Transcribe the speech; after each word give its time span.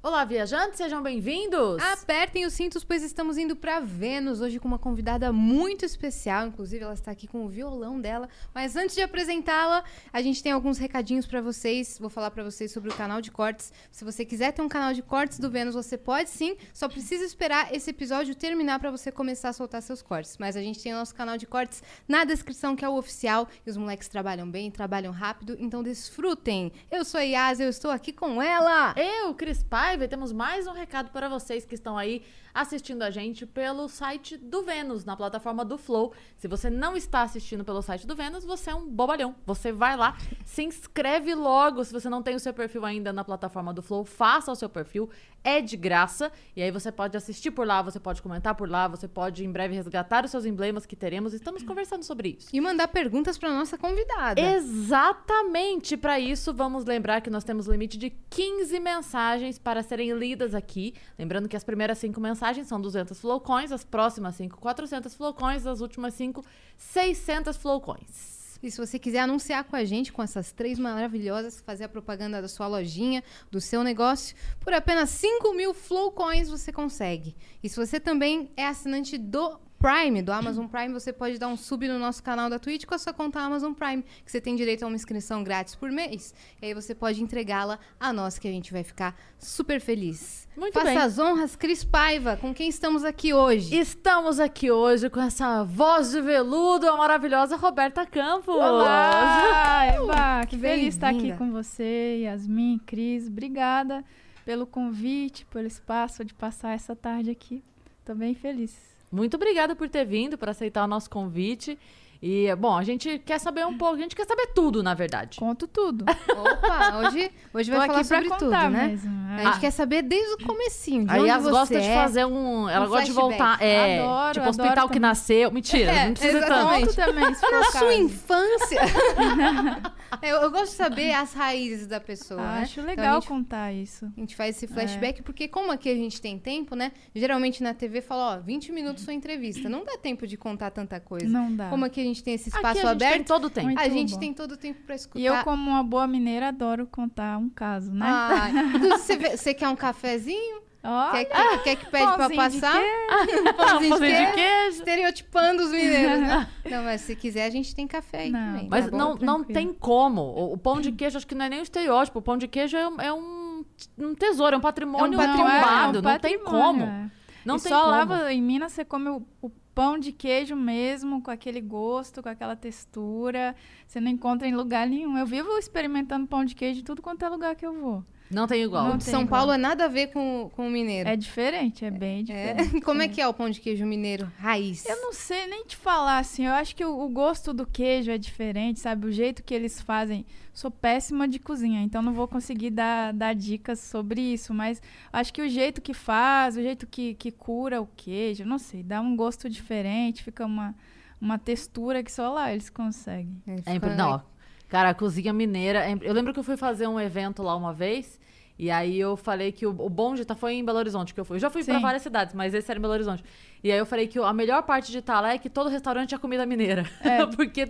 Olá, 0.00 0.24
viajantes, 0.24 0.76
sejam 0.76 1.02
bem-vindos! 1.02 1.82
Apertem 1.82 2.46
os 2.46 2.52
cintos, 2.52 2.84
pois 2.84 3.02
estamos 3.02 3.36
indo 3.36 3.56
para 3.56 3.80
Vênus 3.80 4.40
hoje 4.40 4.60
com 4.60 4.68
uma 4.68 4.78
convidada 4.78 5.32
muito 5.32 5.84
especial. 5.84 6.46
Inclusive, 6.46 6.84
ela 6.84 6.94
está 6.94 7.10
aqui 7.10 7.26
com 7.26 7.44
o 7.44 7.48
violão 7.48 8.00
dela. 8.00 8.28
Mas 8.54 8.76
antes 8.76 8.94
de 8.94 9.02
apresentá-la, 9.02 9.82
a 10.12 10.22
gente 10.22 10.40
tem 10.40 10.52
alguns 10.52 10.78
recadinhos 10.78 11.26
para 11.26 11.40
vocês. 11.40 11.98
Vou 11.98 12.08
falar 12.08 12.30
para 12.30 12.44
vocês 12.44 12.70
sobre 12.70 12.90
o 12.90 12.94
canal 12.94 13.20
de 13.20 13.32
cortes. 13.32 13.72
Se 13.90 14.04
você 14.04 14.24
quiser 14.24 14.52
ter 14.52 14.62
um 14.62 14.68
canal 14.68 14.94
de 14.94 15.02
cortes 15.02 15.40
do 15.40 15.50
Vênus, 15.50 15.74
você 15.74 15.98
pode 15.98 16.30
sim. 16.30 16.56
Só 16.72 16.88
precisa 16.88 17.24
esperar 17.24 17.74
esse 17.74 17.90
episódio 17.90 18.36
terminar 18.36 18.78
para 18.78 18.92
você 18.92 19.10
começar 19.10 19.48
a 19.48 19.52
soltar 19.52 19.82
seus 19.82 20.00
cortes. 20.00 20.38
Mas 20.38 20.56
a 20.56 20.62
gente 20.62 20.80
tem 20.80 20.94
o 20.94 20.96
nosso 20.96 21.12
canal 21.12 21.36
de 21.36 21.44
cortes 21.44 21.82
na 22.06 22.22
descrição, 22.22 22.76
que 22.76 22.84
é 22.84 22.88
o 22.88 22.94
oficial. 22.94 23.48
E 23.66 23.70
os 23.70 23.76
moleques 23.76 24.06
trabalham 24.06 24.48
bem, 24.48 24.70
trabalham 24.70 25.12
rápido. 25.12 25.56
Então 25.58 25.82
desfrutem. 25.82 26.70
Eu 26.88 27.04
sou 27.04 27.18
a 27.18 27.24
Yas, 27.24 27.58
eu 27.58 27.68
estou 27.68 27.90
aqui 27.90 28.12
com 28.12 28.40
ela. 28.40 28.94
Eu, 28.96 29.34
Cris 29.34 29.60
Paiva, 29.64 29.97
e 30.04 30.08
temos 30.08 30.32
mais 30.32 30.66
um 30.66 30.72
recado 30.72 31.10
para 31.10 31.28
vocês 31.28 31.64
que 31.64 31.74
estão 31.74 31.96
aí 31.96 32.24
assistindo 32.60 33.02
a 33.02 33.10
gente 33.10 33.46
pelo 33.46 33.88
site 33.88 34.36
do 34.36 34.62
Vênus, 34.62 35.04
na 35.04 35.16
plataforma 35.16 35.64
do 35.64 35.78
Flow. 35.78 36.12
Se 36.36 36.48
você 36.48 36.68
não 36.68 36.96
está 36.96 37.22
assistindo 37.22 37.64
pelo 37.64 37.80
site 37.80 38.06
do 38.06 38.16
Vênus, 38.16 38.44
você 38.44 38.70
é 38.70 38.74
um 38.74 38.88
bobalhão. 38.88 39.36
Você 39.46 39.70
vai 39.70 39.96
lá, 39.96 40.16
se 40.44 40.64
inscreve 40.64 41.34
logo. 41.34 41.84
Se 41.84 41.92
você 41.92 42.08
não 42.08 42.20
tem 42.20 42.34
o 42.34 42.40
seu 42.40 42.52
perfil 42.52 42.84
ainda 42.84 43.12
na 43.12 43.22
plataforma 43.22 43.72
do 43.72 43.80
Flow, 43.80 44.04
faça 44.04 44.50
o 44.50 44.56
seu 44.56 44.68
perfil. 44.68 45.08
É 45.44 45.60
de 45.60 45.76
graça. 45.76 46.32
E 46.56 46.62
aí 46.62 46.70
você 46.70 46.90
pode 46.90 47.16
assistir 47.16 47.52
por 47.52 47.64
lá, 47.64 47.80
você 47.80 48.00
pode 48.00 48.20
comentar 48.20 48.56
por 48.56 48.68
lá, 48.68 48.88
você 48.88 49.06
pode 49.06 49.44
em 49.44 49.52
breve 49.52 49.76
resgatar 49.76 50.24
os 50.24 50.30
seus 50.32 50.44
emblemas 50.44 50.84
que 50.84 50.96
teremos. 50.96 51.32
Estamos 51.32 51.62
conversando 51.62 52.02
sobre 52.02 52.36
isso. 52.38 52.48
E 52.52 52.60
mandar 52.60 52.88
perguntas 52.88 53.38
para 53.38 53.50
nossa 53.50 53.78
convidada. 53.78 54.40
Exatamente. 54.40 55.96
Para 55.96 56.18
isso, 56.18 56.52
vamos 56.52 56.84
lembrar 56.84 57.20
que 57.20 57.30
nós 57.30 57.44
temos 57.44 57.68
limite 57.68 57.96
de 57.96 58.10
15 58.30 58.80
mensagens 58.80 59.58
para 59.58 59.80
serem 59.82 60.12
lidas 60.12 60.54
aqui. 60.56 60.94
Lembrando 61.16 61.48
que 61.48 61.56
as 61.56 61.62
primeiras 61.62 61.98
cinco 61.98 62.20
mensagens 62.20 62.47
são 62.64 62.80
200 62.80 63.18
flowcoins, 63.18 63.72
as 63.72 63.84
próximas 63.84 64.36
5, 64.36 64.58
400 64.58 65.14
flowcoins, 65.14 65.66
as 65.66 65.80
últimas 65.80 66.14
5, 66.14 66.44
600 66.76 67.56
flowcoins. 67.56 68.38
E 68.62 68.70
se 68.70 68.78
você 68.78 68.98
quiser 68.98 69.20
anunciar 69.20 69.62
com 69.64 69.76
a 69.76 69.84
gente, 69.84 70.12
com 70.12 70.22
essas 70.22 70.50
três 70.50 70.78
maravilhosas, 70.78 71.60
fazer 71.60 71.84
a 71.84 71.88
propaganda 71.88 72.42
da 72.42 72.48
sua 72.48 72.66
lojinha, 72.66 73.22
do 73.50 73.60
seu 73.60 73.84
negócio, 73.84 74.34
por 74.58 74.72
apenas 74.72 75.10
5 75.10 75.54
mil 75.54 75.72
flowcoins 75.72 76.48
você 76.48 76.72
consegue. 76.72 77.36
E 77.62 77.68
se 77.68 77.76
você 77.76 78.00
também 78.00 78.50
é 78.56 78.66
assinante 78.66 79.16
do 79.16 79.60
Prime, 79.78 80.22
do 80.22 80.32
Amazon 80.32 80.66
Prime, 80.66 80.92
você 80.92 81.12
pode 81.12 81.38
dar 81.38 81.46
um 81.46 81.56
sub 81.56 81.86
no 81.86 82.00
nosso 82.00 82.20
canal 82.20 82.50
da 82.50 82.58
Twitch 82.58 82.84
com 82.84 82.96
a 82.96 82.98
sua 82.98 83.12
conta 83.12 83.38
Amazon 83.38 83.72
Prime, 83.72 84.02
que 84.24 84.30
você 84.30 84.40
tem 84.40 84.56
direito 84.56 84.82
a 84.82 84.88
uma 84.88 84.96
inscrição 84.96 85.44
grátis 85.44 85.76
por 85.76 85.88
mês. 85.88 86.34
E 86.60 86.66
aí 86.66 86.74
você 86.74 86.96
pode 86.96 87.22
entregá-la 87.22 87.78
a 88.00 88.12
nós, 88.12 88.40
que 88.40 88.48
a 88.48 88.50
gente 88.50 88.72
vai 88.72 88.82
ficar 88.82 89.14
super 89.38 89.80
feliz. 89.80 90.48
Muito 90.56 90.74
Faça 90.74 90.86
bem. 90.86 90.98
as 90.98 91.18
honras, 91.20 91.54
Cris 91.54 91.84
Paiva, 91.84 92.36
com 92.36 92.52
quem 92.52 92.68
estamos 92.68 93.04
aqui 93.04 93.32
hoje. 93.32 93.72
Estamos 93.78 94.40
aqui 94.40 94.68
hoje 94.68 95.08
com 95.08 95.20
essa 95.20 95.62
voz 95.62 96.10
de 96.10 96.20
veludo, 96.20 96.88
a 96.88 96.96
maravilhosa 96.96 97.54
Roberta 97.54 98.04
Campos. 98.04 98.56
Olá, 98.56 99.84
Eva, 99.84 100.44
que 100.48 100.58
feliz 100.58 100.94
estar 100.94 101.10
aqui 101.10 101.36
com 101.36 101.52
você, 101.52 102.22
Yasmin, 102.22 102.80
Cris. 102.84 103.28
Obrigada 103.28 104.04
pelo 104.44 104.66
convite, 104.66 105.46
pelo 105.46 105.68
espaço 105.68 106.24
de 106.24 106.34
passar 106.34 106.74
essa 106.74 106.96
tarde 106.96 107.30
aqui. 107.30 107.62
Tô 108.04 108.12
bem 108.12 108.34
feliz. 108.34 108.97
Muito 109.10 109.36
obrigada 109.36 109.74
por 109.74 109.88
ter 109.88 110.04
vindo, 110.04 110.36
por 110.36 110.48
aceitar 110.48 110.84
o 110.84 110.88
nosso 110.88 111.08
convite. 111.08 111.78
E, 112.20 112.52
bom, 112.56 112.76
a 112.76 112.82
gente 112.82 113.18
quer 113.20 113.38
saber 113.38 113.64
um 113.64 113.78
pouco, 113.78 113.94
a 113.94 113.98
gente 113.98 114.16
quer 114.16 114.26
saber 114.26 114.48
tudo, 114.48 114.82
na 114.82 114.92
verdade. 114.92 115.38
Conto 115.38 115.68
tudo. 115.68 116.04
Opa, 116.08 116.98
hoje, 116.98 117.30
hoje 117.54 117.70
vai 117.70 117.80
Tô 117.80 117.86
falar 117.92 118.04
sobre 118.04 118.28
tudo, 118.30 118.50
né? 118.50 118.68
mesmo. 118.88 119.28
A 119.28 119.40
É. 119.40 119.44
gente 119.44 119.60
quer 119.60 119.70
saber 119.70 120.02
desde 120.02 120.42
o 120.42 120.46
comecinho, 120.46 121.04
de 121.06 121.12
Aí 121.12 121.28
elas 121.28 121.44
gostam 121.44 121.78
de 121.80 121.86
é. 121.86 121.94
fazer 121.94 122.24
um. 122.24 122.68
Ela 122.68 122.86
um 122.86 122.88
gosta 122.88 123.04
de 123.04 123.12
voltar. 123.12 123.62
É, 123.62 124.00
Adoro, 124.00 124.32
tipo, 124.34 124.40
adoro 124.40 124.50
hospital 124.50 124.88
que 124.88 124.94
também. 124.94 125.00
nasceu. 125.08 125.50
Mentira, 125.52 125.92
É, 125.92 126.06
não 126.06 126.14
precisa 126.14 126.40
tanto. 126.46 126.80
Conto 126.80 126.96
também, 126.96 127.24
Na 127.24 127.64
sua 127.70 127.94
infância. 127.94 128.80
eu, 130.22 130.36
eu 130.38 130.50
gosto 130.50 130.70
de 130.72 130.76
saber 130.76 131.12
as 131.12 131.32
raízes 131.34 131.86
da 131.86 132.00
pessoa, 132.00 132.40
né? 132.40 132.60
Acho 132.62 132.80
Então, 132.80 132.84
legal 132.90 133.16
a 133.16 133.20
gente 133.20 133.28
contar 133.28 133.72
isso. 133.72 134.06
A 134.16 134.20
gente 134.20 134.34
faz 134.34 134.56
esse 134.56 134.66
flashback, 134.66 135.22
porque 135.22 135.46
como 135.48 135.70
aqui 135.70 135.88
a 135.88 135.94
gente 135.94 136.20
tem 136.20 136.38
tempo, 136.38 136.74
né? 136.74 136.92
Geralmente 137.14 137.62
na 137.62 137.74
TV 137.74 138.00
fala, 138.00 138.36
ó, 138.36 138.40
20 138.40 138.72
minutos 138.72 139.04
sua 139.04 139.12
entrevista. 139.14 139.68
Não 139.68 139.84
dá 139.84 139.96
tempo 139.98 140.26
de 140.26 140.36
contar 140.36 140.70
tanta 140.70 140.98
coisa. 140.98 141.28
Não 141.28 141.54
dá. 141.54 141.68
Como 141.68 141.84
aqui 141.84 142.00
a 142.00 142.04
gente 142.08 142.22
tem 142.24 142.34
esse 142.34 142.48
Aqui 142.48 142.56
espaço 142.58 142.80
a 142.86 142.90
gente 142.90 142.98
tem 142.98 143.08
aberto, 143.08 143.26
todo 143.26 143.44
o 143.46 143.50
tempo. 143.50 143.66
Muito 143.66 143.78
a 143.80 143.88
gente 143.88 144.14
bom. 144.14 144.18
tem 144.20 144.34
todo 144.34 144.52
o 144.52 144.56
tempo 144.56 144.80
pra 144.84 144.94
escutar. 144.94 145.18
E 145.20 145.24
eu, 145.26 145.36
como 145.44 145.70
uma 145.70 145.82
boa 145.82 146.06
mineira, 146.06 146.48
adoro 146.48 146.86
contar 146.86 147.38
um 147.38 147.48
caso, 147.48 147.92
né? 147.92 148.06
Ai, 148.08 148.52
você, 148.98 149.16
vê- 149.16 149.36
você 149.36 149.54
quer 149.54 149.68
um 149.68 149.76
cafezinho? 149.76 150.66
Ó, 150.84 151.10
Quer 151.10 151.24
que, 151.24 151.58
quer 151.64 151.76
que 151.76 151.86
pede 151.90 152.06
de 152.28 152.36
passar? 152.36 152.76
Um 152.80 153.52
pãozinho 153.52 153.80
de 153.82 153.88
Pãozinho 153.88 154.26
de 154.26 154.32
queijo? 154.32 154.78
Estereotipando 154.78 155.62
os 155.64 155.70
mineiros, 155.72 156.20
né? 156.20 156.48
Não, 156.70 156.84
mas 156.84 157.00
se 157.00 157.16
quiser, 157.16 157.46
a 157.46 157.50
gente 157.50 157.74
tem 157.74 157.86
café 157.86 158.20
aí 158.20 158.30
Não, 158.30 158.40
também. 158.40 158.68
Mas 158.70 158.84
tá 158.84 158.90
bom? 158.92 158.96
não, 158.96 159.14
não 159.16 159.44
tem 159.44 159.72
como. 159.74 160.20
O, 160.22 160.52
o 160.52 160.56
pão 160.56 160.80
de 160.80 160.92
queijo, 160.92 161.16
acho 161.16 161.26
que 161.26 161.34
não 161.34 161.46
é 161.46 161.48
nem 161.48 161.58
um 161.58 161.62
estereótipo. 161.62 162.20
O 162.20 162.22
pão 162.22 162.38
de 162.38 162.46
queijo 162.46 162.76
é, 162.76 162.88
um- 162.88 163.00
é 163.00 163.12
um, 163.12 163.64
um 163.98 164.14
tesouro, 164.14 164.54
é 164.54 164.58
um 164.58 164.60
patrimônio 164.62 165.20
É 165.20 165.24
um 165.24 165.26
patrimônio, 165.26 165.60
tombado. 165.60 165.98
é 165.98 166.00
um 166.00 166.02
não 166.02 166.18
tem 166.20 166.38
patrimônio, 166.38 166.62
como. 166.62 166.82
é. 166.84 167.10
Não 167.44 167.56
e 167.56 167.60
tem 167.60 167.72
só 167.72 167.80
como. 168.00 168.12
lá 168.14 168.32
em 168.32 168.40
Minas 168.42 168.72
você 168.72 168.84
come 168.84 169.08
o, 169.10 169.22
o 169.42 169.50
pão 169.78 169.96
de 169.96 170.10
queijo 170.10 170.56
mesmo, 170.56 171.22
com 171.22 171.30
aquele 171.30 171.60
gosto, 171.60 172.20
com 172.20 172.28
aquela 172.28 172.56
textura. 172.56 173.54
Você 173.86 174.00
não 174.00 174.10
encontra 174.10 174.48
em 174.48 174.52
lugar 174.52 174.88
nenhum. 174.88 175.16
Eu 175.16 175.24
vivo 175.24 175.56
experimentando 175.56 176.26
pão 176.26 176.44
de 176.44 176.56
queijo 176.56 176.80
em 176.80 176.82
tudo 176.82 177.00
quanto 177.00 177.24
é 177.24 177.28
lugar 177.28 177.54
que 177.54 177.64
eu 177.64 177.72
vou. 177.72 178.04
Não 178.30 178.46
tem 178.46 178.62
igual. 178.62 178.84
Não 178.88 178.94
O 178.94 178.98
de 178.98 179.04
tem 179.04 179.12
São 179.12 179.22
igual. 179.22 179.40
Paulo 179.40 179.52
é 179.52 179.56
nada 179.56 179.86
a 179.86 179.88
ver 179.88 180.08
com, 180.08 180.50
com 180.54 180.66
o 180.68 180.70
mineiro. 180.70 181.08
É 181.08 181.16
diferente, 181.16 181.84
é 181.84 181.90
bem 181.90 182.20
É. 182.20 182.22
diferente. 182.54 182.80
Como 182.84 183.00
é 183.00 183.08
que 183.08 183.20
é 183.20 183.26
o 183.26 183.32
pão 183.32 183.48
de 183.48 183.58
queijo 183.60 183.86
mineiro 183.86 184.30
raiz? 184.38 184.84
Eu 184.84 185.00
não 185.00 185.12
sei 185.14 185.46
nem 185.46 185.64
te 185.64 185.76
falar, 185.76 186.18
assim. 186.18 186.44
Eu 186.46 186.52
acho 186.52 186.76
que 186.76 186.84
o, 186.84 187.00
o 187.04 187.08
gosto 187.08 187.54
do 187.54 187.66
queijo 187.66 188.10
é 188.10 188.18
diferente, 188.18 188.80
sabe? 188.80 189.06
O 189.06 189.12
jeito 189.12 189.42
que 189.42 189.54
eles 189.54 189.80
fazem. 189.80 190.26
Sou 190.52 190.70
péssima 190.70 191.26
de 191.28 191.38
cozinha, 191.38 191.80
então 191.82 192.02
não 192.02 192.12
vou 192.12 192.26
conseguir 192.28 192.70
dar, 192.70 193.12
dar 193.14 193.34
dicas 193.34 193.78
sobre 193.78 194.20
isso. 194.20 194.52
Mas 194.52 194.82
acho 195.12 195.32
que 195.32 195.40
o 195.40 195.48
jeito 195.48 195.80
que 195.80 195.94
faz, 195.94 196.56
o 196.56 196.62
jeito 196.62 196.86
que, 196.86 197.14
que 197.14 197.30
cura 197.30 197.80
o 197.80 197.86
queijo, 197.96 198.44
não 198.44 198.58
sei, 198.58 198.82
dá 198.82 199.00
um 199.00 199.14
gosto 199.16 199.48
diferente, 199.48 200.22
fica 200.22 200.44
uma, 200.44 200.74
uma 201.20 201.38
textura 201.38 202.02
que 202.02 202.10
só 202.12 202.32
lá 202.32 202.52
eles 202.52 202.68
conseguem. 202.68 203.40
É, 203.46 203.52
É 203.52 203.56
fica- 203.58 203.72
impre- 203.74 203.94
não, 203.94 204.20
cara, 204.68 204.90
a 204.90 204.94
cozinha 204.94 205.32
mineira. 205.32 205.80
é 205.80 205.96
Eu 206.02 206.12
lembro 206.12 206.32
que 206.32 206.38
eu 206.38 206.44
fui 206.44 206.56
fazer 206.56 206.86
um 206.86 207.00
evento 207.00 207.42
lá 207.42 207.56
uma 207.56 207.72
vez. 207.72 208.18
E 208.58 208.70
aí 208.72 208.98
eu 208.98 209.16
falei 209.16 209.52
que 209.52 209.64
o, 209.66 209.70
o 209.70 209.88
bom 209.88 210.14
de 210.14 210.22
estar 210.22 210.34
foi 210.34 210.54
em 210.54 210.64
Belo 210.64 210.78
Horizonte 210.78 211.14
que 211.14 211.20
eu 211.20 211.24
fui. 211.24 211.36
Eu 211.36 211.40
já 211.40 211.48
fui 211.50 211.62
pra 211.62 211.76
Sim. 211.76 211.80
várias 211.80 212.02
cidades, 212.02 212.34
mas 212.34 212.52
esse 212.54 212.68
era 212.70 212.78
em 212.78 212.82
Belo 212.82 212.94
Horizonte. 212.94 213.22
E 213.62 213.70
aí 213.72 213.78
eu 213.78 213.86
falei 213.86 214.06
que 214.08 214.18
o- 214.18 214.24
a 214.24 214.32
melhor 214.32 214.62
parte 214.62 214.90
de 214.92 214.98
estar 214.98 215.20
lá 215.20 215.32
é 215.32 215.38
que 215.38 215.48
todo 215.50 215.68
restaurante 215.70 216.14
é 216.14 216.18
comida 216.18 216.44
mineira. 216.46 216.84
É. 217.02 217.24
Porque 217.36 217.68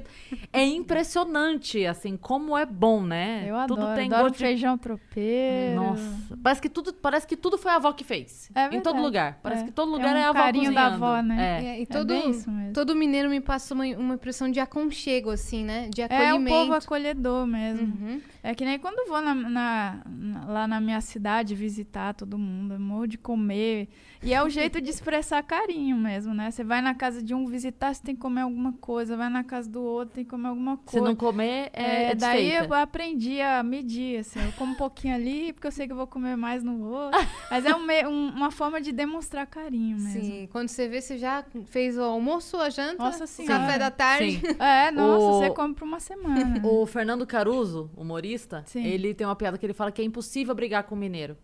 é 0.53 0.65
impressionante, 0.65 1.85
assim, 1.87 2.17
como 2.17 2.57
é 2.57 2.67
bom, 2.67 3.03
né? 3.03 3.45
Eu 3.47 3.57
adoro, 3.57 3.81
Tudo 3.83 3.95
tem 3.95 4.07
adoro 4.07 4.23
gosto 4.25 4.35
de... 4.35 4.39
feijão 4.41 4.77
tropeiro. 4.79 5.77
Nossa, 5.77 6.39
parece 6.43 6.61
que 6.63 6.69
tudo, 6.69 6.93
parece 6.93 7.27
que 7.27 7.37
tudo 7.37 7.57
foi 7.59 7.71
a 7.73 7.77
avó 7.77 7.93
que 7.93 8.05
fez. 8.05 8.51
É 8.55 8.67
em 8.67 8.71
todo 8.81 8.85
verdade. 8.95 9.03
lugar. 9.03 9.41
Parece 9.43 9.63
É. 9.63 9.65
que 9.67 9.73
todo 9.73 9.91
Tem 9.93 9.99
lugar 9.99 10.15
um 10.15 10.19
é 10.19 10.25
a 10.25 10.29
avó 10.31 10.39
carinho 10.39 10.75
da 10.75 10.83
cozinhando. 10.91 11.05
avó, 11.05 11.23
né? 11.23 11.63
É. 11.63 11.67
É, 11.67 11.79
e 11.81 11.83
É 11.83 11.87
todo, 11.87 12.09
bem 12.09 12.31
isso 12.31 12.51
mesmo. 12.51 12.73
todo 12.73 12.95
mineiro 12.95 13.29
me 13.31 13.41
passa 13.41 13.75
uma, 13.75 13.85
uma 13.85 14.15
impressão 14.15 14.51
de 14.51 14.61
aconchego, 14.61 15.31
assim, 15.31 15.65
né? 15.65 15.89
De 15.93 16.03
É 16.03 16.07
um 16.07 16.17
acolhimento. 16.29 16.57
povo 16.57 16.73
acolhedor 16.75 17.47
mesmo. 17.47 17.83
Uhum. 17.87 18.21
É 18.43 18.55
que 18.55 18.65
nem 18.65 18.79
quando 18.79 19.09
vou 19.09 19.21
na, 19.21 19.35
na- 19.35 19.99
na- 20.07 20.45
lá 20.47 20.67
na 20.69 20.78
minha 20.81 21.01
cidade 21.01 21.55
visitar 21.55 22.15
todo 22.15 22.39
mundo, 22.39 22.79
morro 22.79 23.07
de 23.07 23.19
comer. 23.19 23.89
E 24.23 24.35
é 24.35 24.43
o 24.43 24.49
jeito 24.49 24.81
de 24.81 24.91
expressar 24.91 25.43
carinho 25.43 25.97
mesmo, 25.97 26.35
né? 26.35 26.51
Você 26.51 26.65
vai 26.65 26.81
na 26.83 26.95
casa 26.95 27.23
de 27.23 27.35
um 27.35 27.47
visitar, 27.47 27.95
você 27.95 28.03
tem 28.03 28.15
que 28.15 28.21
comer 28.21 28.41
alguma 28.41 28.73
coisa. 28.75 29.17
Vai 29.17 29.29
na 29.29 29.45
casa 29.45 29.71
do 29.71 29.81
outro, 29.83 30.15
tem 30.17 30.25
que 30.25 30.31
comer 30.31 30.49
alguma 30.49 30.77
Se 30.87 30.93
coisa. 30.93 31.07
não 31.07 31.15
comer, 31.15 31.71
é, 31.73 32.11
é 32.11 32.15
daí 32.15 32.53
eu 32.55 32.73
aprendi 32.75 33.41
a 33.41 33.63
medir, 33.63 34.19
assim. 34.19 34.41
Eu 34.45 34.53
como 34.53 34.73
um 34.73 34.77
pouquinho 34.77 35.15
ali, 35.15 35.53
porque 35.53 35.67
eu 35.67 35.73
sei 35.73 35.87
que 35.87 35.93
eu 35.93 35.97
vou 35.97 36.07
comer 36.07 36.37
mais 36.37 36.63
no 36.65 36.83
outro. 36.85 37.19
Mas 37.51 37.65
é 37.65 37.75
um 37.75 37.89
um- 38.09 38.29
uma 38.31 38.51
forma 38.51 38.81
de 38.81 38.93
demonstrar 38.93 39.47
carinho 39.47 39.97
mesmo. 39.99 40.21
Sim, 40.23 40.49
quando 40.51 40.69
você 40.69 40.89
vê, 40.89 41.01
você 41.01 41.17
já 41.17 41.45
fez 41.67 41.97
o 41.97 42.03
almoço, 42.03 42.57
a 42.59 42.69
janta, 42.71 43.03
Nossa 43.03 43.25
o 43.25 43.27
Senhora. 43.27 43.59
café 43.61 43.79
da 43.79 43.91
tarde. 43.91 44.33
Sim. 44.41 44.43
É, 44.59 44.91
nossa, 44.91 45.25
O- 45.25 45.39
você 45.39 45.51
come 45.51 45.75
por 45.75 45.85
uma 45.85 46.01
semana. 46.01 46.61
O 46.67 46.85
Fernando 46.87 47.27
Caruso, 47.27 47.91
humorista, 47.97 48.63
Sim. 48.67 48.85
ele 48.85 49.15
tem 49.15 49.27
uma 49.27 49.37
piada 49.37 49.57
que 49.57 49.65
ele 49.65 49.73
fala 49.73 49.91
que 49.93 50.03
é 50.03 50.05
impossível 50.05 50.55
brigar 50.55 50.83
com 50.85 50.95
o 50.95 50.99
mineiro. 50.99 51.37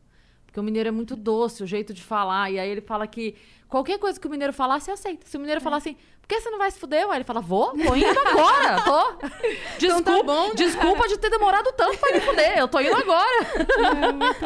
Porque 0.55 0.61
o 0.61 0.63
mineiro 0.63 0.89
é 0.89 0.93
muito 0.93 1.17
doce, 1.17 1.65
o 1.65 1.67
jeito 1.67 1.93
de 1.93 2.01
falar. 2.01 2.49
E 2.49 2.61
aí 2.61 2.69
ele 2.71 2.81
fala 2.81 3.09
que 3.09 3.35
qualquer 3.69 3.99
coisa 3.99 4.21
que 4.21 4.27
o 4.29 4.31
mineiro 4.31 4.53
falar, 4.53 4.79
você 4.79 4.93
aceita. 4.93 5.27
Se 5.27 5.37
o 5.37 5.41
mineiro 5.41 5.61
falar 5.61 5.79
assim, 5.79 5.97
por 6.21 6.29
que 6.29 6.41
você 6.41 6.49
não 6.49 6.59
vai 6.59 6.71
se 6.71 6.79
fuder? 6.79 7.11
Aí 7.11 7.17
ele 7.17 7.25
fala, 7.25 7.41
vou, 7.41 7.73
tô 7.73 7.97
indo 7.97 8.21
agora. 8.21 8.81
Tô. 8.85 9.29
Desculpa, 9.81 10.13
tá 10.13 10.23
bom. 10.23 10.55
desculpa 10.55 11.09
de 11.09 11.19
ter 11.19 11.29
demorado 11.29 11.73
tanto 11.73 11.99
pra 11.99 12.13
me 12.15 12.21
fuder. 12.21 12.57
Eu 12.57 12.69
tô 12.69 12.79
indo 12.79 12.95
agora. 12.95 13.45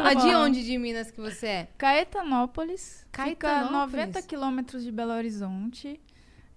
É 0.09 0.15
de 0.15 0.35
onde 0.35 0.65
de 0.65 0.79
Minas 0.79 1.11
que 1.11 1.21
você 1.21 1.45
é? 1.45 1.67
Caetanópolis. 1.77 3.05
Caetanópolis. 3.11 3.91
Fica 3.91 4.07
90 4.07 4.21
quilômetros 4.23 4.83
de 4.83 4.91
Belo 4.91 5.11
Horizonte. 5.13 6.01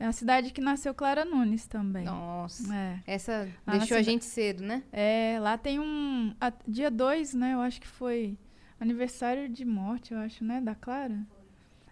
É 0.00 0.06
a 0.06 0.12
cidade 0.12 0.50
que 0.50 0.62
nasceu 0.62 0.94
Clara 0.94 1.26
Nunes 1.26 1.66
também. 1.66 2.06
Nossa. 2.06 2.75
É. 2.75 2.98
Essa 3.06 3.48
Lá 3.66 3.76
deixou 3.76 3.98
a 3.98 4.02
gente 4.02 4.25
cedo, 4.25 4.62
né? 4.62 4.82
É, 4.90 5.37
lá 5.43 5.58
tem 5.58 5.78
um. 5.78 6.34
a- 6.40 6.50
dia 6.66 6.90
2, 6.90 7.34
né? 7.34 7.52
Eu 7.52 7.60
acho 7.60 7.78
que 7.81 7.87
foi 7.87 8.37
aniversário 8.82 9.49
de 9.49 9.64
morte, 9.64 10.12
eu 10.12 10.19
acho, 10.19 10.44
né? 10.44 10.61
Da 10.61 10.75
Clara. 10.75 11.25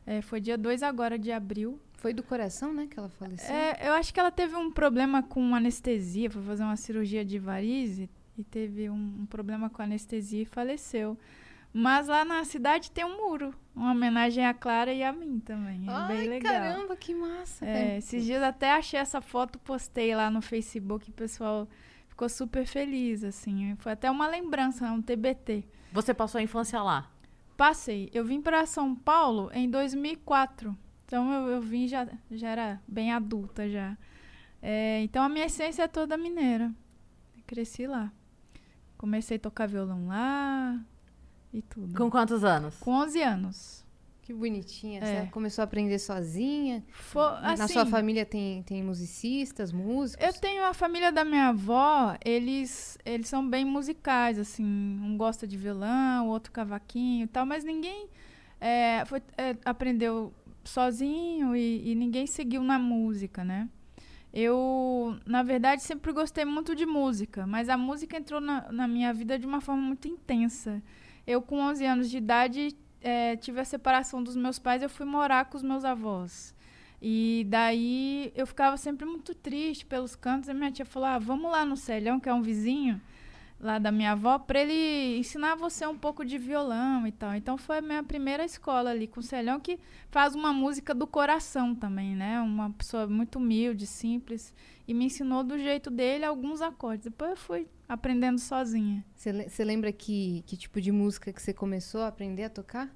É, 0.04 0.20
foi 0.20 0.40
dia 0.40 0.58
2 0.58 0.82
agora 0.82 1.18
de 1.18 1.30
abril. 1.30 1.78
Foi 1.94 2.12
do 2.12 2.22
coração, 2.22 2.72
né, 2.72 2.86
que 2.90 2.98
ela 2.98 3.10
faleceu? 3.10 3.54
É, 3.54 3.78
eu 3.88 3.92
acho 3.92 4.12
que 4.12 4.18
ela 4.18 4.30
teve 4.30 4.56
um 4.56 4.70
problema 4.70 5.22
com 5.22 5.54
anestesia, 5.54 6.30
foi 6.30 6.42
fazer 6.42 6.62
uma 6.62 6.76
cirurgia 6.76 7.22
de 7.22 7.38
varize 7.38 8.08
e 8.38 8.42
teve 8.42 8.88
um, 8.88 9.18
um 9.20 9.26
problema 9.26 9.68
com 9.68 9.82
anestesia 9.82 10.42
e 10.42 10.46
faleceu. 10.46 11.16
Mas 11.72 12.08
lá 12.08 12.24
na 12.24 12.42
cidade 12.44 12.90
tem 12.90 13.04
um 13.04 13.18
muro, 13.18 13.54
uma 13.76 13.92
homenagem 13.92 14.44
à 14.44 14.52
Clara 14.52 14.92
e 14.92 15.04
a 15.04 15.12
mim 15.12 15.38
também. 15.40 15.84
É 15.86 15.90
Ai, 15.92 16.16
bem 16.16 16.28
legal. 16.28 16.52
caramba, 16.52 16.96
que 16.96 17.14
massa. 17.14 17.64
É, 17.64 17.98
esses 17.98 18.24
dias 18.24 18.42
até 18.42 18.72
achei 18.72 18.98
essa 18.98 19.20
foto, 19.20 19.58
postei 19.58 20.14
lá 20.14 20.30
no 20.30 20.40
Facebook 20.40 21.08
e 21.08 21.12
o 21.12 21.14
pessoal 21.14 21.68
ficou 22.08 22.28
super 22.28 22.66
feliz, 22.66 23.22
assim. 23.22 23.76
Foi 23.76 23.92
até 23.92 24.10
uma 24.10 24.26
lembrança, 24.26 24.90
um 24.90 25.02
TBT. 25.02 25.64
Você 25.92 26.14
passou 26.14 26.38
a 26.38 26.42
infância 26.42 26.82
lá. 26.82 27.10
Passei. 27.56 28.10
Eu 28.12 28.24
vim 28.24 28.40
para 28.40 28.64
São 28.66 28.94
Paulo 28.94 29.50
em 29.52 29.68
2004. 29.68 30.76
Então 31.04 31.32
eu, 31.32 31.48
eu 31.48 31.60
vim 31.60 31.88
já, 31.88 32.06
já 32.30 32.48
era 32.48 32.80
bem 32.86 33.12
adulta 33.12 33.68
já. 33.68 33.96
É, 34.62 35.00
então 35.02 35.22
a 35.22 35.28
minha 35.28 35.46
essência 35.46 35.82
é 35.82 35.88
toda 35.88 36.16
mineira. 36.16 36.72
Cresci 37.46 37.86
lá. 37.86 38.12
Comecei 38.96 39.36
a 39.36 39.40
tocar 39.40 39.66
violão 39.66 40.06
lá 40.06 40.80
e 41.52 41.62
tudo. 41.62 41.96
Com 41.96 42.10
quantos 42.10 42.44
anos? 42.44 42.76
Com 42.78 42.92
11 42.92 43.22
anos. 43.22 43.84
Que 44.30 44.34
bonitinha. 44.34 45.00
É. 45.02 45.24
Você 45.24 45.30
começou 45.32 45.60
a 45.62 45.64
aprender 45.64 45.98
sozinha? 45.98 46.84
Fo- 46.92 47.18
Na 47.18 47.54
assim, 47.54 47.72
sua 47.72 47.84
família 47.84 48.24
tem, 48.24 48.62
tem 48.62 48.80
musicistas, 48.80 49.72
músicos? 49.72 50.24
Eu 50.24 50.32
tenho 50.32 50.64
a 50.64 50.72
família 50.72 51.10
da 51.10 51.24
minha 51.24 51.48
avó, 51.48 52.16
eles, 52.24 52.96
eles 53.04 53.26
são 53.26 53.48
bem 53.48 53.64
musicais, 53.64 54.38
assim. 54.38 54.64
Um 54.64 55.16
gosta 55.16 55.48
de 55.48 55.56
violão, 55.56 56.28
o 56.28 56.30
outro 56.30 56.52
cavaquinho 56.52 57.24
e 57.24 57.26
tal, 57.26 57.44
mas 57.44 57.64
ninguém 57.64 58.06
é, 58.60 59.04
foi- 59.04 59.20
é, 59.36 59.56
aprendeu 59.64 60.32
sozinho 60.62 61.56
e, 61.56 61.90
e 61.90 61.94
ninguém 61.96 62.24
seguiu 62.28 62.62
na 62.62 62.78
música, 62.78 63.42
né? 63.42 63.68
Eu, 64.32 65.18
na 65.26 65.42
verdade, 65.42 65.82
sempre 65.82 66.12
gostei 66.12 66.44
muito 66.44 66.76
de 66.76 66.86
música, 66.86 67.48
mas 67.48 67.68
a 67.68 67.76
música 67.76 68.16
entrou 68.16 68.40
na, 68.40 68.70
na 68.70 68.86
minha 68.86 69.12
vida 69.12 69.36
de 69.36 69.44
uma 69.44 69.60
forma 69.60 69.82
muito 69.82 70.06
intensa. 70.06 70.80
Eu, 71.26 71.42
com 71.42 71.58
11 71.58 71.84
anos 71.84 72.08
de 72.08 72.18
idade, 72.18 72.76
eh, 73.02 73.36
tive 73.36 73.60
a 73.60 73.64
separação 73.64 74.22
dos 74.22 74.36
meus 74.36 74.58
pais, 74.58 74.82
eu 74.82 74.88
fui 74.88 75.06
morar 75.06 75.46
com 75.46 75.56
os 75.56 75.62
meus 75.62 75.84
avós. 75.84 76.54
E 77.02 77.46
daí 77.48 78.32
eu 78.34 78.46
ficava 78.46 78.76
sempre 78.76 79.06
muito 79.06 79.34
triste 79.34 79.86
pelos 79.86 80.14
cantos. 80.14 80.48
E 80.48 80.54
minha 80.54 80.70
tia 80.70 80.84
falou: 80.84 81.08
ah, 81.08 81.18
vamos 81.18 81.50
lá 81.50 81.64
no 81.64 81.76
Celhão, 81.76 82.20
que 82.20 82.28
é 82.28 82.34
um 82.34 82.42
vizinho 82.42 83.00
lá 83.58 83.78
da 83.78 83.92
minha 83.92 84.12
avó, 84.12 84.38
para 84.38 84.60
ele 84.60 85.18
ensinar 85.18 85.54
você 85.54 85.86
um 85.86 85.96
pouco 85.96 86.24
de 86.24 86.38
violão 86.38 87.06
e 87.06 87.12
tal. 87.12 87.34
Então 87.34 87.58
foi 87.58 87.78
a 87.78 87.82
minha 87.82 88.02
primeira 88.02 88.44
escola 88.44 88.90
ali 88.90 89.06
com 89.06 89.20
o 89.20 89.22
Celhão, 89.22 89.60
que 89.60 89.78
faz 90.10 90.34
uma 90.34 90.52
música 90.52 90.94
do 90.94 91.06
coração 91.06 91.74
também, 91.74 92.16
né? 92.16 92.40
Uma 92.40 92.70
pessoa 92.70 93.06
muito 93.06 93.36
humilde, 93.36 93.86
simples. 93.86 94.54
E 94.88 94.94
me 94.94 95.06
ensinou 95.06 95.44
do 95.44 95.58
jeito 95.58 95.90
dele 95.90 96.24
alguns 96.24 96.60
acordes. 96.62 97.04
Depois 97.04 97.30
eu 97.32 97.36
fui 97.36 97.66
aprendendo 97.92 98.38
sozinha. 98.38 99.04
Você 99.14 99.32
le- 99.32 99.48
Você 99.48 99.64
lembra 99.64 99.92
que, 99.92 100.42
que 100.46 100.56
tipo 100.56 100.80
de 100.80 100.92
música 100.92 101.32
que 101.32 101.42
você 101.42 101.52
começou 101.52 102.02
a 102.02 102.08
aprender 102.08 102.44
a 102.44 102.50
tocar? 102.50 102.88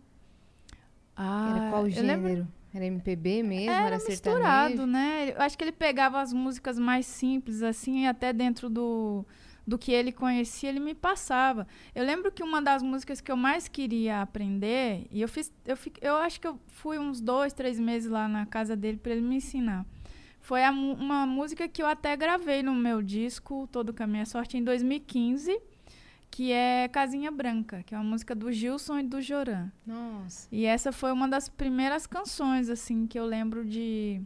Ah, 1.17 1.51
Era 1.51 1.71
qual 1.71 1.87
eu 1.89 2.03
lembro- 2.03 2.29
gênero? 2.29 2.49
Era 2.73 2.87
MPB 2.87 3.43
mesmo? 3.45 3.71
Era, 3.71 3.87
Era, 3.87 3.97
misturado, 4.05 4.69
sertanejo? 4.71 4.87
né? 4.87 5.31
Eu 5.37 5.41
acho 5.43 5.57
que 5.57 5.63
ele 5.63 5.71
pegava 5.73 6.21
as 6.21 6.33
músicas 6.33 6.77
mais 6.79 7.07
simples, 7.07 7.63
assim, 7.63 8.03
e 8.03 8.07
até 8.09 8.33
dentro 8.33 8.69
do, 8.69 9.25
do 9.65 9.79
que 9.79 9.93
ele 9.93 10.11
conhecia, 10.11 10.71
ele 10.71 10.81
me 10.81 10.93
passava. 10.93 11.69
Eu 11.95 12.05
lembro 12.05 12.33
que 12.33 12.43
uma 12.43 12.61
das 12.61 12.83
músicas 12.83 13.21
que 13.21 13.31
eu 13.31 13.37
mais 13.37 13.69
queria 13.69 14.23
aprender, 14.23 15.07
e 15.13 15.21
eu 15.23 15.29
fiz, 15.29 15.53
eu, 15.65 15.77
eu 16.01 16.17
acho 16.17 16.41
que 16.41 16.49
eu 16.49 16.59
fui 16.67 16.99
uns 16.99 17.21
dois, 17.21 17.53
três 17.53 17.79
meses 17.79 18.11
lá 18.11 18.27
na 18.27 18.45
casa 18.45 18.75
dele 18.75 18.97
para 18.97 19.13
ele 19.13 19.21
me 19.21 19.37
ensinar. 19.37 19.87
Foi 20.45 20.63
a 20.63 20.71
uma 20.71 21.25
música 21.25 21.67
que 21.67 21.83
eu 21.83 21.87
até 21.87 22.15
gravei 22.15 22.63
no 22.63 22.75
meu 22.75 23.01
disco, 23.01 23.67
Todo 23.73 23.95
Com 23.95 24.03
a 24.03 24.07
Minha 24.07 24.27
Sorte, 24.27 24.59
em 24.59 24.63
2015, 24.63 25.59
que 26.31 26.53
é 26.53 26.87
Casinha 26.89 27.31
Branca, 27.31 27.83
que 27.83 27.95
é 27.95 27.99
uma 27.99 28.05
música 28.05 28.35
do 28.35 28.53
Gilson 28.53 28.99
e 28.99 29.03
do 29.05 29.23
Joran. 29.23 29.71
Nossa. 29.87 30.47
E 30.53 30.67
essa 30.67 30.93
foi 30.93 31.13
uma 31.13 31.27
das 31.27 31.49
primeiras 31.49 32.07
canções, 32.07 32.69
assim, 32.69 33.07
que 33.07 33.19
eu 33.19 33.25
lembro 33.25 33.65
de, 33.65 34.21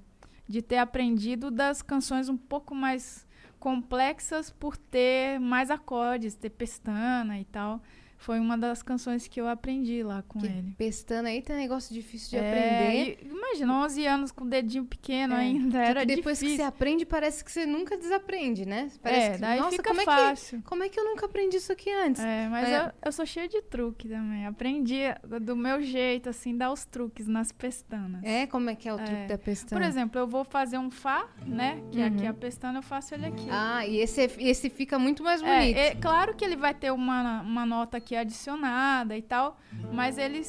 de 0.48 0.60
ter 0.60 0.78
aprendido 0.78 1.52
das 1.52 1.82
canções 1.82 2.28
um 2.28 2.36
pouco 2.36 2.74
mais 2.74 3.24
complexas 3.60 4.50
por 4.50 4.76
ter 4.76 5.38
mais 5.38 5.70
acordes, 5.70 6.34
ter 6.34 6.50
pestana 6.50 7.38
e 7.38 7.44
tal. 7.44 7.80
Foi 8.20 8.40
uma 8.40 8.58
das 8.58 8.82
canções 8.82 9.28
que 9.28 9.40
eu 9.40 9.46
aprendi 9.46 10.02
lá 10.02 10.22
com 10.26 10.40
Que 10.40 10.46
ele. 10.46 10.74
pestana 10.76 11.28
aí 11.28 11.40
tem 11.40 11.54
negócio 11.56 11.94
difícil 11.94 12.30
de 12.30 12.36
É, 12.36 12.48
aprender. 12.50 13.18
e 13.22 13.28
imagina, 13.28 13.72
11 13.84 14.06
anos 14.06 14.32
com 14.32 14.44
o 14.44 14.48
dedinho 14.48 14.84
pequeno 14.84 15.34
É, 15.34 15.38
ainda, 15.38 15.78
era 15.78 16.00
que 16.00 16.06
depois 16.16 16.38
que 16.40 16.46
difícil. 16.46 16.64
você 16.64 16.68
aprende, 16.68 17.06
parece 17.06 17.44
que 17.44 17.50
você 17.52 17.64
nunca 17.64 17.96
desaprende, 17.96 18.66
né? 18.66 18.90
Parece 19.00 19.26
é, 19.28 19.32
que, 19.34 19.38
daí 19.38 19.60
nossa, 19.60 19.76
fica 19.76 19.90
como 19.90 20.02
fácil. 20.02 20.58
É 20.58 20.60
que, 20.60 20.66
como 20.68 20.82
é 20.82 20.88
que 20.88 20.98
eu 20.98 21.04
nunca 21.04 21.26
aprendi 21.26 21.56
isso 21.58 21.72
aqui 21.72 21.90
antes? 21.92 22.20
É, 22.22 22.48
mas 22.48 22.68
É. 22.68 22.86
Eu, 22.86 22.92
eu 23.06 23.12
sou 23.12 23.24
cheia 23.24 23.48
de 23.48 23.62
truque 23.62 24.08
também. 24.08 24.46
Aprendi 24.46 24.98
do 25.40 25.54
meu 25.56 25.80
jeito, 25.80 26.28
assim, 26.28 26.56
dar 26.56 26.72
os 26.72 26.84
truques 26.84 27.28
nas 27.28 27.52
pestanas. 27.52 28.22
É, 28.24 28.46
como 28.48 28.68
é 28.68 28.74
que 28.74 28.88
é 28.88 28.92
o 28.92 28.96
truque 28.96 29.12
É. 29.12 29.26
da 29.28 29.38
pestana? 29.38 29.80
Por 29.80 29.86
exemplo, 29.88 30.18
eu 30.20 30.26
vou 30.26 30.44
fazer 30.44 30.76
um 30.76 30.90
Fá, 30.90 31.28
né? 31.46 31.80
Que 31.92 32.02
aqui 32.02 32.24
Uhum. 32.24 32.30
a 32.30 32.34
pestana 32.34 32.78
eu 32.80 32.82
faço 32.82 33.14
ele 33.14 33.26
aqui. 33.26 33.46
Ah, 33.48 33.86
e 33.86 33.98
esse, 33.98 34.22
é- 34.22 34.30
esse 34.40 34.68
fica 34.68 34.98
muito 34.98 35.22
mais 35.22 35.40
É, 35.40 35.44
bonito. 35.60 35.76
é 35.76 35.94
claro 35.94 36.34
que 36.34 36.44
ele 36.44 36.56
vai 36.56 36.74
ter 36.74 36.90
uma, 36.90 37.42
uma 37.42 37.64
nota 37.64 37.96
aqui 37.96 38.07
adicionada 38.16 39.16
e 39.16 39.22
tal, 39.22 39.58
mas 39.92 40.18
ele, 40.18 40.42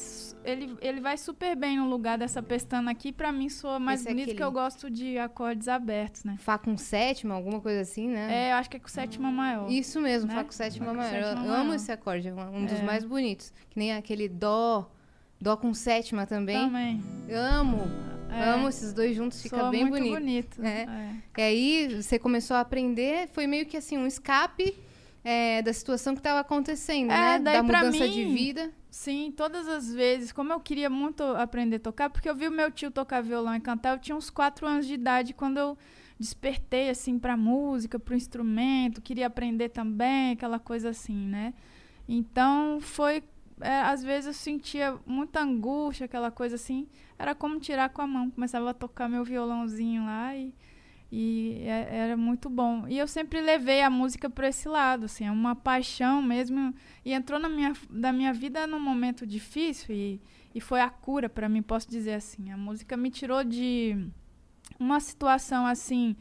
ele, 0.44 0.76
ele 0.80 1.00
vai 1.00 1.16
super 1.16 1.54
bem 1.56 1.78
no 1.78 1.88
lugar 1.88 2.16
dessa 2.18 2.42
pestana 2.42 2.90
aqui. 2.90 3.12
Pra 3.12 3.30
mim, 3.32 3.48
soa 3.48 3.78
mais 3.78 4.00
Esse 4.00 4.08
é 4.08 4.12
bonito 4.12 4.24
aquele- 4.24 4.36
que 4.38 4.42
eu 4.44 4.52
gosto 4.52 4.90
de 4.90 5.18
acordes 5.18 5.68
abertos, 5.68 6.24
né? 6.24 6.36
Fá 6.38 6.56
com 6.58 6.76
sétima, 6.76 7.34
alguma 7.34 7.60
coisa 7.60 7.80
assim, 7.80 8.08
né? 8.08 8.48
É, 8.48 8.52
eu 8.52 8.56
acho 8.56 8.70
que 8.70 8.76
é 8.76 8.80
com 8.80 8.88
sétima 8.88 9.30
maior. 9.30 9.70
Isso 9.70 10.00
mesmo, 10.00 10.28
né? 10.28 10.34
Fá 10.34 10.44
com 10.44 10.52
sétima 10.52 10.86
Fá 10.86 10.90
com 10.92 10.96
maior. 10.98 11.14
Eu 11.14 11.22
sétima 11.24 11.42
amo 11.46 11.54
maior. 11.64 11.74
esse 11.74 11.92
acorde, 11.92 12.28
é 12.28 12.34
um 12.34 12.64
dos 12.66 12.78
É. 12.78 12.82
mais 12.82 13.04
bonitos. 13.04 13.52
Que 13.70 13.78
nem 13.78 13.92
aquele 13.92 14.28
Dó, 14.28 14.90
Dó 15.40 15.56
com 15.56 15.72
sétima 15.74 16.26
também. 16.26 16.56
Também. 16.58 17.02
Amo, 17.32 17.80
É, 18.30 18.44
amo 18.50 18.68
esses 18.68 18.92
dois 18.92 19.16
juntos, 19.16 19.42
fica 19.42 19.58
soa 19.58 19.70
bem 19.70 19.84
muito 19.84 20.04
bonito. 20.04 20.58
bonito. 20.60 20.62
É. 20.64 20.82
é. 20.82 21.14
E 21.38 21.42
aí 21.42 22.02
você 22.02 22.18
começou 22.18 22.56
a 22.56 22.60
aprender, 22.60 23.28
foi 23.32 23.46
meio 23.46 23.66
que 23.66 23.76
assim, 23.76 23.96
um 23.98 24.06
escape 24.06 24.74
é, 25.24 25.60
da 25.62 25.72
situação 25.72 26.14
que 26.14 26.20
estava 26.20 26.40
acontecendo, 26.40 27.10
É, 27.12 27.38
né? 27.38 27.38
Da 27.38 27.62
mudança 27.62 28.08
de 28.08 28.24
mim- 28.24 28.34
vida. 28.34 28.72
Sim, 28.90 29.32
todas 29.36 29.68
as 29.68 29.92
vezes. 29.92 30.32
Como 30.32 30.52
eu 30.52 30.58
queria 30.60 30.90
muito 30.90 31.22
aprender 31.22 31.76
a 31.76 31.80
tocar, 31.80 32.10
porque 32.10 32.28
eu 32.28 32.34
vi 32.34 32.48
o 32.48 32.50
meu 32.50 32.70
tio 32.70 32.90
tocar 32.90 33.20
violão 33.22 33.54
e 33.54 33.60
cantar, 33.60 33.94
eu 33.94 34.00
tinha 34.00 34.16
uns 34.16 34.30
quatro 34.30 34.66
anos 34.66 34.86
de 34.86 34.94
idade 34.94 35.32
quando 35.34 35.58
eu 35.58 35.78
despertei 36.18 36.90
assim 36.90 37.18
para 37.18 37.36
música, 37.36 37.98
para 37.98 38.12
o 38.14 38.16
instrumento, 38.16 39.00
queria 39.00 39.26
aprender 39.26 39.68
também, 39.70 40.32
aquela 40.32 40.58
coisa 40.58 40.90
assim, 40.90 41.16
né? 41.16 41.54
Então 42.08 42.78
foi, 42.80 43.22
é, 43.60 43.80
às 43.82 44.02
vezes 44.02 44.26
eu 44.26 44.32
sentia 44.34 44.98
muita 45.06 45.40
angústia, 45.40 46.04
aquela 46.06 46.30
coisa 46.30 46.56
assim, 46.56 46.88
era 47.18 47.34
como 47.34 47.60
tirar 47.60 47.90
com 47.90 48.02
a 48.02 48.06
mão, 48.06 48.30
começava 48.30 48.70
a 48.70 48.74
tocar 48.74 49.08
meu 49.08 49.24
violãozinho 49.24 50.04
lá 50.04 50.34
e 50.36 50.52
e 51.12 51.62
é- 51.64 51.88
era 51.90 52.16
muito 52.16 52.48
bom. 52.48 52.86
E 52.88 52.96
eu 52.98 53.06
sempre 53.06 53.40
levei 53.40 53.82
a 53.82 53.90
música 53.90 54.30
para 54.30 54.48
esse 54.48 54.68
lado, 54.68 55.06
assim, 55.06 55.24
é 55.26 55.30
uma 55.30 55.54
paixão 55.56 56.22
mesmo. 56.22 56.72
E 57.04 57.12
entrou 57.12 57.38
na 57.40 57.48
minha, 57.48 57.72
da 57.90 58.12
minha 58.12 58.32
vida 58.32 58.66
num 58.66 58.80
momento 58.80 59.26
difícil 59.26 59.94
e, 59.94 60.20
e 60.54 60.60
foi 60.60 60.80
a 60.80 60.88
cura 60.90 61.28
para 61.28 61.48
mim, 61.48 61.62
posso 61.62 61.88
dizer 61.90 62.14
assim. 62.14 62.50
A 62.52 62.56
música 62.56 62.96
me 62.96 63.10
tirou 63.10 63.42
de 63.44 63.96
uma 64.78 65.00
situação 65.00 65.66
assim. 65.66 66.16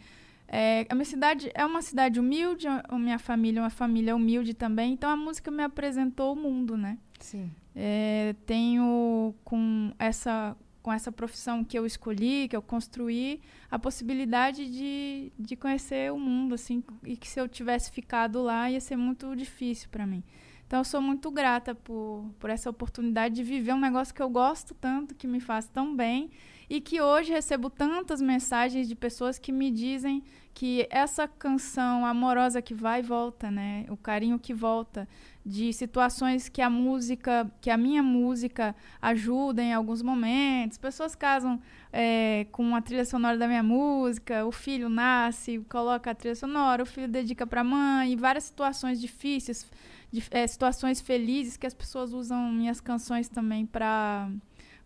é, 0.47 0.85
a 0.89 0.95
minha 0.95 1.05
cidade 1.05 1.51
é 1.53 1.63
uma 1.65 1.81
cidade 1.81 2.19
humilde, 2.19 2.67
a 2.67 2.83
a 2.89 2.97
minha 2.99 3.19
família 3.19 3.59
é 3.59 3.63
uma 3.63 3.69
família 3.69 4.15
humilde 4.15 4.53
também. 4.53 4.93
Então 4.93 5.09
a 5.09 5.15
música 5.17 5.51
me 5.51 5.63
apresentou 5.63 6.33
o 6.33 6.35
mundo, 6.35 6.75
né? 6.75 6.97
Sim. 7.19 7.51
É, 7.75 8.35
tenho 8.45 9.33
com 9.43 9.91
essa 9.99 10.55
com 10.89 10.93
essa 10.93 11.11
profissão 11.11 11.63
que 11.63 11.77
eu 11.77 11.85
escolhi, 11.85 12.47
que 12.47 12.55
eu 12.55 12.63
construí, 12.63 13.39
a 13.69 13.77
possibilidade 13.77 14.65
de, 14.71 15.31
de 15.37 15.55
conhecer 15.55 16.11
o 16.11 16.17
mundo, 16.17 16.55
assim, 16.55 16.83
e 17.03 17.15
que 17.15 17.27
se 17.27 17.39
eu 17.39 17.47
tivesse 17.47 17.91
ficado 17.91 18.41
lá 18.41 18.71
ia 18.71 18.79
ser 18.79 18.95
muito 18.95 19.35
difícil 19.35 19.87
para 19.91 20.07
mim. 20.07 20.23
Então 20.65 20.79
eu 20.79 20.83
sou 20.83 20.99
muito 20.99 21.29
grata 21.29 21.75
por, 21.75 22.33
por 22.39 22.49
essa 22.49 22.71
oportunidade 22.71 23.35
de 23.35 23.43
viver 23.43 23.71
um 23.73 23.79
negócio 23.79 24.15
que 24.15 24.21
eu 24.21 24.29
gosto 24.31 24.73
tanto, 24.73 25.13
que 25.13 25.27
me 25.27 25.39
faz 25.39 25.67
tão 25.67 25.95
bem 25.95 26.31
e 26.67 26.81
que 26.81 26.99
hoje 26.99 27.31
recebo 27.31 27.69
tantas 27.69 28.19
mensagens 28.19 28.87
de 28.87 28.95
pessoas 28.95 29.37
que 29.37 29.51
me 29.51 29.69
dizem 29.69 30.23
que 30.55 30.87
essa 30.89 31.27
canção 31.27 32.03
amorosa 32.03 32.63
que 32.63 32.73
vai 32.73 33.01
e 33.01 33.03
volta, 33.03 33.51
né? 33.51 33.85
O 33.89 33.97
carinho 33.97 34.39
que 34.39 34.55
volta 34.55 35.07
de 35.49 35.73
situações 35.73 36.47
que 36.47 36.61
a 36.61 36.69
música, 36.69 37.51
que 37.59 37.71
a 37.71 37.77
minha 37.77 38.03
música 38.03 38.75
ajuda 39.01 39.63
em 39.63 39.73
alguns 39.73 40.03
momentos. 40.03 40.77
Pessoas 40.77 41.15
casam 41.15 41.59
é, 41.91 42.45
com 42.51 42.75
a 42.75 42.81
trilha 42.81 43.03
sonora 43.03 43.35
da 43.35 43.47
minha 43.47 43.63
música, 43.63 44.45
o 44.45 44.51
filho 44.51 44.89
nasce, 44.89 45.57
coloca 45.67 46.11
a 46.11 46.13
trilha 46.13 46.35
sonora, 46.35 46.83
o 46.83 46.85
filho 46.85 47.07
dedica 47.07 47.47
para 47.47 47.61
a 47.61 47.63
mãe, 47.63 48.13
e 48.13 48.15
várias 48.15 48.43
situações 48.43 49.01
difíceis, 49.01 49.65
de, 50.11 50.23
é, 50.29 50.45
situações 50.45 51.01
felizes 51.01 51.57
que 51.57 51.65
as 51.65 51.73
pessoas 51.73 52.13
usam 52.13 52.51
minhas 52.51 52.79
canções 52.79 53.27
também 53.27 53.65
para 53.65 54.29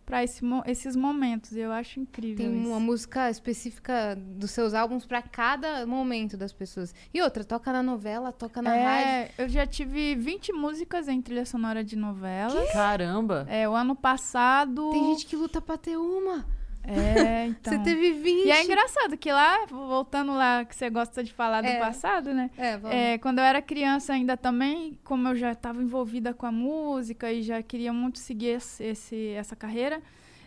para 0.04 0.22
esse, 0.22 0.42
esses 0.66 0.96
momentos. 0.96 1.56
Eu 1.56 1.72
acho 1.72 2.00
incrível. 2.00 2.44
Tem 2.44 2.60
isso. 2.60 2.68
uma 2.68 2.80
música 2.80 3.30
específica 3.30 4.16
dos 4.16 4.50
seus 4.50 4.74
álbuns 4.74 5.06
para 5.06 5.22
cada 5.22 5.86
momento 5.86 6.36
das 6.36 6.52
pessoas. 6.52 6.94
E 7.12 7.20
outra, 7.22 7.44
toca 7.44 7.72
na 7.72 7.82
novela, 7.82 8.32
toca 8.32 8.60
na 8.60 8.76
é, 8.76 8.84
rádio. 8.84 9.34
Eu 9.38 9.48
já 9.48 9.66
tive 9.66 10.14
20 10.14 10.52
músicas 10.52 11.08
em 11.08 11.20
trilha 11.20 11.46
sonora 11.46 11.82
de 11.82 11.96
novela. 11.96 12.66
Caramba! 12.72 13.46
É, 13.48 13.68
o 13.68 13.74
ano 13.74 13.96
passado. 13.96 14.90
Tem 14.90 15.04
gente 15.12 15.26
que 15.26 15.36
luta 15.36 15.60
pra 15.60 15.76
ter 15.76 15.96
uma. 15.96 16.44
É, 16.86 17.46
então. 17.48 17.72
Você 17.72 17.78
teve 17.80 18.12
20. 18.12 18.46
E 18.46 18.50
é 18.50 18.62
engraçado 18.64 19.16
que 19.16 19.32
lá, 19.32 19.66
voltando 19.66 20.32
lá, 20.34 20.64
que 20.64 20.74
você 20.76 20.88
gosta 20.90 21.22
de 21.24 21.32
falar 21.32 21.60
do 21.62 21.66
É. 21.68 21.78
passado, 21.78 22.32
né? 22.34 22.50
É, 22.56 22.76
vamos. 22.76 22.96
É, 22.96 23.18
quando 23.18 23.38
eu 23.38 23.44
era 23.44 23.60
criança 23.62 24.12
ainda 24.12 24.36
também, 24.36 24.98
como 25.04 25.28
eu 25.28 25.34
já 25.36 25.52
estava 25.52 25.82
envolvida 25.82 26.32
com 26.34 26.46
a 26.46 26.52
música 26.52 27.32
e 27.32 27.42
já 27.42 27.62
queria 27.62 27.92
muito 27.92 28.18
seguir 28.18 28.48
esse, 28.56 28.84
esse- 28.84 29.30
essa 29.30 29.56
carreira, 29.56 30.02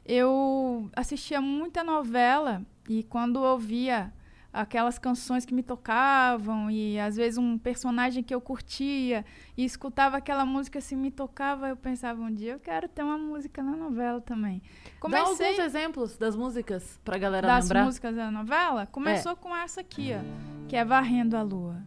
eu 0.05 0.89
assistia 0.95 1.41
muita 1.41 1.83
novela 1.83 2.61
e 2.87 3.03
quando 3.03 3.39
eu 3.43 3.51
ouvia 3.51 4.13
aquelas 4.61 4.97
canções 4.97 5.45
que 5.45 5.53
me 5.53 5.61
tocavam 5.61 6.69
e 6.71 6.99
às 6.99 7.15
vezes 7.15 7.37
um 7.37 7.57
personagem 7.57 8.23
que 8.23 8.33
eu 8.33 8.41
curtia 8.41 9.23
e 9.55 9.63
escutava 9.63 10.17
aquela 10.17 10.45
música 10.45 10.79
assim 10.79 10.95
me 10.95 11.11
tocava, 11.11 11.69
eu 11.69 11.75
pensava 11.77 12.21
um 12.21 12.33
dia 12.33 12.53
eu 12.53 12.59
quero 12.59 12.87
ter 12.87 13.03
uma 13.03 13.17
música 13.17 13.61
na 13.61 13.75
novela 13.75 14.19
também. 14.19 14.61
Dá 15.09 15.19
alguns 15.19 15.37
Comecei 15.37 15.59
exemplos 15.63 16.17
das 16.17 16.35
músicas 16.35 16.99
pra 17.05 17.17
galera 17.17 17.47
das 17.47 17.65
lembrar. 17.65 17.85
músicas 17.85 18.15
da 18.15 18.31
novela, 18.31 18.87
começou 18.87 19.35
com 19.35 19.55
essa 19.55 19.81
aqui, 19.81 20.11
ó, 20.13 20.67
que 20.67 20.75
é 20.75 20.83
Varrendo 20.83 21.37
a 21.37 21.41
Lua. 21.43 21.77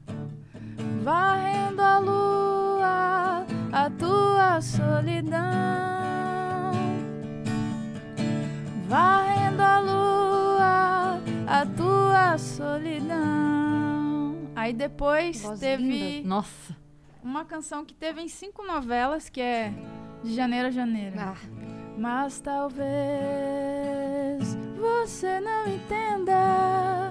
Varrendo 1.03 1.83
a 1.83 1.99
lua, 1.99 3.47
a 3.73 3.91
tua 3.99 4.61
solidão. 4.61 5.41
Varrendo 8.89 9.62
a 9.62 9.81
lua, 9.81 11.21
a 11.50 11.66
tua 11.66 12.38
solidão. 12.38 14.37
Aí 14.54 14.73
depois 14.73 15.42
Voz 15.42 15.59
teve 15.59 15.83
linda. 15.83 16.28
Nossa. 16.28 16.76
uma 17.23 17.45
canção 17.45 17.85
que 17.85 17.92
teve 17.95 18.21
em 18.21 18.28
cinco 18.28 18.64
novelas, 18.64 19.28
que 19.28 19.40
é 19.40 19.73
De 20.23 20.33
Janeiro 20.35 20.69
a 20.69 20.71
Janeiro. 20.71 21.16
Ah, 21.19 21.35
Mas 21.99 22.38
talvez 22.40 22.87
você 24.78 25.40
não 25.40 25.66
entenda 25.66 27.11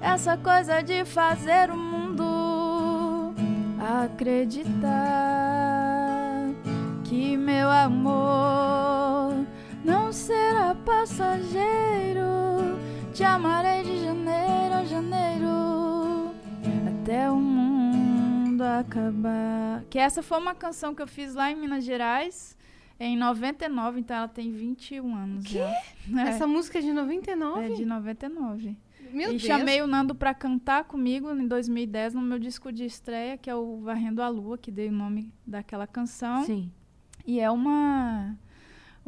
essa 0.00 0.36
coisa 0.36 0.82
de 0.82 1.04
fazer 1.04 1.70
o 1.70 1.76
mundo 1.76 3.34
acreditar 4.78 6.52
que 7.04 7.36
meu 7.36 7.70
amor 7.70 9.46
não 9.84 10.12
será 10.12 10.74
passageiro. 10.74 12.28
Te 13.18 13.24
amarei 13.24 13.82
de 13.82 14.04
janeiro 14.04 14.74
a 14.74 14.84
janeiro 14.84 16.30
até 16.86 17.28
o 17.28 17.34
mundo 17.34 18.62
acabar. 18.62 19.82
Que 19.90 19.98
essa 19.98 20.22
foi 20.22 20.38
uma 20.38 20.54
canção 20.54 20.94
que 20.94 21.02
eu 21.02 21.06
fiz 21.08 21.34
lá 21.34 21.50
em 21.50 21.56
Minas 21.56 21.82
Gerais 21.82 22.56
em 23.00 23.16
99, 23.16 23.98
então 23.98 24.18
ela 24.18 24.28
tem 24.28 24.52
21 24.52 25.16
anos 25.16 25.44
Quê? 25.44 25.58
já. 25.58 25.82
É, 26.16 26.28
Essa 26.28 26.46
música 26.46 26.78
é 26.78 26.80
de 26.80 26.92
99? 26.92 27.60
é 27.60 27.74
de 27.74 27.84
99. 27.84 28.76
Meu 29.10 29.30
e 29.30 29.30
Deus. 29.30 29.42
chamei 29.42 29.82
o 29.82 29.88
Nando 29.88 30.14
pra 30.14 30.32
cantar 30.32 30.84
comigo 30.84 31.28
em 31.32 31.48
2010 31.48 32.14
no 32.14 32.22
meu 32.22 32.38
disco 32.38 32.70
de 32.70 32.84
estreia, 32.84 33.36
que 33.36 33.50
é 33.50 33.54
o 33.56 33.80
Varrendo 33.80 34.22
a 34.22 34.28
Lua, 34.28 34.56
que 34.56 34.70
dei 34.70 34.90
o 34.90 34.92
nome 34.92 35.34
daquela 35.44 35.88
canção. 35.88 36.44
Sim. 36.44 36.70
E 37.26 37.40
é 37.40 37.50
uma 37.50 38.38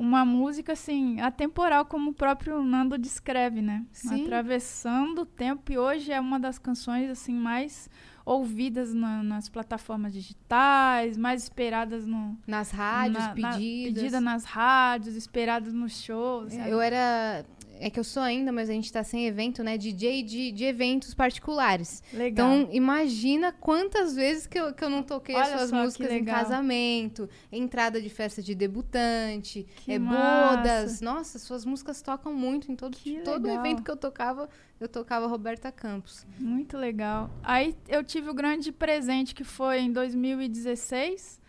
uma 0.01 0.25
música 0.25 0.73
assim, 0.73 1.21
atemporal 1.21 1.85
como 1.85 2.11
o 2.11 2.15
próprio 2.15 2.63
Nando 2.65 2.97
descreve, 2.97 3.61
né? 3.61 3.85
Sim. 3.93 4.23
Atravessando 4.25 5.21
o 5.23 5.27
tempo 5.27 5.71
e 5.71 5.77
hoje 5.79 6.11
é 6.11 6.19
uma 6.19 6.41
das 6.41 6.59
canções 6.59 7.11
assim 7.11 7.35
mais 7.35 7.89
ouvidas 8.25 8.95
na- 8.95 9.23
nas 9.23 9.49
plataformas 9.49 10.13
digitais, 10.13 11.17
mais 11.17 11.43
esperadas 11.43 12.07
no 12.07 12.39
Nas 12.47 12.71
rádios, 12.71 13.19
na- 13.19 13.35
na- 13.35 13.53
pedidas. 13.53 13.95
pedida 13.95 14.21
nas 14.21 14.45
rádios, 14.45 15.17
esperadas 15.17 15.73
nos 15.73 16.01
shows. 16.03 16.53
sabe? 16.53 16.71
Eu 16.71 16.81
era. 16.81 17.45
É 17.83 17.89
que 17.89 17.99
eu 17.99 18.05
sou 18.05 18.23
ainda, 18.23 18.53
mas 18.53 18.69
a 18.69 18.73
gente 18.75 18.93
tá 18.93 19.03
sem 19.03 19.27
evento, 19.27 19.65
né? 19.65 19.79
DJ 19.79 20.23
de, 20.23 20.53
de 20.53 20.65
eventos 20.65 21.15
particulares. 21.15 22.03
Legal. 22.13 22.31
Então, 22.63 22.69
imagina 22.75 23.53
quantas 23.53 24.15
vezes 24.15 24.47
que 24.47 24.61
eu, 24.61 24.75
que 24.75 24.85
eu 24.85 24.91
não 24.91 25.03
toquei 25.03 25.35
as 25.35 25.49
Olha 25.49 25.57
suas 25.59 25.71
só 25.71 25.77
que 25.77 25.83
músicas 25.83 26.13
em 26.13 26.25
casamento, 26.25 27.29
entrada 27.51 28.01
de 28.01 28.11
festa 28.11 28.43
de 28.43 28.55
debutante, 28.55 29.67
Que 29.79 29.93
é, 29.93 29.99
massa. 29.99 30.57
bodas. 30.57 31.01
Nossa, 31.01 31.39
suas 31.39 31.65
músicas 31.65 32.03
tocam 32.03 32.35
muito 32.35 32.71
em 32.71 32.77
todo, 32.77 32.95
Que 32.97 33.21
todo 33.21 33.47
legal. 33.47 33.65
evento 33.65 33.83
que 33.83 33.91
eu 33.91 33.97
tocava, 33.97 34.47
eu 34.79 34.87
tocava 34.87 35.27
Roberta 35.27 35.73
Campos. 35.73 36.27
Muito 36.39 36.77
legal. 36.77 37.31
Aí 37.43 37.75
eu 37.89 38.05
tive 38.05 38.29
o 38.29 38.35
grande 38.35 38.71
presente 38.73 39.35
que 39.35 39.43
foi 39.43 39.81
em 39.81 39.91
2016, 39.91 41.41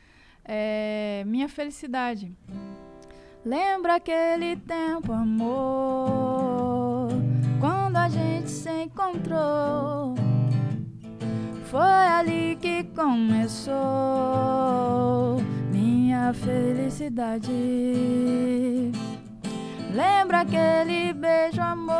é, 0.45 1.23
Minha 1.27 1.49
Felicidade. 1.49 2.31
Lembra 3.43 3.95
aquele 3.95 4.55
tempo, 4.55 5.11
amor, 5.11 7.09
quando 7.59 7.97
a 7.97 8.07
gente 8.07 8.51
se 8.51 8.69
encontrou. 8.83 10.13
Foi 11.65 11.81
ali 11.81 12.55
que 12.61 12.83
começou 12.95 13.71
minha 15.71 16.31
felicidade. 16.35 17.51
Lembra 19.91 20.41
aquele 20.41 21.11
beijo, 21.11 21.61
amor, 21.61 21.95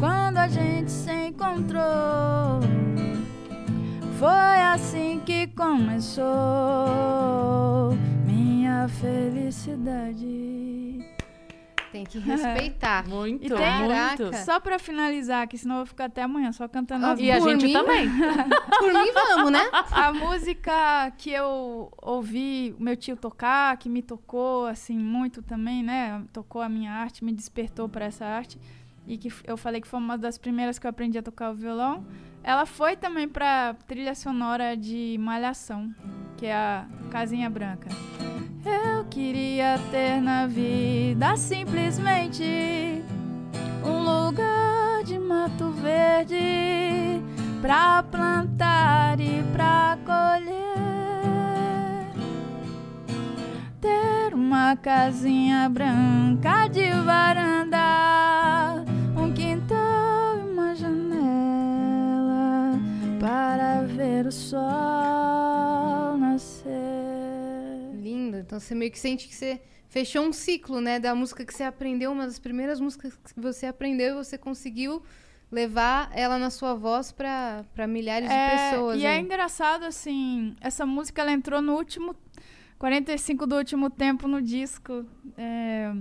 quando 0.00 0.38
a 0.38 0.48
gente 0.48 0.90
se 0.90 1.28
encontrou. 1.28 2.60
Foi 4.18 4.60
assim 4.72 5.20
que 5.24 5.46
começou 5.46 6.22
minha 8.82 8.88
felicidade. 8.88 10.98
Tem 11.92 12.04
que 12.04 12.18
respeitar. 12.18 13.04
Muito, 13.06 13.44
E 13.44 13.48
tem- 13.50 13.82
muito. 13.82 14.34
Só 14.46 14.58
pra 14.58 14.78
finalizar, 14.78 15.46
que 15.46 15.58
senão 15.58 15.74
eu 15.76 15.80
vou 15.80 15.86
ficar 15.86 16.06
até 16.06 16.22
amanhã 16.22 16.50
só 16.50 16.66
cantando 16.66 17.04
Ah, 17.04 17.12
as 17.12 17.20
E 17.20 17.30
a 17.30 17.38
gente 17.38 17.66
mim? 17.66 17.72
também. 17.74 18.08
Por 18.80 18.92
mim, 18.94 19.12
vamos, 19.12 19.52
né? 19.52 19.60
a 19.90 20.10
música 20.12 21.10
que 21.18 21.30
eu 21.30 21.92
ouvi 22.00 22.74
o 22.78 22.82
meu 22.82 22.96
tio 22.96 23.14
tocar, 23.14 23.76
que 23.76 23.90
me 23.90 24.00
tocou 24.02 24.64
assim 24.66 24.96
muito 24.96 25.42
também, 25.42 25.82
né? 25.82 26.24
Tocou 26.32 26.62
a 26.62 26.68
minha 26.68 26.90
arte, 26.92 27.22
me 27.22 27.32
despertou 27.32 27.88
para 27.90 28.06
essa 28.06 28.24
arte 28.24 28.58
e 29.06 29.18
que 29.18 29.30
eu 29.44 29.58
falei 29.58 29.80
que 29.82 29.86
foi 29.88 30.00
uma 30.00 30.16
das 30.16 30.38
primeiras 30.38 30.78
que 30.78 30.86
eu 30.86 30.90
aprendi 30.90 31.18
a 31.18 31.22
tocar 31.22 31.50
o 31.50 31.54
violão. 31.54 32.06
Ela 32.44 32.66
foi 32.66 32.96
também 32.96 33.28
para 33.28 33.74
trilha 33.86 34.14
sonora 34.16 34.76
de 34.76 35.16
Malhação, 35.20 35.94
que 36.36 36.46
é 36.46 36.54
a 36.54 36.84
Casinha 37.08 37.48
Branca. 37.48 37.88
Eu 38.64 39.04
queria 39.04 39.78
ter 39.92 40.20
na 40.20 40.48
vida 40.48 41.36
simplesmente 41.36 43.02
um 43.84 44.02
lugar 44.02 45.04
de 45.04 45.18
mato 45.20 45.70
verde 45.70 47.22
pra 47.60 48.02
plantar 48.02 49.20
e 49.20 49.42
pra 49.52 49.96
colher. 50.04 50.52
Ter 53.80 54.34
uma 54.34 54.76
casinha 54.76 55.68
branca 55.68 56.66
de 56.66 56.90
varanda, 56.90 58.84
um 59.16 59.32
quintal 59.32 60.38
e 60.38 60.50
uma 60.50 60.74
janela 60.74 61.71
para 63.56 63.82
ver 63.82 64.26
o 64.26 64.32
sol 64.32 66.16
nascer. 66.18 66.70
Lindo. 67.94 68.38
Então 68.38 68.58
você 68.58 68.74
meio 68.74 68.90
que 68.90 68.98
sente 68.98 69.28
que 69.28 69.34
você 69.34 69.60
fechou 69.88 70.24
um 70.24 70.32
ciclo, 70.32 70.80
né? 70.80 70.98
Da 70.98 71.14
música 71.14 71.44
que 71.44 71.52
você 71.52 71.62
aprendeu, 71.64 72.12
uma 72.12 72.24
das 72.24 72.38
primeiras 72.38 72.80
músicas 72.80 73.14
que 73.34 73.38
você 73.40 73.66
aprendeu 73.66 74.14
e 74.14 74.24
você 74.24 74.38
conseguiu 74.38 75.02
levar 75.50 76.10
ela 76.14 76.38
na 76.38 76.48
sua 76.48 76.74
voz 76.74 77.12
pra, 77.12 77.62
pra 77.74 77.86
milhares 77.86 78.30
É, 78.30 78.46
de 78.46 78.70
pessoas. 78.70 78.98
E 79.00 79.04
é 79.04 79.10
aí. 79.16 79.20
engraçado, 79.20 79.84
assim, 79.84 80.56
essa 80.62 80.86
música 80.86 81.20
ela 81.20 81.30
entrou 81.32 81.60
no 81.60 81.74
último 81.74 82.16
45 82.78 83.46
do 83.46 83.56
último 83.56 83.90
tempo 83.90 84.26
no 84.26 84.40
disco. 84.40 85.04
É, 85.36 85.92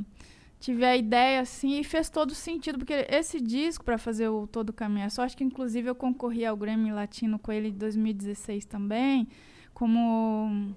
tive 0.61 0.85
a 0.85 0.95
ideia, 0.95 1.41
assim, 1.41 1.79
e 1.79 1.83
fez 1.83 2.07
todo 2.07 2.35
sentido, 2.35 2.77
porque 2.77 3.07
esse 3.09 3.41
disco, 3.41 3.83
para 3.83 3.97
fazer 3.97 4.29
o 4.29 4.45
Todo 4.45 4.71
Caminho 4.71 5.07
é 5.07 5.09
Só, 5.09 5.23
acho 5.23 5.35
que 5.35 5.43
inclusive 5.43 5.89
eu 5.89 5.95
concorri 5.95 6.45
ao 6.45 6.55
Grammy 6.55 6.91
Latino 6.91 7.39
com 7.39 7.51
ele 7.51 7.69
em 7.69 7.73
2016 7.73 8.65
também, 8.65 9.27
como 9.73 10.71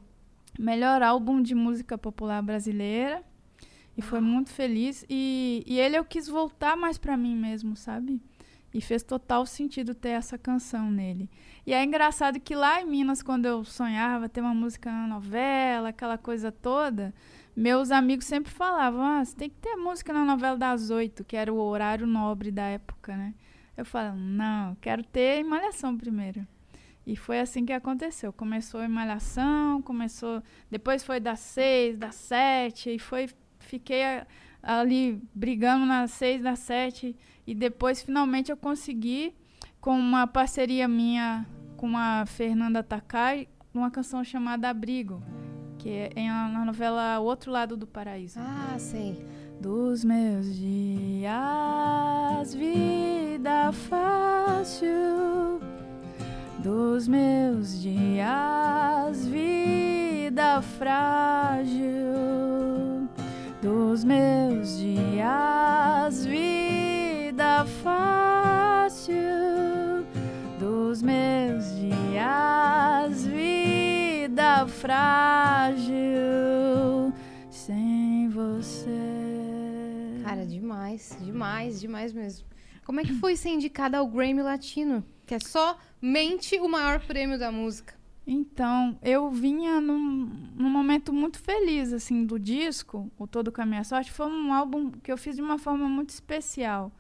melhor 0.59 1.03
álbum 1.03 1.43
de 1.43 1.55
música 1.55 1.99
popular 1.99 2.43
brasileira. 2.43 3.23
E 3.97 4.01
foi 4.03 4.21
muito 4.21 4.51
feliz. 4.51 5.05
E, 5.09 5.63
e 5.67 5.79
ele 5.79 5.97
eu 5.97 6.05
quis 6.05 6.27
voltar 6.27 6.77
mais 6.77 6.97
pra 6.97 7.17
mim 7.17 7.37
mesmo, 7.37 7.77
sabe? 7.77 8.21
E 8.73 8.81
fez 8.81 9.03
total 9.03 9.45
sentido 9.47 9.95
ter 9.95 10.09
essa 10.09 10.37
canção 10.39 10.91
nele. 10.91 11.31
E 11.67 11.73
é 11.73 11.85
engraçado 11.85 12.41
que 12.41 12.57
lá 12.57 12.81
em 12.81 12.87
Minas, 12.87 13.23
quando 13.23 13.45
eu 13.47 13.65
sonhava 13.65 14.29
ter 14.29 14.41
uma 14.41 14.55
música 14.55 14.91
na 14.91 15.07
novela, 15.07 15.91
aquela 15.91 16.19
coisa 16.19 16.51
toda, 16.51 17.15
meus 17.57 17.91
amigos 17.91 18.25
sempre 18.25 18.53
falavam: 18.53 19.03
ah, 19.03 19.25
você 19.25 19.37
tem 19.37 19.51
que 19.51 19.57
ter 19.57 19.77
música 19.77 20.13
na 20.13 20.25
novela 20.25 20.57
das 20.57 20.91
oito, 20.91 21.25
que 21.25 21.37
era 21.37 21.53
o 21.53 21.59
horário 21.59 22.07
nobre 22.07 22.51
da 22.51 22.65
época, 22.65 23.17
né? 23.17 23.35
Eu 23.77 23.85
falava: 23.85 24.17
não, 24.17 24.75
quero 24.77 25.03
ter 25.03 25.41
em 25.41 25.45
Malhação 25.45 25.97
primeiro. 25.97 26.47
E 27.07 27.17
foi 27.17 27.41
assim 27.41 27.67
que 27.67 27.73
aconteceu. 27.73 28.33
Começou 28.33 28.83
em 28.83 28.89
Malhação, 28.89 29.83
começou. 29.83 30.43
Depois 30.71 31.05
foi 31.05 31.21
das 31.21 31.41
seis, 31.41 31.97
das 31.97 32.15
sete, 32.15 32.95
e 32.95 32.99
foi. 32.99 33.29
Fiquei 33.59 34.03
ali 34.63 35.23
brigando 35.35 35.85
nas 35.87 36.11
seis, 36.13 36.43
das 36.43 36.59
sete. 36.61 37.17
E 37.47 37.55
depois, 37.55 38.03
finalmente, 38.03 38.51
eu 38.51 38.57
consegui, 38.57 39.35
com 39.81 39.99
uma 39.99 40.27
parceria 40.27 40.89
minha 40.89 41.47
com 41.77 41.97
a 41.97 42.25
Fernanda 42.25 42.83
Takai, 42.83 43.49
uma 43.75 43.91
canção 43.91 44.25
chamada 44.25 44.71
Abrigo, 44.71 45.23
que 45.85 46.11
é 46.17 46.29
na 46.29 46.65
novela 46.65 47.21
O 47.21 47.25
Outro 47.25 47.53
Lado 47.53 47.77
do 47.77 47.87
Paraíso. 47.87 48.39
Ah, 48.41 48.75
sei. 48.79 49.23
Dos 49.61 50.03
meus 50.03 50.57
dias, 50.57 51.35
vida 52.55 53.71
fácil. 53.71 55.61
Dos 56.61 57.07
meus 57.07 57.83
dias, 57.83 59.27
vida 59.27 60.63
frágil. 60.63 61.85
Dos 63.61 64.05
meus 64.05 64.79
dias, 64.79 65.54
frágil. 74.85 75.95
Sem 77.49 78.29
você. 78.29 78.91
Cara, 80.23 80.45
demais, 80.45 81.17
demais, 81.23 81.81
demais 81.81 82.13
mesmo. 82.13 82.47
Como 82.85 83.01
é 83.01 83.03
que 83.03 83.15
foi 83.15 83.35
ser 83.35 83.49
indicada 83.49 83.97
ao 83.97 84.07
Grammy 84.07 84.43
Latino? 84.43 85.03
Que 85.25 85.37
é 85.37 85.39
somente 85.39 86.61
o 86.61 86.69
maior 86.69 87.01
prêmio 87.01 87.39
da 87.39 87.51
música. 87.51 87.95
Então, 88.27 88.99
eu 89.03 89.31
vinha 89.31 89.81
num, 89.81 90.31
num 90.55 90.69
momento 90.69 91.15
muito 91.15 91.39
feliz, 91.39 91.91
assim, 91.91 92.27
do 92.27 92.39
disco, 92.39 93.11
o 93.19 93.27
Todo 93.27 93.51
Com 93.51 93.63
a 93.63 93.67
Minha 93.67 93.85
Sorte. 93.85 94.13
Foi 94.13 94.27
um 94.27 94.53
álbum 94.53 94.91
que 94.91 95.11
eu 95.11 95.17
fiz 95.17 95.37
de 95.37 95.43
uma 95.43 95.59
forma 95.59 95.89
muito 95.89 96.11
especial. 96.11 96.93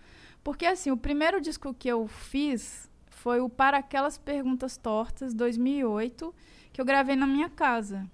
Porque, 0.42 0.64
assim, 0.64 0.90
o 0.90 0.96
primeiro 0.96 1.38
disco 1.38 1.74
que 1.74 1.88
eu 1.88 2.08
fiz 2.08 2.90
foi 3.10 3.40
o 3.40 3.48
Para 3.50 3.78
Aquelas 3.78 4.16
Perguntas 4.16 4.78
Tortas, 4.78 5.34
2008, 5.34 6.34
que 6.74 6.80
eu 6.80 6.84
gravei 6.84 7.16
na 7.16 7.26
minha 7.26 7.48
casa. 7.48 8.04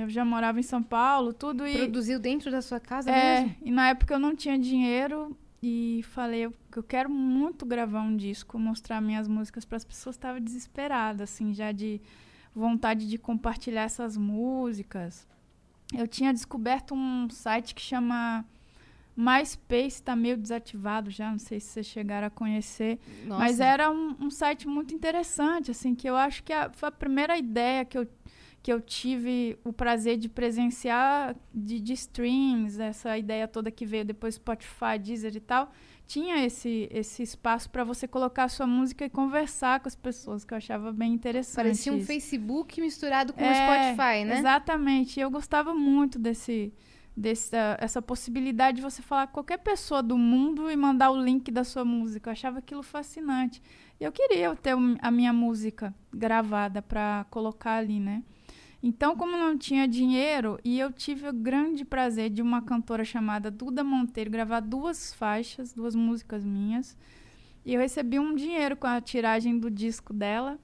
Eu 0.00 0.08
já 0.08 0.24
morava 0.24 0.58
em 0.58 0.62
São 0.62 0.82
Paulo, 0.82 1.32
tudo, 1.34 1.66
e... 1.68 1.76
Produziu 1.76 2.18
dentro 2.18 2.50
da 2.50 2.62
sua 2.62 2.80
casa 2.80 3.10
É, 3.10 3.42
mesmo? 3.42 3.56
e 3.62 3.70
na 3.70 3.88
época 3.90 4.14
eu 4.14 4.18
não 4.18 4.34
tinha 4.34 4.58
dinheiro 4.58 5.36
e 5.62 6.00
falei 6.08 6.46
eu- 6.46 6.54
que 6.72 6.78
eu 6.78 6.82
quero 6.82 7.10
muito 7.10 7.66
gravar 7.66 8.00
um 8.00 8.16
disco, 8.16 8.58
mostrar 8.58 9.02
minhas 9.02 9.28
músicas 9.28 9.66
para 9.66 9.76
as 9.76 9.84
pessoas. 9.84 10.16
Estava 10.16 10.40
desesperada, 10.40 11.24
assim, 11.24 11.52
já 11.52 11.72
de 11.72 12.00
vontade 12.54 13.06
de 13.06 13.18
compartilhar 13.18 13.82
essas 13.82 14.16
músicas. 14.16 15.28
Eu 15.94 16.08
tinha 16.08 16.32
descoberto 16.32 16.94
um 16.94 17.28
site 17.28 17.74
que 17.74 17.82
chama 17.82 18.46
MySpace, 19.16 19.86
está 19.96 20.14
meio 20.14 20.36
desativado 20.36 21.10
já, 21.10 21.30
não 21.30 21.38
sei 21.38 21.58
se 21.60 21.68
vocês 21.68 21.86
chegaram 21.86 22.26
a 22.26 22.30
conhecer. 22.30 22.98
Nossa. 23.24 23.40
Mas 23.42 23.60
era 23.60 23.90
um, 23.90 24.14
um 24.20 24.30
site 24.30 24.68
muito 24.68 24.94
interessante, 24.94 25.70
assim, 25.70 25.94
que 25.94 26.08
eu 26.08 26.16
acho 26.16 26.42
que 26.42 26.52
a- 26.52 26.70
foi 26.70 26.88
a 26.88 26.92
primeira 26.92 27.36
ideia 27.38 27.84
que 27.84 27.96
eu, 27.96 28.06
que 28.62 28.72
eu 28.72 28.80
tive 28.80 29.58
o 29.64 29.72
prazer 29.72 30.16
de 30.18 30.28
presenciar 30.28 31.34
de, 31.54 31.80
de 31.80 31.92
streams, 31.92 32.80
essa 32.80 33.16
ideia 33.16 33.48
toda 33.48 33.70
que 33.70 33.86
veio 33.86 34.04
depois 34.04 34.34
Spotify, 34.34 34.98
Deezer 35.02 35.34
e 35.36 35.40
tal. 35.40 35.72
Tinha 36.06 36.44
esse, 36.44 36.88
esse 36.92 37.22
espaço 37.22 37.68
para 37.70 37.82
você 37.82 38.06
colocar 38.06 38.44
a 38.44 38.48
sua 38.48 38.66
música 38.66 39.04
e 39.04 39.10
conversar 39.10 39.80
com 39.80 39.88
as 39.88 39.96
pessoas, 39.96 40.44
que 40.44 40.52
eu 40.54 40.58
achava 40.58 40.92
bem 40.92 41.12
interessante. 41.12 41.56
Parecia 41.56 41.92
um 41.92 41.96
isso. 41.96 42.06
Facebook 42.06 42.80
misturado 42.80 43.32
com 43.32 43.40
o 43.42 43.44
É, 43.44 43.54
Spotify, 43.94 44.24
né? 44.24 44.38
Exatamente. 44.38 45.18
E 45.18 45.22
eu 45.22 45.30
gostava 45.30 45.74
muito 45.74 46.16
desse, 46.16 46.72
dessa 47.16 47.76
essa 47.80 48.02
possibilidade 48.02 48.76
de 48.76 48.82
você 48.82 49.00
falar 49.00 49.28
com 49.28 49.34
qualquer 49.34 49.58
pessoa 49.58 50.02
do 50.02 50.18
mundo 50.18 50.70
e 50.70 50.76
mandar 50.76 51.10
o 51.10 51.22
link 51.22 51.50
da 51.50 51.64
sua 51.64 51.84
música. 51.84 52.28
Eu 52.28 52.32
achava 52.32 52.58
aquilo 52.58 52.82
fascinante. 52.82 53.62
E 53.98 54.04
eu 54.04 54.12
queria 54.12 54.54
ter 54.56 54.74
a 55.00 55.10
minha 55.10 55.32
música 55.32 55.94
gravada 56.12 56.82
para 56.82 57.24
colocar 57.30 57.76
ali, 57.76 57.98
né? 57.98 58.22
Então, 58.82 59.16
como 59.16 59.36
não 59.36 59.56
tinha 59.56 59.88
dinheiro, 59.88 60.60
e 60.62 60.78
eu 60.78 60.92
tive 60.92 61.28
o 61.28 61.32
grande 61.32 61.84
prazer 61.84 62.30
de 62.30 62.42
uma 62.42 62.60
cantora 62.60 63.04
chamada 63.04 63.50
Duda 63.50 63.82
Monteiro 63.82 64.30
gravar 64.30 64.60
duas 64.60 65.14
faixas, 65.14 65.72
duas 65.72 65.94
músicas 65.94 66.44
minhas. 66.44 66.96
E 67.64 67.74
eu 67.74 67.80
recebi 67.80 68.18
um 68.18 68.34
dinheiro 68.34 68.76
com 68.76 68.86
a 68.86 69.00
tiragem 69.00 69.58
do 69.58 69.70
disco 69.70 70.12
dela. 70.12 70.58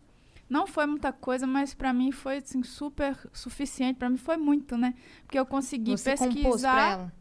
Não 0.53 0.67
foi 0.67 0.85
muita 0.85 1.15
coisa, 1.15 1.47
mas 1.47 1.73
pra 1.73 1.95
mim 1.95 2.13
foi 2.13 2.37
assim, 2.37 2.63
super 2.63 3.17
suficiente. 3.33 3.97
Pra 3.99 4.11
mim 4.11 4.19
foi 4.19 4.37
muito, 4.37 4.77
né? 4.77 4.93
Porque 5.25 5.39
eu 5.39 5.47
consegui 5.47 5.93
Você 5.93 6.11
pesquisar. 6.11 6.93
ela? 6.93 7.13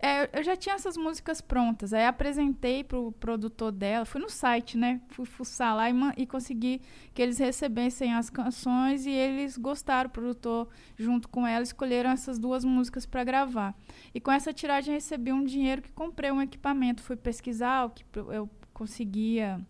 É, 0.00 0.38
eu 0.38 0.44
já 0.44 0.54
tinha 0.54 0.76
essas 0.76 0.96
músicas 0.96 1.40
prontas. 1.40 1.92
Aí 1.92 2.06
apresentei 2.06 2.84
pro 2.84 3.10
produtor 3.18 3.72
dela. 3.72 4.04
Fui 4.04 4.20
no 4.20 4.30
site, 4.30 4.78
né? 4.78 5.00
Fui 5.08 5.26
fuçar 5.26 5.74
lá 5.74 5.90
e, 5.90 5.94
e 6.18 6.24
consegui 6.24 6.80
que 7.12 7.20
eles 7.20 7.36
recebessem 7.36 8.14
as 8.14 8.30
canções 8.30 9.06
e 9.06 9.10
eles 9.10 9.58
gostaram. 9.58 10.08
O 10.08 10.12
produtor, 10.12 10.68
junto 10.96 11.28
com 11.28 11.44
ela, 11.44 11.64
escolheram 11.64 12.10
essas 12.10 12.38
duas 12.38 12.64
músicas 12.64 13.04
para 13.04 13.24
gravar. 13.24 13.74
E 14.14 14.20
com 14.20 14.30
essa 14.30 14.52
tiragem 14.52 14.94
recebi 14.94 15.32
um 15.32 15.42
dinheiro 15.42 15.82
que 15.82 15.90
comprei 15.90 16.30
um 16.30 16.40
equipamento. 16.40 17.02
Fui 17.02 17.16
pesquisar 17.16 17.86
o 17.86 17.90
que 17.90 18.04
eu 18.14 18.48
conseguia 18.72 19.60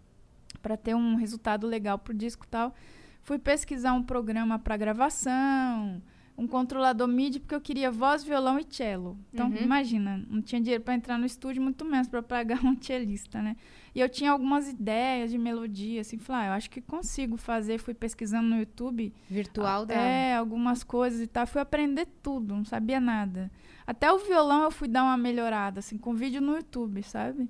para 0.62 0.76
ter 0.76 0.94
um 0.94 1.16
resultado 1.16 1.66
legal 1.66 1.98
pro 1.98 2.14
disco 2.14 2.44
e 2.46 2.48
tal. 2.48 2.74
Fui 3.20 3.38
pesquisar 3.38 3.92
um 3.92 4.02
programa 4.02 4.58
para 4.58 4.76
gravação, 4.76 6.02
um 6.36 6.46
controlador 6.46 7.06
MIDI, 7.06 7.38
porque 7.40 7.54
eu 7.54 7.60
queria 7.60 7.90
voz, 7.90 8.24
violão 8.24 8.58
e 8.58 8.66
cello. 8.68 9.16
Então, 9.32 9.48
Uhum. 9.48 9.56
imagina, 9.62 10.24
não 10.28 10.40
tinha 10.42 10.60
dinheiro 10.60 10.82
para 10.82 10.94
entrar 10.94 11.18
no 11.18 11.26
estúdio, 11.26 11.62
muito 11.62 11.84
menos 11.84 12.08
para 12.08 12.22
pagar 12.22 12.58
um 12.64 12.76
cellista, 12.80 13.40
né? 13.42 13.54
E 13.94 14.00
eu 14.00 14.08
tinha 14.08 14.30
algumas 14.32 14.68
ideias 14.68 15.30
de 15.30 15.38
melodia, 15.38 16.00
assim, 16.00 16.18
falei, 16.18 16.42
ah, 16.42 16.46
eu 16.48 16.52
acho 16.54 16.70
que 16.70 16.80
consigo 16.80 17.36
fazer. 17.36 17.78
Fui 17.78 17.92
pesquisando 17.94 18.48
no 18.48 18.56
YouTube 18.58 19.12
Virtual 19.28 19.84
dela. 19.86 20.00
é, 20.02 20.34
algumas 20.36 20.82
coisas 20.82 21.20
e 21.20 21.26
tal. 21.26 21.46
Fui 21.46 21.60
aprender 21.60 22.06
tudo, 22.22 22.56
não 22.56 22.64
sabia 22.64 22.98
nada. 23.00 23.50
Até 23.86 24.10
o 24.10 24.18
violão 24.18 24.62
eu 24.62 24.70
fui 24.70 24.88
dar 24.88 25.04
uma 25.04 25.16
melhorada, 25.18 25.80
assim, 25.80 25.98
com 25.98 26.14
vídeo 26.14 26.40
no 26.40 26.56
YouTube, 26.56 27.02
sabe? 27.02 27.48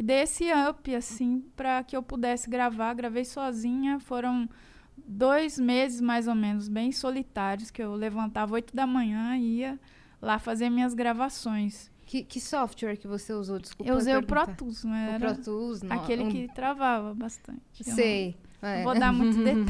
E 0.00 0.02
dei 0.02 0.22
esse 0.22 0.46
up, 0.66 0.94
assim, 0.94 1.44
pra 1.54 1.84
que 1.84 1.94
eu 1.94 2.02
pudesse 2.02 2.48
gravar. 2.48 2.94
Gravei 2.94 3.22
sozinha. 3.22 4.00
Foram 4.00 4.48
dois 4.96 5.58
meses, 5.58 6.00
mais 6.00 6.26
ou 6.26 6.34
menos, 6.34 6.68
bem 6.68 6.90
solitários, 6.90 7.70
que 7.70 7.82
eu 7.82 7.92
levantava 7.94 8.54
oito 8.54 8.74
da 8.74 8.86
manhã 8.86 9.36
e 9.36 9.58
ia 9.58 9.78
lá 10.22 10.38
fazer 10.38 10.70
minhas 10.70 10.94
gravações. 10.94 11.90
Que, 12.06 12.22
que 12.24 12.40
software 12.40 12.96
que 12.96 13.06
você 13.06 13.34
usou? 13.34 13.58
Desculpa 13.58 13.92
eu 13.92 13.96
usei 13.98 14.16
o 14.16 14.22
Pro. 14.22 14.46
Tools, 14.56 14.84
né? 14.84 15.10
O 15.10 15.14
Era 15.16 15.34
Pro 15.34 15.44
Tools, 15.44 15.82
não, 15.82 15.94
aquele 16.00 16.24
um- 16.24 16.30
que 16.30 16.48
travava 16.54 17.14
bastante. 17.14 17.84
Sei. 17.84 18.36
Não 18.42 18.49
É. 18.62 18.82
vou 18.82 18.94
dar 18.94 19.12
muitos 19.12 19.36
detalhes. 19.42 19.66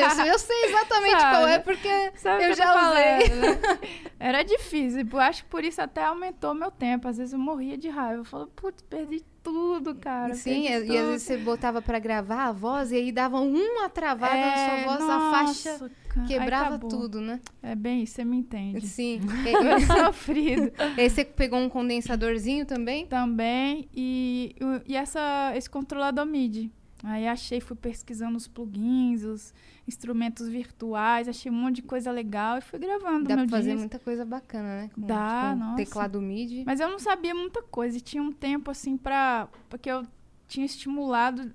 eu, 0.00 0.10
sei- 0.10 0.30
eu 0.30 0.38
sei 0.38 0.64
exatamente 0.66 1.20
Sabe? 1.20 1.36
qual 1.36 1.48
é, 1.48 1.58
porque 1.58 2.12
Sabe 2.14 2.44
eu 2.44 2.54
já 2.54 2.70
usei. 2.70 3.28
falando, 3.28 3.40
né? 3.40 3.78
Era 4.20 4.42
difícil. 4.42 5.06
Eu 5.12 5.18
acho 5.20 5.42
que 5.44 5.50
por 5.50 5.64
isso 5.64 5.80
até 5.82 6.04
aumentou 6.04 6.54
meu 6.54 6.70
tempo. 6.70 7.08
Às 7.08 7.18
vezes 7.18 7.32
eu 7.32 7.38
morria 7.38 7.76
de 7.76 7.88
raiva. 7.88 8.20
Eu 8.20 8.24
falava, 8.24 8.50
putz, 8.54 8.80
perdi 8.82 9.22
tudo, 9.42 9.94
cara. 9.96 10.34
Sim, 10.34 10.66
e, 10.66 10.72
e 10.72 10.80
tudo. 10.86 10.96
às 10.98 11.06
vezes 11.06 11.22
você 11.22 11.36
botava 11.36 11.82
pra 11.82 11.98
gravar 11.98 12.46
a 12.46 12.52
voz 12.52 12.90
e 12.92 12.96
aí 12.96 13.12
dava 13.12 13.40
uma 13.40 13.88
travada 13.88 14.34
na 14.34 14.40
É, 14.54 14.84
sua 14.84 14.92
voz, 14.96 15.10
a 15.10 15.30
faixa 15.30 15.72
nossa, 15.72 15.90
cara, 16.08 16.26
quebrava 16.26 16.78
tudo, 16.78 17.20
né? 17.20 17.40
É 17.62 17.74
bem 17.74 18.02
isso, 18.02 18.14
você 18.14 18.24
me 18.24 18.36
entende. 18.38 18.86
Sim. 18.86 19.20
É 19.46 19.80
sofrido. 20.04 20.72
E 20.96 21.00
aí 21.02 21.10
você 21.10 21.24
pegou 21.24 21.58
um 21.58 21.68
condensadorzinho 21.68 22.64
também? 22.66 23.06
Também. 23.06 23.88
E, 23.94 24.54
e 24.86 24.96
essa, 24.96 25.52
esse 25.56 25.68
controlador 25.68 26.24
MIDI. 26.24 26.72
Aí 27.02 27.28
achei, 27.28 27.60
fui 27.60 27.76
pesquisando 27.76 28.36
os 28.36 28.48
plugins, 28.48 29.22
os 29.22 29.54
instrumentos 29.86 30.48
virtuais, 30.48 31.28
achei 31.28 31.52
um 31.52 31.54
monte 31.54 31.76
de 31.76 31.82
coisa 31.82 32.10
legal 32.10 32.58
e 32.58 32.60
fui 32.60 32.78
gravando 32.78 33.28
Dá 33.28 33.36
meu 33.36 33.46
pra 33.46 33.58
fazer 33.58 33.70
disco. 33.70 33.80
muita 33.80 33.98
coisa 33.98 34.24
bacana, 34.24 34.82
né? 34.82 34.90
Com, 34.94 35.02
Dá, 35.02 35.50
com 35.52 35.58
nossa. 35.58 35.76
teclado 35.76 36.20
MIDI. 36.22 36.64
Mas 36.64 36.80
eu 36.80 36.88
não 36.88 36.98
sabia 36.98 37.34
muita 37.34 37.62
coisa. 37.62 37.98
E 37.98 38.00
tinha 38.00 38.22
um 38.22 38.32
tempo, 38.32 38.70
assim, 38.70 38.96
pra... 38.96 39.48
Porque 39.68 39.90
eu 39.90 40.06
tinha 40.48 40.64
estimulado... 40.64 41.52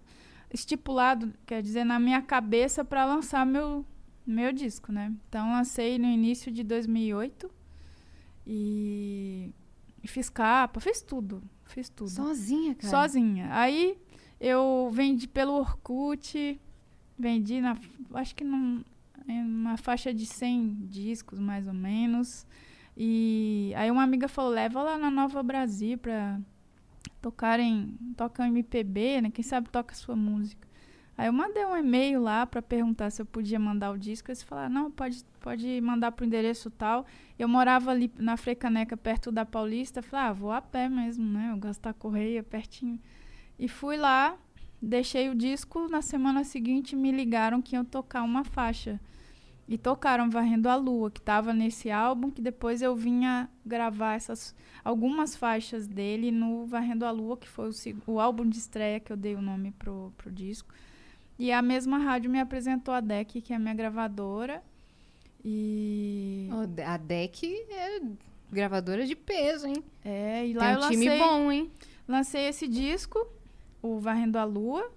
Estipulado, 0.53 1.33
quer 1.45 1.61
dizer, 1.61 1.85
na 1.85 1.97
minha 1.97 2.21
cabeça 2.21 2.83
pra 2.83 3.05
lançar 3.05 3.45
meu, 3.45 3.85
meu 4.27 4.51
disco, 4.51 4.91
né? 4.91 5.13
Então, 5.29 5.49
lancei 5.49 5.97
no 5.97 6.05
início 6.07 6.51
de 6.51 6.61
2008. 6.61 7.49
E... 8.45 9.49
e 10.03 10.07
fiz 10.07 10.29
capa, 10.29 10.79
fiz 10.79 11.01
tudo. 11.01 11.41
Fiz 11.65 11.89
tudo. 11.89 12.09
Sozinha, 12.09 12.75
cara. 12.75 12.89
Sozinha. 12.89 13.47
Aí, 13.51 13.97
eu 14.41 14.89
vendi 14.91 15.27
pelo 15.27 15.53
Orkut. 15.53 16.59
Vendi 17.17 17.61
na... 17.61 17.77
Acho 18.15 18.35
que 18.35 18.43
num, 18.43 18.83
faixa 19.77 20.11
de 20.11 20.25
100 20.25 20.87
discos, 20.89 21.39
mais 21.39 21.67
ou 21.67 21.73
menos. 21.73 22.47
E 22.97 23.71
aí 23.77 23.91
uma 23.91 24.01
amiga 24.01 24.27
falou, 24.27 24.51
leva 24.51 24.81
lá 24.81 24.97
na 24.97 25.11
Nova 25.11 25.43
Brasil 25.43 25.97
pra 25.97 26.39
tocarem, 27.21 27.95
tocar 28.17 28.47
MPB, 28.47 29.21
né? 29.21 29.29
Quem 29.29 29.43
sabe 29.43 29.69
toca 29.69 29.93
sua 29.93 30.15
música. 30.15 30.67
Aí 31.15 31.27
eu 31.27 31.33
mandei 31.33 31.63
um 31.63 31.77
e-mail 31.77 32.19
lá 32.19 32.47
pra 32.47 32.63
perguntar 32.63 33.11
se 33.11 33.21
eu 33.21 33.25
podia 33.27 33.59
mandar 33.59 33.91
o 33.91 33.97
disco. 33.97 34.31
Eles 34.31 34.41
falaram, 34.41 34.73
não, 34.73 34.89
pode, 34.89 35.23
pode 35.39 35.79
mandar 35.81 36.11
pro 36.13 36.25
endereço 36.25 36.71
tal. 36.71 37.05
Eu 37.37 37.47
morava 37.47 37.91
ali 37.91 38.11
na 38.17 38.35
Frecaneca, 38.37 38.97
perto 38.97 39.31
da 39.31 39.45
Paulista. 39.45 40.01
Falei, 40.01 40.25
ah, 40.25 40.33
vou 40.33 40.51
a 40.51 40.61
pé 40.61 40.89
mesmo, 40.89 41.23
né? 41.23 41.51
Eu 41.53 41.57
gosto 41.57 41.81
da 41.83 41.93
correia 41.93 42.41
pertinho. 42.41 42.99
E 43.61 43.67
fui 43.67 43.95
lá, 43.95 44.35
deixei 44.81 45.29
o 45.29 45.35
disco. 45.35 45.87
Na 45.87 46.01
semana 46.01 46.43
seguinte 46.43 46.95
me 46.95 47.11
ligaram 47.11 47.61
que 47.61 47.75
iam 47.75 47.85
tocar 47.85 48.23
uma 48.23 48.43
faixa. 48.43 48.99
E 49.67 49.77
tocaram 49.77 50.31
Varrendo 50.31 50.67
a 50.67 50.75
Lua, 50.75 51.11
que 51.11 51.19
estava 51.19 51.53
nesse 51.53 51.91
álbum, 51.91 52.31
que 52.31 52.41
depois 52.41 52.81
eu 52.81 52.95
vinha 52.95 53.47
gravar 53.63 54.15
essas 54.15 54.55
algumas 54.83 55.35
faixas 55.35 55.87
dele 55.87 56.31
no 56.31 56.65
Varrendo 56.65 57.05
a 57.05 57.11
Lua, 57.11 57.37
que 57.37 57.47
foi 57.47 57.69
o, 57.69 57.73
o 58.13 58.19
álbum 58.19 58.49
de 58.49 58.57
estreia 58.57 58.99
que 58.99 59.13
eu 59.13 59.15
dei 59.15 59.35
o 59.35 59.41
nome 59.41 59.71
pro, 59.73 60.11
pro 60.17 60.31
disco. 60.31 60.73
E 61.37 61.51
a 61.51 61.61
mesma 61.61 61.99
rádio 61.99 62.31
me 62.31 62.39
apresentou 62.39 62.95
a 62.95 62.99
DEC, 62.99 63.41
que 63.41 63.53
é 63.53 63.55
a 63.57 63.59
minha 63.59 63.75
gravadora. 63.75 64.63
E, 65.45 66.49
a 66.83 66.97
DEC 66.97 67.45
é 67.69 68.01
gravadora 68.51 69.05
de 69.05 69.15
peso, 69.15 69.67
hein? 69.67 69.83
é, 70.03 70.47
e 70.47 70.53
lá 70.53 70.65
Tem 70.65 70.73
eu 70.73 70.87
um 70.87 70.89
time 70.89 71.05
lancei, 71.05 71.19
bom, 71.19 71.51
hein? 71.51 71.71
lancei 72.07 72.47
esse 72.47 72.67
disco, 72.67 73.25
o 73.81 73.99
Varrendo 73.99 74.37
a 74.37 74.43
Lua, 74.43 74.91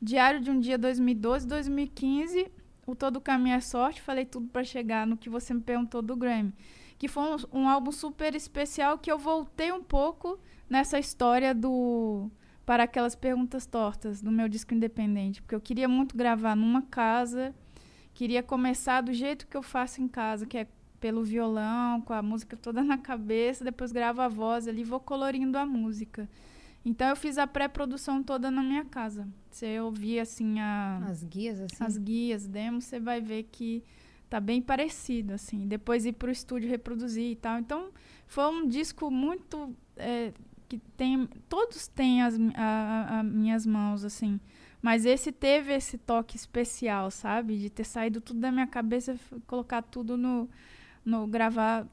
Diário 0.00 0.40
de 0.40 0.50
um 0.50 0.60
Dia 0.60 0.76
2012, 0.76 1.46
2015, 1.46 2.50
o 2.86 2.94
Todo 2.94 3.20
Caminho 3.20 3.56
é 3.56 3.60
Sorte, 3.60 4.00
falei 4.00 4.24
tudo 4.24 4.48
pra 4.48 4.62
chegar 4.62 5.06
no 5.06 5.16
que 5.16 5.28
você 5.28 5.52
me 5.52 5.60
perguntou 5.60 6.02
do 6.02 6.14
Grammy. 6.14 6.52
Que 6.98 7.08
foi 7.08 7.22
um, 7.52 7.60
um 7.60 7.68
álbum 7.68 7.90
super 7.90 8.34
especial 8.34 8.98
que 8.98 9.10
eu 9.10 9.18
voltei 9.18 9.72
um 9.72 9.82
pouco 9.82 10.38
nessa 10.68 10.98
história 10.98 11.54
do 11.54 12.30
Para 12.64 12.84
Aquelas 12.84 13.14
Perguntas 13.14 13.66
Tortas, 13.66 14.22
do 14.22 14.30
meu 14.30 14.48
disco 14.48 14.74
independente. 14.74 15.42
Porque 15.42 15.54
eu 15.54 15.60
queria 15.60 15.88
muito 15.88 16.16
gravar 16.16 16.54
numa 16.54 16.82
casa, 16.82 17.54
queria 18.14 18.42
começar 18.42 19.00
do 19.00 19.12
jeito 19.12 19.46
que 19.46 19.56
eu 19.56 19.62
faço 19.62 20.00
em 20.00 20.08
casa, 20.08 20.46
que 20.46 20.58
é 20.58 20.66
pelo 21.00 21.24
violão, 21.24 22.00
com 22.00 22.12
a 22.12 22.22
música 22.22 22.56
toda 22.56 22.82
na 22.82 22.96
cabeça, 22.96 23.64
depois 23.64 23.92
gravo 23.92 24.20
a 24.20 24.28
voz 24.28 24.66
ali 24.66 24.82
vou 24.82 25.00
colorindo 25.00 25.58
a 25.58 25.66
música. 25.66 26.28
Então 26.88 27.08
eu 27.08 27.16
fiz 27.16 27.36
a 27.36 27.46
pré-produção 27.48 28.22
toda 28.22 28.48
na 28.50 28.62
minha 28.62 28.84
casa. 28.84 29.28
Você 29.50 29.80
ouvir 29.80 30.20
assim 30.20 30.60
a 30.60 30.98
As 31.04 31.24
guias, 31.24 31.60
assim. 31.60 31.84
as 31.84 31.98
guias, 31.98 32.46
demos, 32.46 32.84
você 32.84 33.00
vai 33.00 33.20
ver 33.20 33.42
que 33.50 33.82
tá 34.30 34.38
bem 34.38 34.62
parecido, 34.62 35.34
assim. 35.34 35.66
Depois 35.66 36.06
ir 36.06 36.12
pro 36.12 36.30
estúdio 36.30 36.68
reproduzir 36.70 37.32
e 37.32 37.36
tal. 37.36 37.58
Então, 37.58 37.90
foi 38.28 38.44
um 38.46 38.68
disco 38.68 39.10
muito. 39.10 39.74
é, 39.96 40.32
que 40.68 40.78
tem. 40.96 41.26
Todos 41.48 41.88
têm 41.88 42.22
as 42.22 42.38
a, 42.54 43.18
a- 43.18 43.22
minhas 43.24 43.66
mãos, 43.66 44.04
assim. 44.04 44.38
Mas 44.80 45.04
esse 45.04 45.32
teve 45.32 45.72
esse 45.74 45.98
toque 45.98 46.36
especial, 46.36 47.10
sabe? 47.10 47.58
De 47.58 47.68
ter 47.70 47.84
saído 47.84 48.20
tudo 48.20 48.38
da 48.40 48.52
minha 48.52 48.66
cabeça 48.66 49.14
e 49.36 49.40
colocar 49.40 49.82
tudo 49.82 50.16
no, 50.16 50.48
no. 51.04 51.26
gravar 51.26 51.84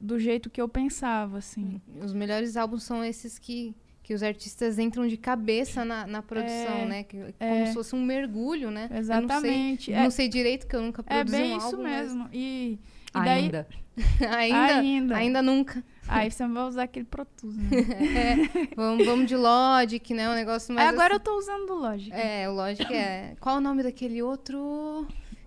do 0.00 0.18
jeito 0.18 0.50
que 0.50 0.60
eu 0.60 0.68
pensava, 0.68 1.38
assim. 1.38 1.80
Os 2.02 2.12
melhores 2.12 2.56
álbuns 2.56 2.82
são 2.82 3.04
esses 3.04 3.38
que, 3.38 3.74
que 4.04 4.12
os 4.14 4.22
artistas 4.22 4.78
entram 4.78 5.08
de 5.08 5.16
cabeça 5.16 5.82
na, 5.84 6.06
na 6.06 6.20
produção, 6.22 6.76
É, 6.82 6.84
né? 6.86 7.02
Que, 7.04 7.16
como 7.16 7.32
é. 7.40 7.66
se 7.66 7.72
fosse 7.74 7.94
um 7.96 8.02
mergulho, 8.04 8.70
né? 8.70 8.86
Eu 8.90 8.98
Exatamente. 8.98 9.90
Não 9.90 9.96
sei, 9.96 10.04
não 10.04 10.10
sei 10.10 10.28
direito, 10.28 10.66
que 10.68 10.76
eu 10.76 10.82
nunca 10.82 11.02
É, 11.08 11.14
é 11.14 11.24
produzi 11.24 11.36
bem 11.42 11.54
um 11.54 11.56
isso 11.56 11.66
álbum. 11.66 11.82
mas- 11.82 12.02
mesmo. 12.02 12.28
E, 12.32 12.78
e 12.78 12.78
daí, 13.12 13.28
Ainda. 13.44 13.66
ainda, 14.28 14.76
ainda, 14.76 15.16
ainda. 15.16 15.42
nunca. 15.42 15.82
Aí 16.06 16.30
você 16.30 16.46
vai 16.46 16.64
usar 16.64 16.82
aquele 16.82 17.06
Pro 17.06 17.24
Tools, 17.24 17.56
né? 17.56 17.68
É, 18.68 18.74
vamos, 18.76 19.06
vamos 19.06 19.26
de 19.26 19.36
Logic, 19.36 20.12
né? 20.12 20.28
Um 20.28 20.34
negócio 20.34 20.74
mais. 20.74 20.86
Aí 20.88 20.92
agora 20.94 21.14
assim. 21.14 21.20
eu 21.20 21.20
tô 21.20 21.38
usando 21.38 21.70
o 21.70 21.78
Logic. 21.78 22.12
É, 22.12 22.48
o 22.48 22.52
Logic 22.52 22.92
é. 22.92 23.34
Qual 23.40 23.56
o 23.56 23.60
nome 23.60 23.82
daquele 23.82 24.20
outro? 24.22 25.06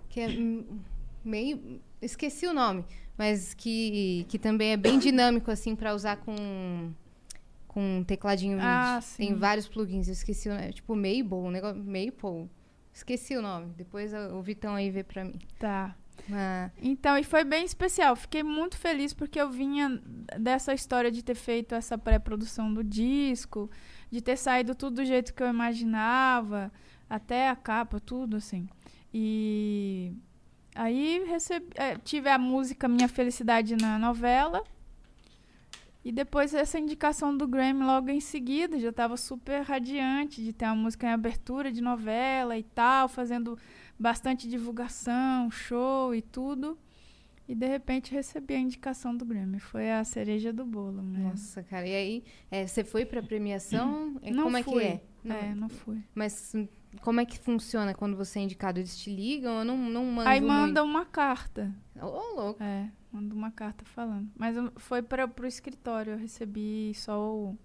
Que 0.10 0.22
é 0.22 0.28
meio. 1.24 1.80
Esqueci 2.02 2.48
o 2.48 2.54
nome. 2.54 2.84
Mas 3.18 3.54
que, 3.54 4.26
que 4.30 4.40
também 4.40 4.72
é 4.72 4.78
bem 4.78 4.98
dinâmico, 4.98 5.52
assim, 5.52 5.76
pra 5.76 5.94
usar 5.94 6.18
com. 6.18 6.92
Com 7.78 8.04
tecladinho 8.04 8.58
MIDI. 8.58 8.68
Ah, 8.68 9.00
Tem 9.16 9.28
sim. 9.28 9.36
vários 9.36 9.68
plugins, 9.68 10.08
eu 10.08 10.14
esqueci 10.14 10.50
o 10.50 10.52
nome. 10.52 10.74
Tipo 10.74 10.96
Maple, 10.96 11.28
um 11.34 11.52
negócio. 11.52 11.78
Maple. 11.78 12.50
Esqueci 12.92 13.38
o 13.38 13.42
nome. 13.44 13.72
Depois 13.78 14.12
o 14.16 14.42
Vitão 14.42 14.74
aí 14.74 14.90
vê 14.90 15.04
pra 15.04 15.24
mim. 15.24 15.38
Tá. 15.60 15.96
Ah, 16.34 16.72
Então, 16.82 17.16
e 17.20 17.24
foi 17.24 17.44
bem 17.44 17.64
especial. 17.64 18.16
Fiquei 18.16 18.42
muito 18.42 18.76
feliz 18.80 19.14
porque 19.14 19.40
eu 19.40 19.52
vinha 19.52 20.02
dessa 20.40 20.74
história 20.74 21.12
de 21.12 21.24
ter 21.24 21.36
feito 21.36 21.76
essa 21.76 22.00
pré-produção 22.00 22.74
do 22.74 22.84
disco, 22.84 23.70
de 24.10 24.22
ter 24.22 24.38
saído 24.38 24.74
tudo 24.74 24.96
do 24.96 25.06
jeito 25.06 25.32
que 25.32 25.44
eu 25.44 25.48
imaginava, 25.48 26.72
até 27.08 27.48
a 27.48 27.56
capa, 27.56 28.00
tudo 28.00 28.38
assim. 28.38 28.68
E 29.14 30.14
aí 30.74 31.24
recebi, 31.28 31.68
eh, 31.76 31.96
tive 32.04 32.28
a 32.28 32.40
música 32.40 32.88
Minha 32.88 33.08
Felicidade 33.08 33.76
na 33.76 34.00
novela. 34.00 34.64
E 36.08 36.12
depois 36.14 36.54
essa 36.54 36.80
indicação 36.80 37.36
do 37.36 37.46
Grammy 37.46 37.84
logo 37.84 38.10
em 38.10 38.22
seguida, 38.22 38.80
já 38.80 38.92
estava 38.92 39.18
super 39.18 39.62
radiante 39.62 40.42
de 40.42 40.54
ter 40.54 40.64
uma 40.64 40.76
música 40.76 41.06
em 41.06 41.12
abertura 41.12 41.70
de 41.70 41.82
novela 41.82 42.58
e 42.58 42.64
tal, 42.64 43.10
fazendo 43.10 43.60
bastante 44.00 44.48
divulgação, 44.48 45.52
show 45.52 46.16
e 46.16 46.22
tudo. 46.22 46.78
E 47.46 47.54
de 47.54 47.68
repente 47.68 48.14
recebi 48.14 48.54
a 48.54 48.58
indicação 48.60 49.14
do 49.16 49.26
Grammy. 49.26 49.60
Foi 49.60 49.92
a 49.92 50.02
cereja 50.06 50.54
do 50.54 50.64
bolo, 50.66 51.02
né? 51.02 51.20
nossa, 51.30 51.62
cara. 51.64 51.86
E 51.86 51.94
aí, 51.94 52.24
é, 52.50 52.66
você 52.66 52.86
foi 52.86 53.06
pra 53.06 53.22
premiação? 53.22 54.16
É, 54.24 54.32
Não 54.32 54.44
como 54.46 54.56
é 54.58 54.64
fui. 54.64 54.74
que 54.82 54.88
é? 54.88 55.02
Não- 55.26 55.36
É, 55.36 55.56
não 55.56 55.68
fui. 55.70 56.02
Mas 56.16 56.54
como 57.02 57.20
é 57.20 57.26
que 57.26 57.38
funciona 57.38 57.94
quando 57.94 58.16
você 58.16 58.40
é 58.40 58.44
indicado? 58.44 58.80
Eles 58.80 58.98
te 58.98 59.14
ligam? 59.14 59.60
Eu 59.60 59.66
não, 59.66 59.78
não 59.78 60.06
mando 60.06 60.30
Aí 60.30 60.40
muito. 60.40 60.52
manda 60.54 60.84
uma 60.86 61.06
carta. 61.06 61.74
Ô, 62.02 62.34
louco. 62.36 62.64
É, 62.64 62.90
manda 63.12 63.34
uma 63.34 63.52
carta 63.52 63.84
falando. 63.86 64.28
Mas 64.36 64.56
foi 64.78 65.02
para 65.02 65.28
pro 65.28 65.48
escritório, 65.48 66.14
eu 66.14 66.18
recebi 66.18 66.92
só 66.96 67.20
o, 67.20 67.58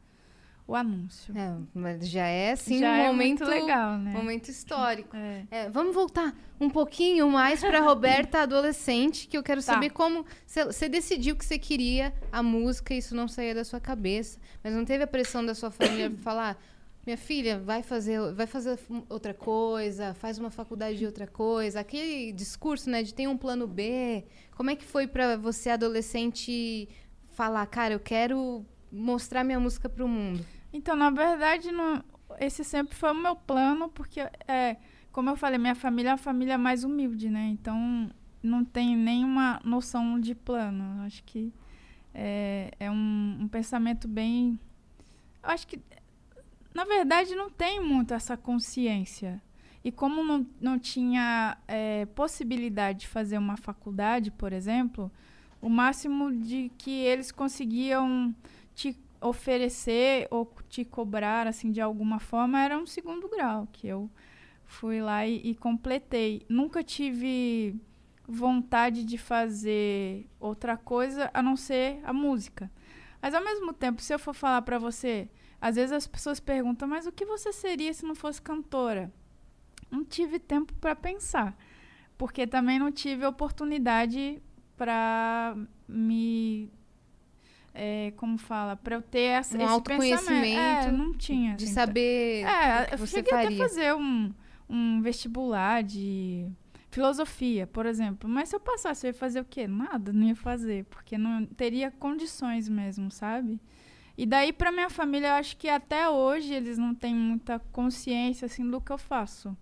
o 0.66 0.74
anúncio. 0.74 1.36
É, 1.36 1.54
mas 1.74 2.08
já 2.08 2.26
é, 2.26 2.52
assim, 2.52 2.78
Já 2.78 2.90
um 2.90 2.94
é 2.94 3.06
momento, 3.08 3.40
muito 3.44 3.44
legal, 3.44 3.98
né? 3.98 4.12
momento 4.12 4.48
histórico. 4.48 5.16
É. 5.16 5.44
É, 5.50 5.70
vamos 5.70 5.94
voltar 5.94 6.34
um 6.60 6.70
pouquinho 6.70 7.28
mais 7.30 7.60
para 7.60 7.80
Roberta 7.82 8.42
adolescente, 8.42 9.26
que 9.26 9.36
eu 9.36 9.42
quero 9.42 9.60
Tá. 9.62 9.74
saber 9.74 9.90
como 9.90 10.24
você 10.46 10.88
decidiu 10.88 11.34
que 11.36 11.44
você 11.44 11.58
queria 11.58 12.12
a 12.30 12.42
música 12.42 12.94
e 12.94 12.98
isso 12.98 13.14
não 13.14 13.26
saía 13.28 13.54
da 13.54 13.64
sua 13.64 13.80
cabeça, 13.80 14.38
mas 14.62 14.72
não 14.72 14.84
teve 14.84 15.02
a 15.04 15.06
pressão 15.08 15.44
da 15.44 15.54
sua 15.54 15.70
família 15.70 16.08
pra 16.10 16.18
falar, 16.20 16.62
minha 17.04 17.16
filha, 17.16 17.58
vai 17.58 17.82
fazer, 17.82 18.32
vai 18.32 18.46
fazer 18.46 18.78
outra 19.08 19.34
coisa, 19.34 20.14
faz 20.14 20.38
uma 20.38 20.50
faculdade 20.50 20.98
de 20.98 21.06
outra 21.06 21.26
coisa, 21.26 21.80
aquele 21.80 22.32
discurso, 22.32 22.88
né, 22.88 23.02
de 23.02 23.12
tem 23.12 23.26
um 23.26 23.36
plano 23.36 23.66
B. 23.66 24.24
Como 24.56 24.70
é 24.70 24.76
que 24.76 24.84
foi 24.84 25.06
para 25.06 25.36
você 25.36 25.70
adolescente 25.70 26.88
falar, 27.30 27.66
cara, 27.66 27.94
eu 27.94 28.00
quero 28.00 28.64
mostrar 28.90 29.42
minha 29.42 29.58
música 29.58 29.88
pro 29.88 30.06
mundo? 30.06 30.44
Então, 30.72 30.94
na 30.94 31.10
verdade, 31.10 31.72
não, 31.72 32.02
esse 32.38 32.64
sempre 32.64 32.94
foi 32.94 33.10
o 33.10 33.14
meu 33.14 33.34
plano, 33.34 33.88
porque, 33.88 34.20
é, 34.46 34.76
como 35.10 35.28
eu 35.28 35.36
falei, 35.36 35.58
minha 35.58 35.74
família 35.74 36.10
é 36.10 36.12
uma 36.12 36.18
família 36.18 36.56
mais 36.56 36.84
humilde, 36.84 37.28
né? 37.28 37.48
Então, 37.48 38.10
não 38.42 38.64
tem 38.64 38.96
nenhuma 38.96 39.60
noção 39.64 40.18
de 40.18 40.34
plano. 40.34 41.02
Acho 41.02 41.22
que 41.24 41.52
é, 42.14 42.72
é 42.78 42.90
um, 42.90 43.38
um 43.40 43.48
pensamento 43.48 44.08
bem. 44.08 44.58
Eu 45.42 45.50
acho 45.50 45.66
que, 45.66 45.80
na 46.74 46.84
verdade, 46.84 47.34
não 47.34 47.50
tem 47.50 47.80
muito 47.80 48.14
essa 48.14 48.36
consciência. 48.36 49.42
E 49.84 49.90
como 49.90 50.22
não, 50.22 50.46
não 50.60 50.78
tinha 50.78 51.56
é, 51.66 52.06
possibilidade 52.06 53.00
de 53.00 53.08
fazer 53.08 53.36
uma 53.36 53.56
faculdade, 53.56 54.30
por 54.30 54.52
exemplo, 54.52 55.10
o 55.60 55.68
máximo 55.68 56.32
de 56.32 56.70
que 56.78 56.90
eles 56.90 57.32
conseguiam 57.32 58.34
te 58.74 58.96
oferecer 59.20 60.26
ou 60.30 60.52
te 60.68 60.84
cobrar 60.84 61.46
assim 61.46 61.70
de 61.70 61.80
alguma 61.80 62.18
forma 62.18 62.60
era 62.60 62.76
um 62.76 62.86
segundo 62.86 63.28
grau, 63.28 63.68
que 63.72 63.86
eu 63.86 64.10
fui 64.64 65.00
lá 65.00 65.26
e, 65.26 65.50
e 65.50 65.54
completei. 65.54 66.44
Nunca 66.48 66.82
tive 66.82 67.76
vontade 68.26 69.04
de 69.04 69.18
fazer 69.18 70.28
outra 70.40 70.76
coisa 70.76 71.30
a 71.34 71.42
não 71.42 71.56
ser 71.56 72.00
a 72.04 72.12
música. 72.12 72.70
Mas 73.20 73.34
ao 73.34 73.44
mesmo 73.44 73.72
tempo, 73.72 74.00
se 74.00 74.12
eu 74.12 74.18
for 74.18 74.34
falar 74.34 74.62
para 74.62 74.78
você, 74.78 75.28
às 75.62 75.76
vezes 75.76 75.92
as 75.92 76.06
pessoas 76.06 76.40
perguntam: 76.40 76.86
"Mas 76.86 77.06
o 77.06 77.12
que 77.12 77.24
você 77.24 77.52
seria 77.52 77.94
se 77.94 78.04
não 78.04 78.14
fosse 78.14 78.42
cantora?" 78.42 79.10
Não 79.90 80.04
tive 80.04 80.38
tempo 80.38 80.74
para 80.74 80.94
pensar, 80.94 81.56
porque 82.18 82.46
também 82.46 82.78
não 82.78 82.90
tive 82.90 83.24
oportunidade 83.24 84.42
para 84.76 85.56
me 85.86 86.70
é, 87.74 88.12
como 88.16 88.36
fala, 88.38 88.76
para 88.76 88.96
eu 88.96 89.02
ter 89.02 89.20
essa, 89.20 89.56
Um 89.56 89.62
esse 89.62 89.82
pensamento. 89.82 90.58
É, 90.58 90.90
não 90.92 91.14
tinha. 91.14 91.54
De 91.56 91.64
assim, 91.64 91.72
saber 91.72 92.44
é, 92.44 92.86
que 92.86 92.94
eu 92.94 92.98
você 92.98 93.16
cheguei 93.16 93.32
até 93.32 93.40
a 93.40 93.44
faria. 93.44 93.58
fazer 93.58 93.94
um, 93.94 94.32
um 94.68 95.00
vestibular 95.00 95.82
de 95.82 96.46
filosofia, 96.90 97.66
por 97.66 97.86
exemplo. 97.86 98.28
Mas 98.28 98.50
se 98.50 98.56
eu 98.56 98.60
passasse, 98.60 99.06
eu 99.06 99.10
ia 99.10 99.14
fazer 99.14 99.40
o 99.40 99.44
quê? 99.44 99.66
Nada, 99.66 100.12
não 100.12 100.26
ia 100.26 100.36
fazer, 100.36 100.84
porque 100.84 101.16
não 101.16 101.46
teria 101.46 101.90
condições 101.90 102.68
mesmo, 102.68 103.10
sabe? 103.10 103.58
E 104.16 104.26
daí, 104.26 104.52
pra 104.52 104.70
minha 104.70 104.90
família, 104.90 105.28
eu 105.28 105.34
acho 105.34 105.56
que 105.56 105.68
até 105.68 106.08
hoje 106.08 106.52
eles 106.52 106.76
não 106.78 106.94
têm 106.94 107.14
muita 107.14 107.58
consciência, 107.72 108.46
assim, 108.46 108.68
do 108.68 108.80
que 108.80 108.92
eu 108.92 108.98
faço. 108.98 109.56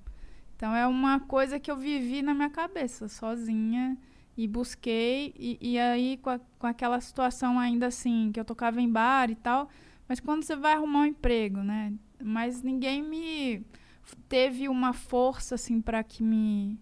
Então, 0.56 0.74
é 0.74 0.86
uma 0.86 1.20
coisa 1.20 1.58
que 1.60 1.70
eu 1.70 1.76
vivi 1.76 2.20
na 2.20 2.34
minha 2.34 2.50
cabeça, 2.50 3.08
sozinha, 3.08 3.96
e 4.36 4.46
busquei. 4.48 5.32
E, 5.38 5.58
e 5.60 5.78
aí, 5.78 6.18
com, 6.20 6.30
a- 6.30 6.40
com 6.58 6.66
aquela 6.66 7.00
situação 7.00 7.58
ainda 7.58 7.86
assim, 7.86 8.30
que 8.32 8.40
eu 8.40 8.44
tocava 8.44 8.80
em 8.80 8.88
bar 8.90 9.30
e 9.30 9.34
tal. 9.36 9.68
Mas 10.08 10.18
quando 10.20 10.42
você 10.42 10.56
vai 10.56 10.72
arrumar 10.72 11.00
um 11.02 11.06
emprego, 11.06 11.58
né? 11.62 11.92
Mas 12.22 12.62
ninguém 12.62 13.02
me 13.02 13.64
teve 14.28 14.68
uma 14.68 14.92
força, 14.92 15.54
assim, 15.54 15.80
pra 15.80 16.02
que 16.02 16.22
me, 16.22 16.76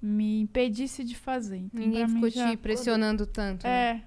me 0.00 0.40
impedisse 0.42 1.02
de 1.04 1.16
fazer. 1.16 1.56
Então, 1.56 1.80
Ninguém 1.80 2.06
mim 2.06 2.14
ficou 2.14 2.30
já- 2.30 2.50
te 2.50 2.56
pressionando 2.56 3.26
tanto. 3.26 3.66
né? 3.66 4.04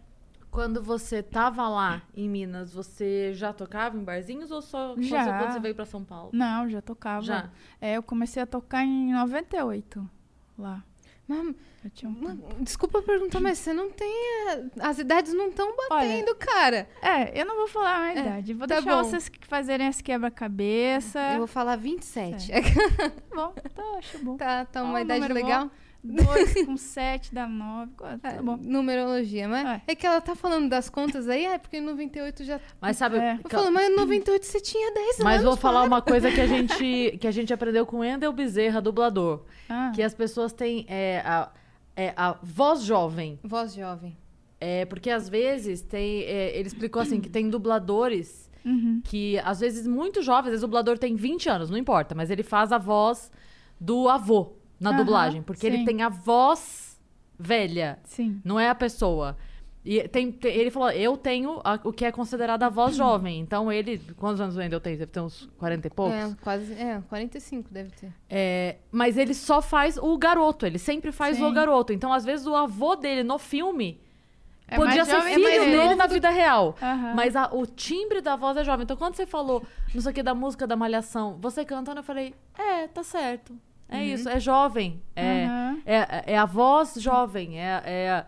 É, 0.51 0.53
Quando 0.53 0.83
você 0.83 1.23
tava 1.23 1.67
lá 1.69 2.01
em 2.13 2.27
Minas, 2.29 2.73
você 2.73 3.33
já 3.33 3.53
tocava 3.53 3.97
em 3.97 4.03
barzinhos 4.03 4.51
ou 4.51 4.61
só 4.61 4.93
quando 4.93 5.03
Já. 5.03 5.23
você- 5.23 5.37
quando 5.39 5.53
você 5.53 5.59
veio 5.59 5.75
pra 5.75 5.85
São 5.85 6.03
Paulo? 6.03 6.29
não, 6.33 6.69
já 6.69 6.81
tocava. 6.81 7.21
Já. 7.21 7.49
É, 7.79 7.95
eu 7.97 8.03
comecei 8.03 8.43
a 8.43 8.45
tocar 8.45 8.83
em 8.83 9.13
98 9.13 10.07
lá. 10.57 10.83
Mas, 11.27 11.55
Eu 11.85 11.89
tinha 11.91 12.11
um 12.11 12.15
mas, 12.19 12.37
desculpa 12.59 13.01
perguntar, 13.01 13.39
mas 13.39 13.57
você 13.57 13.71
não 13.71 13.89
tem. 13.89 14.11
As 14.81 14.99
idades 14.99 15.33
não 15.33 15.47
estão 15.47 15.73
batendo, 15.77 16.35
cara. 16.35 16.87
É, 17.01 17.39
eu 17.39 17.45
não 17.45 17.55
vou 17.55 17.67
falar 17.69 17.95
a 17.95 17.99
minha 18.01 18.13
É, 18.17 18.19
idade. 18.27 18.53
Vou 18.53 18.67
tá 18.67 18.75
deixar 18.75 18.97
bom. 18.97 19.03
vocês 19.03 19.31
fazerem 19.43 19.87
esse 19.87 20.03
quebra-cabeça. 20.03 21.19
Eu 21.31 21.37
vou 21.39 21.47
falar 21.47 21.77
27. 21.77 22.51
Tá 22.51 22.57
bom, 23.33 23.53
tá, 23.73 23.83
acho 23.97 24.17
bom. 24.19 24.35
tá, 24.35 24.65
tá 24.65 24.83
uma 24.83 24.93
um 24.95 24.99
idade 24.99 25.31
legal. 25.31 25.71
2 26.03 26.65
com 26.65 26.75
7 26.77 27.33
dá 27.33 27.47
9. 27.47 27.91
Tá 27.97 28.19
É, 28.23 28.41
bom. 28.41 28.57
Numerologia, 28.61 29.47
mas 29.47 29.65
É. 29.65 29.81
é. 29.87 29.95
que 29.95 30.05
ela 30.05 30.19
tá 30.19 30.35
falando 30.35 30.67
das 30.69 30.89
contas 30.89 31.29
aí, 31.29 31.45
é 31.45 31.57
porque 31.57 31.77
em 31.77 31.81
98 31.81 32.43
já. 32.43 32.59
Mas 32.79 32.97
sabe, 32.97 33.17
É. 33.17 33.39
Eu 33.43 33.49
falo, 33.49 33.71
mas 33.71 33.89
em 33.89 33.95
98 33.95 34.45
você 34.45 34.59
tinha 34.59 34.93
10 34.93 35.05
anos. 35.15 35.23
mas 35.23 35.43
vou 35.43 35.55
falar 35.55 35.79
para. 35.81 35.87
uma 35.87 36.01
coisa 36.01 36.31
que 36.31 36.41
a 36.41 36.47
gente 36.47 37.17
que 37.19 37.27
a 37.27 37.31
gente 37.31 37.53
aprendeu 37.53 37.85
com 37.85 37.97
o 37.99 38.03
Endel 38.03 38.33
Bezerra, 38.33 38.81
dublador, 38.81 39.43
Ah, 39.69 39.91
que 39.93 40.01
as 40.01 40.13
pessoas 40.13 40.51
têm 40.53 40.85
é, 40.87 41.21
a, 41.25 41.49
é, 41.95 42.13
a 42.17 42.37
voz 42.41 42.83
jovem. 42.83 43.39
Voz 43.43 43.73
jovem. 43.73 44.17
É, 44.59 44.85
porque 44.85 45.09
às 45.09 45.27
vezes 45.29 45.81
tem. 45.81 46.21
é, 46.23 46.57
ele 46.57 46.67
explicou 46.67 47.01
assim 47.01 47.19
que 47.19 47.29
tem 47.29 47.49
dubladores 47.49 48.49
uhum. 48.63 49.01
que, 49.03 49.39
às 49.39 49.59
vezes, 49.59 49.87
muito 49.87 50.21
jovens, 50.21 50.47
às 50.47 50.51
vezes 50.51 50.63
o 50.63 50.67
dublador 50.67 50.97
tem 50.99 51.15
20 51.15 51.49
anos, 51.49 51.69
não 51.69 51.77
importa, 51.77 52.13
mas 52.13 52.29
ele 52.29 52.43
faz 52.43 52.71
a 52.71 52.77
voz 52.77 53.31
do 53.79 54.07
avô 54.07 54.53
na 54.81 54.89
Aham, 54.89 54.97
dublagem. 54.97 55.41
Porque 55.41 55.65
ele 55.65 55.77
sim. 55.77 55.85
tem 55.85 56.01
a 56.01 56.09
voz 56.09 56.99
velha, 57.39 57.99
Sim. 58.03 58.41
não 58.43 58.59
é 58.59 58.67
a 58.69 58.75
pessoa. 58.75 59.37
E 59.83 60.07
tem, 60.09 60.31
tem- 60.31 60.53
ele 60.55 60.69
falou, 60.69 60.91
eu 60.91 61.17
tenho 61.17 61.59
a- 61.63 61.79
o 61.83 61.91
que 61.91 62.05
é 62.05 62.11
considerada 62.11 62.67
a 62.67 62.69
voz 62.69 62.93
jovem. 62.97 63.39
Então 63.39 63.71
ele. 63.71 63.97
Quantos 64.17 64.39
anos 64.39 64.55
o 64.55 64.59
Wendel 64.59 64.79
tem? 64.79 64.93
Deve 64.95 65.11
ter 65.11 65.19
uns 65.21 65.49
40 65.57 65.87
e 65.87 65.89
poucos. 65.89 66.13
É, 66.15 66.35
quase. 66.43 66.73
É, 66.73 67.01
45 67.09 67.73
deve 67.73 67.89
ter. 67.91 68.13
É, 68.29 68.75
mas 68.91 69.17
ele 69.17 69.33
só 69.33 69.59
faz 69.61 69.97
o 69.97 70.15
garoto, 70.19 70.65
ele 70.67 70.77
sempre 70.77 71.11
faz 71.11 71.37
Sim. 71.37 71.45
o 71.45 71.51
garoto. 71.51 71.91
Então, 71.93 72.13
às 72.13 72.23
vezes, 72.23 72.45
o 72.45 72.55
avô 72.55 72.95
dele 72.95 73.23
no 73.23 73.39
filme 73.39 73.99
É 74.67 74.75
podia 74.75 75.03
ser 75.03 75.15
jovem 75.15 75.33
filho 75.33 75.47
ele. 75.47 75.71
dele 75.77 75.95
na 75.95 76.05
vida 76.05 76.29
real. 76.29 76.75
Aham. 76.79 77.13
Mas 77.15 77.35
a- 77.35 77.49
o 77.51 77.65
timbre 77.65 78.21
da 78.21 78.35
voz 78.35 78.55
é 78.57 78.63
jovem. 78.63 78.83
Então, 78.83 78.95
quando 78.95 79.15
você 79.15 79.25
falou, 79.25 79.63
não 79.95 80.01
sei 80.01 80.11
o 80.11 80.13
que, 80.13 80.21
da 80.21 80.35
música 80.35 80.67
da 80.67 80.75
Malhação, 80.75 81.37
você 81.41 81.65
cantando, 81.65 82.01
eu 82.01 82.03
falei, 82.03 82.35
é, 82.55 82.87
tá 82.87 83.01
certo. 83.03 83.57
É 83.91 84.03
isso, 84.05 84.27
é 84.29 84.39
jovem. 84.39 85.01
É, 85.15 85.45
Aham. 85.45 85.81
é, 85.85 86.33
é 86.33 86.37
a 86.37 86.45
voz 86.45 86.95
jovem. 86.97 87.59
É, 87.59 87.83
é, 87.85 88.25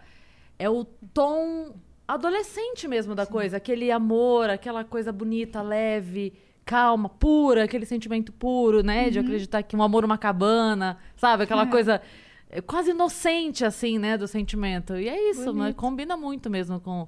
é 0.59 0.69
o 0.69 0.83
tom 1.13 1.73
adolescente 2.07 2.87
mesmo 2.87 3.15
da 3.15 3.25
coisa. 3.25 3.57
Aquele 3.57 3.91
amor, 3.91 4.49
aquela 4.49 4.83
coisa 4.83 5.11
bonita, 5.11 5.61
leve, 5.61 6.33
calma, 6.65 7.07
pura, 7.09 7.63
aquele 7.63 7.85
sentimento 7.85 8.31
puro, 8.31 8.83
né? 8.83 9.09
De 9.09 9.19
acreditar 9.19 9.63
que 9.63 9.75
um 9.75 9.81
amor 9.83 10.03
uma 10.05 10.17
cabana, 10.17 10.97
sabe? 11.15 11.43
Aquela 11.43 11.63
É. 11.63 11.67
coisa 11.67 12.01
é, 12.49 12.61
quase 12.61 12.91
inocente, 12.91 13.65
assim, 13.65 13.97
né? 13.97 14.17
Do 14.17 14.27
sentimento. 14.27 14.95
E 14.97 15.07
é 15.09 15.29
isso, 15.31 15.45
mas 15.53 15.55
Bonito. 15.55 15.75
combina 15.77 16.15
muito 16.17 16.49
mesmo 16.49 16.79
com, 16.79 17.07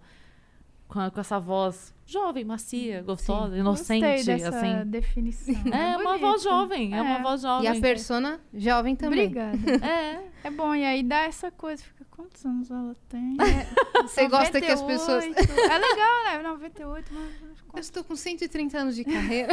com, 0.87 0.99
a- 0.99 1.09
com 1.11 1.19
essa 1.19 1.39
voz 1.39 1.93
jovem, 2.05 2.43
macia, 2.45 3.01
gostosa, 3.01 3.57
inocente, 3.57 4.05
Gostei 4.05 4.35
dessa 4.37 4.49
assim. 4.49 4.85
definição. 4.89 5.55
É 5.73 5.97
uma 5.97 6.03
bonito. 6.13 6.21
voz 6.21 6.43
jovem, 6.43 6.93
é, 6.95 7.01
uma 7.01 7.17
É. 7.19 7.21
voz 7.23 7.41
E 7.41 7.43
jovem. 7.43 7.69
a 7.69 7.81
persona 7.81 8.39
jovem 8.53 8.95
também. 8.95 9.25
Obrigada. 9.27 9.57
É. 9.85 10.35
É 10.45 10.51
bom, 10.51 10.75
e 10.75 10.85
aí 10.85 11.01
dá 11.01 11.21
essa 11.21 11.49
coisa. 11.49 11.81
Fica, 11.81 12.05
quantos 12.11 12.45
anos 12.45 12.69
ela 12.69 12.95
tem? 13.09 13.35
Você 14.03 14.27
gosta 14.27 14.61
que 14.61 14.71
as 14.71 14.81
pessoas. 14.83 15.25
98. 15.25 15.59
É 15.59 15.77
legal, 15.79 16.23
né? 16.25 16.41
98, 16.43 17.11
mas... 17.11 17.33
Eu 17.73 17.79
estou 17.81 18.03
com 18.03 18.15
130 18.15 18.77
anos 18.77 18.95
de 18.95 19.03
carreira. 19.05 19.51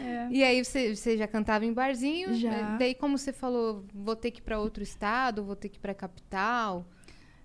É. 0.00 0.28
E 0.30 0.42
aí 0.42 0.64
você, 0.64 0.96
você 0.96 1.16
já 1.16 1.26
cantava 1.28 1.64
em 1.64 1.72
barzinho? 1.72 2.34
Já. 2.34 2.76
Daí 2.76 2.94
como 2.94 3.18
você 3.18 3.32
falou, 3.32 3.84
vou 3.94 4.16
ter 4.16 4.30
que 4.30 4.40
ir 4.40 4.42
pra 4.42 4.58
outro 4.58 4.82
estado, 4.82 5.44
vou 5.44 5.54
ter 5.54 5.68
que 5.68 5.76
ir 5.76 5.80
pra 5.80 5.94
capital. 5.94 6.84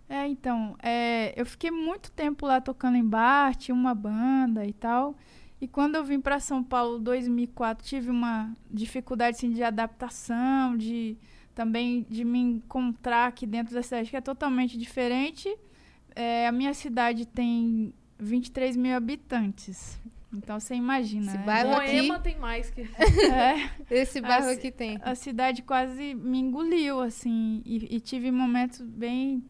É, 0.07 0.27
então, 0.27 0.75
é, 0.83 1.33
eu 1.35 1.45
fiquei 1.45 1.71
muito 1.71 2.11
tempo 2.11 2.45
lá 2.45 2.61
tocando 2.61 2.95
em 2.95 3.03
bar, 3.05 3.55
tinha 3.55 3.73
uma 3.73 3.95
banda 3.95 4.65
e 4.65 4.73
tal. 4.73 5.15
E 5.59 5.67
quando 5.67 5.95
eu 5.95 6.03
vim 6.03 6.19
para 6.19 6.39
São 6.39 6.63
Paulo 6.63 6.99
em 6.99 7.03
2004, 7.03 7.85
tive 7.85 8.11
uma 8.11 8.55
dificuldade 8.69 9.37
assim, 9.37 9.51
de 9.51 9.63
adaptação, 9.63 10.77
de 10.77 11.17
também 11.55 12.05
de 12.09 12.23
me 12.23 12.39
encontrar 12.39 13.27
aqui 13.27 13.47
dentro 13.47 13.73
da 13.73 13.81
cidade, 13.81 14.09
que 14.09 14.17
é 14.17 14.21
totalmente 14.21 14.77
diferente. 14.77 15.49
É, 16.15 16.47
a 16.47 16.51
minha 16.51 16.73
cidade 16.73 17.25
tem 17.25 17.93
23 18.19 18.75
mil 18.75 18.95
habitantes. 18.95 19.99
Então 20.33 20.59
você 20.59 20.75
imagina. 20.75 21.27
Esse 21.27 21.37
né? 21.37 21.43
bairro 21.45 21.69
Moema 21.71 22.15
aqui- 22.15 22.23
tem 22.23 22.37
mais 22.39 22.69
que. 22.69 22.81
É, 23.31 23.69
Esse 23.89 24.19
bairro 24.21 24.49
Assim, 24.49 24.57
aqui 24.57 24.71
tem. 24.71 24.99
a 25.01 25.15
cidade 25.15 25.61
quase 25.63 26.13
me 26.13 26.37
engoliu, 26.39 26.99
assim, 26.99 27.61
e, 27.65 27.95
e 27.95 27.99
tive 28.01 28.29
momentos 28.31 28.81
bem 28.81 29.41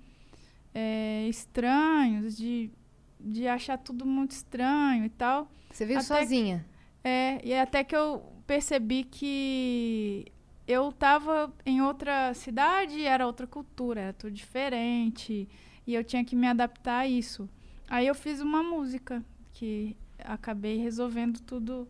é, 0.75 1.25
estranhos, 1.29 2.35
de, 2.35 2.69
de 3.17 3.47
achar 3.47 3.77
tudo 3.77 4.05
muito 4.05 4.31
estranho 4.31 5.05
e 5.05 5.09
tal. 5.09 5.49
Você 5.71 5.85
até 5.85 6.01
sozinha. 6.01 6.65
É, 7.01 7.39
e 7.47 7.53
até 7.53 7.83
que 7.83 7.95
eu 7.95 8.21
percebi 8.45 9.05
que 9.05 10.25
eu 10.67 10.91
tava 10.91 11.53
em 11.65 11.81
outra 11.81 12.33
cidade, 12.33 13.05
era 13.05 13.25
outra 13.25 13.47
cultura, 13.47 14.01
era 14.01 14.13
tudo 14.13 14.33
diferente, 14.33 15.47
e 15.87 15.93
eu 15.93 16.03
tinha 16.03 16.25
que 16.25 16.35
me 16.35 16.47
adaptar 16.47 16.99
a 16.99 17.07
isso. 17.07 17.47
Aí 17.87 18.07
eu 18.07 18.15
fiz 18.15 18.41
uma 18.41 18.63
música 18.63 19.23
que 19.53 19.95
acabei 20.19 20.77
resolvendo 20.77 21.39
tudo 21.39 21.87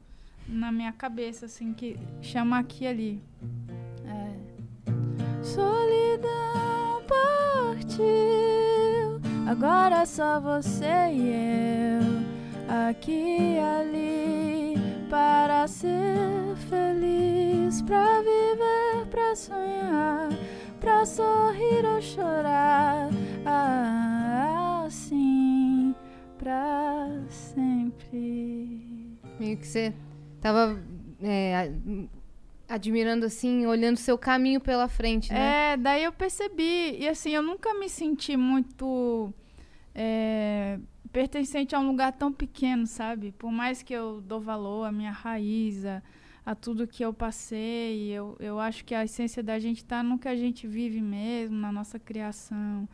na 0.48 0.72
minha 0.72 0.92
cabeça, 0.92 1.46
assim, 1.46 1.74
que 1.74 1.98
chama 2.22 2.60
aqui 2.60 2.86
ali. 2.86 3.22
É. 4.06 5.44
Solidão 5.44 7.02
partiu, 7.08 8.35
agora 9.48 10.06
só 10.06 10.40
você 10.40 11.10
e 11.12 12.00
eu, 12.00 12.88
aqui 12.90 13.56
e 13.56 13.60
ali, 13.60 14.76
para 15.10 15.68
ser 15.68 16.56
feliz, 16.70 17.82
pra 17.82 18.22
viver, 18.22 19.06
pra 19.10 19.36
sonhar, 19.36 20.30
pra 20.80 21.06
sorrir 21.06 21.86
ou 21.86 22.02
chorar 22.02 23.10
assim 24.86 25.96
pra 26.38 27.10
sempre. 27.30 29.20
Meio 29.40 29.58
que 29.58 29.68
você 29.68 29.94
tava 30.42 30.80
é, 31.22 31.72
admirando 32.68 33.26
assim, 33.26 33.66
olhando 33.66 33.98
seu 33.98 34.18
caminho 34.18 34.60
pela 34.60 34.88
frente, 34.88 35.32
né? 35.32 35.74
É, 35.74 35.78
daí 35.78 36.04
eu 36.04 36.12
percebi. 36.12 36.98
E 37.00 37.08
assim, 37.08 37.32
eu 37.32 37.42
nunca 37.42 37.74
me 37.74 37.88
senti 37.90 38.36
muito 38.36 39.34
é, 39.94 40.80
pertencente 41.12 41.76
a 41.76 41.80
um 41.80 41.88
lugar 41.88 42.12
tão 42.14 42.32
pequeno, 42.32 42.88
sabe? 42.88 43.32
Por 43.32 43.52
mais 43.52 43.82
que 43.82 43.94
eu 43.94 44.22
dou 44.22 44.40
valor 44.42 44.86
à 44.86 44.92
minha 44.92 45.12
raiz, 45.12 45.86
a, 45.86 46.02
a 46.46 46.56
tudo 46.56 46.88
que 46.88 47.04
eu 47.04 47.14
passei, 47.14 48.10
eu, 48.10 48.36
eu 48.40 48.60
acho 48.60 48.84
que 48.84 48.96
a 48.96 49.04
essência 49.04 49.42
da 49.44 49.60
gente 49.60 49.86
tá 49.86 50.02
no 50.02 50.18
que 50.18 50.28
a 50.28 50.36
gente 50.36 50.68
vive 50.68 51.02
mesmo, 51.02 51.58
na 51.58 51.72
nossa 51.72 52.00
criação, 52.00 52.88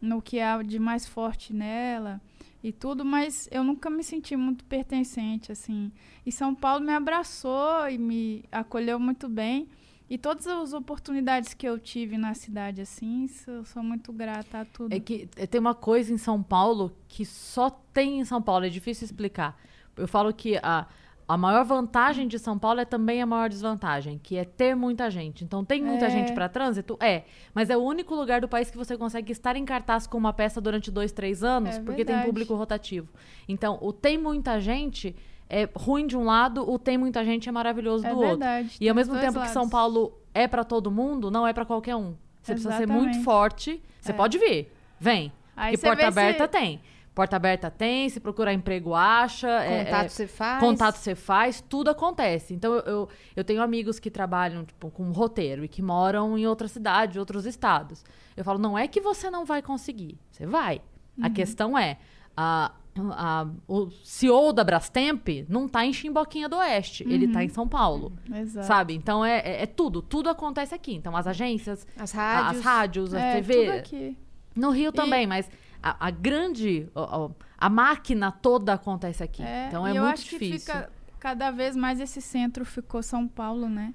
no 0.00 0.22
que 0.22 0.40
há 0.40 0.62
de 0.62 0.78
mais 0.78 1.06
forte 1.06 1.52
nela 1.52 2.20
e 2.62 2.72
tudo, 2.72 3.04
mas 3.04 3.48
eu 3.50 3.64
nunca 3.64 3.88
me 3.88 4.04
senti 4.04 4.36
muito 4.36 4.64
pertencente, 4.64 5.50
assim. 5.50 5.90
E 6.24 6.30
São 6.30 6.54
Paulo 6.54 6.84
me 6.84 6.92
abraçou 6.92 7.88
e 7.88 7.96
me 7.96 8.44
acolheu 8.52 8.98
muito 8.98 9.28
bem. 9.28 9.68
E 10.08 10.18
todas 10.18 10.46
as 10.46 10.72
oportunidades 10.72 11.54
que 11.54 11.66
eu 11.66 11.78
tive 11.78 12.18
na 12.18 12.34
cidade, 12.34 12.80
assim, 12.80 13.28
sou, 13.28 13.64
sou 13.64 13.82
muito 13.82 14.12
grata 14.12 14.62
a 14.62 14.64
tudo. 14.64 14.92
É 14.92 14.98
que 14.98 15.28
é, 15.36 15.46
tem 15.46 15.60
uma 15.60 15.74
coisa 15.74 16.12
em 16.12 16.18
São 16.18 16.42
Paulo 16.42 16.92
que 17.08 17.24
só 17.24 17.70
tem 17.70 18.18
em 18.18 18.24
São 18.24 18.42
Paulo, 18.42 18.66
é 18.66 18.68
difícil 18.68 19.04
explicar. 19.04 19.56
Eu 19.96 20.08
falo 20.08 20.34
que 20.34 20.56
a, 20.56 20.86
a 21.32 21.36
maior 21.36 21.64
vantagem 21.64 22.26
de 22.26 22.38
São 22.38 22.58
Paulo 22.58 22.80
é 22.80 22.84
também 22.84 23.22
a 23.22 23.26
maior 23.26 23.48
desvantagem, 23.48 24.18
que 24.22 24.36
é 24.36 24.44
ter 24.44 24.74
muita 24.74 25.10
gente. 25.10 25.44
Então, 25.44 25.64
tem 25.64 25.82
muita 25.82 26.06
É. 26.06 26.10
gente 26.10 26.32
para 26.32 26.48
trânsito? 26.48 26.96
É. 27.00 27.22
Mas 27.54 27.70
é 27.70 27.76
o 27.76 27.80
único 27.80 28.14
lugar 28.14 28.40
do 28.40 28.48
país 28.48 28.70
que 28.70 28.76
você 28.76 28.96
consegue 28.96 29.30
estar 29.32 29.54
em 29.56 29.64
cartaz 29.64 30.06
com 30.06 30.18
uma 30.18 30.32
peça 30.32 30.60
durante 30.60 30.90
dois, 30.90 31.12
três 31.12 31.44
anos, 31.44 31.76
É 31.76 31.80
porque 31.82 32.04
tem 32.04 32.20
público 32.22 32.54
rotativo. 32.54 33.08
Então, 33.48 33.78
o 33.80 33.92
tem 33.92 34.18
muita 34.18 34.58
gente 34.60 35.14
é 35.48 35.68
ruim 35.76 36.06
de 36.06 36.16
um 36.16 36.24
lado, 36.24 36.68
o 36.68 36.78
tem 36.78 36.96
muita 36.98 37.24
gente 37.24 37.48
é 37.48 37.52
maravilhoso 37.52 38.06
é 38.06 38.10
do 38.10 38.16
outro. 38.16 38.28
verdade. 38.38 38.76
E 38.80 38.88
ao 38.88 38.94
mesmo 38.94 39.14
tempo 39.18 39.40
que 39.40 39.48
São 39.48 39.62
lados. 39.62 39.70
Paulo 39.72 40.12
é 40.34 40.46
pra 40.48 40.64
todo 40.64 40.90
mundo, 40.90 41.30
não 41.30 41.46
é 41.46 41.52
pra 41.52 41.64
qualquer 41.64 41.96
um. 41.96 42.14
Você 42.42 42.52
precisa 42.52 42.76
ser 42.76 42.86
muito 42.86 43.00
Exatamente. 43.10 43.24
forte. 43.24 43.82
Você 44.00 44.12
É. 44.12 44.14
pode 44.14 44.38
vir. 44.38 44.72
Vem. 44.98 45.32
Aí 45.56 45.74
e 45.74 45.78
porta 45.78 46.06
aberta 46.08 46.44
se- 46.44 46.48
tem. 46.50 46.80
Porta 47.14 47.36
aberta 47.36 47.70
tem, 47.70 48.08
se 48.08 48.20
procurar 48.20 48.52
emprego 48.54 48.94
acha. 48.94 49.48
é- 49.48 49.84
Contato 49.84 50.04
é, 50.04 50.08
você 50.08 50.26
faz. 50.26 50.60
Contato 50.60 50.96
você 50.96 51.14
faz, 51.14 51.60
tudo 51.68 51.90
acontece. 51.90 52.54
Então, 52.54 52.72
eu, 52.74 52.80
eu, 52.82 53.08
eu 53.36 53.44
tenho 53.44 53.60
amigos 53.62 53.98
que 53.98 54.10
trabalham 54.10 54.64
tipo, 54.64 54.90
com 54.90 55.10
roteiro 55.10 55.64
e 55.64 55.68
que 55.68 55.82
moram 55.82 56.38
em 56.38 56.46
outra 56.46 56.68
cidade, 56.68 57.18
outros 57.18 57.46
estados. 57.46 58.04
Eu 58.36 58.44
falo, 58.44 58.58
não 58.58 58.78
é 58.78 58.86
que 58.86 59.00
você 59.00 59.28
não 59.30 59.44
vai 59.44 59.60
conseguir. 59.60 60.18
Você 60.30 60.46
vai. 60.46 60.80
A 61.20 61.26
Uhum. 61.26 61.32
questão 61.34 61.76
é, 61.76 61.98
a, 62.36 62.72
a- 62.96 63.46
o 63.66 63.90
CEO 64.04 64.52
da 64.52 64.62
Brastemp 64.62 65.28
não 65.48 65.68
tá 65.68 65.84
em 65.84 65.92
Chimboquinha 65.92 66.48
do 66.48 66.56
Oeste. 66.58 67.02
Ele 67.02 67.26
Uhum. 67.26 67.32
tá 67.32 67.44
em 67.44 67.48
São 67.48 67.66
Paulo. 67.68 68.12
Exato. 68.32 68.66
Sabe? 68.68 68.94
Então, 68.94 69.24
é, 69.24 69.40
é, 69.40 69.62
é 69.62 69.66
tudo. 69.66 70.00
Tudo 70.00 70.30
acontece 70.30 70.74
aqui. 70.74 70.94
Então, 70.94 71.14
as 71.16 71.26
agências, 71.26 71.84
As 71.98 72.14
a- 72.14 72.18
rádios. 72.18 72.58
as 72.60 72.64
rádios, 72.64 73.14
a 73.14 73.20
é, 73.20 73.34
TV. 73.34 73.54
tudo 73.66 73.70
aqui. 73.78 74.16
No 74.54 74.70
Rio 74.70 74.90
E- 74.90 74.92
também, 74.92 75.26
mas 75.26 75.48
a, 75.82 76.06
a 76.06 76.10
grande. 76.10 76.88
ó, 76.94 77.30
a 77.58 77.68
máquina 77.70 78.30
toda 78.32 78.74
acontece 78.74 79.22
aqui. 79.22 79.42
É, 79.42 79.66
então 79.68 79.86
é 79.86 79.90
eu 79.90 80.02
muito 80.02 80.14
acho 80.14 80.24
difícil. 80.30 80.48
que 80.58 80.58
fica 80.60 80.90
cada 81.18 81.50
vez 81.50 81.76
mais 81.76 82.00
esse 82.00 82.20
centro 82.20 82.64
ficou 82.64 83.02
São 83.02 83.28
Paulo, 83.28 83.68
né? 83.68 83.94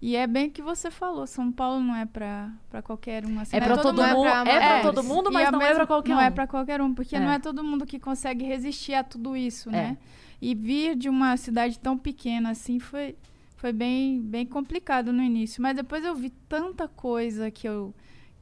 E 0.00 0.14
é 0.14 0.26
bem 0.26 0.50
que 0.50 0.60
você 0.60 0.90
falou, 0.90 1.26
São 1.26 1.50
Paulo 1.50 1.80
não 1.80 1.96
é 1.96 2.04
pra, 2.04 2.50
pra 2.68 2.82
qualquer 2.82 3.24
um. 3.24 3.40
Assim, 3.40 3.56
É 3.56 3.60
não 3.60 3.66
pra 3.68 3.78
todo 3.78 3.96
não 3.96 4.04
é 4.06 4.12
mundo, 4.12 4.22
pra 4.30 4.40
é 4.40 4.44
pra 4.44 4.56
amadores. 4.74 4.82
todo 4.82 5.02
mundo, 5.04 5.32
mas 5.32 5.50
não 5.50 5.62
é 5.62 5.74
pra 5.74 5.86
qualquer 5.86 6.10
Não 6.12 6.18
um. 6.18 6.20
é 6.20 6.30
pra 6.30 6.46
qualquer 6.46 6.80
um, 6.82 6.94
porque 6.94 7.16
É. 7.16 7.20
não 7.20 7.30
é 7.30 7.38
todo 7.38 7.64
mundo 7.64 7.86
que 7.86 7.98
consegue 7.98 8.44
resistir 8.44 8.92
a 8.92 9.02
tudo 9.02 9.34
isso, 9.34 9.70
É. 9.70 9.72
né? 9.72 9.98
E 10.40 10.54
vir 10.54 10.94
de 10.96 11.08
uma 11.08 11.34
cidade 11.38 11.78
tão 11.78 11.96
pequena 11.96 12.50
assim 12.50 12.78
foi, 12.78 13.16
foi 13.56 13.72
bem, 13.72 14.20
bem 14.20 14.44
complicado 14.44 15.10
no 15.14 15.22
início. 15.22 15.62
Mas 15.62 15.74
depois 15.74 16.04
eu 16.04 16.14
vi 16.14 16.28
tanta 16.46 16.86
coisa 16.86 17.50
que 17.50 17.66
eu, 17.66 17.94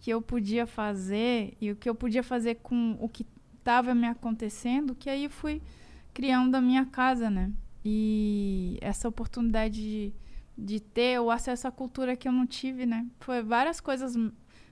que 0.05 0.11
eu 0.11 0.21
podia 0.21 0.67
fazer 0.67 1.57
e 1.59 1.73
o 1.73 1.77
que 1.77 1.89
eu 1.89 1.95
podia 1.95 2.23
fazer 2.23 2.57
com 2.57 2.95
o 3.01 3.09
que 3.09 3.25
estava 3.57 3.95
me 3.95 4.07
acontecendo, 4.07 4.95
que 4.95 5.09
aí 5.09 5.31
fui 5.31 5.63
criando 6.13 6.57
a 6.57 6.61
minha 6.61 6.85
casa, 6.85 7.31
né? 7.31 7.51
E 7.83 8.77
essa 8.83 9.09
oportunidade 9.09 9.81
de, 9.81 10.13
de 10.59 10.79
ter 10.79 11.19
o 11.21 11.31
acesso 11.31 11.67
à 11.67 11.71
cultura 11.71 12.17
que 12.17 12.29
eu 12.29 12.33
não 12.33 12.47
tive, 12.47 12.85
né? 12.85 13.07
Foi 13.19 13.43
várias 13.43 13.81
coisas 13.81 14.15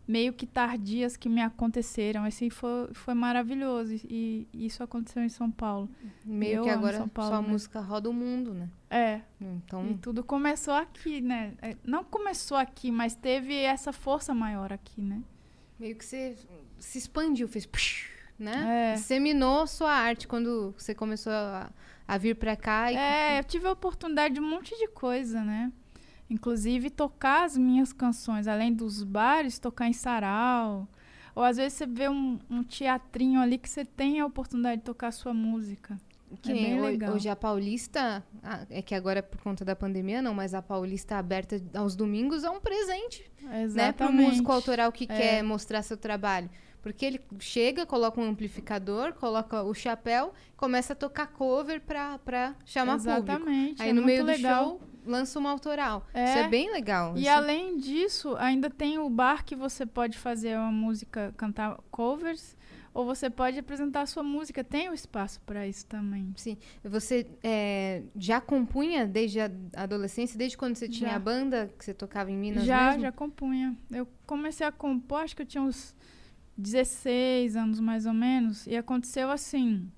meio 0.06 0.32
que 0.32 0.46
tardias 0.46 1.16
que 1.16 1.28
me 1.28 1.40
aconteceram. 1.40 2.24
Assim, 2.24 2.50
foi, 2.50 2.92
foi 2.92 3.14
maravilhoso. 3.14 3.94
E, 3.94 4.46
e 4.52 4.66
isso 4.66 4.82
aconteceu 4.82 5.22
em 5.22 5.28
São 5.28 5.50
Paulo. 5.50 5.88
Meio 6.24 6.58
Eu 6.58 6.62
que 6.64 6.70
agora 6.70 6.98
São 6.98 7.08
Paulo, 7.08 7.30
sua 7.30 7.42
né? 7.42 7.48
música 7.48 7.80
roda 7.80 8.10
o 8.10 8.12
mundo, 8.12 8.52
né? 8.54 8.68
É, 8.90 9.20
Então, 9.40 9.86
e 9.90 9.94
tudo 9.94 10.22
começou 10.22 10.74
aqui, 10.74 11.20
né? 11.20 11.54
É, 11.62 11.76
Não 11.84 12.04
começou 12.04 12.56
aqui, 12.56 12.90
mas 12.90 13.14
teve 13.14 13.54
essa 13.54 13.92
força 13.92 14.34
maior 14.34 14.72
aqui, 14.72 15.00
né? 15.00 15.22
meio 15.78 15.96
que 15.96 16.04
você 16.04 16.36
se 16.78 16.96
expandiu, 16.98 17.48
fez 17.48 17.66
né? 18.38 18.92
É. 18.92 18.94
Disseminou 18.94 19.66
sua 19.66 19.92
arte 19.92 20.28
quando 20.28 20.72
você 20.78 20.94
começou 20.94 21.32
a, 21.32 21.70
a 22.06 22.18
vir 22.18 22.36
pra 22.36 22.54
cá. 22.56 22.92
E, 22.92 22.96
É, 22.96 23.38
eu 23.40 23.44
tive 23.44 23.66
a 23.66 23.72
oportunidade 23.72 24.34
de 24.34 24.40
um 24.40 24.48
monte 24.48 24.76
de 24.78 24.88
coisa, 24.88 25.42
né? 25.42 25.72
Inclusive 26.32 26.88
tocar 26.90 27.44
as 27.44 27.56
minhas 27.58 27.92
canções, 27.92 28.48
além 28.48 28.72
dos 28.72 29.04
bares, 29.04 29.58
tocar 29.58 29.86
em 29.88 29.92
sarau. 29.92 30.88
Ou 31.34 31.42
às 31.42 31.56
vezes 31.56 31.74
você 31.74 31.86
vê 31.86 32.08
um, 32.08 32.38
um 32.50 32.62
teatrinho 32.62 33.40
ali 33.40 33.58
que 33.58 33.68
você 33.68 33.84
tem 33.84 34.20
a 34.20 34.26
oportunidade 34.26 34.78
de 34.78 34.84
tocar 34.84 35.08
a 35.08 35.12
sua 35.12 35.32
música. 35.34 35.98
que 36.40 36.50
é 36.50 36.54
bem 36.54 36.80
legal. 36.80 37.12
hoje 37.14 37.28
a 37.28 37.36
Paulista, 37.36 38.24
ah, 38.42 38.64
é 38.70 38.80
que 38.80 38.94
agora 38.94 39.18
é 39.18 39.22
por 39.22 39.40
conta 39.42 39.64
da 39.64 39.76
pandemia 39.76 40.22
não, 40.22 40.32
mas 40.34 40.54
a 40.54 40.62
Paulista 40.62 41.16
aberta 41.16 41.60
aos 41.74 41.94
domingos 41.94 42.42
é 42.44 42.50
um 42.50 42.60
presente, 42.60 43.30
né? 43.42 43.62
Exatamente. 43.64 44.22
músico 44.30 44.50
autoral 44.52 44.90
que 44.90 45.04
É. 45.04 45.06
quer 45.16 45.42
mostrar 45.42 45.82
seu 45.82 45.96
trabalho. 45.96 46.48
Porque 46.82 47.04
ele 47.06 47.20
chega, 47.38 47.86
coloca 47.86 48.20
um 48.20 48.24
amplificador, 48.24 49.12
coloca 49.14 49.62
o 49.62 49.72
chapéu, 49.72 50.32
começa 50.56 50.94
a 50.94 50.96
tocar 50.96 51.28
cover 51.28 51.80
pra 51.80 52.18
chamar 52.64 52.96
público. 52.98 53.18
Exatamente. 53.20 53.80
Aí 53.82 53.90
é 53.90 53.92
no 53.92 54.02
meio 54.02 54.24
legal. 54.24 54.64
do 54.64 54.68
show, 54.70 54.80
lança 55.04 55.38
uma 55.38 55.50
autoral. 55.50 56.06
É. 56.14 56.24
Isso 56.24 56.38
é 56.38 56.48
bem 56.48 56.70
legal. 56.72 57.16
E 57.16 57.22
Isso- 57.22 57.30
além 57.30 57.76
disso, 57.76 58.36
ainda 58.38 58.68
tem 58.70 58.98
o 58.98 59.08
bar 59.10 59.44
que 59.44 59.54
você 59.56 59.84
pode 59.86 60.18
fazer 60.18 60.56
uma 60.56 60.72
música, 60.72 61.32
cantar 61.36 61.78
covers, 61.90 62.56
ou 62.94 63.06
você 63.06 63.30
pode 63.30 63.58
apresentar 63.58 64.02
a 64.02 64.06
sua 64.06 64.22
música. 64.22 64.62
Tem 64.62 64.90
o 64.90 64.92
espaço 64.94 65.40
para 65.46 65.66
isso 65.66 65.86
também. 65.86 66.32
Sim. 66.36 66.58
Você 66.84 67.26
é, 67.42 68.02
já 68.14 68.38
compunha 68.40 69.06
desde 69.06 69.40
a 69.40 69.50
adolescência, 69.74 70.36
desde 70.36 70.58
quando 70.58 70.76
você 70.76 70.88
tinha 70.88 71.10
Já. 71.10 71.16
a 71.16 71.18
banda 71.18 71.70
que 71.78 71.84
você 71.84 71.94
tocava 71.94 72.30
em 72.30 72.36
Minas 72.36 72.64
já, 72.64 72.88
mesmo? 72.88 73.00
já 73.02 73.12
compunha. 73.12 73.74
Eu 73.90 74.06
comecei 74.26 74.66
a 74.66 74.70
compor, 74.72 75.20
acho 75.22 75.34
que 75.34 75.40
eu 75.42 75.46
tinha 75.46 75.62
uns 75.62 75.94
16 76.56 77.56
anos 77.56 77.80
mais 77.80 78.04
ou 78.06 78.12
menos, 78.12 78.66
e 78.66 78.76
aconteceu 78.76 79.30
assim. 79.30 79.90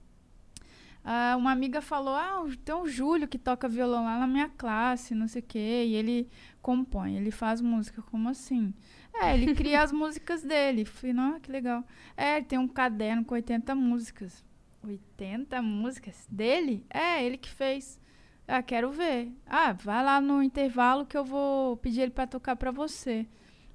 Ah, 1.05 1.37
uma 1.37 1.53
amiga 1.53 1.83
falou: 1.83 2.14
Ah, 2.14 2.43
tem 2.64 2.75
um 2.75 2.87
Júlio 2.87 3.29
que 3.29 3.38
toca 3.38 3.69
violão 3.69 4.05
lá 4.05 4.19
na 4.19 4.27
minha 4.27 4.49
classe, 4.49 5.14
não 5.14 5.29
sei 5.29 5.43
o 5.43 5.45
quê, 5.45 5.85
e 5.87 5.95
ele 5.95 6.29
compõe, 6.62 7.17
ele 7.17 7.31
faz 7.31 7.61
música. 7.61 8.01
Como 8.03 8.29
assim? 8.29 8.73
É, 9.12 9.35
ele 9.35 9.55
cria 9.55 9.83
as 9.83 9.93
músicas 9.93 10.43
dele. 10.43 10.85
Falei, 10.85 11.12
não, 11.12 11.38
que 11.38 11.53
legal. 11.53 11.85
É, 12.17 12.37
ele 12.37 12.47
tem 12.47 12.59
um 12.59 12.67
caderno 12.69 13.25
com 13.25 13.35
80 13.35 13.75
músicas. 13.75 14.43
80 14.83 15.61
músicas 15.62 16.27
dele? 16.31 16.85
É, 16.90 17.23
ele 17.25 17.37
que 17.37 17.51
fez. 17.51 18.01
Ah, 18.49 18.62
quero 18.62 18.90
ver. 18.90 19.33
Ah, 19.47 19.73
vai 19.73 20.03
lá 20.05 20.21
no 20.21 20.43
intervalo 20.43 21.07
que 21.07 21.17
eu 21.17 21.25
vou 21.25 21.77
pedir 21.79 22.03
ele 22.03 22.11
pra 22.11 22.27
tocar 22.27 22.57
pra 22.57 22.71
você. 22.71 23.27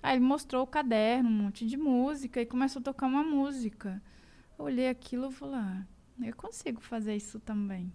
Aí 0.02 0.16
ele 0.16 0.26
mostrou 0.26 0.64
o 0.64 0.68
caderno, 0.68 1.30
um 1.30 1.34
monte 1.34 1.66
de 1.66 1.78
música 1.78 2.42
e 2.42 2.46
começou 2.46 2.80
a 2.80 2.84
tocar 2.84 3.08
uma 3.08 3.24
música. 3.24 4.02
Olhei 4.58 4.88
aquilo 4.90 5.30
e 5.30 5.34
falei, 5.34 5.60
ah, 5.60 5.86
eu 6.22 6.36
consigo 6.36 6.82
fazer 6.82 7.16
isso 7.16 7.40
também. 7.40 7.92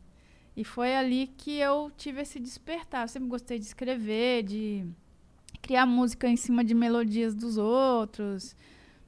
E 0.57 0.65
foi 0.65 0.95
ali 0.95 1.27
que 1.37 1.59
eu 1.59 1.91
tive 1.97 2.21
esse 2.23 2.39
despertar. 2.39 3.03
Eu 3.03 3.09
sempre 3.09 3.29
gostei 3.29 3.59
de 3.59 3.65
escrever, 3.65 4.45
de 4.45 4.87
criar 5.61 5.85
música 5.87 6.29
em 6.29 6.37
cima 6.37 6.63
de 6.65 6.75
melodias 6.75 7.35
dos 7.35 7.57
outros. 7.59 8.55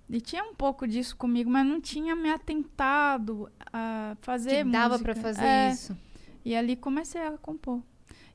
E 0.08 0.20
tinha 0.20 0.42
um 0.44 0.54
pouco 0.54 0.86
disso 0.86 1.16
comigo, 1.16 1.50
mas 1.50 1.66
não 1.66 1.80
tinha 1.80 2.14
me 2.16 2.30
atentado 2.30 3.50
a 3.72 4.16
fazer 4.20 4.64
que 4.64 4.70
dava 4.70 4.98
pra 4.98 5.14
fazer 5.14 5.44
É, 5.44 5.70
isso. 5.70 5.96
e 6.44 6.54
ali 6.54 6.76
comecei 6.76 7.20
a 7.20 7.32
compor. 7.38 7.82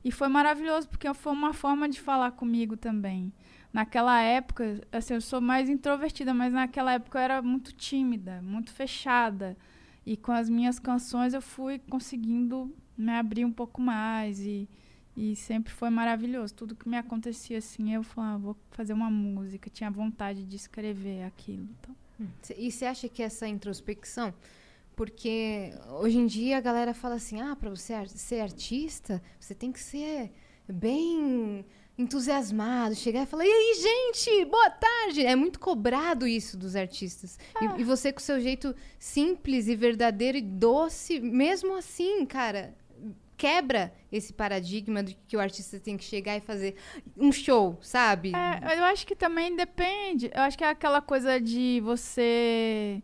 E 0.04 0.10
foi 0.10 0.28
maravilhoso, 0.28 0.88
porque 0.88 1.12
foi 1.14 1.32
uma 1.32 1.52
forma 1.52 1.88
de 1.88 2.00
falar 2.00 2.32
comigo 2.32 2.76
também. 2.76 3.32
Naquela 3.72 4.20
época, 4.20 4.80
assim, 4.90 5.14
eu 5.14 5.20
sou 5.20 5.40
mais 5.40 5.68
introvertida, 5.68 6.34
mas 6.34 6.52
naquela 6.52 6.92
época 6.92 7.18
eu 7.18 7.22
era 7.22 7.42
muito 7.42 7.72
tímida, 7.72 8.42
muito 8.42 8.70
fechada. 8.72 9.56
E 10.04 10.16
com 10.16 10.32
as 10.32 10.48
minhas 10.48 10.78
canções 10.78 11.32
eu 11.34 11.40
fui 11.42 11.78
conseguindo 11.78 12.74
me 12.96 13.12
abrir 13.12 13.44
um 13.44 13.52
pouco 13.52 13.80
mais 13.80 14.40
e, 14.40 14.68
E 15.16 15.36
sempre 15.36 15.72
foi 15.72 15.90
maravilhoso. 15.90 16.54
Tudo 16.54 16.74
que 16.74 16.88
me 16.88 16.96
acontecia 16.96 17.58
assim, 17.58 17.92
eu 17.94 18.02
falava, 18.02 18.34
ah, 18.34 18.38
vou 18.38 18.56
fazer 18.70 18.94
uma 18.94 19.10
música. 19.10 19.68
Tinha 19.70 19.90
vontade 19.90 20.42
de 20.44 20.56
escrever 20.56 21.22
aquilo. 21.24 21.68
Então. 21.78 21.94
Cê- 22.40 22.56
E 22.58 22.70
você 22.72 22.86
acha 22.86 23.08
que 23.08 23.22
essa 23.22 23.46
introspecção. 23.46 24.32
Porque 24.96 25.70
hoje 26.00 26.18
em 26.18 26.26
dia 26.26 26.56
a 26.58 26.60
galera 26.60 26.94
fala 26.94 27.16
assim: 27.16 27.40
ah, 27.40 27.54
para 27.56 27.70
você 27.70 27.92
ser 28.08 28.40
artista, 28.40 29.22
você 29.38 29.54
tem 29.54 29.70
que 29.72 29.80
ser 29.80 30.32
bem 30.66 31.64
entusiasmado, 31.98 32.94
chegar 32.94 33.22
e 33.22 33.26
falar: 33.26 33.44
e 33.44 33.48
aí, 33.50 33.74
gente, 33.80 34.44
boa 34.46 34.70
tarde. 34.70 35.24
É 35.24 35.34
muito 35.36 35.58
cobrado 35.60 36.26
isso 36.26 36.56
dos 36.56 36.74
artistas. 36.76 37.38
E- 37.60 37.80
E, 37.80 37.84
você, 37.84 38.12
com 38.12 38.20
seu 38.20 38.40
jeito 38.40 38.74
simples 38.98 39.68
e 39.68 39.74
verdadeiro 39.76 40.38
e 40.38 40.42
doce, 40.42 41.20
mesmo 41.20 41.74
assim, 41.76 42.24
cara, 42.26 42.74
quebra 43.36 43.92
esse 44.10 44.32
paradigma 44.32 45.02
de 45.02 45.16
que 45.26 45.36
o 45.36 45.40
artista 45.40 45.80
tem 45.80 45.96
que 45.96 46.04
chegar 46.04 46.36
e 46.36 46.40
fazer 46.40 46.76
um 47.16 47.32
show, 47.32 47.78
sabe? 47.82 48.32
É, 48.34 48.78
eu 48.78 48.84
acho 48.84 49.06
que 49.06 49.16
também 49.16 49.54
depende. 49.56 50.30
Eu 50.34 50.42
acho 50.42 50.56
que 50.56 50.64
é 50.64 50.68
aquela 50.68 51.00
coisa 51.00 51.40
de 51.40 51.80
você. 51.82 53.02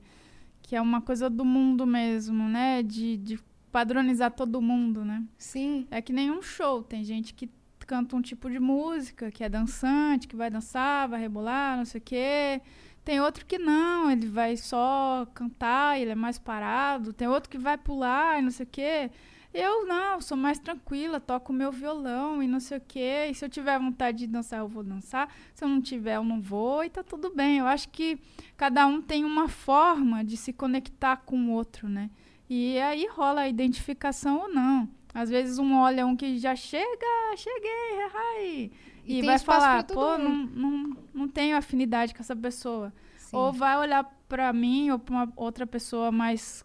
Que 0.63 0.77
é 0.77 0.81
uma 0.81 1.01
coisa 1.01 1.31
do 1.31 1.45
mundo 1.45 1.87
mesmo, 1.87 2.47
né? 2.49 2.83
De, 2.83 3.17
de 3.17 3.41
padronizar 3.73 4.31
todo 4.31 4.61
mundo, 4.61 5.05
né? 5.05 5.25
Sim. 5.39 5.87
É 5.91 6.01
que 6.03 6.13
nem 6.13 6.31
um 6.31 6.43
show. 6.43 6.83
Tem 6.83 7.03
gente 7.03 7.33
que 7.35 7.49
canta 7.89 8.15
um 8.15 8.21
tipo 8.21 8.51
de 8.51 8.61
música, 8.61 9.31
que 9.31 9.43
é 9.43 9.49
dançante, 9.49 10.29
que 10.29 10.37
vai 10.37 10.51
dançar, 10.51 11.09
vai 11.09 11.19
rebolar, 11.19 11.79
não 11.79 11.87
sei 11.87 11.99
o 11.99 12.05
quê. 12.05 12.61
Tem 13.03 13.19
outro 13.19 13.47
que 13.47 13.59
não, 13.59 14.11
ele 14.11 14.29
vai 14.29 14.59
só 14.59 15.27
cantar, 15.33 15.99
ele 15.99 16.11
é 16.11 16.15
mais 16.15 16.39
parado. 16.39 17.15
Tem 17.15 17.27
outro 17.27 17.49
que 17.49 17.57
vai 17.57 17.79
pular 17.79 18.39
e 18.39 18.43
não 18.43 18.51
sei 18.51 18.67
o 18.67 18.69
quê. 18.71 19.11
Eu 19.55 19.87
não, 19.87 20.21
sou 20.21 20.37
mais 20.37 20.59
tranquila, 20.59 21.19
toco 21.19 21.51
meu 21.51 21.73
violão 21.73 22.43
e 22.43 22.47
não 22.47 22.61
sei 22.61 22.77
o 22.77 22.83
quê. 22.87 23.29
E 23.31 23.35
se 23.35 23.43
eu 23.43 23.49
tiver 23.49 23.79
vontade 23.79 24.19
de 24.19 24.27
dançar, 24.27 24.61
eu 24.61 24.69
vou 24.69 24.83
dançar. 24.83 25.33
Se 25.55 25.65
eu 25.65 25.69
não 25.69 25.81
tiver, 25.81 26.17
eu 26.17 26.25
não 26.25 26.43
vou 26.43 26.85
e 26.85 26.91
tá 26.91 27.03
tudo 27.03 27.35
bem. 27.35 27.59
Eu 27.59 27.67
acho 27.67 27.89
que 27.89 28.21
cada 28.55 28.87
um 28.87 29.01
tem 29.01 29.25
uma 29.25 29.49
forma 29.49 30.23
de 30.23 30.37
se 30.37 30.53
conectar 30.53 31.17
com 31.17 31.39
o 31.47 31.53
outro, 31.53 31.89
né? 31.89 32.11
E 32.51 32.79
aí 32.81 33.09
rola 33.11 33.43
a 33.43 33.49
identificação 33.49 34.41
ou 34.41 34.53
não. 34.53 34.98
Às 35.19 35.31
vezes 35.31 35.59
um 35.59 35.77
olha 35.77 36.07
um 36.07 36.15
que 36.15 36.39
já 36.39 36.55
chega, 36.55 37.37
cheguei, 37.37 38.03
ai, 38.15 38.71
E 39.05 39.19
e, 39.19 39.23
vai 39.23 39.37
falar, 39.37 39.83
pô, 39.83 40.17
não, 40.17 40.47
não, 40.47 40.97
não 41.13 41.29
tenho 41.29 41.57
afinidade 41.57 42.15
com 42.15 42.21
essa 42.21 42.37
pessoa. 42.37 42.93
Sim. 43.17 43.37
Ou 43.37 43.53
vai 43.53 43.77
olhar 43.77 44.05
pra 44.29 44.53
mim 44.53 44.93
ou 44.93 44.99
pra 44.99 45.15
uma 45.15 45.33
outra 45.35 45.67
pessoa 45.67 46.13
mais 46.13 46.65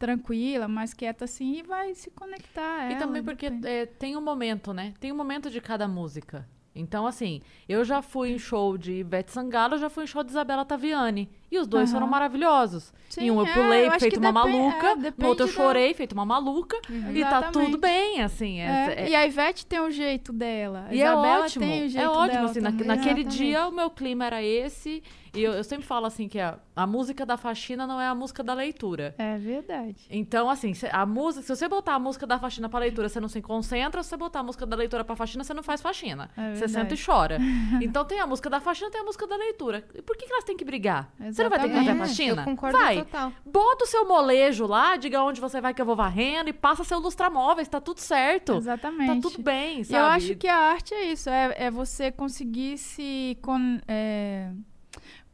tranquila, 0.00 0.66
mais 0.66 0.92
quieta 0.92 1.26
assim 1.26 1.58
e 1.58 1.62
vai 1.62 1.94
se 1.94 2.10
conectar. 2.10 2.90
E 2.90 2.94
ela, 2.94 2.98
também 2.98 3.22
porque 3.22 3.46
é, 3.64 3.86
tem 3.86 4.16
um 4.16 4.20
momento, 4.20 4.72
né? 4.72 4.92
Tem 4.98 5.12
um 5.12 5.16
momento 5.16 5.48
de 5.48 5.60
cada 5.60 5.86
música. 5.86 6.44
Então, 6.74 7.06
assim, 7.06 7.40
eu 7.68 7.84
já 7.84 8.02
fui 8.02 8.30
em 8.30 8.38
show 8.38 8.76
de 8.76 8.94
Ivete 8.94 9.30
Sangalo, 9.30 9.78
já 9.78 9.88
fui 9.88 10.04
em 10.04 10.06
show 10.08 10.24
de 10.24 10.30
Isabela 10.30 10.64
Taviani. 10.64 11.30
E 11.50 11.58
os 11.58 11.66
dois 11.66 11.90
Aham. 11.90 12.00
foram 12.00 12.10
maravilhosos. 12.10 12.92
Sim, 13.08 13.22
em 13.26 13.30
um 13.30 13.40
eu 13.40 13.46
é, 13.46 13.52
pulei, 13.54 13.84
eu 13.86 13.90
acho 13.90 14.00
feito 14.00 14.18
uma 14.18 14.32
maluca. 14.32 14.86
é, 14.88 15.12
no 15.16 15.28
outro 15.28 15.44
eu 15.44 15.48
da- 15.48 15.52
chorei, 15.54 15.94
feito 15.94 16.12
uma 16.12 16.24
maluca. 16.26 16.76
E 16.88 17.20
tá 17.22 17.42
tudo 17.52 17.60
Exatamente. 17.60 17.78
bem, 17.78 18.22
assim. 18.22 18.60
é- 18.60 18.64
É, 18.66 19.00
é- 19.04 19.10
E 19.10 19.14
a 19.14 19.26
Ivete 19.26 19.64
tem 19.64 19.78
o 19.78 19.90
jeito 19.90 20.32
dela. 20.32 20.86
A 20.88 20.94
e 20.94 21.00
é 21.00 21.04
Isabela 21.04 21.44
ótimo. 21.44 21.64
tem 21.64 21.86
o 21.86 21.88
jeito 21.88 22.04
é 22.04 22.08
ótimo, 22.08 22.28
dela 22.32 22.44
assim, 22.50 22.60
na- 22.60 22.70
naquele 22.70 22.90
Exatamente. 23.20 23.36
dia 23.36 23.66
o 23.68 23.72
meu 23.72 23.90
clima 23.90 24.24
era 24.26 24.42
esse. 24.42 25.02
E 25.34 25.42
eu, 25.42 25.52
eu 25.52 25.62
sempre 25.62 25.84
falo 25.86 26.06
assim 26.06 26.28
que 26.28 26.40
a, 26.40 26.58
a 26.74 26.86
música 26.86 27.26
da 27.26 27.36
faxina 27.36 27.86
não 27.86 28.00
é 28.00 28.06
a 28.06 28.14
música 28.14 28.42
da 28.42 28.54
leitura. 28.54 29.14
É 29.18 29.36
verdade. 29.36 30.06
Então, 30.10 30.48
assim, 30.48 30.72
se- 30.72 30.88
a 30.90 31.04
música, 31.04 31.42
se 31.44 31.54
você 31.54 31.68
botar 31.68 31.94
a 31.94 31.98
música 31.98 32.26
da 32.26 32.38
faxina 32.38 32.70
pra 32.70 32.80
leitura, 32.80 33.06
você 33.06 33.20
não 33.20 33.28
se 33.28 33.42
concentra. 33.42 34.02
Se 34.02 34.08
você 34.08 34.16
botar 34.16 34.40
a 34.40 34.42
música 34.42 34.64
da 34.64 34.74
leitura 34.74 35.04
pra 35.04 35.14
faxina, 35.14 35.44
você 35.44 35.52
não 35.52 35.62
faz 35.62 35.82
faxina. 35.82 36.30
É 36.38 36.54
você 36.54 36.66
senta 36.66 36.94
e 36.94 36.98
chora. 36.98 37.36
então 37.82 38.02
tem 38.04 38.18
a 38.18 38.26
música 38.26 38.48
da 38.48 38.60
faxina, 38.60 38.90
tem 38.90 39.00
a 39.02 39.04
música 39.04 39.26
da 39.26 39.36
leitura. 39.36 39.84
E 39.94 40.00
por 40.00 40.16
que, 40.16 40.24
que 40.26 40.32
elas 40.32 40.44
têm 40.44 40.56
que 40.56 40.64
brigar? 40.64 41.12
Você 41.36 41.42
não 41.42 41.50
vai 41.50 41.58
ter 41.60 41.68
que 41.68 41.74
fazer 41.76 41.90
a 41.90 41.96
faxina? 41.96 42.42
Eu 42.42 42.44
concordo 42.44 42.78
vai. 42.78 42.96
total. 42.98 43.32
Bota 43.44 43.84
o 43.84 43.86
seu 43.86 44.08
molejo 44.08 44.66
lá, 44.66 44.96
diga 44.96 45.22
onde 45.22 45.40
você 45.40 45.60
vai 45.60 45.72
que 45.74 45.80
eu 45.82 45.86
vou 45.86 45.94
varrendo 45.94 46.48
e 46.50 46.52
passa 46.52 46.82
seu 46.84 46.98
lustramóveis, 46.98 47.68
tá 47.68 47.80
tudo 47.80 47.98
certo. 48.00 48.54
Exatamente. 48.54 49.20
Tá 49.22 49.28
tudo 49.30 49.42
bem, 49.42 49.80
E 49.80 49.84
sabe? 49.84 49.98
eu 49.98 50.06
acho 50.06 50.34
que 50.36 50.48
a 50.48 50.56
arte 50.56 50.94
é 50.94 51.04
isso, 51.12 51.28
é, 51.30 51.54
é 51.56 51.70
você 51.70 52.10
conseguir 52.10 52.78
se 52.78 53.38
con- 53.42 53.78
é, 53.86 54.50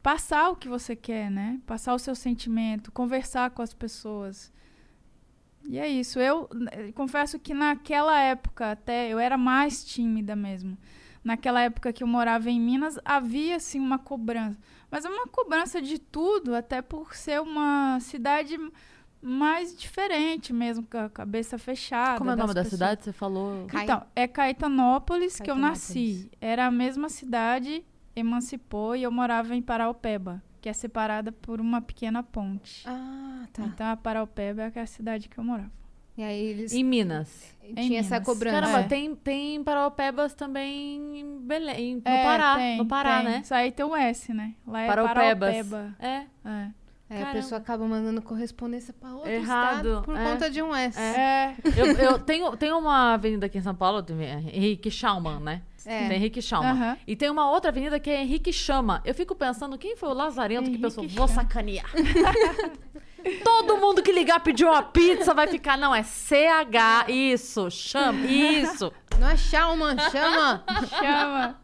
passar 0.01 0.49
o 0.49 0.55
que 0.55 0.67
você 0.67 0.95
quer, 0.95 1.31
né? 1.31 1.59
Passar 1.65 1.93
o 1.93 1.99
seu 1.99 2.13
sentimento, 2.15 2.91
conversar 2.91 3.49
com 3.51 3.61
as 3.61 3.73
pessoas. 3.73 4.51
E 5.65 5.79
é 5.79 5.87
isso. 5.87 6.19
Eu 6.19 6.49
confesso 6.93 7.39
que 7.39 7.53
naquela 7.53 8.19
época 8.19 8.71
até 8.71 9.07
eu 9.07 9.17
era 9.17 9.37
mais 9.37 9.83
tímida 9.85 10.35
mesmo. 10.35 10.77
Naquela 11.23 11.61
época 11.61 11.93
que 11.93 12.03
eu 12.03 12.07
morava 12.07 12.49
em 12.49 12.59
Minas, 12.59 12.99
havia 13.05 13.55
assim 13.55 13.79
uma 13.79 13.97
cobrança. 13.97 14.59
Mas 14.93 15.05
é 15.05 15.09
uma 15.09 15.25
cobrança 15.25 15.81
de 15.81 15.97
tudo, 15.97 16.53
até 16.53 16.79
por 16.79 17.15
ser 17.15 17.41
uma 17.41 17.99
cidade 17.99 18.59
mais 19.19 19.75
diferente 19.75 20.53
mesmo, 20.53 20.85
com 20.85 20.99
a 20.99 21.09
cabeça 21.09 21.57
fechada. 21.57 22.19
Como 22.19 22.29
é 22.29 22.33
o 22.33 22.37
nome 22.37 22.53
das 22.53 22.55
da 22.55 22.61
pessoas. 22.63 22.79
cidade? 22.79 23.03
Você 23.03 23.11
falou. 23.11 23.65
Então, 23.73 24.05
é 24.15 24.27
Caetanópolis 24.27 25.37
que 25.37 25.49
eu 25.49 25.55
Caetanópolis. 25.55 25.79
nasci. 25.79 26.31
Era 26.39 26.67
a 26.67 26.71
mesma 26.71 27.09
cidade, 27.09 27.83
emancipou 28.15 28.95
e 28.95 29.01
eu 29.01 29.11
morava 29.11 29.55
em 29.55 29.63
Paraupeba, 29.63 30.43
que 30.61 30.69
é 30.69 30.73
separada 30.73 31.31
por 31.31 31.59
uma 31.59 31.81
pequena 31.81 32.21
ponte. 32.21 32.83
Ah, 32.87 33.47
tá. 33.51 33.63
Então, 33.63 33.87
a 33.87 33.97
Paraupeba 33.97 34.71
é 34.75 34.79
a 34.79 34.85
cidade 34.85 35.27
que 35.27 35.39
eu 35.39 35.43
morava. 35.43 35.71
E 36.17 36.23
aí 36.23 36.39
eles 36.45 36.73
Em 36.73 36.83
Minas. 36.83 37.53
tinham 37.75 37.99
essa 37.99 38.15
Minas. 38.15 38.25
cobrança. 38.25 38.61
Caramba, 38.61 38.79
É. 38.81 38.83
tem, 38.83 39.15
tem 39.15 39.63
Paraupebas 39.63 40.33
também 40.33 41.19
em 41.21 41.39
Belém, 41.39 41.95
no 41.95 42.01
É, 42.05 42.23
Pará. 42.23 42.55
tem, 42.55 42.77
no 42.77 42.85
Pará, 42.85 43.15
tem. 43.21 43.25
né? 43.25 43.41
Isso 43.43 43.53
aí 43.53 43.71
tem 43.71 43.85
o 43.85 43.95
S, 43.95 44.31
né? 44.33 44.53
Lá 44.67 44.81
é 44.81 44.87
Paraupebas. 44.87 45.67
Paraupeba. 45.67 45.95
É. 45.99 46.23
É. 46.45 46.67
A 47.09 47.15
Caramba. 47.15 47.33
pessoa 47.33 47.59
acaba 47.61 47.85
mandando 47.87 48.21
correspondência 48.23 48.91
pra 48.93 49.13
outro 49.13 49.29
Errado, 49.29 49.87
estado 49.87 50.01
por 50.03 50.15
é. 50.17 50.23
conta 50.23 50.49
de 50.49 50.61
um 50.63 50.73
S. 50.73 50.99
É. 50.99 51.53
Eu, 51.77 51.85
eu 51.97 52.17
tenho, 52.19 52.55
tenho 52.57 52.77
uma 52.79 53.13
avenida 53.13 53.45
aqui 53.45 53.57
em 53.57 53.61
São 53.61 53.75
Paulo, 53.75 54.03
Henrique 54.51 54.89
Schaumann, 54.89 55.39
né? 55.39 55.61
É. 55.85 56.07
Tem 56.07 56.17
Henrique 56.17 56.41
Schaumann. 56.41 56.71
Aham. 56.71 56.97
E 57.05 57.15
tem 57.15 57.29
uma 57.29 57.51
outra 57.51 57.69
avenida 57.69 57.99
que 57.99 58.09
é 58.09 58.21
Henrique 58.23 58.51
Chama. 58.53 59.01
Eu 59.05 59.13
fico 59.13 59.35
pensando, 59.35 59.77
quem 59.77 59.95
foi 59.95 60.09
o 60.09 60.13
Lazarento 60.13 60.63
que 60.63 60.69
Henrique 60.69 60.81
pensou, 60.83 61.07
vou 61.07 61.27
Chama. 61.27 61.41
sacanear. 61.41 61.85
Todo 63.43 63.77
mundo 63.77 64.01
que 64.01 64.11
ligar 64.11 64.39
pediu 64.41 64.69
uma 64.69 64.83
pizza 64.83 65.33
vai 65.33 65.47
ficar, 65.47 65.77
não, 65.77 65.93
é 65.93 66.03
CH, 66.03 67.09
isso, 67.09 67.69
chama, 67.71 68.25
isso. 68.25 68.91
Não 69.19 69.29
é 69.29 69.37
Chalman, 69.37 69.95
chama. 70.11 70.63
Chama. 70.89 71.59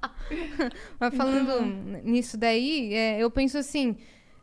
Mas 0.99 1.16
falando 1.16 1.62
nisso 2.03 2.38
daí, 2.38 2.93
é, 2.93 3.20
eu 3.20 3.30
penso 3.32 3.57
assim, 3.57 3.97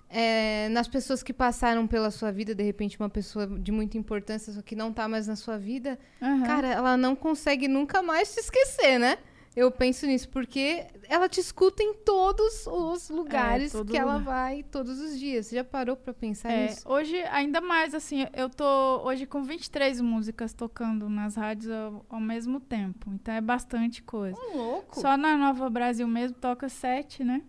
é, 0.09 0.69
nas 0.71 0.89
pessoas 0.89 1.23
que 1.23 1.33
passaram 1.33 1.87
pela 1.87 2.11
sua 2.11 2.31
vida, 2.31 2.55
de 2.55 2.62
repente 2.62 2.99
uma 2.99 3.09
pessoa 3.09 3.47
de 3.47 3.73
muita 3.73 3.97
importância, 3.97 4.53
só 4.53 4.62
que 4.62 4.77
não 4.77 4.93
tá 4.93 5.09
mais 5.09 5.27
na 5.27 5.37
sua 5.37 5.59
vida, 5.59 5.99
Aham. 6.21 6.43
cara, 6.43 6.69
ela 6.69 6.97
não 6.97 7.14
consegue 7.14 7.69
nunca 7.69 8.03
mais 8.03 8.35
te 8.35 8.41
esquecer, 8.41 8.99
né? 8.99 9.19
Eu 9.57 9.71
penso 9.71 10.07
nisso, 10.07 10.29
porque 10.29 10.87
ela 11.09 11.31
te 11.31 11.41
escuta 11.41 11.83
em 11.83 11.95
todos 11.95 12.67
os 12.67 13.09
lugares 13.09 13.73
todo 13.73 13.91
que 13.91 13.97
ela 13.97 14.19
lugar. 14.19 14.25
vai 14.35 14.63
todos 14.63 15.01
os 15.01 15.19
dias. 15.19 15.47
Você 15.47 15.57
já 15.57 15.65
parou 15.65 15.97
pra 15.97 16.13
pensar 16.13 16.51
É, 16.53 16.67
nisso? 16.69 16.83
hoje, 16.87 17.17
ainda 17.31 17.61
mais, 17.63 17.95
assim, 17.95 18.27
eu 18.35 18.51
tô 18.51 18.65
hoje 19.03 19.25
com 19.25 19.43
23 19.43 20.01
músicas 20.03 20.53
tocando 20.53 21.09
nas 21.09 21.37
rádios 21.37 21.71
ao, 21.73 22.05
ao 22.11 22.21
mesmo 22.21 22.61
tempo. 22.61 23.11
Então 23.15 23.33
é 23.35 23.41
bastante 23.41 24.03
coisa. 24.03 24.39
louco. 24.55 25.01
Só 25.01 25.17
na 25.17 25.39
Nova 25.39 25.71
Brasil 25.71 26.07
mesmo 26.07 26.37
toca 26.37 26.69
sete, 26.69 27.25
né? 27.25 27.41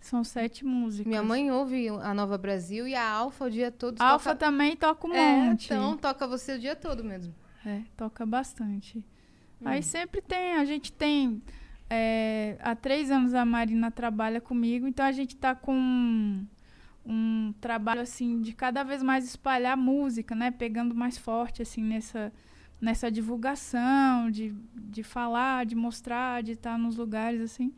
São 0.00 0.22
sete 0.22 0.64
músicas. 0.64 1.08
Minha 1.08 1.24
mãe 1.24 1.50
ouve 1.50 1.88
a 1.88 2.14
Nova 2.14 2.38
Brasil 2.38 2.86
e 2.86 2.94
a 2.94 3.04
Alfa 3.10 3.46
o 3.46 3.50
dia 3.50 3.72
todo. 3.72 4.00
Alfa 4.00 4.30
toca... 4.30 4.36
também 4.46 4.76
toca 4.76 5.08
um 5.08 5.12
É, 5.12 5.36
monte. 5.48 5.64
então 5.64 5.96
toca 5.96 6.24
você 6.24 6.52
o 6.54 6.58
dia 6.60 6.76
todo 6.76 7.02
mesmo. 7.02 7.34
É, 7.66 7.82
toca 7.96 8.24
bastante. 8.24 9.04
Hum. 9.60 9.68
Aí 9.68 9.82
sempre 9.82 10.20
tem, 10.20 10.54
a 10.54 10.64
gente 10.64 10.92
tem. 10.92 11.42
é, 11.90 12.56
há 12.60 12.74
três 12.74 13.10
anos 13.10 13.34
a 13.34 13.44
Marina 13.44 13.90
trabalha 13.90 14.40
comigo, 14.40 14.86
então 14.86 15.04
a 15.04 15.12
gente 15.12 15.36
tá 15.36 15.54
com 15.54 15.74
um, 15.74 16.46
um 17.06 17.54
trabalho 17.60 18.00
assim 18.02 18.40
de 18.40 18.52
cada 18.52 18.82
vez 18.82 19.02
mais 19.02 19.24
espalhar 19.24 19.76
música, 19.76 20.34
né? 20.34 20.50
Pegando 20.50 20.94
mais 20.94 21.16
forte 21.16 21.62
assim 21.62 21.82
nessa, 21.82 22.32
nessa 22.80 23.10
divulgação, 23.10 24.30
de, 24.30 24.54
de 24.74 25.02
falar, 25.02 25.64
de 25.66 25.74
mostrar, 25.74 26.42
de 26.42 26.52
estar 26.52 26.78
nos 26.78 26.96
lugares 26.96 27.40
assim. 27.40 27.72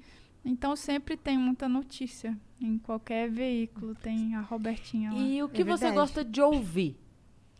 Então 0.44 0.74
sempre 0.74 1.16
tem 1.16 1.38
muita 1.38 1.68
notícia. 1.68 2.36
Em 2.60 2.78
qualquer 2.78 3.30
veículo 3.30 3.94
tem 3.94 4.34
a 4.34 4.40
Robertinha 4.40 5.12
lá. 5.12 5.18
E 5.18 5.42
o 5.42 5.48
que 5.48 5.64
você 5.64 5.84
verdade. 5.84 5.94
gosta 5.94 6.24
de 6.24 6.42
ouvir? 6.42 6.96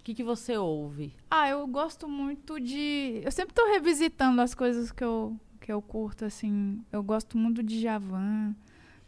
O 0.01 0.03
que, 0.03 0.14
que 0.14 0.24
você 0.24 0.57
ouve? 0.57 1.14
Ah, 1.30 1.48
eu 1.51 1.66
gosto 1.66 2.09
muito 2.09 2.59
de. 2.59 3.20
Eu 3.22 3.30
sempre 3.30 3.55
tô 3.55 3.66
revisitando 3.66 4.40
as 4.40 4.55
coisas 4.55 4.90
que 4.90 5.05
eu, 5.05 5.38
que 5.61 5.70
eu 5.70 5.82
curto, 5.82 6.24
assim. 6.24 6.82
Eu 6.90 7.03
gosto 7.03 7.36
muito 7.36 7.62
de 7.62 7.78
Javan, 7.80 8.57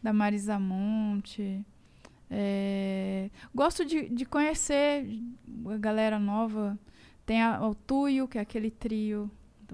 da 0.02 0.12
Marisa 0.12 0.58
Monte. 0.58 1.64
É, 2.30 3.30
Gosto 3.54 3.84
de, 3.84 4.08
de 4.08 4.24
conhecer 4.26 5.06
a 5.66 5.76
galera 5.78 6.18
nova. 6.18 6.78
Tem 7.24 7.42
a- 7.42 7.66
o 7.66 7.74
Tuyo, 7.74 8.28
que 8.28 8.36
é 8.38 8.40
aquele 8.40 8.70
trio 8.70 9.30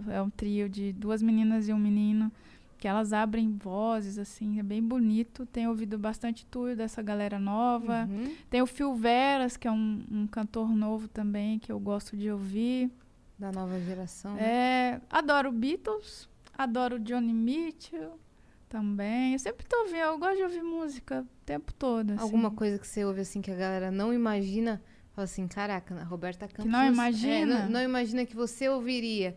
É 0.08 0.22
um 0.22 0.30
trio 0.30 0.68
de 0.68 0.92
duas 0.92 1.20
meninas 1.22 1.68
e 1.68 1.72
um 1.72 1.78
menino 1.78 2.30
que 2.79 2.87
elas 2.87 3.12
abrem 3.12 3.57
vozes, 3.57 4.18
assim, 4.18 4.59
é 4.59 4.62
bem 4.62 4.83
bonito. 4.83 5.45
Tenho 5.45 5.70
ouvido 5.70 5.99
bastante 5.99 6.47
tudo 6.47 6.76
dessa 6.76 7.03
galera 7.03 7.39
nova. 7.39 8.09
Uhum. 8.09 8.35
Tem 8.49 8.62
o 8.62 8.66
Phil 8.66 8.95
Veras, 8.95 9.57
que 9.57 9.66
é 9.66 9.70
um, 9.70 10.05
um 10.11 10.26
cantor 10.26 10.68
novo 10.74 11.09
também, 11.09 11.59
que 11.59 11.72
eu 11.72 11.81
gosto 11.81 12.16
de 12.16 12.31
ouvir. 12.31 12.91
Da 13.39 13.53
nova 13.53 13.79
geração. 13.81 14.35
né? 14.35 14.43
É, 14.43 15.01
adoro 15.11 15.53
Beatles, 15.53 16.29
adoro 16.57 16.99
Johnny 16.99 17.33
Mitchell 17.33 18.18
também. 18.68 19.33
Eu 19.33 19.39
sempre 19.39 19.66
tô 19.66 19.76
ouvindo, 19.81 19.99
eu 19.99 20.18
gosto 20.18 20.37
de 20.37 20.43
ouvir 20.43 20.62
música 20.62 21.22
o 21.22 21.45
tempo 21.45 21.72
todo. 21.74 22.12
assim. 22.12 22.22
Alguma 22.22 22.51
coisa 22.51 22.79
que 22.79 22.87
você 22.87 23.05
ouve 23.05 23.20
assim 23.20 23.41
que 23.41 23.51
a 23.51 23.55
galera 23.55 23.91
não 23.91 24.12
imagina? 24.12 24.81
Fala 25.12 25.24
assim, 25.24 25.49
caraca, 25.49 25.97
a 25.97 26.05
Roberta 26.05 26.47
Campos. 26.47 26.70
não 26.70 26.81
é, 26.81 26.89
imagina? 26.89 27.64
não, 27.64 27.70
não 27.70 27.83
imagina 27.83 28.24
que 28.24 28.37
você 28.37 28.68
ouviria. 28.68 29.37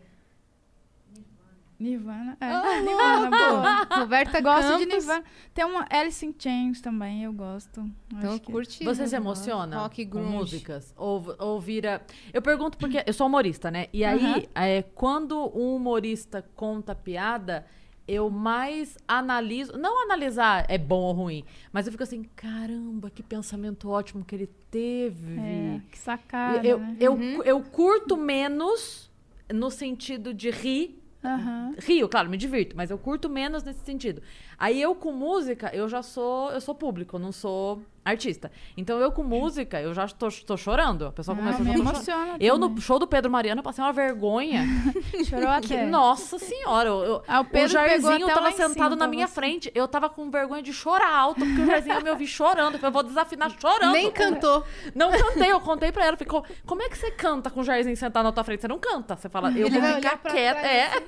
Nirvana. 1.82 2.36
É, 2.40 2.46
Ah, 2.46 2.80
Nirvana, 2.80 3.30
boa. 3.30 4.00
Roberta 4.00 4.40
gosto 4.40 4.68
Campos. 4.68 4.80
de 4.80 4.86
Nirvana. 4.86 5.24
Tem 5.52 5.64
uma 5.64 5.86
Alice 5.90 6.24
in 6.24 6.34
Chains 6.38 6.80
também, 6.80 7.24
eu 7.24 7.32
gosto. 7.32 7.84
Então 8.14 8.30
Acho 8.32 8.40
que- 8.40 8.52
curte. 8.52 8.84
Você 8.84 9.06
se 9.06 9.16
emociona 9.16 9.78
Rock 9.78 10.06
com 10.06 10.20
músicas? 10.20 10.94
Ou, 10.96 11.34
ou 11.38 11.60
vira... 11.60 12.00
Eu 12.32 12.40
pergunto 12.40 12.78
porque 12.78 13.02
eu 13.06 13.12
sou 13.12 13.26
humorista, 13.26 13.70
né? 13.70 13.88
E 13.92 14.04
aí, 14.04 14.24
Aham. 14.24 14.42
é, 14.54 14.82
quando 14.94 15.36
um 15.56 15.76
humorista 15.76 16.44
conta 16.54 16.94
piada, 16.94 17.66
eu 18.06 18.30
mais 18.30 18.96
analiso... 19.06 19.76
Não 19.78 20.02
analisar 20.04 20.64
é 20.68 20.78
bom 20.78 21.00
ou 21.02 21.12
ruim, 21.12 21.44
mas 21.72 21.86
eu 21.86 21.92
fico 21.92 22.02
assim, 22.02 22.22
caramba, 22.36 23.10
que 23.10 23.22
pensamento 23.22 23.88
ótimo 23.88 24.24
que 24.24 24.34
ele 24.34 24.50
teve. 24.70 25.38
É, 25.38 25.80
que 25.90 25.98
sacada, 25.98 26.66
eu, 26.66 26.78
né? 26.78 26.96
eu, 27.00 27.12
Uhum. 27.14 27.42
eu 27.42 27.60
curto 27.62 28.16
menos 28.16 29.10
no 29.52 29.70
sentido 29.70 30.32
de 30.32 30.50
rir 30.50 31.01
Aham. 31.24 31.74
Rio, 31.78 32.08
claro, 32.08 32.28
me 32.28 32.36
divirto, 32.36 32.76
mas 32.76 32.90
eu 32.90 32.98
curto 32.98 33.28
menos 33.28 33.62
nesse 33.62 33.84
sentido. 33.84 34.20
Aí 34.62 34.80
eu 34.80 34.94
com 34.94 35.10
música, 35.10 35.70
eu 35.74 35.88
já 35.88 36.02
sou, 36.04 36.52
eu 36.52 36.60
sou 36.60 36.72
público, 36.72 37.18
não 37.18 37.32
sou 37.32 37.82
artista. 38.04 38.50
Então 38.76 38.98
eu 39.00 39.10
com 39.10 39.22
música, 39.24 39.80
eu 39.80 39.92
já 39.92 40.06
tô, 40.06 40.28
tô 40.46 40.56
chorando. 40.56 41.06
A 41.06 41.10
pessoa 41.12 41.36
Ah, 41.36 41.38
começou 41.40 41.64
me 41.64 41.70
a 41.72 41.76
chorar. 41.76 41.90
emociona 41.90 42.36
Eu 42.38 42.54
também. 42.58 42.74
no 42.76 42.80
show 42.80 42.98
do 42.98 43.06
Pedro 43.08 43.28
Mariano 43.30 43.58
eu 43.58 43.62
passei 43.64 43.82
uma 43.82 43.92
vergonha. 43.92 44.62
Chorou 45.28 45.48
até. 45.48 45.84
nossa 45.86 46.38
senhora, 46.38 46.88
eu, 46.88 46.98
eu- 47.04 47.22
Ah, 47.26 47.40
o 47.40 47.42
o 47.42 47.44
Pedro 47.44 47.52
pegou 47.52 47.68
Jairzinho 47.88 48.26
tava 48.28 48.52
sentado 48.52 48.94
na 48.94 49.06
minha 49.08 49.26
você. 49.26 49.34
frente. 49.34 49.72
Eu 49.74 49.88
tava 49.88 50.08
com 50.08 50.30
vergonha 50.30 50.62
de 50.62 50.72
chorar 50.72 51.12
alto, 51.12 51.40
porque 51.40 51.62
o 51.62 51.66
Jairzinho 51.66 52.00
me 52.02 52.10
ouvir 52.10 52.26
chorando. 52.28 52.78
Eu 52.80 52.92
vou 52.92 53.02
desafinar 53.02 53.50
chorando. 53.60 53.92
Nem 53.92 54.12
cantou. 54.12 54.64
Não 54.94 55.10
cantei, 55.10 55.50
eu 55.50 55.60
contei 55.60 55.90
pra 55.90 56.06
ela. 56.06 56.16
Ficou, 56.16 56.44
como 56.64 56.82
é 56.82 56.88
que 56.88 56.96
você 56.96 57.10
canta 57.10 57.50
com 57.50 57.60
o 57.60 57.64
Jairzinho 57.64 57.96
sentado 57.96 58.22
na 58.24 58.30
tua 58.32 58.44
frente? 58.44 58.60
Você 58.60 58.68
não 58.68 58.78
canta. 58.78 59.16
Você 59.16 59.28
fala, 59.28 59.50
eu 59.52 59.66
Ele 59.66 59.80
vou 59.80 59.90
ficar 59.96 60.18
quieta. 60.18 60.60
É. 60.60 61.02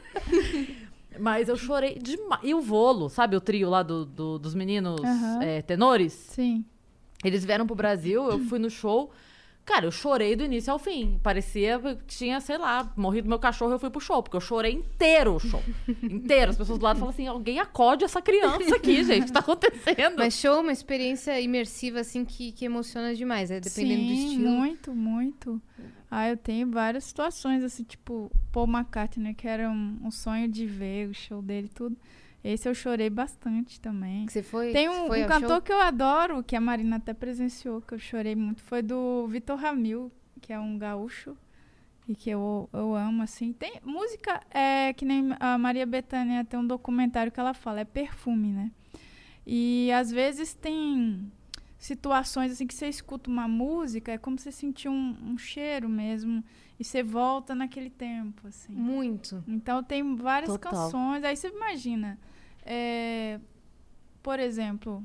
Mas 1.19 1.49
eu 1.49 1.57
chorei 1.57 1.99
demais. 1.99 2.41
E 2.45 2.55
o 2.55 2.61
Volo, 2.61 3.09
sabe 3.09 3.37
o 3.37 3.41
trio 3.41 3.71
lá 3.71 3.83
do, 3.83 4.05
do- 4.05 4.39
dos 4.39 4.55
meninos 4.55 5.01
Aham. 5.03 5.43
é, 5.43 5.63
tenores? 5.63 6.13
Sim. 6.13 6.65
Eles 7.25 7.45
vieram 7.45 7.67
pro 7.67 7.75
Brasil, 7.77 8.23
eu 8.31 8.39
fui 8.41 8.59
no 8.59 8.69
show. 8.69 9.11
Cara, 9.65 9.87
eu 9.87 9.91
chorei 9.91 10.37
do 10.37 10.45
início 10.45 10.71
ao 10.71 10.79
fim. 10.79 11.19
Parecia 11.23 11.79
que 11.79 12.05
tinha, 12.19 12.39
sei 12.39 12.59
lá, 12.59 12.93
morrido 12.99 13.27
meu 13.27 13.39
cachorro 13.39 13.73
eu 13.73 13.79
fui 13.79 13.89
pro 13.89 13.99
show, 13.99 14.23
porque 14.23 14.37
eu 14.37 14.41
chorei 14.43 14.73
inteiro 14.73 15.37
o 15.37 15.41
show. 15.41 15.63
inteiro. 16.03 16.51
As 16.51 16.57
pessoas 16.59 16.79
do 16.79 16.85
lado 16.85 16.99
falam 16.99 17.15
assim: 17.15 17.27
alguém 17.27 17.59
acode 17.59 18.05
essa 18.05 18.21
criança 18.21 18.77
aqui, 18.77 19.03
gente. 19.03 19.23
O 19.23 19.27
que 19.27 19.33
tá 19.33 19.41
acontecendo? 19.41 20.17
Mas 20.19 20.35
show 20.35 20.57
é 20.57 20.61
uma 20.61 20.73
experiência 20.73 21.41
imersiva, 21.41 22.01
assim, 22.01 22.27
que, 22.27 22.53
que 22.53 22.67
emociona 22.67 23.15
demais. 23.15 23.51
É 23.51 23.59
dependendo 23.59 24.03
do 24.03 24.09
Sim, 24.15 24.27
estilo. 24.33 24.51
muito, 24.51 24.95
muito. 24.95 25.63
Ah, 26.17 26.29
eu 26.29 26.37
tenho 26.37 26.71
várias 26.71 27.03
situações, 27.03 27.65
assim, 27.65 27.83
tipo, 27.83 28.31
Paul 28.53 28.69
McCartney, 28.69 29.35
que 29.35 29.49
era 29.49 29.69
um, 29.69 29.99
um 30.01 30.13
sonho 30.13 30.47
de 30.47 30.65
ver 30.65 31.09
o 31.09 31.13
show 31.13 31.43
dele 31.43 31.67
e 31.67 31.75
tudo. 31.75 31.97
Esse 32.45 32.69
eu 32.69 32.75
chorei 32.75 33.11
bastante 33.11 33.81
também. 33.81 34.29
Você 34.29 34.41
foi, 34.41 34.71
Tem 34.71 34.89
um, 34.89 35.09
foi 35.09 35.25
um 35.25 35.27
cantor 35.27 35.49
show? 35.49 35.63
que 35.63 35.73
eu 35.73 35.81
adoro, 35.81 36.45
que 36.45 36.55
a 36.55 36.61
Marina 36.61 36.97
até 36.97 37.13
presenciou, 37.13 37.81
que 37.81 37.95
eu 37.95 37.99
chorei 37.99 38.37
muito, 38.37 38.63
foi 38.63 38.81
do 38.81 39.27
Vitor 39.27 39.59
Ramil, 39.59 40.13
que 40.41 40.53
é 40.53 40.61
um 40.61 40.79
gaúcho 40.79 41.37
e 42.07 42.15
que 42.15 42.31
eu, 42.31 42.69
eu 42.73 42.95
amo, 42.95 43.21
assim. 43.21 43.53
Tem 43.53 43.81
música, 43.83 44.41
é 44.53 44.93
que 44.93 45.05
nem 45.05 45.35
a 45.41 45.59
Maria 45.59 45.85
Bethânia 45.85 46.45
tem 46.45 46.61
um 46.61 46.67
documentário 46.67 47.33
que 47.33 47.41
ela 47.41 47.55
fala, 47.55 47.81
é 47.81 47.85
perfume, 47.85 48.53
né? 48.53 48.71
E 49.45 49.91
às 49.91 50.13
vezes 50.13 50.55
tem 50.55 51.29
situações 51.85 52.51
assim 52.51 52.67
que 52.67 52.75
você 52.75 52.89
escuta 52.89 53.29
uma 53.29 53.47
música, 53.47 54.13
é 54.13 54.17
como 54.17 54.39
você 54.39 54.51
sentir 54.51 54.89
um, 54.89 55.17
um 55.23 55.37
cheiro 55.37 55.87
mesmo, 55.87 56.43
e 56.81 56.85
você 56.85 57.03
volta 57.03 57.55
naquele 57.55 57.91
tempo, 57.91 58.49
assim. 58.49 58.73
Muito. 58.73 59.45
Então 59.47 59.83
tem 59.83 60.17
várias 60.17 60.51
Total. 60.51 60.73
canções. 60.73 61.23
Aí 61.23 61.37
você 61.37 61.49
imagina, 61.49 62.19
é, 62.65 63.39
por 64.23 64.41
exemplo, 64.41 65.05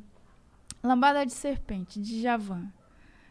Lambada 0.81 1.25
de 1.25 1.33
Serpente, 1.33 1.99
de 1.99 2.21
Javan. 2.21 2.71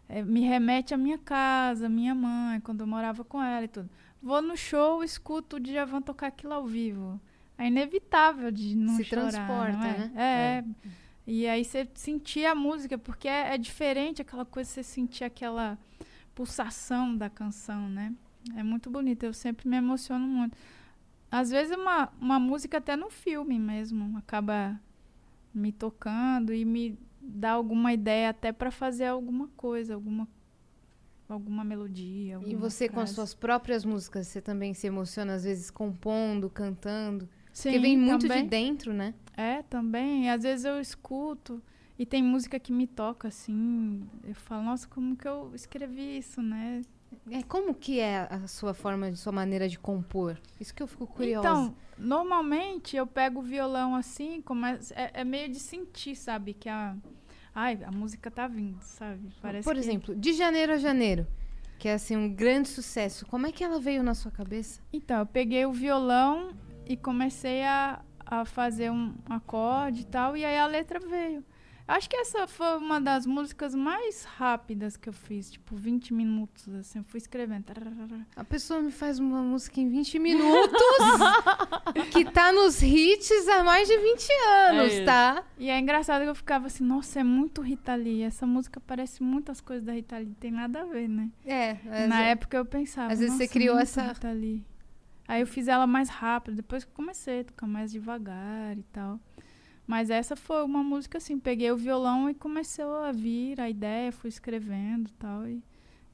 É, 0.06 0.22
me 0.22 0.40
remete 0.40 0.92
à 0.92 0.98
minha 0.98 1.18
casa, 1.18 1.86
à 1.86 1.88
minha 1.88 2.14
mãe, 2.14 2.60
quando 2.60 2.82
eu 2.82 2.86
morava 2.86 3.24
com 3.24 3.42
ela 3.42 3.64
e 3.64 3.68
tudo. 3.68 3.88
Vou 4.22 4.42
no 4.42 4.58
show, 4.58 5.02
escuto 5.02 5.56
o 5.56 5.60
Djavan 5.60 6.02
tocar 6.02 6.26
aquilo 6.26 6.52
ao 6.52 6.66
vivo. 6.66 7.18
É 7.56 7.66
inevitável 7.66 8.50
de 8.50 8.76
não 8.76 8.96
Se 8.96 9.04
chorar, 9.04 9.30
transporta, 9.30 9.72
não 9.72 9.84
é? 9.84 9.98
né? 9.98 10.12
É. 10.16 10.64
E 11.30 11.46
aí 11.46 11.62
você 11.62 11.86
sentir 11.94 12.46
a 12.46 12.54
música, 12.54 12.96
porque 12.96 13.28
é, 13.28 13.54
é 13.54 13.58
diferente 13.58 14.22
aquela 14.22 14.46
coisa, 14.46 14.70
você 14.70 14.82
sentir 14.82 15.24
aquela 15.24 15.78
pulsação 16.34 17.14
da 17.14 17.28
canção, 17.28 17.86
né? 17.86 18.14
É 18.56 18.62
muito 18.62 18.88
bonito, 18.88 19.24
eu 19.24 19.34
sempre 19.34 19.68
me 19.68 19.76
emociono 19.76 20.26
muito. 20.26 20.56
Às 21.30 21.50
vezes 21.50 21.76
uma, 21.76 22.10
uma 22.18 22.40
música 22.40 22.78
até 22.78 22.96
no 22.96 23.10
filme 23.10 23.58
mesmo 23.58 24.16
acaba 24.16 24.80
me 25.52 25.70
tocando 25.70 26.50
e 26.54 26.64
me 26.64 26.98
dá 27.20 27.50
alguma 27.50 27.92
ideia 27.92 28.30
até 28.30 28.50
para 28.50 28.70
fazer 28.70 29.04
alguma 29.04 29.48
coisa, 29.48 29.92
alguma 29.92 30.26
alguma 31.28 31.62
melodia. 31.62 32.30
E 32.30 32.32
alguma 32.32 32.58
você 32.58 32.88
com 32.88 33.00
as 33.00 33.10
frase. 33.10 33.14
suas 33.16 33.34
próprias 33.34 33.84
músicas, 33.84 34.28
você 34.28 34.40
também 34.40 34.72
se 34.72 34.86
emociona, 34.86 35.34
às 35.34 35.44
vezes, 35.44 35.70
compondo, 35.70 36.48
cantando? 36.48 37.28
Sim, 37.58 37.70
Porque 37.70 37.78
vem 37.80 37.96
muito 37.96 38.28
também. 38.28 38.44
de 38.44 38.48
dentro, 38.50 38.92
né? 38.92 39.12
É, 39.36 39.62
também. 39.62 40.30
Às 40.30 40.44
vezes 40.44 40.64
eu 40.64 40.80
escuto 40.80 41.60
e 41.98 42.06
tem 42.06 42.22
música 42.22 42.56
que 42.60 42.72
me 42.72 42.86
toca 42.86 43.26
assim. 43.26 44.08
Eu 44.22 44.34
falo, 44.36 44.62
nossa, 44.62 44.86
como 44.86 45.16
que 45.16 45.26
eu 45.26 45.50
escrevi 45.56 46.18
isso, 46.18 46.40
né? 46.40 46.82
É, 47.28 47.42
como 47.42 47.74
que 47.74 47.98
é 47.98 48.28
a 48.30 48.46
sua 48.46 48.72
forma, 48.74 49.12
sua 49.16 49.32
maneira 49.32 49.68
de 49.68 49.76
compor? 49.76 50.38
Isso 50.60 50.72
que 50.72 50.80
eu 50.80 50.86
fico 50.86 51.04
curiosa. 51.08 51.48
Então, 51.48 51.74
normalmente 51.98 52.96
eu 52.96 53.08
pego 53.08 53.40
o 53.40 53.42
violão 53.42 53.96
assim, 53.96 54.40
começo, 54.40 54.94
é, 54.94 55.10
é 55.14 55.24
meio 55.24 55.48
de 55.48 55.58
sentir, 55.58 56.14
sabe? 56.14 56.54
Que 56.54 56.68
a. 56.68 56.94
Ai, 57.52 57.76
a 57.82 57.90
música 57.90 58.30
tá 58.30 58.46
vindo, 58.46 58.80
sabe? 58.82 59.30
Parece 59.42 59.64
Por 59.64 59.74
que- 59.74 59.80
exemplo, 59.80 60.14
de 60.14 60.32
janeiro 60.32 60.74
a 60.74 60.78
janeiro, 60.78 61.26
que 61.76 61.88
é 61.88 61.94
assim 61.94 62.16
um 62.16 62.32
grande 62.32 62.68
sucesso. 62.68 63.26
Como 63.26 63.48
é 63.48 63.50
que 63.52 63.64
ela 63.64 63.80
veio 63.80 64.04
na 64.04 64.14
sua 64.14 64.30
cabeça? 64.30 64.80
Então, 64.92 65.18
eu 65.18 65.26
peguei 65.26 65.66
o 65.66 65.72
violão 65.72 66.50
e 66.88 66.96
comecei 66.96 67.62
a, 67.64 68.00
a 68.26 68.44
fazer 68.44 68.90
um 68.90 69.14
acorde 69.28 70.00
e 70.00 70.06
tal, 70.06 70.36
e 70.36 70.44
aí 70.44 70.56
a 70.58 70.66
letra 70.66 70.98
veio. 70.98 71.44
Acho 71.86 72.10
que 72.10 72.16
essa 72.16 72.46
foi 72.46 72.76
uma 72.76 73.00
das 73.00 73.24
músicas 73.24 73.74
mais 73.74 74.22
rápidas 74.22 74.94
que 74.94 75.08
eu 75.08 75.12
fiz, 75.12 75.50
tipo 75.50 75.74
20 75.74 76.12
minutos, 76.12 76.68
assim, 76.74 76.98
eu 76.98 77.04
fui 77.04 77.16
escrevendo. 77.16 77.64
A 78.36 78.44
pessoa 78.44 78.82
me 78.82 78.90
faz 78.90 79.18
uma 79.18 79.40
música 79.40 79.80
em 79.80 79.88
20 79.88 80.18
minutos, 80.18 80.82
que 82.12 82.26
tá 82.26 82.52
nos 82.52 82.82
hits 82.82 83.48
há 83.48 83.64
mais 83.64 83.88
de 83.88 83.96
20 83.96 84.28
anos, 84.68 84.92
É. 84.92 85.04
tá? 85.04 85.42
E 85.56 85.70
é 85.70 85.78
engraçado 85.78 86.22
que 86.24 86.28
eu 86.28 86.34
ficava 86.34 86.66
assim, 86.66 86.84
nossa, 86.84 87.20
é 87.20 87.24
muito 87.24 87.62
Rita 87.62 87.94
Lee, 87.94 88.22
essa 88.22 88.46
música 88.46 88.78
parece 88.86 89.22
muitas 89.22 89.58
coisas 89.62 89.82
da 89.86 89.92
Rita 89.94 90.18
Lee, 90.18 90.34
tem 90.38 90.50
nada 90.50 90.82
a 90.82 90.84
ver, 90.84 91.08
né? 91.08 91.30
É, 91.46 92.06
Na 92.06 92.20
época 92.20 92.56
eu 92.58 92.66
pensava, 92.66 93.10
às 93.12 93.18
vezes 93.18 93.34
você 93.34 93.44
"Nossa, 93.44 93.52
criou 93.52 93.74
muito 93.76 93.82
essa- 93.84 94.02
Rita 94.12 94.30
Lee." 94.32 94.62
Aí 95.28 95.42
eu 95.42 95.46
fiz 95.46 95.68
ela 95.68 95.86
mais 95.86 96.08
rápido, 96.08 96.56
depois 96.56 96.84
que 96.84 96.92
comecei 96.92 97.40
a 97.40 97.44
tocar 97.44 97.68
mais 97.68 97.92
devagar 97.92 98.76
e 98.78 98.82
tal. 98.84 99.20
Mas 99.86 100.10
essa 100.10 100.36
foi 100.36 100.62
uma 100.64 100.82
música 100.82 101.18
assim, 101.18 101.38
peguei 101.38 101.70
o 101.70 101.76
violão 101.76 102.28
e 102.28 102.34
começou 102.34 102.96
a 103.04 103.12
vir 103.12 103.60
a 103.60 103.70
ideia, 103.70 104.12
fui 104.12 104.28
escrevendo 104.28 105.10
tal. 105.18 105.46
E, 105.48 105.62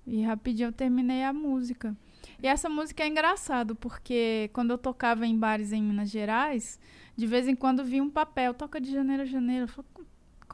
e 0.06 0.22
rapidinho 0.22 0.68
eu 0.68 0.72
terminei 0.72 1.24
a 1.24 1.32
música. 1.32 1.96
E 2.42 2.46
essa 2.46 2.68
música 2.68 3.02
é 3.02 3.08
engraçado, 3.08 3.74
porque 3.76 4.50
quando 4.52 4.70
eu 4.72 4.78
tocava 4.78 5.26
em 5.26 5.38
bares 5.38 5.72
em 5.72 5.82
Minas 5.82 6.10
Gerais, 6.10 6.78
de 7.16 7.26
vez 7.26 7.48
em 7.48 7.54
quando 7.56 7.84
vinha 7.84 8.02
um 8.02 8.10
papel, 8.10 8.54
toca 8.54 8.80
de 8.80 8.90
janeiro 8.92 9.22
a 9.22 9.26
janeiro. 9.26 9.66
Eu 9.76 9.84
"Co- 9.84 9.93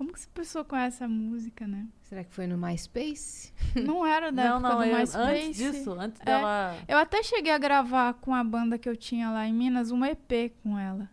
como 0.00 0.14
que 0.14 0.18
essa 0.18 0.28
pessoa 0.32 0.64
conhece 0.64 1.04
a 1.04 1.08
música, 1.08 1.66
né? 1.66 1.86
Será 2.00 2.24
que 2.24 2.32
foi 2.32 2.46
no 2.46 2.56
MySpace? 2.56 3.52
Não 3.84 4.06
era 4.06 4.32
da 4.32 4.44
não, 4.44 4.56
época 4.56 4.68
não, 4.70 4.78
do 4.78 4.84
eu- 4.84 4.96
MySpace. 4.96 5.30
antes 5.46 5.56
disso, 5.58 5.92
antes 5.92 6.18
É. 6.22 6.24
dela. 6.24 6.74
Eu 6.88 6.96
até 6.96 7.22
cheguei 7.22 7.52
a 7.52 7.58
gravar 7.58 8.14
com 8.14 8.34
a 8.34 8.42
banda 8.42 8.78
que 8.78 8.88
eu 8.88 8.96
tinha 8.96 9.30
lá 9.30 9.46
em 9.46 9.52
Minas 9.52 9.90
um 9.90 10.02
EP 10.02 10.54
com 10.62 10.78
ela, 10.78 11.06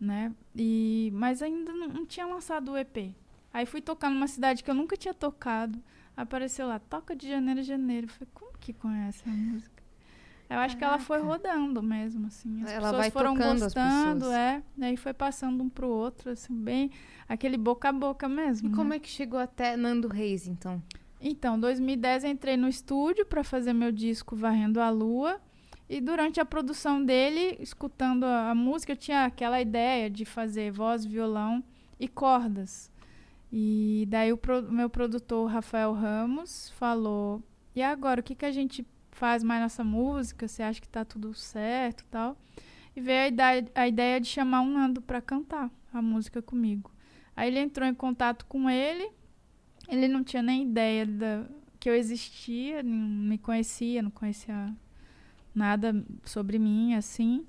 né? 0.00 0.32
E 0.56 1.12
mas 1.14 1.42
ainda 1.42 1.72
não, 1.72 1.86
não 1.86 2.04
tinha 2.04 2.26
lançado 2.26 2.72
o 2.72 2.76
EP. 2.76 3.14
Aí 3.54 3.64
fui 3.66 3.80
tocar 3.80 4.10
numa 4.10 4.26
cidade 4.26 4.64
que 4.64 4.70
eu 4.70 4.74
nunca 4.74 4.96
tinha 4.96 5.14
tocado. 5.14 5.80
Apareceu 6.16 6.66
lá, 6.66 6.80
toca 6.80 7.14
de 7.14 7.28
janeiro 7.28 7.60
a 7.60 7.62
janeiro. 7.62 8.06
Eu 8.08 8.10
falei, 8.10 8.28
como 8.34 8.50
que 8.58 8.72
conhece 8.72 9.22
a 9.28 9.30
música? 9.32 9.71
Eu 10.52 10.58
acho 10.60 10.76
que 10.76 10.84
ela 10.84 10.98
foi 10.98 11.20
rodando 11.20 11.82
mesmo, 11.82 12.26
assim. 12.26 12.62
As 12.62 12.70
Ela 12.70 12.80
pessoas 12.82 12.96
vai 12.96 13.10
foram 13.10 13.34
gostando, 13.34 14.30
é. 14.30 14.62
Daí 14.76 14.96
foi 14.96 15.12
passando 15.12 15.62
um 15.62 15.68
pro 15.68 15.88
outro, 15.88 16.30
assim, 16.30 16.54
bem. 16.54 16.90
Aquele 17.28 17.56
boca 17.56 17.88
a 17.88 17.92
boca 17.92 18.28
mesmo. 18.28 18.68
E 18.68 18.70
né? 18.70 18.76
como 18.76 18.92
é 18.94 18.98
que 18.98 19.08
chegou 19.08 19.38
até 19.38 19.76
Nando 19.76 20.08
Reis, 20.08 20.46
então? 20.46 20.82
Então, 21.20 21.58
2010 21.58 22.24
eu 22.24 22.30
entrei 22.30 22.56
no 22.56 22.68
estúdio 22.68 23.24
para 23.24 23.44
fazer 23.44 23.72
meu 23.72 23.92
disco 23.92 24.34
Varrendo 24.34 24.80
a 24.80 24.90
Lua. 24.90 25.40
E 25.88 26.00
durante 26.00 26.40
a 26.40 26.44
produção 26.44 27.04
dele, 27.04 27.56
escutando 27.60 28.24
a, 28.24 28.50
a 28.50 28.54
música, 28.54 28.92
eu 28.92 28.96
tinha 28.96 29.24
aquela 29.24 29.60
ideia 29.60 30.08
de 30.08 30.24
fazer 30.24 30.70
voz, 30.72 31.04
violão 31.04 31.62
e 32.00 32.08
cordas. 32.08 32.90
E 33.52 34.06
daí 34.08 34.32
o 34.32 34.36
pro- 34.36 34.62
meu 34.72 34.88
produtor, 34.88 35.50
Rafael 35.50 35.92
Ramos, 35.92 36.70
falou: 36.78 37.42
E 37.76 37.82
agora, 37.82 38.20
o 38.20 38.22
que, 38.24 38.34
que 38.34 38.46
a 38.46 38.50
gente 38.50 38.86
faz 39.12 39.42
mais 39.42 39.60
nessa 39.60 39.84
música? 39.84 40.48
Você 40.48 40.62
acha 40.62 40.80
que 40.80 40.88
tá 40.88 41.04
tudo 41.04 41.32
certo 41.34 42.04
tal? 42.10 42.36
E 42.96 43.00
veio 43.00 43.22
a 43.22 43.28
ideia, 43.28 43.70
a 43.74 43.88
ideia 43.88 44.20
de 44.20 44.26
chamar 44.26 44.62
um 44.62 44.72
Nando 44.72 45.00
para 45.00 45.20
cantar 45.20 45.70
a 45.92 46.02
música 46.02 46.42
comigo. 46.42 46.90
Aí 47.36 47.48
ele 47.48 47.60
entrou 47.60 47.88
em 47.88 47.94
contato 47.94 48.44
com 48.46 48.68
ele. 48.68 49.10
Ele 49.88 50.08
não 50.08 50.22
tinha 50.22 50.42
nem 50.42 50.62
ideia 50.62 51.06
da, 51.06 51.46
que 51.78 51.88
eu 51.88 51.94
existia, 51.94 52.82
não 52.82 52.96
me 52.96 53.38
conhecia, 53.38 54.02
não 54.02 54.10
conhecia 54.10 54.74
nada 55.54 56.04
sobre 56.24 56.58
mim, 56.58 56.94
assim. 56.94 57.46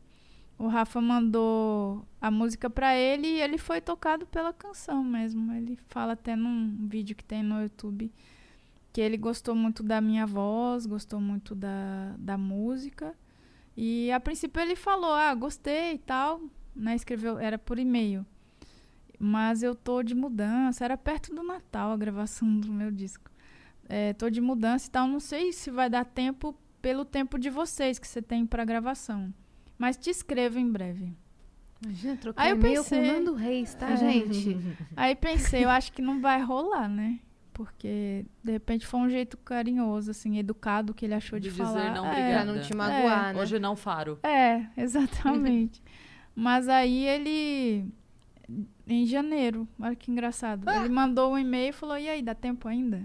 O 0.58 0.68
Rafa 0.68 1.02
mandou 1.02 2.06
a 2.22 2.32
música 2.32 2.70
pra 2.70 2.96
ele 2.96 3.28
e 3.28 3.42
ele 3.42 3.58
foi 3.58 3.82
tocado 3.82 4.26
pela 4.26 4.54
canção 4.54 5.04
mesmo. 5.04 5.52
Ele 5.54 5.78
fala 5.90 6.14
até 6.14 6.36
num 6.36 6.88
vídeo 6.88 7.16
que 7.16 7.24
tem 7.24 7.44
no 7.44 7.62
YouTube 7.62 8.12
que 8.94 9.02
ele 9.02 9.18
gostou 9.18 9.54
muito 9.56 9.82
da 9.84 10.00
minha 10.00 10.26
voz, 10.26 10.86
gostou 10.86 11.20
muito 11.20 11.54
da, 11.56 12.14
da 12.18 12.38
música. 12.38 13.14
E 13.76 14.12
a 14.12 14.20
princípio 14.20 14.62
ele 14.62 14.76
falou: 14.76 15.12
"Ah, 15.12 15.34
gostei 15.34 15.94
e 15.96 15.98
tal", 15.98 16.40
né? 16.76 16.96
Escreveu, 16.96 17.40
era 17.40 17.58
por 17.58 17.80
e-mail. 17.80 18.26
Mas 19.20 19.64
eu 19.64 19.74
tô 19.74 20.04
de 20.04 20.14
mudança, 20.14 20.84
era 20.86 20.98
perto 20.98 21.34
do 21.34 21.44
Natal 21.44 21.92
a 21.92 21.98
gravação 21.98 22.60
do 22.60 22.72
meu 22.72 22.92
disco. 22.92 23.32
É, 23.88 24.14
tô 24.14 24.30
de 24.30 24.40
mudança 24.42 24.88
e 24.88 24.92
tal, 24.92 25.08
não 25.08 25.20
sei 25.20 25.52
se 25.52 25.70
vai 25.72 25.90
dar 25.90 26.06
tempo 26.06 26.56
pelo 26.82 27.04
tempo 27.06 27.38
de 27.40 27.50
vocês 27.50 27.98
que 28.00 28.08
você 28.08 28.22
tem 28.22 28.46
pra 28.46 28.66
gravação. 28.66 29.34
Mas 29.78 29.98
te 29.98 30.10
escrevo 30.10 30.60
em 30.60 30.70
breve. 30.70 31.14
Imagina 31.84 32.16
trocar 32.18 32.42
Aí 32.44 32.52
eu 32.52 32.56
e-mail 32.58 32.84
pensei- 32.84 33.02
com 33.02 33.08
Nando 33.20 33.34
Reis, 33.34 33.74
tá, 33.76 33.90
É. 33.92 33.98
gente? 33.98 34.58
Aí 34.96 35.16
pensei, 35.16 35.64
eu 35.66 35.70
acho 35.70 35.92
que 35.92 36.02
não 36.02 36.22
vai 36.22 36.42
rolar, 36.42 36.88
né? 36.88 37.20
Porque 37.54 38.26
de 38.44 38.52
repente 38.52 38.86
foi 38.88 39.00
um 39.00 39.10
jeito 39.10 39.38
carinhoso, 39.38 40.10
assim, 40.12 40.40
educado 40.40 40.94
que 40.94 41.06
ele 41.06 41.14
achou 41.14 41.40
de, 41.40 41.50
De 41.50 41.56
falar. 41.56 41.82
dizer 41.82 41.92
não, 41.94 42.06
É, 42.08 42.10
Pra 42.10 42.20
obrigada. 42.20 42.54
não 42.54 42.62
te 42.62 42.76
magoar, 42.76 43.34
né? 43.34 43.40
Hoje 43.42 43.60
não 43.60 43.76
faro. 43.76 44.20
É, 44.24 44.66
exatamente. 44.76 45.82
Mas 46.36 46.68
aí 46.68 47.06
ele. 47.06 47.86
Em 48.88 49.06
janeiro, 49.06 49.68
olha 49.80 49.96
que 49.96 50.12
engraçado. 50.12 50.70
Ele 50.70 50.90
mandou 50.90 51.32
um 51.34 51.38
e-mail 51.38 51.70
e 51.70 51.74
falou: 51.74 51.98
E 51.98 52.10
aí, 52.10 52.22
dá 52.22 52.36
tempo 52.36 52.68
ainda? 52.68 53.04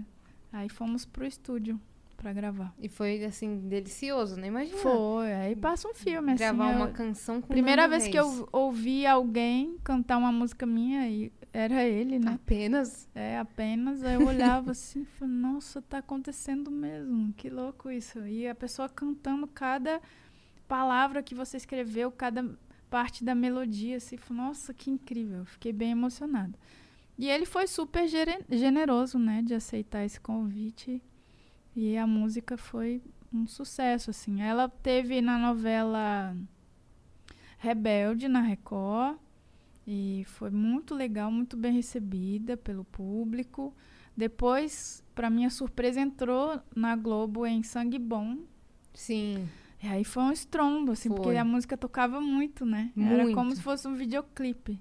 Aí 0.51 0.67
fomos 0.67 1.05
pro 1.05 1.25
estúdio 1.25 1.79
pra 2.17 2.33
gravar. 2.33 2.73
E 2.81 2.89
foi, 2.89 3.23
assim, 3.23 3.59
delicioso, 3.69 4.35
né? 4.35 4.47
Imagina. 4.47 4.77
Foi, 4.79 5.31
aí 5.31 5.55
passa 5.55 5.87
um 5.87 5.93
filme, 5.93 6.31
assim. 6.33 6.39
Gravar 6.43 6.71
eu- 6.71 6.75
uma 6.77 6.87
canção 6.89 7.39
com 7.39 7.47
Primeira 7.47 7.87
vez 7.87 8.07
que 8.09 8.17
eu 8.19 8.49
ouvi 8.51 9.05
alguém 9.07 9.77
cantar 9.83 10.17
uma 10.17 10.31
música 10.31 10.65
minha, 10.65 11.07
e 11.07 11.31
era 11.51 11.83
ele, 11.83 12.19
né? 12.19 12.33
Apenas. 12.33 13.07
É, 13.13 13.37
apenas. 13.37 14.03
Aí 14.03 14.15
eu 14.15 14.25
olhava 14.25 14.71
assim 14.71 15.01
e 15.01 15.05
falei, 15.17 15.33
nossa, 15.33 15.81
tá 15.81 15.97
acontecendo 15.99 16.69
mesmo. 16.69 17.33
Que 17.33 17.49
louco 17.49 17.89
isso. 17.89 18.25
E 18.27 18.47
a 18.47 18.55
pessoa 18.55 18.87
cantando 18.87 19.47
cada 19.47 20.01
palavra 20.67 21.23
que 21.23 21.33
você 21.33 21.57
escreveu, 21.57 22.11
cada 22.11 22.45
parte 22.89 23.23
da 23.23 23.35
melodia, 23.35 23.97
assim, 23.97 24.17
falei, 24.17 24.43
nossa, 24.43 24.73
que 24.73 24.89
incrível. 24.89 25.45
Fiquei 25.45 25.73
bem 25.73 25.91
emocionada. 25.91 26.57
E 27.17 27.27
ele 27.29 27.45
foi 27.45 27.67
super 27.67 28.07
generoso, 28.49 29.19
né, 29.19 29.41
de 29.41 29.53
aceitar 29.53 30.05
esse 30.05 30.19
convite. 30.19 31.01
E 31.75 31.97
a 31.97 32.07
música 32.07 32.57
foi 32.57 33.01
um 33.33 33.45
sucesso, 33.45 34.09
assim. 34.09 34.41
Ela 34.41 34.69
teve 34.69 35.21
na 35.21 35.37
novela 35.37 36.35
Rebelde, 37.57 38.27
na 38.27 38.39
Record. 38.39 39.17
E 39.91 40.23
foi 40.25 40.51
muito 40.51 40.93
legal, 40.93 41.31
muito 41.31 41.57
bem 41.57 41.73
recebida 41.73 42.55
pelo 42.55 42.83
público. 42.83 43.73
Depois, 44.15 45.03
para 45.15 45.31
minha 45.31 45.49
surpresa, 45.49 45.99
entrou 45.99 46.61
na 46.75 46.95
Globo 46.95 47.43
em 47.43 47.63
Sangue 47.63 47.97
Bom. 47.97 48.37
Sim. 48.93 49.49
E 49.81 49.87
aí 49.87 50.03
foi 50.03 50.21
um 50.21 50.31
estrondo, 50.31 50.91
assim, 50.91 51.09
porque 51.09 51.29
Foi. 51.29 51.37
a 51.37 51.43
música 51.43 51.75
tocava 51.75 52.21
muito, 52.21 52.67
né? 52.67 52.91
Era 52.95 53.23
Muito. 53.23 53.33
como 53.33 53.55
se 53.55 53.63
fosse 53.63 53.87
um 53.87 53.95
videoclipe 53.95 54.79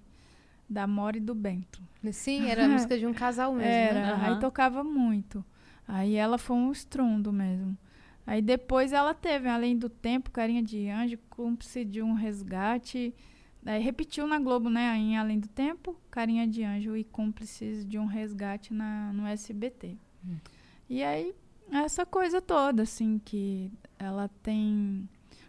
da 0.69 0.87
Mora 0.87 1.17
e 1.17 1.21
do 1.21 1.35
Bento. 1.35 1.81
Sim, 2.13 2.47
era 2.51 2.67
a 2.67 2.69
música 2.69 2.99
de 2.99 3.07
um 3.07 3.15
casal 3.15 3.55
mesmo, 3.55 3.71
Era, 3.71 4.01
né? 4.01 4.13
Aham. 4.13 4.35
aí 4.35 4.41
tocava 4.41 4.85
muito. 4.85 5.43
Aí 5.87 6.17
ela 6.17 6.37
foi 6.37 6.55
um 6.55 6.71
estrondo 6.71 7.33
mesmo. 7.33 7.79
Aí 8.27 8.43
depois 8.43 8.93
ela 8.93 9.15
teve, 9.15 9.49
além 9.49 9.75
do 9.79 9.89
tempo, 9.89 10.31
Carinha 10.31 10.63
de 10.63 10.87
Anjo, 10.91 11.17
Cúmplice 11.31 11.83
de 11.83 12.03
um 12.03 12.13
Resgate. 12.13 13.15
Aí 13.69 13.83
repetiu 13.83 14.27
na 14.27 14.39
Globo, 14.39 14.71
né? 14.71 14.97
Em 14.97 15.19
Além 15.19 15.39
do 15.39 15.47
Tempo, 15.47 15.95
Carinha 16.11 16.47
de 16.49 16.65
Anjo 16.65 16.97
e 16.97 17.05
Cúmplices 17.05 17.85
de 17.85 17.99
um 17.99 18.07
Resgate 18.07 18.73
na, 18.73 19.13
no 19.13 19.27
SBT. 19.27 19.95
E 20.89 21.03
aí, 21.03 21.35
essa 21.71 22.07
coisa 22.07 22.41
toda, 22.41 22.85
assim, 22.85 23.21
que 23.23 23.71
ela 23.99 24.27
tem. 24.43 25.07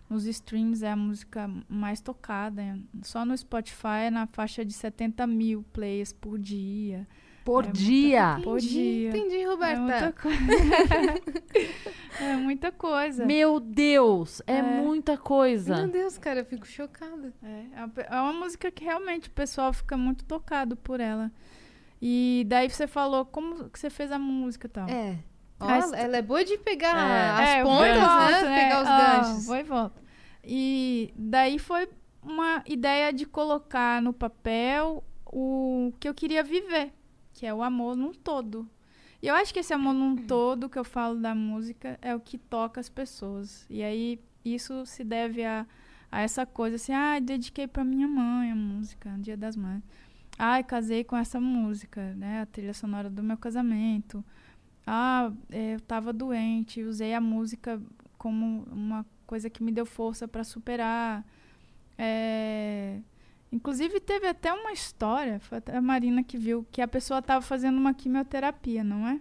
Nos 0.09 0.26
streams 0.26 0.84
é 0.84 0.91
a 0.91 0.97
música 0.97 1.49
mais 1.70 2.01
tocada. 2.01 2.78
Só 3.03 3.24
no 3.24 3.38
Spotify 3.38 4.07
é 4.07 4.09
na 4.09 4.28
faixa 4.28 4.65
de 4.65 4.74
70 4.74 5.26
mil 5.26 5.63
plays 5.72 6.11
por 6.11 6.38
dia. 6.38 7.07
Por 7.45 7.63
É 7.63 7.67
muita 7.67 7.79
dia. 7.79 8.39
Por 8.43 8.57
Entendi, 8.57 8.69
dia. 8.73 9.09
entendi, 9.09 9.35
É 9.41 9.45
Roberta. 9.47 9.81
muita, 9.81 10.11
coi- 10.13 10.33
é 12.21 12.35
muita 12.35 12.71
coisa. 12.71 13.25
Meu 13.25 13.59
Deus, 13.59 14.41
é, 14.45 14.57
É. 14.57 14.61
muita 14.61 15.13
Meu 15.13 15.21
coisa. 15.21 15.87
Deus, 15.87 16.17
cara, 16.17 16.41
eu 16.41 16.45
fico 16.45 16.65
chocada. 16.67 17.33
É, 17.43 17.65
é 17.75 17.83
uma 17.85 17.93
é 18.17 18.21
uma 18.21 18.33
música 18.33 18.69
que 18.71 18.83
realmente 18.83 19.29
o 19.29 19.31
pessoal 19.31 19.71
fica 19.73 19.95
muito 19.97 20.25
tocado 20.25 20.75
por 20.75 20.99
ela. 20.99 21.31
E 22.01 22.45
daí 22.47 22.69
você 22.69 22.87
falou 22.87 23.25
como 23.25 23.69
que 23.69 23.79
você 23.79 23.89
fez 23.89 24.11
a 24.11 24.19
música 24.19 24.67
e 24.67 24.69
tal. 24.69 24.87
É. 24.89 25.17
Ó, 25.59 25.67
Ah, 25.67 25.75
ela, 25.77 25.97
ela 25.97 26.17
é 26.17 26.21
boa 26.21 26.43
de 26.45 26.57
pegar 26.57 26.95
É. 26.97 27.29
as 27.43 27.49
É, 27.49 27.63
pontas, 27.63 27.87
e 27.97 27.99
volto, 27.99 28.45
né? 28.45 28.63
Pegar 28.63 28.81
os 28.81 28.87
Ah, 28.87 28.97
ganchos. 29.23 29.45
vou 29.45 29.55
e 29.57 29.63
volto. 29.63 30.01
E 30.43 31.13
daí 31.17 31.59
foi 31.59 31.89
uma 32.23 32.63
ideia 32.65 33.11
de 33.11 33.25
colocar 33.25 34.01
no 34.01 34.13
papel 34.13 35.03
o 35.25 35.93
que 35.99 36.07
eu 36.07 36.13
queria 36.13 36.41
viver, 36.43 36.91
que 37.39 37.45
é 37.45 37.53
o 37.53 37.63
amor 37.63 37.95
num 37.95 38.11
todo. 38.11 38.67
E 39.21 39.27
eu 39.27 39.33
acho 39.33 39.53
que 39.53 39.59
esse 39.59 39.73
amor 39.73 39.93
num 39.93 40.17
todo 40.17 40.67
que 40.67 40.77
eu 40.77 40.83
falo 40.83 41.15
da 41.17 41.33
música 41.33 41.97
é 42.01 42.13
o 42.13 42.19
que 42.19 42.37
toca 42.37 42.81
as 42.81 42.89
pessoas. 42.89 43.65
E 43.69 43.81
aí 43.81 44.19
isso 44.43 44.85
se 44.85 45.05
deve 45.05 45.45
a, 45.45 45.65
a 46.11 46.19
essa 46.19 46.45
coisa 46.45 46.75
assim, 46.75 46.91
ah, 46.91 47.17
dediquei 47.17 47.65
pra 47.65 47.81
minha 47.85 48.09
mãe 48.09 48.51
a 48.51 48.55
música, 48.55 49.15
Dia 49.19 49.37
das 49.37 49.55
Mães. 49.55 49.81
Ai, 50.37 50.65
casei 50.65 51.05
com 51.05 51.15
essa 51.15 51.39
música, 51.39 52.13
né? 52.15 52.41
A 52.41 52.45
trilha 52.45 52.73
sonora 52.73 53.09
do 53.09 53.23
meu 53.23 53.37
casamento. 53.37 54.21
Ah, 54.85 55.31
é, 55.49 55.75
eu 55.75 55.79
tava 55.79 56.11
doente, 56.11 56.83
usei 56.83 57.13
a 57.13 57.21
música 57.21 57.81
como 58.17 58.67
uma 58.69 59.05
coisa 59.25 59.49
que 59.49 59.63
me 59.63 59.71
deu 59.71 59.85
força 59.85 60.27
para 60.27 60.43
superar. 60.43 61.25
É, 61.97 62.99
Inclusive, 63.52 64.00
teve 64.00 64.28
até 64.28 64.54
uma 64.54 64.72
história, 64.72 65.39
foi 65.39 65.58
até 65.58 65.76
a 65.76 65.82
Marina 65.82 66.24
que 66.24 66.38
viu, 66.38 66.66
que 66.72 66.82
a 66.82 66.88
pessoa 66.88 67.22
tava 67.22 67.41
fazendo 67.41 67.78
uma 67.78 67.93
quimioterapia, 67.93 68.84
não 68.84 69.08
é? 69.08 69.20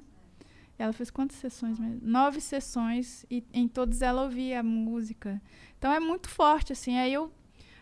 Ela 0.78 0.92
fez 0.92 1.10
quantas 1.10 1.36
sessões 1.38 1.78
mesmo? 1.78 2.00
Nove 2.02 2.40
sessões 2.40 3.26
e 3.30 3.42
em 3.52 3.66
todas 3.66 4.00
ela 4.00 4.22
ouvia 4.22 4.60
a 4.60 4.62
música. 4.62 5.42
Então 5.76 5.92
é 5.92 5.98
muito 5.98 6.28
forte, 6.28 6.72
assim. 6.72 6.96
Aí 6.96 7.12
eu, 7.12 7.32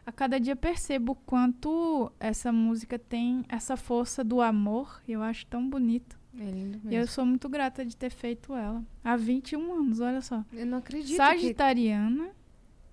a 0.07 0.11
cada 0.13 0.41
dia, 0.41 0.57
percebo 0.57 1.13
o 1.13 1.15
quanto 1.17 2.11
essa 2.19 2.51
música 2.51 2.99
tem 2.99 3.45
essa 3.51 3.77
força 3.77 4.25
do 4.25 4.41
amor. 4.41 5.03
E 5.07 5.13
eu 5.13 5.23
acho 5.23 5.45
tão 5.47 5.69
bonito. 5.69 6.19
É 6.39 6.45
lindo 6.45 6.79
E 6.85 6.95
eu 6.95 7.01
mesmo. 7.01 7.09
sou 7.13 7.27
muito 7.27 7.49
grata 7.51 7.85
de 7.85 7.95
ter 7.97 8.09
feito 8.11 8.55
ela. 8.55 8.83
Há 9.05 9.15
21 9.17 9.75
anos, 9.75 10.01
olha 10.01 10.23
só. 10.23 10.43
Eu, 10.53 10.65
não 10.65 10.79
acredito 10.79 11.11
que... 11.11 11.17
Sagitariana 11.17 12.31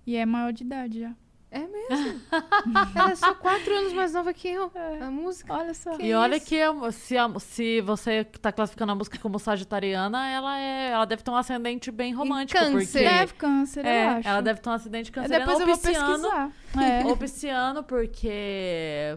e 0.06 0.16
é 0.16 0.26
maior 0.26 0.52
de 0.52 0.64
idade 0.64 1.00
já. 1.00 1.14
É 1.54 1.58
mesmo. 1.60 2.20
ela 2.96 3.10
é 3.12 3.14
só 3.14 3.32
quatro 3.34 3.72
anos 3.74 3.92
mais 3.92 4.12
nova 4.12 4.32
que 4.34 4.48
eu. 4.48 4.70
É. 4.74 5.04
A 5.04 5.10
música. 5.10 5.52
Olha 5.54 5.72
só. 5.72 5.96
Que 5.96 6.06
E 6.06 6.14
olha 6.14 6.36
isso? 6.36 6.46
que 6.46 6.58
se, 6.92 7.16
a- 7.16 7.30
se 7.38 7.80
você 7.82 8.24
tá 8.24 8.50
classificando 8.50 8.90
a 8.92 8.94
música 8.94 9.18
como 9.18 9.38
sagitariana, 9.38 10.28
ela 10.28 10.58
é, 10.58 10.90
ela 10.90 11.04
deve 11.04 11.22
ter 11.22 11.30
um 11.30 11.36
ascendente 11.36 11.90
bem 11.92 12.12
romântico, 12.12 12.58
câncer. 12.58 12.72
porque 13.02 13.08
Deve 13.18 13.32
câncer, 13.34 13.86
é, 13.86 14.04
eu 14.04 14.08
acho. 14.10 14.28
ela 14.28 14.40
deve 14.42 14.60
ter 14.60 14.68
um 14.68 14.72
acidente 14.72 15.10
É, 15.10 15.12
canceriano 15.12 15.44
Depois 15.46 15.56
ou 15.62 15.68
eu 15.68 15.74
vou 15.76 15.84
pesquisar. 15.84 16.50
É. 16.82 17.04
Ou 17.06 17.16
pisciano, 17.16 17.82
porque 17.82 18.28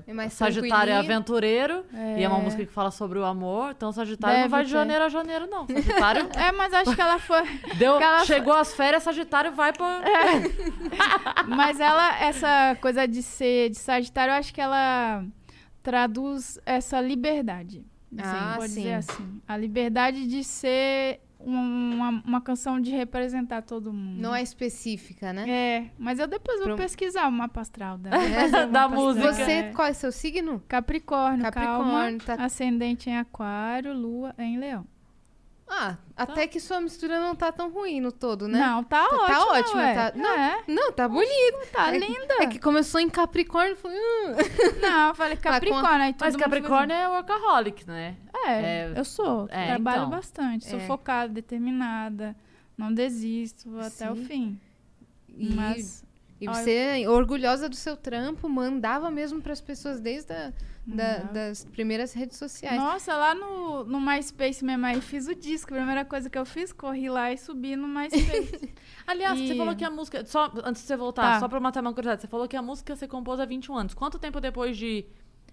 É 0.06 0.30
Sagitário 0.30 0.92
é 0.94 0.98
aventureiro. 0.98 1.84
E 2.18 2.24
é 2.24 2.28
uma 2.28 2.40
É. 2.40 2.42
música 2.42 2.66
que 2.66 2.72
fala 2.72 2.92
sobre 2.92 3.18
o 3.20 3.26
amor. 3.26 3.72
Então 3.72 3.92
Sagitário 3.92 4.36
não 4.36 4.42
Deve 4.44 4.52
vai 4.52 4.64
de 4.64 4.70
ter. 4.72 4.78
janeiro 4.78 5.04
a 5.06 5.10
janeiro, 5.10 5.48
não. 5.50 5.66
Sagitário 5.68 6.30
É, 6.38 6.52
mas 6.52 6.74
acho 6.74 6.96
que 6.96 7.02
ela 7.02 7.20
foi. 7.20 7.44
deu, 7.78 8.00
Ela- 8.00 8.26
chegou 8.26 8.54
às 8.54 8.74
férias, 8.74 9.04
Sagitário 9.04 9.52
vai 9.52 9.72
pra. 9.74 10.02
Mas 11.48 11.80
ela, 11.80 12.20
essa 12.20 12.78
coisa 12.82 13.08
de 13.08 13.22
ser 13.24 13.70
de 13.70 13.78
Sagitário, 13.78 14.32
eu 14.32 14.36
acho 14.38 14.54
que 14.54 14.62
ela 14.62 15.24
traduz 15.82 16.60
essa 16.66 17.00
liberdade. 17.00 17.86
Assim, 18.18 18.38
Ah, 18.38 18.54
pode 18.58 18.72
sim. 18.72 18.82
dizer 18.82 18.94
assim. 18.96 19.42
A 19.48 19.58
liberdade 19.58 20.28
de 20.28 20.44
ser 20.44 21.20
uma, 21.50 22.22
uma 22.26 22.42
canção 22.42 22.80
de 22.80 22.92
representar 22.92 23.62
todo 23.62 23.94
mundo. 23.94 24.20
Não 24.22 24.34
é 24.36 24.42
específica, 24.42 25.32
né? 25.34 25.46
É, 25.50 25.92
mas 25.98 26.20
eu 26.20 26.28
depois 26.28 26.58
vou 26.60 26.68
Pro- 26.70 26.78
pesquisar 26.78 27.28
o 27.28 27.32
mapa 27.32 27.62
astral 27.62 27.98
dela. 27.98 28.18
É. 28.18 28.66
Da 28.68 28.88
música. 28.88 29.34
Você, 29.34 29.52
É. 29.52 29.72
qual 29.72 29.88
é 29.88 29.92
o 29.92 29.96
seu 29.96 30.12
signo? 30.12 30.62
Capricórnio, 30.68 31.44
Capricórnio, 31.44 32.20
calma. 32.20 32.38
tá- 32.38 32.44
Ascendente 32.44 33.10
em 33.10 33.18
aquário, 33.18 33.94
lua 33.94 34.34
em 34.38 34.58
leão. 34.58 34.86
Ah, 35.70 35.98
até 36.16 36.48
que 36.48 36.60
sua 36.62 36.80
mistura 36.80 37.20
não 37.20 37.36
tá 37.36 37.52
tão 37.52 37.70
ruim 37.70 38.00
no 38.00 38.10
todo, 38.12 38.48
né? 38.48 38.58
Não, 38.58 38.84
tá, 38.84 39.06
Tá- 39.06 39.16
ótimo. 39.16 39.28
tá 39.28 39.46
ótimo, 39.48 39.82
ué. 39.82 39.94
tá- 39.94 40.14
não. 40.16 40.30
É, 40.40 40.64
Não, 40.68 40.92
tá 40.94 41.08
bonito. 41.10 41.58
tá 41.74 41.94
É- 41.94 41.98
linda. 41.98 42.36
É 42.40 42.46
que 42.48 42.58
começou 42.58 43.02
em 43.02 43.10
Capricórnio, 43.10 43.76
foi. 43.76 43.92
hum. 43.94 44.36
Não, 44.82 45.10
eu 45.10 45.16
falei 45.16 45.36
Capricórnio. 45.84 46.02
aí 46.04 46.16
Mas 46.20 46.36
Capricórnio 46.38 46.96
é 46.96 47.10
workaholic, 47.10 47.86
né? 47.86 48.16
É, 48.46 48.52
É, 48.52 48.94
eu 48.96 49.04
sou. 49.04 49.48
é, 49.52 49.68
trabalho 49.68 49.98
então. 49.98 50.10
bastante. 50.10 50.70
Sou 50.70 50.80
É. 50.80 50.88
focada, 50.88 51.34
determinada. 51.34 52.34
Não 52.78 52.94
desisto 52.94 53.78
até 53.80 54.10
o 54.10 54.16
fim. 54.16 54.58
E, 55.28 55.54
Mas 55.54 56.04
e 56.40 56.48
olha- 56.48 56.58
você, 56.64 57.08
orgulhosa 57.08 57.68
do 57.68 57.76
seu 57.76 57.98
trampo, 57.98 58.48
mandava 58.48 59.12
mesmo 59.12 59.42
pras 59.42 59.60
pessoas 59.60 60.00
desde 60.00 60.32
a, 60.32 60.54
da- 60.96 61.18
das 61.24 61.66
primeiras 61.66 62.14
redes 62.14 62.38
sociais. 62.38 62.80
Nossa, 62.80 63.14
lá 63.16 63.36
no, 63.36 63.84
no 63.84 64.00
MySpace 64.00 64.64
mesmo, 64.64 64.86
aí 64.86 65.02
fiz 65.02 65.28
o 65.28 65.36
disco. 65.36 65.74
A 65.74 65.78
primeira 65.78 66.06
coisa 66.06 66.30
que 66.30 66.38
eu 66.38 66.46
fiz, 66.46 66.72
corri 66.72 67.10
lá 67.10 67.32
e 67.32 67.38
subi 67.38 67.76
no 67.76 67.88
MySpace. 67.88 68.74
Aliás, 69.06 69.38
você 69.38 69.54
E- 69.54 69.58
falou 69.58 69.76
que 69.76 69.84
a 69.84 69.90
música. 69.92 70.26
Só 70.26 70.52
antes 70.64 70.82
de 70.82 70.88
você 70.88 70.96
voltar, 70.96 71.34
Tá. 71.34 71.40
só 71.40 71.48
pra 71.48 71.60
matar 71.60 71.82
uma 71.82 71.94
curiosidade, 71.94 72.22
você 72.22 72.28
falou 72.28 72.48
que 72.48 72.56
a 72.56 72.62
música 72.62 72.96
você 72.96 73.08
compôs 73.08 73.40
há 73.40 73.46
21 73.46 73.76
anos. 73.78 73.94
Quanto 73.94 74.18
tempo 74.18 74.40
depois 74.40 74.78
de 74.78 75.06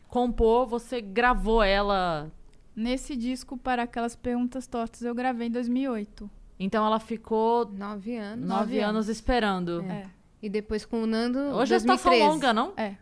compor 0.09 0.66
você 0.66 1.01
gravou 1.01 1.62
ela? 1.62 2.30
Nesse 2.76 3.16
disco, 3.16 3.57
para 3.57 3.85
aquelas 3.85 4.16
perguntas 4.16 4.66
tortas, 4.66 5.03
eu 5.03 5.14
gravei 5.14 5.47
em 5.49 5.51
2008. 5.51 6.28
Então 6.59 6.85
ela 6.87 6.99
ficou 7.01 7.66
Nove 7.72 8.16
anos. 8.16 8.49
nove 8.49 8.80
anos 8.80 9.09
esperando. 9.09 9.82
É. 9.82 10.07
E 10.43 10.49
depois 10.49 10.85
com 10.85 11.03
o 11.03 11.07
Nando. 11.07 11.39
Hoje 11.39 11.74
é 11.74 11.78
gestação 11.78 12.11
2013. 12.12 12.22
longa, 12.28 12.53
não? 12.53 12.72
É. 12.76 12.97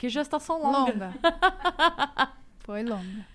Que 0.00 0.08
gestação 0.08 0.62
longa. 0.62 0.78
Longa. 0.92 1.14
Foi 2.64 2.82
longa. 2.82 3.26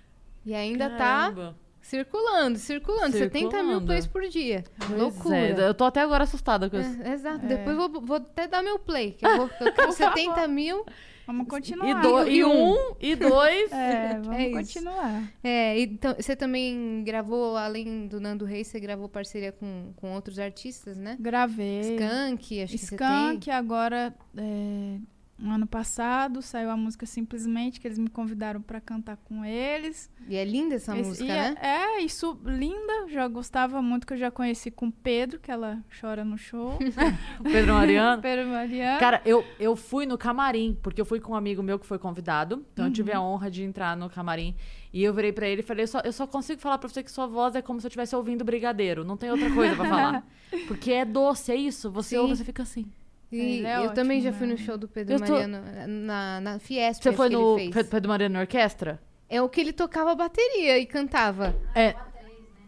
E 0.43 0.53
ainda 0.53 0.89
tá 0.89 0.97
Caramba. 0.97 1.55
circulando, 1.79 2.57
circulando. 2.57 3.11
70 3.15 3.39
mil 3.39 3.51
Circulando. 3.51 3.85
plays 3.85 4.07
por 4.07 4.27
dia. 4.27 4.63
Pois 4.79 4.99
Loucura. 4.99 5.37
é, 5.37 5.67
eu 5.69 5.73
tô 5.75 5.83
até 5.85 6.01
agora 6.01 6.23
assustada 6.23 6.67
com 6.69 6.79
isso. 6.79 7.01
É, 7.03 7.13
exato. 7.13 7.45
É. 7.45 7.47
Depois 7.49 7.75
vou, 7.77 8.01
vou 8.01 8.17
até 8.17 8.47
dar 8.47 8.63
meu 8.63 8.79
play. 8.79 9.11
Que 9.11 9.25
eu 9.27 9.37
vou 9.37 9.49
eu 9.61 9.73
quero 9.73 9.91
70 9.93 10.47
mil. 10.47 10.83
Vamos 11.27 11.47
continuar. 11.47 11.87
E, 11.87 11.93
do- 12.01 12.27
E 12.27 12.37
e 12.37 12.45
um. 12.45 12.95
e 12.99 13.15
dois. 13.15 13.71
É, 13.71 14.19
vamos 14.19 14.39
É 14.39 14.49
continuar. 14.51 15.23
É, 15.43 15.79
então, 15.79 16.15
você 16.15 16.35
também 16.35 17.03
gravou, 17.03 17.57
além 17.57 18.07
do 18.07 18.19
Nando 18.19 18.45
Reis, 18.45 18.67
você 18.67 18.79
gravou 18.79 19.07
parceria 19.09 19.51
com, 19.51 19.91
com 19.95 20.13
outros 20.13 20.37
artistas, 20.39 20.97
né? 20.97 21.15
Gravei. 21.19 21.95
Skank, 21.95 22.61
acho 22.63 22.71
que 22.73 22.77
você 22.77 22.93
Skank, 22.95 23.45
tem. 23.45 23.53
agora, 23.53 24.13
é, 24.37 24.97
no 25.37 25.51
ano 25.51 25.67
passado, 25.67 26.41
saiu 26.41 26.69
a 26.69 26.77
música 26.77 27.05
Simplesmente, 27.05 27.79
que 27.79 27.87
eles 27.87 27.97
me 27.99 28.09
convidaram 28.09 28.61
pra 28.61 28.79
cantar 28.79 29.17
com 29.17 29.43
eles. 29.43 30.09
E 30.29 30.35
é 30.35 30.45
linda 30.45 30.75
essa 30.75 30.97
Esse- 30.97 31.07
música, 31.09 31.27
né? 31.27 31.55
é, 31.61 31.67
é, 31.97 32.01
isso, 32.01 32.39
linda, 32.45 33.07
já 33.09 33.27
gostava 33.27 33.81
muito, 33.81 34.07
que 34.07 34.13
eu 34.13 34.17
já 34.17 34.31
conheci 34.31 34.71
com 34.71 34.87
o 34.87 34.91
Pedro, 34.91 35.39
que 35.39 35.51
ela 35.51 35.83
chora 35.99 36.23
no 36.23 36.37
show. 36.37 36.77
Pedro 37.43 37.73
Mariano. 37.73 38.21
Pedro 38.23 38.47
Mariano. 38.47 38.99
Cara, 38.99 39.21
eu, 39.25 39.43
eu 39.59 39.75
fui 39.75 40.05
no 40.05 40.17
camarim, 40.17 40.77
porque 40.81 41.01
eu 41.01 41.05
fui 41.05 41.19
com 41.19 41.33
um 41.33 41.35
amigo 41.35 41.61
meu 41.61 41.77
que 41.77 41.85
foi 41.85 41.99
convidado. 41.99 42.65
Então 42.73 42.85
eu 42.85 42.91
tive 42.93 43.11
a 43.11 43.21
honra 43.21 43.51
de 43.51 43.61
entrar 43.63 43.95
no 43.97 44.09
camarim. 44.09 44.55
E 44.93 45.03
eu 45.03 45.13
virei 45.13 45.33
pra 45.33 45.47
ele 45.47 45.59
e 45.59 45.63
falei: 45.63 45.83
eu 45.83 45.87
só, 45.87 45.99
eu 46.05 46.13
só 46.13 46.25
consigo 46.25 46.61
falar 46.61 46.77
pra 46.77 46.87
você 46.87 47.03
que 47.03 47.11
sua 47.11 47.27
voz 47.27 47.53
é 47.55 47.61
como 47.61 47.81
se 47.81 47.85
eu 47.85 47.89
estivesse 47.89 48.15
ouvindo 48.15 48.45
Brigadeiro. 48.45 49.03
Não 49.03 49.17
tem 49.17 49.29
outra 49.29 49.51
coisa 49.53 49.75
pra 49.75 49.85
falar. 49.89 50.27
Porque 50.67 50.91
é 50.91 51.03
doce, 51.03 51.51
é 51.51 51.55
isso. 51.55 51.91
Você 51.91 52.11
Sim. 52.11 52.17
ouve, 52.17 52.35
você 52.37 52.45
fica 52.45 52.63
assim. 52.63 52.85
E 53.31 53.39
Ele 53.59 53.67
é 53.67 53.85
eu 53.85 53.93
também 53.93 54.21
já 54.21 54.29
ótimo, 54.29 54.37
fui 54.39 54.47
no 54.47 54.53
né? 54.53 54.65
show 54.65 54.77
do 54.77 54.87
Pedro 54.87 55.15
Eu 55.15 55.19
tô- 55.19 55.31
Mariano, 55.33 55.61
na, 55.87 56.39
na 56.41 56.59
Fiesp, 56.59 57.01
Você 57.03 57.09
acho 57.09 57.17
foi 57.17 57.29
que 57.29 57.35
no 57.35 57.57
ele 57.59 57.67
Pe- 57.67 57.73
fez. 57.73 57.87
Pedro 57.89 58.09
Mariano 58.09 58.39
Orquestra? 58.39 58.99
É 59.27 59.41
o 59.41 59.49
que 59.49 59.59
ele 59.59 59.73
tocava 59.73 60.13
bateria 60.15 60.77
e 60.77 60.85
cantava. 60.85 61.55
É. 61.73 61.95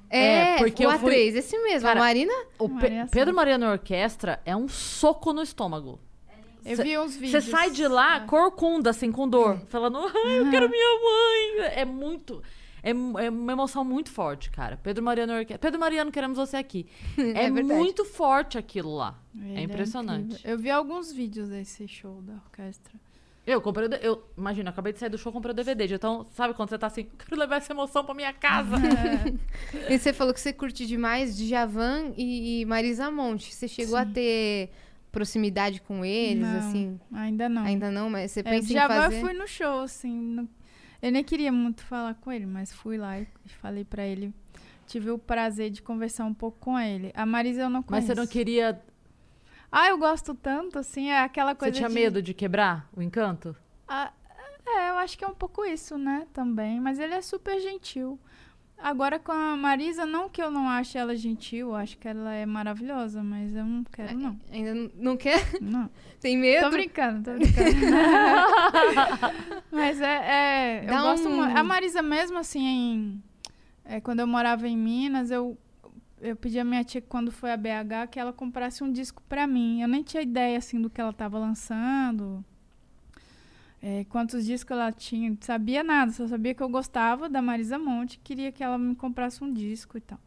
É, 0.10 0.56
É, 0.56 0.58
porque 0.58 0.86
o 0.86 0.92
eu 0.92 1.00
fui- 1.00 1.14
A3, 1.14 1.36
esse 1.36 1.58
mesmo. 1.64 1.88
Cara, 1.88 2.00
a 2.00 2.04
Marina, 2.04 2.34
O 2.58 2.70
Pe-. 2.70 2.90
Pedro 3.12 3.34
Mariano 3.36 3.70
Orquestra 3.70 4.40
é 4.46 4.56
um 4.56 4.68
soco 4.68 5.34
no 5.34 5.42
estômago. 5.44 6.00
eu 6.66 6.76
cê- 6.78 6.84
vi 6.84 6.98
uns 6.98 7.14
Você 7.14 7.20
vídeos. 7.20 7.46
sai 7.46 7.70
de 7.72 7.88
lá 7.88 8.18
É. 8.18 8.20
corcunda, 8.22 8.90
assim, 8.90 9.12
com 9.12 9.28
dor. 9.28 9.60
Falando, 9.68 9.98
ai, 10.00 10.40
eu 10.40 10.50
quero 10.50 10.70
minha 10.70 11.00
mãe. 11.00 11.72
É 11.76 11.86
muito. 11.86 12.42
É, 12.84 12.92
é 12.92 13.30
uma 13.30 13.52
emoção 13.52 13.84
muito 13.84 14.10
forte, 14.12 14.50
cara. 14.52 14.78
Pedro 14.82 15.04
Mariano. 15.04 15.34
Pedro 15.60 15.80
Mariano, 15.80 16.12
queremos 16.12 16.38
você 16.38 16.58
aqui. 16.58 16.86
É, 17.36 17.46
É 17.46 17.50
muito 17.52 18.06
forte 18.06 18.58
aquilo 18.58 18.96
lá. 18.96 19.20
Ele 19.36 19.56
é 19.60 19.62
impressionante. 19.62 20.34
incrível. 20.34 20.52
eu 20.52 20.58
vi 20.58 20.70
alguns 20.70 21.12
vídeos 21.12 21.50
desse 21.50 21.88
show 21.88 22.22
da 22.22 22.34
orquestra. 22.34 22.94
Eu 23.46 23.62
comprei 23.62 23.88
Eu, 24.02 24.24
imagina, 24.38 24.70
eu 24.70 24.72
acabei 24.74 24.92
de 24.92 25.00
sair 25.00 25.10
do 25.10 25.18
show, 25.18 25.32
comprei 25.32 25.54
o 25.54 25.56
DVD. 25.56 25.96
Então, 25.96 26.28
sabe 26.32 26.54
quando 26.54 26.68
você 26.70 26.78
tá 26.78 26.88
assim, 26.88 27.08
quero 27.18 27.40
levar 27.40 27.56
essa 27.56 27.72
emoção 27.72 28.04
pra 28.04 28.14
minha 28.14 28.34
casa? 28.34 28.76
e 29.90 29.98
você 29.98 30.12
falou 30.12 30.34
que 30.34 30.42
você 30.42 30.52
curte 30.52 30.86
demais 30.86 31.38
Djavan 31.38 32.12
e, 32.18 32.62
e 32.62 32.66
Marisa 32.66 33.10
Monte. 33.10 33.54
Você 33.54 33.68
chegou 33.68 33.96
a 33.98 34.06
Sim. 34.06 34.12
ter 34.12 34.70
proximidade 35.14 35.80
com 35.82 36.04
eles, 36.04 36.44
Não, 36.44 36.58
assim? 36.60 37.00
Ainda 37.14 37.48
não. 37.48 37.64
Ainda 37.64 37.90
não, 37.90 38.10
mas 38.10 38.32
você 38.32 38.42
É, 38.42 38.44
pensa 38.44 38.66
em 38.66 38.76
Djavan 38.76 38.96
fazer... 39.04 39.16
eu 39.16 39.22
fui 39.22 39.34
no 39.34 39.48
show, 39.48 39.80
assim. 39.80 40.12
no- 40.20 40.50
Eu 41.02 41.12
nem 41.12 41.24
queria 41.24 41.52
muito 41.52 41.84
falar 41.84 42.16
com 42.16 42.32
ele, 42.32 42.46
mas 42.46 42.74
fui 42.74 42.98
lá 42.98 43.20
e 43.20 43.28
falei 43.62 43.86
pra 43.86 44.06
ele. 44.06 44.34
Tive 44.88 45.12
o 45.12 45.18
prazer 45.18 45.70
de 45.70 45.82
conversar 45.82 46.26
um 46.26 46.34
pouco 46.34 46.58
com 46.60 46.80
ele. 46.80 47.12
A 47.14 47.26
Marisa 47.26 47.62
eu 47.62 47.70
não 47.70 47.82
Mas 47.82 47.88
conheço. 47.88 48.08
você 48.08 48.16
não 48.16 48.26
queria. 48.28 48.82
Ah, 49.72 49.90
eu 49.90 49.98
gosto 49.98 50.34
tanto, 50.34 50.80
assim, 50.80 51.10
é 51.10 51.20
aquela 51.22 51.52
Você 51.52 51.60
coisa 51.60 51.76
tinha 51.76 51.90
de... 51.90 51.94
medo 51.96 52.22
de 52.22 52.34
quebrar 52.34 52.88
o 52.96 53.02
encanto? 53.02 53.56
Ah, 53.88 54.12
é, 54.66 54.90
eu 54.90 54.98
acho 54.98 55.18
que 55.18 55.26
é 55.26 55.28
um 55.28 55.34
pouco 55.36 55.64
isso, 55.66 55.98
né, 55.98 56.26
também. 56.34 56.80
Mas 56.80 57.00
ele 57.00 57.14
é 57.14 57.22
super 57.22 57.60
gentil. 57.60 58.18
Agora 58.80 59.18
com 59.18 59.32
a 59.32 59.58
Marisa, 59.58 60.06
não 60.06 60.30
que 60.30 60.42
eu 60.42 60.52
não 60.52 60.70
ache 60.70 60.98
ela 61.00 61.16
gentil, 61.16 61.70
eu 61.70 61.76
acho 61.76 61.98
que 61.98 62.08
ela 62.08 62.32
é 62.34 62.46
maravilhosa, 62.46 63.24
mas 63.24 63.56
eu 63.56 63.66
não 63.66 63.84
quero, 63.84 64.18
não. 64.18 64.40
Ainda 64.52 64.92
não- 64.96 65.18
quer? 65.18 65.42
Não. 65.60 65.90
Tem 66.22 66.38
medo? 66.38 66.64
Tô 66.66 66.70
brincando, 66.72 67.24
tô 67.24 67.38
brincando. 67.38 67.76
Mas 69.72 70.02
é. 70.02 70.80
é, 70.80 70.84
eu 70.84 70.88
Dá 70.90 71.02
gosto 71.02 71.28
um- 71.30 71.36
muito. 71.38 71.56
A 71.58 71.64
Marisa, 71.64 72.02
mesmo 72.02 72.38
assim, 72.38 72.66
em- 72.66 73.24
é, 73.86 74.00
quando 74.02 74.20
eu 74.20 74.28
morava 74.28 74.68
em 74.68 74.76
Minas, 74.78 75.30
eu, 75.32 75.58
eu 76.22 76.36
pedi 76.36 76.60
a 76.60 76.64
minha 76.64 76.84
tia 76.84 77.02
quando 77.02 77.32
foi 77.32 77.52
a 77.52 77.58
BH 77.58 78.08
que 78.12 78.20
ela 78.20 78.34
comprasse 78.34 78.84
um 78.84 78.92
disco 78.92 79.22
pra 79.30 79.46
mim. 79.48 79.82
Eu 79.82 79.88
nem 79.88 80.02
tinha 80.04 80.22
ideia 80.24 80.58
assim 80.58 80.82
do 80.82 80.90
que 80.90 81.00
ela 81.02 81.14
tava 81.14 81.38
lançando. 81.38 82.44
É, 83.88 84.04
quantos 84.04 84.46
discos 84.46 84.72
ela 84.72 84.92
tinha, 84.92 85.30
não 85.30 85.38
sabia 85.40 85.82
nada, 85.82 86.12
só 86.12 86.28
sabia 86.28 86.54
que 86.54 86.62
eu 86.62 86.68
gostava 86.68 87.30
da 87.30 87.42
Marisa 87.42 87.80
Monte, 87.80 88.20
queria 88.22 88.52
que 88.52 88.62
ela 88.62 88.78
me 88.78 88.94
comprasse 88.94 89.42
um 89.42 89.54
disco 89.54 89.98
e 89.98 90.02
tal. 90.02 90.20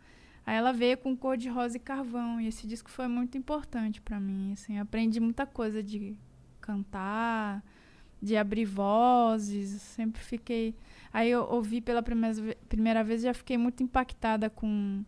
Aí 0.46 0.56
ela 0.56 0.72
veio 0.72 0.96
com 0.96 1.14
cor 1.14 1.36
de 1.36 1.50
rosa 1.50 1.76
e 1.76 1.80
carvão, 1.80 2.40
e 2.40 2.46
esse 2.46 2.66
disco 2.66 2.90
foi 2.90 3.06
muito 3.06 3.36
importante 3.36 4.00
pra 4.00 4.18
mim, 4.18 4.54
assim, 4.54 4.78
aprendi 4.78 5.20
muita 5.20 5.44
coisa 5.44 5.82
de 5.82 6.16
cantar, 6.58 7.62
de 8.22 8.34
abrir 8.34 8.64
vozes, 8.64 9.82
sempre 9.82 10.22
fiquei... 10.22 10.74
Aí 11.12 11.30
eu 11.30 11.42
ouvi 11.44 11.82
pela 11.82 12.02
primeira, 12.02 12.56
primeira 12.66 13.04
vez 13.04 13.20
e 13.20 13.24
já 13.24 13.34
fiquei 13.34 13.58
muito 13.58 13.82
impactada 13.82 14.48
com, 14.48 15.04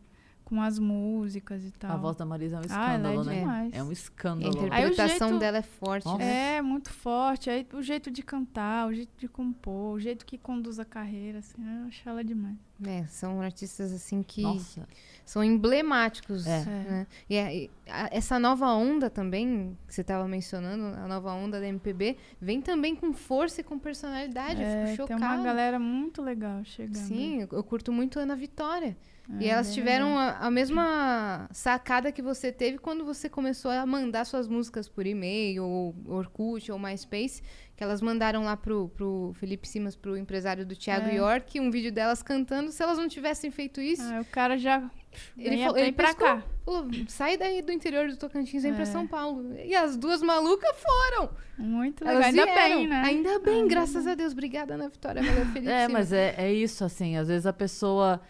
com 0.52 0.60
as 0.60 0.78
músicas 0.78 1.64
e 1.64 1.70
tal. 1.70 1.92
A 1.92 1.96
voz 1.96 2.14
da 2.14 2.26
Marisa 2.26 2.56
é 2.56 2.58
um 2.58 2.62
Ah, 2.68 2.92
ela 2.92 3.08
é 3.08 3.12
escândalo, 3.14 3.24
né? 3.24 3.38
demais. 3.40 3.72
É 3.74 3.82
um 3.82 3.88
A 3.88 3.92
escândalo. 3.92 4.52
O 4.54 4.66
interpretação 4.66 5.28
jeito- 5.30 5.40
dela 5.40 5.56
é 5.58 5.62
forte, 5.62 6.04
Nossa. 6.04 6.18
né? 6.18 6.56
É, 6.56 6.62
muito 6.62 6.90
forte. 6.90 7.48
Aí 7.48 7.66
o 7.72 7.80
jeito 7.82 8.10
de 8.10 8.22
cantar, 8.22 8.86
o 8.88 8.92
jeito 8.92 9.12
de 9.16 9.28
compor, 9.28 9.94
o 9.94 9.98
jeito 10.00 10.26
que 10.26 10.36
conduz 10.36 10.78
a 10.78 10.84
carreira, 10.84 11.38
assim, 11.38 11.56
eu 11.80 11.86
acho 11.88 12.06
ela 12.06 12.22
demais. 12.22 12.56
É, 12.84 13.06
são 13.06 13.40
artistas, 13.40 13.92
assim, 13.92 14.22
que 14.24 14.42
Nossa. 14.42 14.86
são 15.24 15.42
emblemáticos. 15.42 16.46
É. 16.46 16.64
né? 16.64 17.06
E, 17.30 17.38
a- 17.38 17.54
e 17.54 17.70
a- 17.88 18.08
essa 18.12 18.38
nova 18.38 18.66
onda 18.74 19.08
também, 19.08 19.76
que 19.86 19.94
você 19.94 20.00
estava 20.02 20.26
mencionando, 20.28 20.84
a 20.98 21.06
nova 21.08 21.32
onda 21.32 21.60
da 21.60 21.66
MPB, 21.66 22.16
vem 22.40 22.60
também 22.60 22.94
com 22.94 23.12
força 23.14 23.60
e 23.60 23.64
com 23.64 23.78
personalidade. 23.78 24.60
eu 24.60 24.66
É, 24.68 24.86
fico 24.88 25.06
tem 25.06 25.16
chocada. 25.16 25.34
uma 25.36 25.44
galera 25.44 25.78
muito 25.78 26.20
legal 26.20 26.62
chegando. 26.64 26.96
Sim, 27.06 27.40
eu, 27.42 27.48
eu 27.52 27.62
curto 27.64 27.90
muito 27.92 28.18
Ana 28.18 28.36
Vitória. 28.36 28.96
E 29.40 29.48
elas 29.48 29.72
tiveram 29.72 30.18
a, 30.18 30.30
a 30.38 30.50
mesma 30.50 31.48
sacada 31.52 32.10
que 32.12 32.20
você 32.20 32.50
teve 32.52 32.76
quando 32.78 33.04
você 33.04 33.28
começou 33.28 33.70
a 33.70 33.86
mandar 33.86 34.24
suas 34.26 34.48
músicas 34.48 34.88
por 34.88 35.06
e-mail, 35.06 35.64
ou 35.64 35.94
Orkut, 36.06 36.70
ou 36.72 36.78
MySpace, 36.78 37.40
que 37.76 37.82
elas 37.84 38.02
mandaram 38.02 38.44
lá 38.44 38.56
pro, 38.56 38.88
pro 38.90 39.32
Felipe 39.34 39.66
Simas, 39.66 39.94
pro 39.96 40.16
empresário 40.16 40.66
do 40.66 40.74
Thiago 40.76 41.08
É. 41.08 41.14
York, 41.14 41.58
um 41.60 41.70
vídeo 41.70 41.92
delas 41.92 42.22
cantando. 42.22 42.72
Se 42.72 42.82
elas 42.82 42.98
não 42.98 43.08
tivessem 43.08 43.50
feito 43.50 43.80
isso, 43.80 44.02
Ah, 44.02 44.20
o 44.20 44.24
cara 44.24 44.58
já 44.58 44.90
ele, 45.38 45.62
falou, 45.62 45.78
ele 45.78 45.92
pra 45.92 46.08
pescou, 46.08 46.26
cá. 46.26 46.42
falou, 46.64 46.88
sai 47.08 47.36
daí 47.36 47.62
do 47.62 47.70
interior 47.72 48.08
do 48.08 48.16
Tocantins, 48.16 48.62
vem 48.64 48.74
pra 48.74 48.82
É. 48.82 48.86
São 48.86 49.06
Paulo. 49.06 49.54
E 49.64 49.74
as 49.74 49.96
duas 49.96 50.20
malucas 50.20 50.72
foram. 50.78 51.30
Muito 51.56 52.04
legal. 52.04 52.16
Elas 52.22 52.26
Ainda 52.34 52.44
vieram. 52.44 52.76
bem, 52.78 52.86
né? 52.88 53.02
Ainda 53.06 53.38
bem, 53.38 53.54
Ainda 53.62 53.68
graças 53.68 54.06
a 54.06 54.14
Deus. 54.14 54.32
Obrigada, 54.32 54.74
Ana 54.74 54.88
Vitória. 54.88 55.22
Valeu, 55.22 55.46
Felipe 55.52 55.70
É, 55.70 55.86
Simas. 55.86 55.92
mas 55.92 56.12
é, 56.12 56.34
é 56.38 56.52
isso, 56.52 56.84
assim. 56.84 57.16
Às 57.16 57.28
vezes 57.28 57.46
a 57.46 57.52
pessoa 57.52 58.20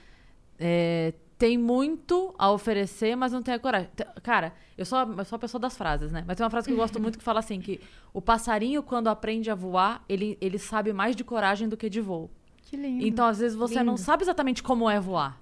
é, 0.65 1.13
tem 1.37 1.59
muito 1.59 2.33
a 2.39 2.53
oferecer, 2.53 3.17
mas 3.17 3.33
não 3.33 3.43
tem 3.43 3.53
a 3.53 3.59
coragem. 3.59 3.89
Cara, 4.23 4.55
eu 4.79 4.85
sou, 4.85 4.99
eu 5.01 5.25
sou 5.25 5.35
a 5.37 5.39
pessoa 5.41 5.61
das 5.61 5.77
frases, 5.77 6.13
né? 6.13 6.23
Mas 6.25 6.37
tem 6.37 6.45
uma 6.45 6.51
frase 6.51 6.69
que 6.69 6.73
eu 6.73 6.77
gosto 6.77 7.01
muito 7.01 7.19
que 7.19 7.25
fala 7.25 7.41
assim: 7.41 7.61
que 7.61 7.81
o 8.15 8.23
passarinho, 8.23 8.81
quando 8.81 9.09
aprende 9.09 9.51
a 9.51 9.55
voar, 9.57 10.05
ele, 10.09 10.39
ele 10.41 10.57
sabe 10.57 10.93
mais 10.93 11.17
de 11.17 11.25
coragem 11.25 11.69
do 11.69 11.77
que 11.77 11.91
de 11.91 12.01
voo. 12.01 12.31
Que 12.63 12.77
lindo. 12.77 13.05
Então, 13.05 13.27
às 13.27 13.41
vezes, 13.41 13.57
você 13.57 13.83
não 13.83 13.95
Lindo. 13.95 14.01
sabe 14.01 14.23
exatamente 14.23 14.63
como 14.63 14.89
é 14.89 15.01
voar. 15.01 15.37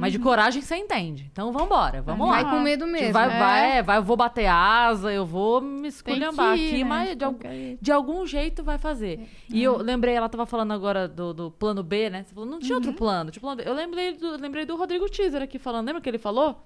Mas 0.00 0.12
de 0.12 0.18
coragem 0.18 0.62
você 0.62 0.76
entende. 0.76 1.28
Então 1.30 1.52
vambora, 1.52 2.00
vamos 2.02 2.28
Vai 2.28 2.42
lá. 2.42 2.50
com 2.50 2.60
medo 2.60 2.86
mesmo. 2.86 3.12
Vai, 3.12 3.26
É. 3.26 3.38
vai, 3.38 3.76
é, 3.78 3.82
vai, 3.82 3.98
eu 3.98 4.02
vou 4.02 4.16
bater 4.16 4.46
asa, 4.46 5.12
eu 5.12 5.26
vou 5.26 5.60
me 5.60 5.88
esculhambar 5.88 6.56
ir, 6.58 6.68
aqui, 6.68 6.78
né? 6.78 6.84
mas 6.84 7.16
de, 7.16 7.48
jeito. 7.48 7.82
de 7.82 7.92
algum 7.92 8.26
jeito 8.26 8.62
vai 8.64 8.78
fazer. 8.78 9.28
E 9.48 9.62
eu 9.62 9.76
lembrei, 9.76 10.14
ela 10.14 10.28
tava 10.28 10.46
falando 10.46 10.72
agora 10.72 11.06
do, 11.06 11.34
do 11.34 11.50
plano 11.50 11.82
B, 11.82 12.08
né? 12.10 12.24
Você 12.24 12.34
falou, 12.34 12.48
não 12.48 12.58
tinha 12.58 12.74
outro 12.76 12.92
plano. 12.94 13.30
Tipo, 13.30 13.46
eu 13.60 13.74
lembrei 13.74 14.14
do, 14.16 14.36
lembrei 14.40 14.64
do 14.64 14.76
Rodrigo 14.76 15.08
Teaser 15.08 15.42
aqui 15.42 15.58
falando. 15.58 15.86
Lembra 15.86 16.00
que 16.00 16.08
ele 16.08 16.18
falou? 16.18 16.60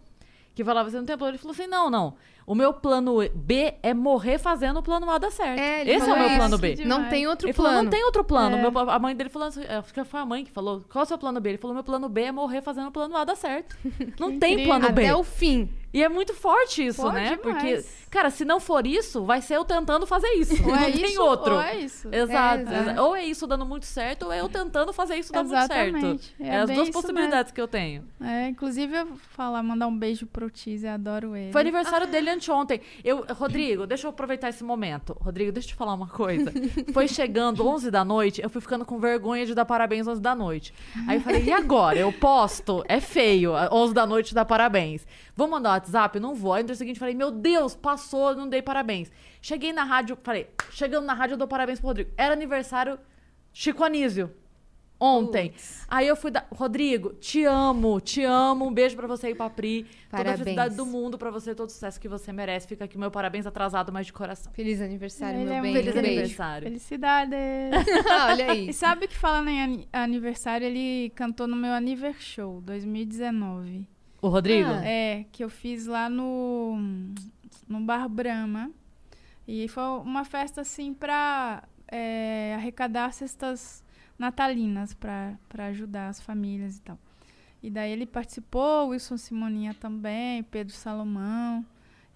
Que 0.55 0.63
falava 0.65 0.89
assim, 0.89 0.99
não 0.99 1.05
tem 1.05 1.17
plano. 1.19 1.33
Ele 1.33 1.39
falou 1.39 1.53
assim: 1.53 1.67
não, 1.67 1.91
não. 1.91 2.15
O 2.47 2.55
meu 2.55 2.73
plano 2.75 3.17
B 3.35 3.75
é 3.83 3.95
morrer 3.95 4.39
fazendo 4.39 4.79
o 4.79 4.83
plano 4.83 5.11
A 5.11 5.17
dar 5.19 5.31
certo. 5.33 5.59
É, 5.59 5.83
Esse 5.89 6.09
é 6.09 6.13
o 6.13 6.17
meu 6.19 6.27
isso. 6.27 6.37
plano 6.37 6.59
B. 6.59 6.77
Não 6.85 7.09
tem 7.09 7.27
outro 7.27 7.47
Ele 7.49 7.55
plano. 7.55 7.71
falou, 7.71 7.83
não 7.85 7.91
tem 7.91 8.05
outro 8.05 8.23
plano. 8.23 8.57
É. 8.57 8.71
Meu- 8.71 8.91
a 8.91 8.99
mãe 8.99 9.17
dele 9.17 9.31
falou 9.31 9.49
assim, 9.49 9.63
acho 9.65 9.93
que 9.95 10.05
foi 10.05 10.21
a 10.21 10.27
mãe 10.27 10.45
que 10.45 10.51
falou, 10.53 10.85
qual 10.91 11.03
é 11.03 11.05
o 11.05 11.09
seu 11.09 11.17
plano 11.19 11.41
B? 11.41 11.49
Ele 11.51 11.59
falou, 11.59 11.73
meu 11.75 11.83
plano 11.83 12.07
B 12.09 12.21
é 12.25 12.33
morrer 12.33 12.61
fazendo 12.61 12.89
o 12.89 12.93
plano 12.93 13.17
A 13.17 13.25
dar 13.25 13.35
certo. 13.35 13.77
Não 14.21 14.37
tem 14.39 14.65
plano 14.67 14.93
B. 14.93 15.03
Até 15.07 15.17
o 15.17 15.25
fim. 15.25 15.71
E 15.95 16.03
é 16.03 16.09
muito 16.09 16.35
forte 16.35 16.85
isso, 16.85 17.01
Pô, 17.03 17.13
né? 17.13 17.37
demais. 17.37 17.41
Porque, 17.41 17.85
cara, 18.11 18.29
se 18.29 18.45
não 18.45 18.59
for 18.59 18.85
isso, 18.87 19.25
vai 19.25 19.41
ser 19.41 19.55
eu 19.57 19.65
tentando 19.65 20.07
fazer 20.07 20.27
isso. 20.35 20.61
Ou 20.65 20.71
não 20.75 20.77
é 20.77 20.91
tem 20.91 21.05
isso, 21.05 21.23
outro. 21.23 21.55
Ou 21.55 21.63
é 21.63 21.77
isso. 21.77 22.09
Exato. 22.13 22.69
É, 22.69 22.81
exa- 22.81 23.03
Ou 23.03 23.15
é 23.17 23.25
isso 23.25 23.47
dando 23.47 23.65
muito 23.65 23.87
certo, 23.87 24.25
ou 24.27 24.33
é 24.33 24.41
eu 24.41 24.49
tentando 24.49 24.93
fazer 24.93 25.15
isso 25.17 25.33
dar 25.33 25.45
muito 25.45 25.57
certo. 25.57 25.73
Exatamente. 25.73 26.35
É, 26.41 26.49
É 26.49 26.57
as 26.57 26.71
duas 26.71 26.91
possibilidades 26.91 27.53
que 27.53 27.61
eu 27.61 27.69
tenho. 27.69 28.05
É, 28.21 28.49
inclusive, 28.49 28.97
eu 28.97 29.07
vou 29.07 29.17
falar, 29.37 29.63
mandar 29.63 29.87
um 29.87 29.97
beijo 29.97 30.27
pro 30.27 30.51
Teaser, 30.51 30.93
adoro 30.93 31.37
ele. 31.37 31.53
Foi 31.53 31.61
aniversário 31.61 32.07
dele 32.11 32.29
anteontem. 32.31 32.81
Eu, 33.05 33.25
Rodrigo, 33.31 33.87
deixa 33.87 34.07
eu 34.07 34.11
aproveitar 34.11 34.49
esse 34.49 34.65
momento. 34.65 35.17
Rodrigo, 35.21 35.53
deixa 35.53 35.69
eu 35.69 35.73
te 35.73 35.77
falar 35.77 35.95
uma 35.95 36.09
coisa. 36.09 36.53
Foi 36.93 37.07
chegando 37.07 37.65
11 37.67 37.89
da 37.91 38.05
noite, 38.05 38.43
eu 38.43 38.51
fui 38.51 38.61
ficando 38.61 38.85
com 38.85 38.99
vergonha 38.99 39.47
de 39.47 39.55
dar 39.55 39.65
parabéns 39.65 40.09
11 40.09 40.21
da 40.21 40.35
noite. 40.35 40.75
Aí 41.07 41.19
eu 41.19 41.21
falei, 41.21 41.45
e 41.45 41.53
agora? 41.53 41.97
Eu 41.99 42.13
posto? 42.13 42.83
É 42.89 42.99
feio, 43.01 43.53
11 43.71 43.95
da 43.95 44.05
noite 44.05 44.35
dar 44.35 44.45
parabéns. 44.45 45.07
Vou 45.37 45.49
mandar 45.49 45.71
o 45.71 45.75
WhatsApp? 45.85 46.19
Não 46.21 46.35
vou. 46.35 46.53
Aí 46.55 46.63
no 46.63 46.67
dia 46.69 46.77
seguinte 46.77 46.99
falei, 46.99 47.15
meu 47.15 47.31
Deus, 47.31 47.75
passou, 47.75 48.35
não 48.35 48.49
dei 48.49 48.63
parabéns. 48.63 49.11
Cheguei 49.43 49.73
na 49.73 49.85
rádio, 49.85 50.17
falei, 50.23 50.49
chegando 50.71 51.05
na 51.05 51.15
rádio 51.15 51.35
eu 51.35 51.39
dou 51.39 51.49
parabéns 51.49 51.79
pro 51.79 51.89
Rodrigo. 51.89 52.11
Era 52.17 52.33
aniversário 52.33 52.99
Chico 53.53 53.85
Anísio. 53.85 54.31
Ontem. 54.99 55.53
Aí 55.89 56.07
eu 56.07 56.17
fui 56.17 56.31
dar. 56.31 56.47
Rodrigo, 56.55 57.13
te 57.15 57.45
amo, 57.45 58.01
te 58.01 58.23
amo. 58.23 58.65
Um 58.69 58.73
beijo 58.73 58.97
pra 58.97 59.07
você 59.09 59.31
e 59.31 59.35
pra 59.35 59.51
Pri. 59.51 59.83
Toda 59.83 59.91
a 59.91 60.09
Parabéns. 60.11 60.39
felicidade 60.39 60.77
do 60.77 60.87
mundo 60.87 61.19
pra 61.19 61.31
você, 61.31 61.53
todo 61.55 61.69
o 61.69 61.73
sucesso 61.73 62.01
que 62.01 62.09
você 62.09 62.33
merece. 62.33 62.67
Fica 62.69 62.85
aqui 62.85 62.97
meu 62.97 63.11
parabéns 63.11 63.45
atrasado, 63.45 63.93
mas 63.93 64.07
de 64.07 64.13
coração. 64.13 64.53
Feliz 64.55 64.81
aniversário, 64.81 65.41
Ele 65.41 65.45
meu 65.47 65.55
é 65.55 65.61
bem. 65.61 65.73
Feliz 65.75 65.93
beijo. 65.95 66.07
aniversário. 66.09 66.69
Felicidade! 66.69 67.35
Olha 68.31 68.53
aí. 68.53 68.69
e 68.71 68.73
sabe 68.73 69.09
que 69.09 69.17
falando 69.17 69.49
em 69.49 69.61
ani- 69.63 69.89
aniversário, 69.93 70.65
ele 70.67 71.11
cantou 71.11 71.47
no 71.49 71.57
meu 71.57 71.73
Aniver 71.73 72.15
Show 72.19 72.61
2019. 72.63 73.87
O 74.25 74.29
Rodrigo? 74.31 74.71
Ah. 74.71 74.83
É, 74.83 75.27
que 75.31 75.45
eu 75.45 75.51
fiz 75.51 75.85
lá 75.85 76.09
no, 76.09 76.79
no 77.69 77.81
Bar 77.81 78.09
Brahma. 78.09 78.71
E 79.47 79.69
foi 79.69 79.83
uma 79.83 80.25
festa, 80.25 80.63
assim, 80.63 80.95
pra 80.95 81.63
é, 81.89 82.55
arrecadar 82.57 83.13
cestas 83.13 83.85
natalinas 84.19 84.95
pra 84.95 85.37
ajudar 85.69 86.09
as 86.09 86.23
famílias 86.23 86.79
e 86.79 86.81
tal. 86.81 86.99
E 87.63 87.69
daí 87.69 87.93
ele 87.93 88.07
participou, 88.07 88.89
Wilson 88.89 89.19
Simoninha 89.19 89.75
também, 89.75 90.43
Pedro 90.45 90.73
Salomão. 90.73 91.63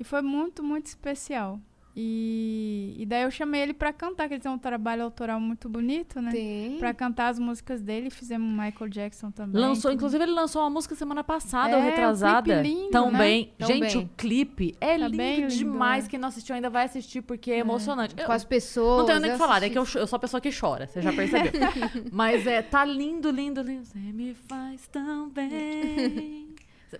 E 0.01 0.05
foi 0.05 0.23
muito, 0.23 0.63
muito 0.63 0.87
especial. 0.87 1.61
E, 1.97 2.95
e 2.97 3.05
daí 3.07 3.23
eu 3.25 3.31
chamei 3.31 3.61
ele 3.61 3.75
pra 3.75 3.93
cantar, 3.93 4.29
que 4.29 4.35
ele 4.35 4.41
tem 4.41 4.51
um 4.53 4.59
trabalho 4.59 5.03
autoral 5.03 5.41
muito 5.41 5.69
bonito, 5.69 6.21
né? 6.23 6.31
Tem. 6.31 6.79
Pra 6.79 6.95
cantar 6.95 7.29
as 7.29 7.39
músicas 7.39 7.81
dele, 7.83 8.09
fizemos 8.09 8.49
Michael 8.49 8.89
Jackson 8.89 9.31
também. 9.33 9.61
Lançou, 9.61 9.91
tudo. 9.91 9.95
inclusive, 9.99 10.23
ele 10.25 10.33
lançou 10.33 10.63
uma 10.63 10.71
música 10.71 10.95
semana 10.95 11.25
passada, 11.25 11.77
É, 11.77 11.81
retrasada. 11.81 12.61
clipe 12.63 12.69
lindo, 12.77 12.91
também. 12.91 13.53
né? 13.59 13.67
Gente, 13.67 13.93
Também. 13.93 14.05
o 14.05 14.11
clipe 14.17 14.77
é 14.81 14.97
Tá 14.99 15.07
lindo 15.07 15.17
bem 15.17 15.37
lindo, 15.41 15.49
demais. 15.55 16.05
é. 16.05 16.09
Quem 16.09 16.21
não 16.21 16.29
assistiu 16.29 16.55
ainda 16.55 16.71
vai 16.71 16.85
assistir, 16.85 17.21
porque 17.23 17.51
é, 17.51 17.59
emocionante. 17.59 18.15
Eu- 18.17 18.27
Com 18.27 18.33
as 18.33 18.45
pessoas. 18.45 18.99
Não 19.01 19.07
tenho 19.07 19.21
nem 19.21 19.31
o 19.31 19.33
que 19.33 19.39
falar, 19.39 19.63
é 19.65 19.69
que 19.71 19.77
eu, 19.79 19.83
eu 19.97 20.07
sou 20.07 20.17
a 20.17 20.21
pessoa 20.21 20.41
que 20.41 20.51
chora, 20.57 20.87
você 20.87 21.03
já 21.03 21.13
percebeu. 21.13 21.51
Mas 22.13 22.47
é, 22.47 22.63
tá 22.63 22.85
lindo, 22.85 23.31
lindo, 23.31 23.61
lindo. 23.61 23.85
Você 23.85 23.99
me 23.99 24.35
faz 24.35 24.87
tão 24.89 25.29
bem. 25.31 26.48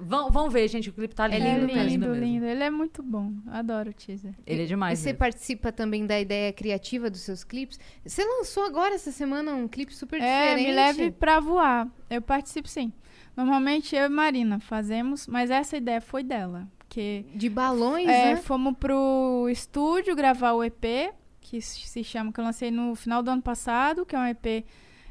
Vão, 0.01 0.31
vão 0.31 0.51
ver, 0.51 0.69
gente, 0.69 0.91
o 0.91 0.93
clipe 0.93 1.15
tá 1.15 1.27
lindo. 1.27 1.45
É 1.45 1.49
É 1.49 1.55
lindo, 1.55 1.67
lindo, 1.67 1.75
tá 1.79 1.83
lindo, 1.85 2.07
mesmo. 2.09 2.25
lindo. 2.25 2.47
Ele 2.47 2.63
é 2.65 2.71
muito 2.71 3.03
bom. 3.03 3.33
Adoro 3.47 3.91
o 3.91 3.93
teaser. 3.93 4.35
Ele 4.47 4.63
é 4.63 4.65
E 4.65 4.69
demais. 4.69 4.99
você 4.99 5.07
mesmo. 5.07 5.19
participa 5.19 5.73
também 5.73 6.07
da 6.07 6.19
ideia 6.21 6.53
criativa 6.53 7.09
dos 7.11 7.21
seus 7.21 7.45
clipes. 7.45 7.79
Você 8.05 8.25
lançou 8.25 8.65
agora 8.65 8.95
essa 8.95 9.11
semana 9.13 9.53
um 9.55 9.67
clipe 9.69 9.95
super 9.95 10.21
É, 10.21 10.41
diferente. 10.55 10.67
me 10.69 10.75
leve 10.75 11.11
pra 11.11 11.41
voar. 11.41 11.89
Eu 12.11 12.21
participo 12.23 12.69
sim. 12.69 12.93
Normalmente 13.37 13.95
eu 13.95 14.07
e 14.07 14.09
Marina 14.09 14.59
fazemos, 14.59 15.27
mas 15.27 15.51
essa 15.51 15.77
ideia 15.77 16.01
foi 16.01 16.23
dela. 16.23 16.67
Porque 16.79 17.25
De 17.35 17.49
balões, 17.49 18.09
é, 18.09 18.35
né? 18.35 18.37
fomos 18.37 18.75
pro 18.79 19.47
estúdio 19.51 20.17
gravar 20.17 20.53
o 20.55 20.65
EP, 20.65 21.13
que 21.41 21.61
se 21.61 22.03
chama, 22.03 22.33
que 22.33 22.41
eu 22.41 22.45
lancei 22.45 22.71
no 22.71 22.95
final 22.95 23.23
do 23.23 23.31
ano 23.31 23.43
passado, 23.43 24.05
que 24.07 24.17
é 24.17 24.19
um 24.19 24.27
EP 24.27 24.65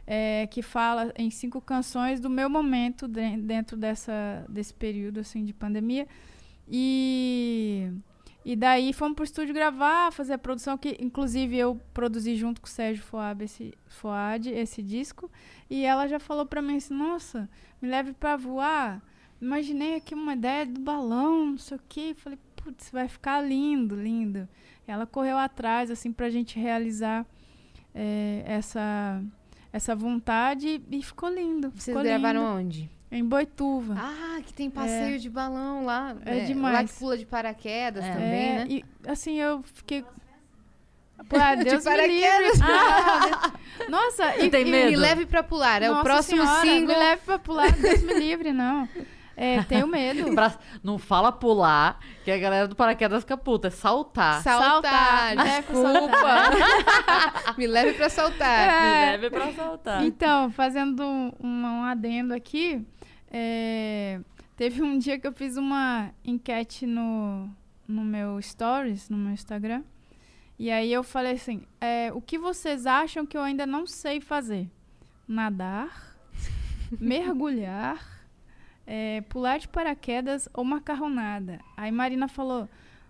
é, 0.07 0.47
que 0.47 0.61
fala 0.61 1.13
em 1.17 1.29
cinco 1.29 1.59
canções 1.59 2.19
do 2.21 2.29
meu 2.29 2.49
momento 2.49 3.07
de- 3.07 3.37
dentro 3.37 3.75
dessa, 3.75 4.45
desse 4.47 4.73
período 4.73 5.19
assim, 5.19 5.43
de 5.43 5.53
pandemia. 5.53 6.07
E, 6.67 7.91
e 8.45 8.55
daí 8.55 8.93
fomos 8.93 9.15
pro 9.15 9.25
estúdio 9.25 9.53
gravar, 9.53 10.11
fazer 10.11 10.33
a 10.33 10.37
produção, 10.37 10.77
que 10.77 10.97
inclusive 10.99 11.57
eu 11.57 11.79
produzi 11.93 12.35
junto 12.37 12.61
com 12.61 12.67
o 12.67 12.69
Sérgio 12.69 13.03
Foab 13.03 13.43
esse, 13.43 13.73
Foad 13.87 14.49
esse 14.49 14.81
disco. 14.81 15.29
E 15.69 15.83
ela 15.83 16.07
já 16.07 16.19
falou 16.19 16.45
pra 16.45 16.61
mim 16.61 16.77
assim, 16.77 16.93
nossa, 16.93 17.49
me 17.81 17.89
leve 17.89 18.13
pra 18.13 18.37
voar. 18.37 19.01
Imaginei 19.41 19.95
aqui 19.95 20.15
uma 20.15 20.33
ideia 20.33 20.65
do 20.65 20.79
balão, 20.79 21.47
não 21.51 21.57
sei 21.57 21.77
o 21.77 21.81
quê. 21.87 22.15
Falei, 22.17 22.39
putz, 22.55 22.89
vai 22.89 23.07
ficar 23.07 23.41
lindo, 23.41 23.95
lindo. 23.95 24.47
Ela 24.87 25.05
correu 25.05 25.37
atrás, 25.37 25.91
assim, 25.91 26.11
pra 26.13 26.29
gente 26.29 26.57
realizar 26.57 27.25
é, 27.93 28.43
essa, 28.45 29.21
essa 29.78 29.95
vontade 29.95 30.82
e 30.91 31.01
ficou 31.03 31.30
lindo. 31.30 31.69
Vocês 31.71 31.86
ficou 31.86 32.03
gravaram 32.03 32.41
lindo. 32.41 32.53
onde? 32.59 32.89
Em 33.09 33.23
Boituva. 33.23 33.95
Ah, 33.97 34.41
que 34.45 34.53
tem 34.53 34.69
passeio 34.69 35.17
de 35.17 35.30
balão 35.30 35.86
lá. 35.86 36.15
É 36.25 36.36
Lá 36.39 36.43
demais. 36.45 36.91
que 36.91 36.99
pula 36.99 37.17
de 37.17 37.25
paraquedas 37.25 38.03
É. 38.03 38.11
também, 38.11 38.49
É, 38.49 38.53
né? 38.59 38.65
E 38.69 38.86
assim, 39.07 39.39
eu 39.39 39.63
fiquei. 39.73 40.03
Pô, 41.30 41.36
ah, 41.38 41.55
Deus 41.55 41.86
me 41.86 41.95
livre. 41.97 42.21
paraquedas. 42.21 42.61
Ah, 42.61 43.53
Nossa, 43.89 44.38
e, 44.43 44.49
tem 44.49 44.67
e- 44.67 44.71
medo? 44.71 44.89
Me 44.91 44.95
leve 44.97 45.25
pra 45.25 45.41
pular. 45.41 45.82
É 45.82 45.89
o 45.89 45.93
Nossa 45.93 46.03
próximo 46.03 46.41
senhora, 46.43 46.61
single. 46.61 46.88
Me 46.88 46.95
leve 46.99 47.21
pra 47.25 47.39
pular, 47.39 47.71
Deus 47.71 48.01
me 48.03 48.13
livre, 48.13 48.51
não. 48.53 48.88
É, 49.39 49.61
tenho 49.63 49.85
medo. 49.88 50.33
Pra- 50.33 50.57
não 50.83 50.97
fala 50.97 51.31
pular, 51.31 51.99
que 52.25 52.31
a 52.31 52.38
galera 52.39 52.67
do 52.67 52.75
paraquedas 52.75 53.21
fica 53.21 53.38
puta. 53.38 53.67
É 53.67 53.71
saltar. 53.71 54.41
Saltar. 54.41 55.29
Me 55.29 55.35
pra 55.35 55.61
Desculpa. 55.61 57.53
Me 57.55 57.67
leve 57.67 57.93
pra 57.93 58.09
saltar. 58.09 58.57
Me 58.67 58.73
É. 58.73 59.11
leve 59.11 59.29
pra 59.29 59.53
saltar. 59.53 60.03
Então, 60.03 60.49
fazendo 60.51 61.03
um, 61.03 61.31
um 61.39 61.83
adendo 61.83 62.33
aqui, 62.33 62.83
é, 63.29 64.19
teve 64.55 64.81
um 64.81 64.97
dia 64.97 65.19
que 65.19 65.27
eu 65.27 65.31
fiz 65.33 65.55
uma 65.55 66.09
enquete 66.25 66.88
no, 66.88 67.47
no 67.88 68.03
meu 68.03 68.41
stories, 68.41 69.07
no 69.07 69.17
meu 69.17 69.33
Instagram. 69.33 69.83
E 70.57 70.71
aí 70.71 70.91
eu 70.91 71.03
falei 71.03 71.33
assim, 71.33 71.61
é, 71.79 72.11
o 72.11 72.19
que 72.19 72.39
vocês 72.39 72.88
acham 72.88 73.23
que 73.23 73.38
eu 73.38 73.41
ainda 73.43 73.67
não 73.67 73.85
sei 73.85 74.19
fazer? 74.19 74.67
Nadar, 75.27 76.15
mergulhar, 76.99 77.99
é, 78.88 79.21
pular 79.29 79.59
de 79.59 79.67
paraquedas 79.67 80.49
ou 80.53 80.63
macarronada? 80.63 81.59
Aí 81.75 81.91
Marina 81.91 82.27
falou, 82.27 82.67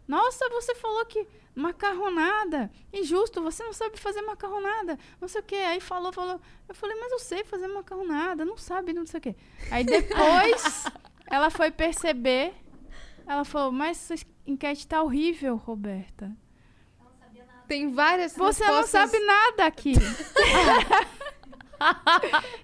Nossa, 0.08 0.50
você 0.50 0.74
falou 0.76 1.06
que 1.06 1.26
macarronada, 1.56 2.70
injusto, 2.94 3.42
você 3.42 3.64
não 3.64 3.74
sabe 3.74 3.98
fazer 4.00 4.22
macarronada, 4.22 4.98
não 5.20 5.28
sei 5.28 5.42
o 5.42 5.44
quê. 5.44 5.56
Aí 5.56 5.80
falou, 5.80 6.12
falou. 6.12 6.40
Eu 6.68 6.76
falei, 6.76 6.96
mas 7.00 7.12
eu 7.12 7.20
sei 7.20 7.44
fazer 7.44 7.68
macarronada, 7.68 8.44
não 8.46 8.58
sabe, 8.58 8.94
não 8.94 9.06
sei 9.06 9.18
o 9.20 9.22
quê. 9.22 9.36
Aí 9.72 9.84
depois 9.84 10.86
ela 11.30 11.50
foi 11.50 11.72
perceber, 11.72 12.54
ela 13.26 13.44
falou, 13.44 13.72
mas 13.72 14.12
essa 14.12 14.26
enquete 14.46 14.88
tá 14.88 15.02
horrível, 15.02 15.56
Roberta. 15.56 16.32
Tem 17.68 17.92
várias 17.92 18.34
Você 18.34 18.64
não 18.64 18.78
respostas. 18.78 19.12
sabe 19.12 19.20
nada 19.26 19.66
aqui. 19.66 19.94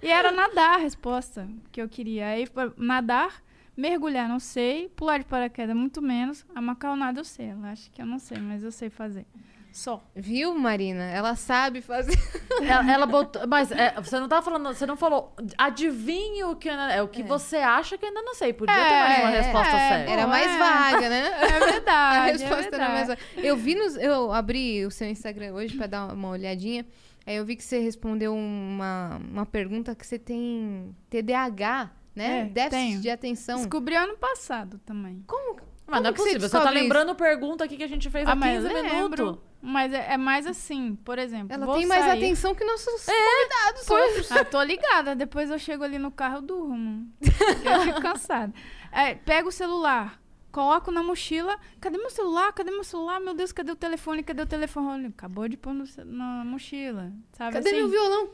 e 0.02 0.10
era 0.10 0.32
nadar 0.32 0.76
a 0.76 0.78
resposta 0.78 1.48
que 1.72 1.82
eu 1.82 1.90
queria. 1.90 2.28
Aí, 2.28 2.48
nadar, 2.78 3.42
mergulhar, 3.76 4.28
não 4.28 4.40
sei. 4.40 4.90
Pular 4.90 5.20
de 5.20 5.26
paraquedas, 5.26 5.76
muito 5.76 6.02
menos. 6.02 6.46
A 6.56 6.62
macarronada 6.62 7.20
eu 7.20 7.26
sei. 7.26 7.48
Ela 7.48 7.72
acha 7.72 7.90
que 7.92 8.02
eu 8.02 8.06
não 8.06 8.20
sei, 8.20 8.38
mas 8.38 8.64
eu 8.64 8.72
sei 8.72 8.90
fazer. 8.90 9.26
Só. 9.74 10.04
Viu, 10.16 10.54
Marina? 10.54 11.04
Ela 11.06 11.36
sabe 11.36 11.82
fazer. 11.82 12.14
Ela, 12.62 12.94
ela 12.94 13.06
botou. 13.08 13.48
Mas 13.48 13.72
é, 13.72 13.92
você 14.00 14.20
não 14.20 14.28
tá 14.28 14.40
falando. 14.40 14.68
Você 14.68 14.86
não 14.86 14.96
falou. 14.96 15.36
Adivinhe 15.58 16.44
o 16.44 16.56
que 16.56 16.70
É 16.70 17.02
o 17.02 17.08
que 17.08 17.24
você 17.24 17.58
acha 17.58 17.98
que 17.98 18.06
eu 18.06 18.10
ainda 18.10 18.22
não 18.22 18.36
sei. 18.36 18.54
Podia 18.54 18.76
ter 18.76 18.82
mais 18.82 19.20
uma 19.20 19.32
É, 19.32 19.42
resposta 19.42 19.76
é, 19.76 19.90
certa. 19.90 20.12
Era 20.12 20.28
mais 20.28 20.52
é. 20.52 20.58
vaga, 20.60 21.10
né? 21.10 21.24
É 21.42 21.60
verdade. 21.72 21.90
A 22.24 22.30
é 22.30 22.32
resposta 22.34 22.76
era 22.76 22.90
mais 22.90 23.08
verdade. 23.08 23.22
vaga. 23.36 23.48
Eu 23.48 23.58
vi 23.58 23.74
nos, 23.74 23.96
eu 23.98 24.32
abri 24.32 24.86
o 24.86 24.92
seu 24.92 25.08
Instagram 25.08 25.54
hoje 25.54 25.76
pra 25.76 25.88
dar 25.88 26.14
uma 26.14 26.30
olhadinha. 26.30 26.86
Aí 27.26 27.36
eu 27.38 27.46
vi 27.46 27.56
que 27.56 27.64
você 27.64 27.80
respondeu 27.80 28.34
uma, 28.36 29.20
uma 29.32 29.46
pergunta 29.46 29.96
que 29.96 30.06
você 30.06 30.20
tem 30.20 30.96
TDAH, 31.10 31.92
né? 32.16 32.40
É, 32.42 32.46
Déficit 32.46 32.70
tenho. 32.72 33.02
de 33.02 33.10
atenção. 33.10 33.58
Descobri 33.60 33.96
ano 33.96 34.18
passado 34.18 34.80
também. 34.86 35.24
Como? 35.26 35.62
Mas 35.88 36.02
não 36.02 36.10
é 36.10 36.14
que 36.14 36.20
você 36.20 36.24
possível. 36.30 36.50
Você, 36.50 36.60
tá 36.60 36.70
lembrando 36.70 37.14
pergunta 37.16 37.64
aqui 37.64 37.76
que 37.78 37.84
a 37.84 37.88
gente 37.88 38.10
fez 38.10 38.28
há 38.28 38.32
Ah, 38.32 38.36
mas 38.36 38.62
15 38.64 38.74
lembro. 38.74 39.26
minutos. 39.26 39.44
Mas 39.62 39.94
é, 39.94 40.14
é 40.14 40.18
mais 40.18 40.46
assim, 40.46 40.96
por 41.06 41.18
exemplo. 41.18 41.54
Ela 41.54 41.66
vou 41.66 41.76
tem 41.76 41.86
mais 41.86 42.04
sair- 42.04 42.18
atenção 42.18 42.54
que 42.54 42.66
nossos 42.66 43.06
convidados 43.06 43.90
outros. 43.90 44.32
Ah, 44.32 44.44
tô 44.46 44.62
ligada. 44.62 45.16
Depois 45.16 45.50
eu 45.50 45.58
chego 45.60 45.84
ali 45.84 45.98
no 45.98 46.12
carro, 46.12 46.38
eu 46.38 46.42
durmo. 46.42 47.08
Eu 47.22 47.82
fico 47.82 48.02
cansada. 48.02 48.54
É, 48.92 49.16
pego 49.16 49.48
o 49.50 49.52
celular, 49.52 50.20
coloco 50.54 50.92
na 50.92 51.04
mochila. 51.04 51.60
Cadê 51.82 51.98
meu 51.98 52.10
celular? 52.10 52.54
Cadê 52.54 52.72
meu 52.72 52.84
celular? 52.84 53.20
Meu 53.20 53.34
Deus, 53.34 53.52
cadê 53.52 53.72
o 53.72 53.76
telefone? 53.76 54.24
Cadê 54.24 54.44
o 54.44 54.46
telefone? 54.46 55.08
Acabou 55.08 55.50
de 55.50 55.58
pôr 55.58 55.74
no 55.74 55.84
na 56.06 56.46
mochila. 56.46 57.12
Sabe 57.34 57.54
Cadê 57.54 57.70
assim? 57.70 57.78
meu 57.80 57.90
violão? 57.90 58.30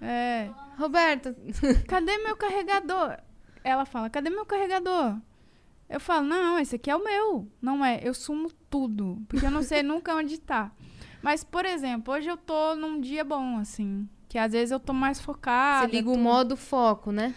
É. 0.00 0.50
Roberta, 0.78 1.34
Cadê 1.88 2.18
meu 2.18 2.36
carregador? 2.36 3.16
Ela 3.64 3.86
fala, 3.86 4.10
cadê 4.10 4.30
meu 4.30 4.44
carregador? 4.44 5.16
Eu 5.88 5.98
falo, 5.98 6.26
não, 6.26 6.58
esse 6.58 6.76
aqui 6.76 6.90
é 6.90 6.94
o 6.94 7.02
meu. 7.02 7.48
Não 7.60 7.84
é, 7.84 8.00
eu 8.02 8.12
sumo 8.12 8.52
tudo. 8.70 9.22
Porque 9.26 9.46
eu 9.46 9.50
não 9.50 9.62
sei 9.62 9.82
nunca 9.82 10.14
onde 10.14 10.38
tá. 10.38 10.70
Mas, 11.22 11.42
por 11.42 11.64
exemplo, 11.64 12.12
hoje 12.12 12.28
eu 12.28 12.36
tô 12.36 12.74
num 12.76 13.00
dia 13.00 13.24
bom, 13.24 13.58
assim. 13.58 14.08
Que 14.28 14.38
às 14.38 14.52
vezes 14.52 14.70
eu 14.70 14.78
tô 14.78 14.92
mais 14.92 15.20
focada. 15.20 15.88
você 15.88 15.96
liga 15.96 16.10
o 16.10 16.12
tudo. 16.12 16.22
modo 16.22 16.56
foco, 16.56 17.10
né? 17.10 17.34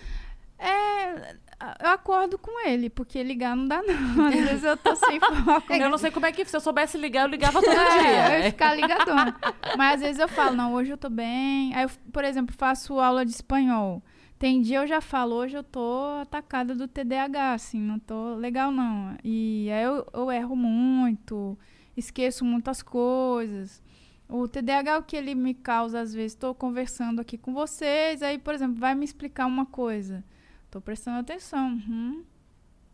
É, 0.57 1.37
eu 1.81 1.89
acordo 1.89 2.37
com 2.37 2.65
ele, 2.67 2.89
porque 2.89 3.21
ligar 3.21 3.55
não 3.55 3.67
dá 3.67 3.81
não. 3.81 4.25
Às 4.27 4.33
vezes 4.35 4.63
eu 4.63 4.77
tô 4.77 4.95
sem 4.95 5.19
foco. 5.19 5.73
Eu 5.73 5.89
não 5.89 5.97
sei 5.97 6.09
como 6.11 6.25
é 6.25 6.31
que. 6.31 6.45
Se 6.45 6.55
eu 6.55 6.61
soubesse 6.61 6.97
ligar, 6.97 7.23
eu 7.23 7.29
ligava 7.29 7.61
todo 7.61 7.71
É, 7.71 8.27
eu 8.27 8.31
ia 8.35 8.41
dia. 8.41 8.51
ficar 8.51 8.73
ligadona. 8.75 9.35
Mas 9.77 9.95
às 9.95 10.01
vezes 10.01 10.19
eu 10.19 10.27
falo, 10.27 10.55
não, 10.55 10.73
hoje 10.73 10.91
eu 10.91 10.97
tô 10.97 11.09
bem. 11.09 11.73
Aí 11.75 11.83
eu, 11.83 11.89
por 12.11 12.23
exemplo, 12.23 12.55
faço 12.57 12.99
aula 12.99 13.25
de 13.25 13.31
espanhol. 13.31 14.01
Tem 14.37 14.61
dia 14.61 14.77
eu 14.79 14.87
já 14.87 15.01
falo, 15.01 15.35
hoje 15.35 15.57
eu 15.57 15.63
tô 15.63 16.19
atacada 16.21 16.73
do 16.73 16.87
TDAH, 16.87 17.53
assim, 17.53 17.79
não 17.81 17.99
tô 17.99 18.35
legal 18.35 18.71
não. 18.71 19.17
E 19.21 19.69
aí 19.69 19.83
eu, 19.83 20.07
eu 20.13 20.31
erro 20.31 20.55
muito, 20.55 21.59
esqueço 21.97 22.45
muitas 22.45 22.81
coisas. 22.81 23.83
O 24.29 24.47
TDAH, 24.47 24.99
o 24.99 25.03
que 25.03 25.17
ele 25.17 25.35
me 25.35 25.53
causa, 25.53 25.99
às 25.99 26.13
vezes, 26.13 26.33
estou 26.33 26.55
conversando 26.55 27.19
aqui 27.19 27.37
com 27.37 27.53
vocês, 27.53 28.21
aí, 28.23 28.37
por 28.37 28.53
exemplo, 28.53 28.79
vai 28.79 28.95
me 28.95 29.03
explicar 29.03 29.45
uma 29.45 29.65
coisa. 29.65 30.23
Tô 30.69 30.79
prestando 30.79 31.17
atenção. 31.19 31.67
Uhum, 31.87 32.23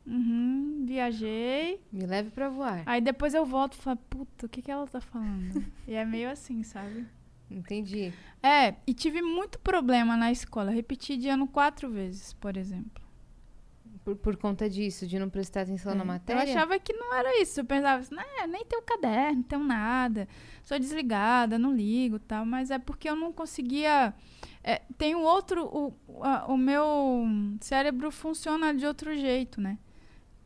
uhum, 0.07 0.83
viajei. 0.87 1.81
Me 1.91 2.05
leve 2.05 2.29
pra 2.29 2.49
voar. 2.49 2.83
Aí 2.85 3.01
depois 3.01 3.33
eu 3.33 3.45
volto 3.45 3.73
e 3.73 3.77
falo, 3.77 3.97
puta, 4.09 4.45
o 4.45 4.49
que, 4.49 4.61
que 4.61 4.71
ela 4.71 4.87
tá 4.87 5.01
falando? 5.01 5.65
e 5.87 5.93
é 5.93 6.05
meio 6.05 6.29
assim, 6.29 6.63
sabe? 6.63 7.05
Entendi. 7.49 8.13
É, 8.41 8.75
e 8.87 8.93
tive 8.93 9.21
muito 9.21 9.59
problema 9.59 10.17
na 10.17 10.31
escola. 10.31 10.71
Repeti 10.71 11.17
de 11.17 11.29
ano 11.29 11.47
quatro 11.47 11.89
vezes, 11.89 12.33
por 12.33 12.57
exemplo. 12.57 13.03
Por, 14.03 14.15
por 14.15 14.37
conta 14.37 14.69
disso, 14.69 15.07
de 15.07 15.17
não 15.17 15.29
prestar 15.29 15.61
atenção 15.61 15.95
na 15.95 16.03
É, 16.03 16.07
matéria? 16.07 16.39
Eu 16.39 16.43
achava 16.43 16.77
que 16.79 16.93
não 16.93 17.13
era 17.13 17.41
isso. 17.41 17.59
Eu 17.59 17.65
pensava 17.65 18.01
assim, 18.01 18.13
né, 18.15 18.23
nem 18.47 18.63
tenho 18.65 18.81
caderno, 18.83 19.37
não 19.37 19.43
tenho 19.43 19.63
nada. 19.63 20.27
Sou 20.63 20.77
desligada, 20.77 21.57
não 21.57 21.73
ligo 21.73 22.19
tal. 22.19 22.45
Mas 22.45 22.69
é 22.71 22.77
porque 22.77 23.09
eu 23.09 23.15
não 23.15 23.33
conseguia. 23.33 24.13
É, 24.67 24.81
tem 24.97 25.13
um 25.15 25.21
outro. 25.21 25.65
O, 25.67 25.93
a- 26.23 26.45
o 26.47 26.57
meu 26.57 27.27
cérebro 27.61 28.09
funciona 28.11 28.73
de 28.73 28.85
outro 28.85 29.15
jeito, 29.15 29.61
né? 29.61 29.77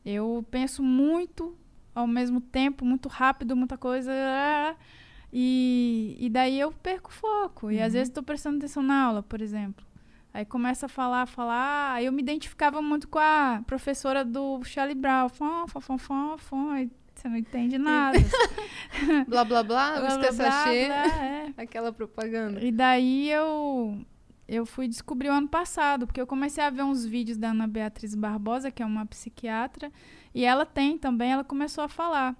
Eu 0.05 0.45
penso 0.51 0.83
muito 0.83 1.55
ao 1.95 2.05
mesmo 2.07 2.41
tempo, 2.41 2.83
muito 2.85 3.07
rápido, 3.09 3.55
muita 3.55 3.77
coisa. 3.77 4.11
E, 5.31 6.17
e 6.19 6.29
daí 6.29 6.59
eu 6.59 6.71
perco 6.71 7.09
o 7.09 7.13
foco. 7.13 7.71
E 7.71 7.81
às 7.81 7.93
vezes 7.93 8.09
estou 8.09 8.23
prestando 8.23 8.57
atenção 8.57 8.81
na 8.83 9.03
aula, 9.05 9.23
por 9.23 9.41
exemplo. 9.41 9.85
Aí 10.33 10.45
começa 10.45 10.85
a 10.87 10.89
falar, 10.89 11.25
falar. 11.27 11.93
Aí 11.93 12.05
eu 12.05 12.11
me 12.11 12.21
identificava 12.21 12.81
muito 12.81 13.07
com 13.07 13.19
a 13.19 13.61
professora 13.65 14.25
do 14.25 14.63
Charlie 14.63 14.95
Brown. 14.95 15.29
Fom, 15.29 15.67
fom, 15.67 15.79
fom, 15.81 15.97
fom, 15.97 16.37
fom. 16.37 16.69
Aí 16.71 16.89
você 17.19 17.29
não 17.29 17.37
entende 17.37 17.77
nada. 17.77 18.17
Blá, 19.27 19.45
blá, 19.45 19.63
blá, 19.63 19.99
Blá, 19.99 20.17
blá, 20.17 20.31
sachê. 20.31 20.87
blá, 20.87 21.23
é. 21.23 21.53
Aquela 21.57 21.91
propaganda. 21.91 22.63
E 22.63 22.71
daí 22.71 23.29
eu 23.29 23.97
eu 24.47 24.65
fui 24.65 24.87
descobrir 24.87 25.29
o 25.29 25.33
ano 25.33 25.47
passado, 25.47 26.07
porque 26.07 26.19
eu 26.19 26.25
comecei 26.25 26.63
a 26.63 26.71
ver 26.71 26.81
uns 26.81 27.05
vídeos 27.05 27.37
da 27.37 27.51
Ana 27.51 27.67
Beatriz 27.67 28.15
Barbosa, 28.15 28.71
que 28.71 28.81
é 28.81 28.85
uma 28.85 29.05
psiquiatra, 29.05 29.91
e 30.33 30.43
ela 30.43 30.65
tem 30.65 30.97
também, 30.97 31.31
ela 31.31 31.43
começou 31.43 31.83
a 31.83 31.87
falar 31.87 32.35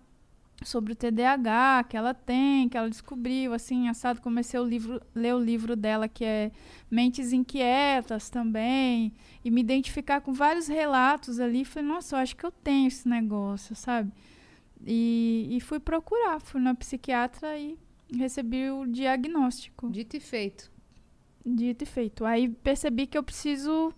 sobre 0.64 0.94
o 0.94 0.96
TDAH 0.96 1.86
que 1.88 1.96
ela 1.96 2.14
tem, 2.14 2.68
que 2.68 2.76
ela 2.76 2.90
descobriu, 2.90 3.54
assim, 3.54 3.88
assado, 3.88 4.22
comecei 4.22 4.60
a 4.60 4.64
livro, 4.64 5.00
ler 5.14 5.36
o 5.36 5.40
livro 5.40 5.76
dela 5.76 6.08
que 6.08 6.26
é 6.26 6.52
Mentes 6.90 7.32
Inquietas 7.32 8.30
também, 8.30 9.14
e 9.46 9.52
me 9.52 9.62
identificar 9.62 10.20
com 10.20 10.34
vários 10.34 10.68
relatos 10.68 11.40
ali, 11.40 11.64
falei, 11.64 11.88
nossa, 11.88 12.16
eu 12.16 12.20
acho 12.20 12.36
que 12.36 12.46
eu 12.46 12.52
tenho 12.52 12.88
esse 12.88 13.08
negócio, 13.08 13.76
sabe? 13.76 14.12
E, 14.86 15.48
e 15.52 15.60
fui 15.60 15.80
procurar, 15.80 16.40
fui 16.40 16.62
na 16.62 16.74
psiquiatra 16.74 17.58
e 17.58 17.78
recebi 18.16 18.70
o 18.70 18.86
diagnóstico. 18.86 19.90
Dito 19.90 20.16
e 20.18 20.20
feito. 20.20 20.72
Dito 21.46 21.84
e 21.84 21.86
feito. 21.88 22.26
Aí 22.26 22.48
percebi 22.50 23.06
que 23.08 23.18
eu 23.18 23.24
preciso 23.24 23.94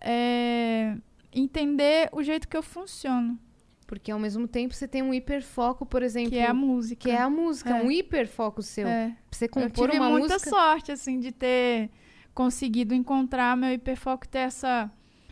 é, 0.00 0.96
entender 1.32 2.08
o 2.12 2.22
jeito 2.22 2.48
que 2.48 2.56
eu 2.56 2.62
funciono, 2.62 3.38
Porque 3.86 4.10
ao 4.12 4.20
mesmo 4.20 4.46
tempo 4.46 4.72
você 4.72 4.86
tem 4.86 5.02
um 5.02 5.12
hiperfoco, 5.12 5.84
por 5.84 6.00
exemplo. 6.02 6.30
que 6.30 6.38
é 6.38 6.46
a 6.46 6.54
música. 6.54 7.08
que 7.08 7.10
é 7.10 7.18
a 7.20 7.28
música, 7.28 7.70
É. 7.70 7.82
um 7.82 7.90
hiperfoco 7.90 8.62
seu. 8.62 8.86
É. 8.86 9.08
Pra 9.08 9.16
você 9.38 9.44
Eu 9.46 9.48
compor 9.48 9.88
tive 9.90 10.00
uma 10.00 10.10
muita 10.10 10.34
música. 10.34 10.48
sorte, 10.50 10.92
assim, 10.92 11.18
de 11.18 11.32
ter 11.32 11.90
conseguido 12.32 12.94
encontrar 12.94 13.56
meu 13.56 13.72
hiperfoco, 13.72 14.28
ter 14.28 14.38
essa, 14.40 14.88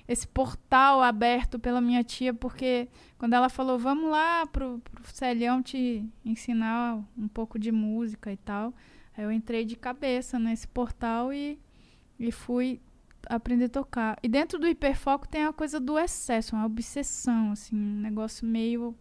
esse 0.09 0.27
portal 0.27 1.01
aberto 1.03 1.57
pela 1.59 1.81
minha 1.81 2.03
tia, 2.03 2.35
porque 2.35 2.89
quando 3.19 3.35
ela 3.35 3.49
falou, 3.49 3.79
vamos 3.79 4.11
lá 4.11 4.47
pro, 4.47 4.79
pro 4.79 5.12
Celhão 5.12 5.62
te 5.62 6.09
ensinar 6.25 7.03
um 7.16 7.27
pouco 7.27 7.59
de 7.59 7.73
música 7.73 8.33
e 8.33 8.37
tal, 8.37 8.73
aí 9.16 9.25
eu 9.25 9.33
entrei 9.33 9.64
de 9.64 9.77
cabeça 9.77 10.39
nesse 10.39 10.69
portal 10.69 11.33
e, 11.33 11.59
e 12.19 12.31
fui 12.31 12.81
aprender 13.29 13.64
a 13.64 13.69
tocar. 13.69 14.19
E 14.23 14.29
dentro 14.29 14.59
do 14.59 14.69
hiperfoco 14.69 15.27
tem 15.27 15.45
a 15.45 15.53
coisa 15.53 15.81
do 15.81 15.99
excesso, 15.99 16.55
uma 16.55 16.64
obsessão, 16.64 17.53
assim, 17.53 17.77
um 17.77 18.01
negócio 18.01 18.47
meio, 18.47 18.95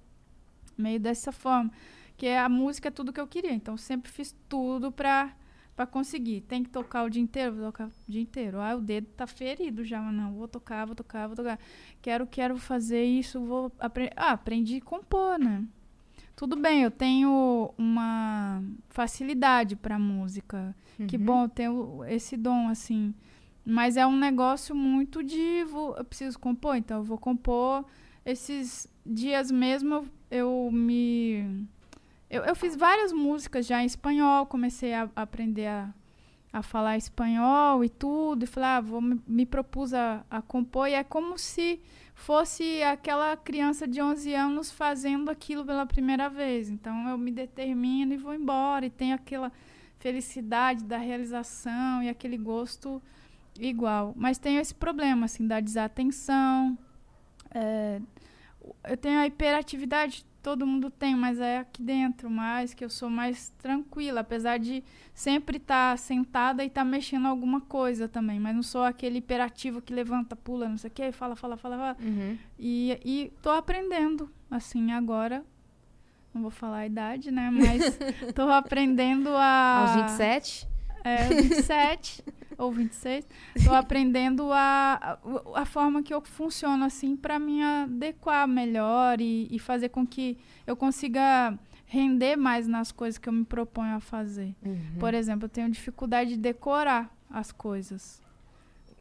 meio 0.78 0.99
dessa 0.99 1.32
forma. 1.32 1.72
Que 2.18 2.26
é 2.26 2.39
a 2.39 2.49
música 2.49 2.88
é 2.88 2.91
tudo 2.91 3.13
que 3.13 3.22
eu 3.22 3.28
queria. 3.28 3.53
Então 3.53 3.76
eu 3.76 3.78
sempre 3.78 4.11
fiz 4.11 4.36
tudo 4.49 4.91
pra, 4.91 5.36
pra 5.78 5.86
conseguir. 5.86 6.41
Tem 6.41 6.63
que 6.63 6.69
tocar 6.71 7.03
o 7.05 7.09
dia 7.09 7.21
inteiro? 7.21 7.53
Vou 7.55 7.65
tocar 7.67 7.88
o 7.88 7.91
dia 8.07 8.21
inteiro. 8.21 8.59
Ah, 8.59 8.75
o 8.75 8.82
dedo 8.82 9.07
tá 9.15 9.25
ferido 9.28 9.86
já, 9.86 10.01
mas 10.01 10.13
não. 10.13 10.34
Vou 10.34 10.47
tocar, 10.47 10.86
vou 10.86 10.95
tocar, 10.95 11.28
vou 11.28 11.36
tocar. 11.36 11.59
Quero, 12.01 12.25
quero 12.28 12.57
fazer 12.57 13.03
isso, 13.05 13.39
vou 13.45 13.71
aprender. 13.80 14.11
Ah, 14.17 14.32
aprendi 14.32 14.78
a 14.78 14.82
compor, 14.82 15.38
né? 15.39 15.63
Tudo 16.36 16.55
bem, 16.55 16.82
eu 16.84 16.91
tenho 16.91 17.73
uma 17.78 18.61
facilidade 18.89 19.75
pra 19.75 19.97
música. 19.99 20.75
Que 21.07 21.15
Uhum. 21.17 21.23
bom, 21.25 21.43
eu 21.43 21.49
tenho 21.49 22.03
esse 22.05 22.36
dom, 22.36 22.67
assim. 22.69 23.13
Mas 23.63 23.97
é 23.97 24.05
um 24.07 24.17
negócio 24.17 24.75
muito 24.75 25.21
de. 25.23 25.63
vou- 25.65 25.95
eu 25.95 26.03
preciso 26.03 26.39
compor, 26.39 26.75
então 26.75 26.97
eu 26.97 27.03
vou 27.03 27.17
compor. 27.17 27.86
Esses 28.25 28.88
dias 29.05 29.51
mesmo 29.51 30.07
eu 30.32 30.69
me. 30.71 31.65
Eu, 32.30 32.43
eu 32.43 32.55
fiz 32.55 32.75
várias 32.75 33.11
músicas 33.11 33.65
já 33.65 33.82
em 33.82 33.86
espanhol, 33.86 34.45
comecei 34.45 34.93
a, 34.93 35.09
aprender 35.15 35.67
a, 35.67 35.93
a 36.51 36.61
falar 36.61 36.97
espanhol 36.97 37.84
e 37.84 37.89
tudo. 37.89 38.43
E 38.43 38.47
falei, 38.47 38.69
ah, 38.69 38.82
vou 38.82 39.01
me, 39.01 39.21
me 39.25 39.45
propus 39.45 39.93
a, 39.93 40.25
a 40.30 40.41
compor. 40.41 40.88
E 40.88 40.93
é 40.93 41.03
como 41.03 41.38
se 41.38 41.80
fosse 42.13 42.84
aquela 42.84 43.38
criança 43.38 43.88
de 43.88 44.01
11 44.01 44.34
anos 44.34 44.71
fazendo 44.71 45.30
aquilo 45.30 45.65
pela 45.65 45.86
primeira 45.86 46.30
vez. 46.30 46.69
Então 46.69 47.07
eu 47.07 47.17
me 47.17 47.32
determino 47.32 48.13
e 48.13 48.17
vou 48.17 48.34
embora. 48.34 48.86
E 48.86 48.89
tenho 48.89 49.15
aquela 49.15 49.51
felicidade 49.99 50.84
da 50.84 50.97
realização 50.97 52.03
e 52.03 52.09
aquele 52.09 52.38
gosto 52.38 53.01
igual. 53.59 54.13
Mas 54.15 54.38
tenho 54.38 54.59
esse 54.59 54.73
problema, 54.73 55.25
assim, 55.25 55.47
da 55.47 55.59
desatenção. 55.59 56.78
É, 57.51 58.01
eu 58.84 58.97
tenho 58.97 59.19
a 59.19 59.28
hiperatividade, 59.28 60.25
todo 60.41 60.65
mundo 60.65 60.89
tem, 60.89 61.15
mas 61.15 61.39
é 61.39 61.59
aqui 61.59 61.81
dentro 61.81 62.29
mais, 62.29 62.73
que 62.73 62.83
eu 62.83 62.89
sou 62.89 63.09
mais 63.09 63.49
tranquila, 63.57 64.21
apesar 64.21 64.57
de 64.57 64.83
sempre 65.13 65.57
estar 65.57 65.91
tá 65.91 65.97
sentada 65.97 66.63
e 66.63 66.67
estar 66.67 66.81
tá 66.81 66.85
mexendo 66.85 67.27
alguma 67.27 67.61
coisa 67.61 68.07
também, 68.07 68.39
mas 68.39 68.55
não 68.55 68.63
sou 68.63 68.83
aquele 68.83 69.17
hiperativo 69.17 69.81
que 69.81 69.93
levanta, 69.93 70.35
pula, 70.35 70.69
não 70.69 70.77
sei 70.77 70.89
o 70.89 70.93
que, 70.93 71.11
fala, 71.11 71.35
fala, 71.35 71.57
fala, 71.57 71.77
fala. 71.77 71.97
Uhum. 71.99 72.38
E, 72.57 72.99
e 73.03 73.33
tô 73.41 73.49
aprendendo, 73.49 74.31
assim, 74.49 74.91
agora, 74.91 75.43
não 76.33 76.41
vou 76.41 76.51
falar 76.51 76.77
a 76.77 76.85
idade, 76.85 77.31
né, 77.31 77.49
mas 77.51 77.97
tô 78.33 78.43
aprendendo 78.43 79.29
a... 79.29 79.95
Aos 79.95 80.01
27? 80.01 80.67
É, 81.03 81.27
27 81.27 82.23
ou 82.58 82.72
26. 82.72 83.28
Estou 83.55 83.74
aprendendo 83.76 84.51
a, 84.51 85.20
a, 85.53 85.62
a, 85.62 85.66
forma 85.66 86.01
que 86.01 86.14
eu 86.14 86.22
funciono 86.22 86.84
assim 86.84 87.16
para 87.16 87.38
me 87.38 87.62
adequar 87.62 88.47
melhor 88.47 89.22
e, 89.22 89.47
e, 89.51 89.60
fazer 89.60 89.89
com 89.89 90.05
que 90.05 90.38
eu 90.66 90.76
consiga 90.76 91.58
render 91.86 92.36
mais 92.36 92.68
nas 92.68 92.91
coisas 92.91 93.18
que 93.18 93.30
eu 93.30 93.34
me 93.34 93.45
proponho 93.45 93.95
a 93.95 93.99
fazer. 93.99 94.55
Uhum. 94.66 94.97
Por 94.99 95.14
exemplo, 95.14 95.45
eu 95.45 95.49
tenho 95.49 95.70
dificuldade 95.70 96.32
de 96.32 96.38
decorar 96.38 97.16
as 97.30 97.51
coisas. 97.51 98.22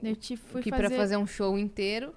Eu 0.02 0.14
te 0.14 0.36
fui 0.36 0.62
que 0.62 0.70
fazer... 0.70 0.88
para 0.88 0.96
fazer 0.96 1.16
um 1.16 1.26
show 1.26 1.58
inteiro. 1.58 2.12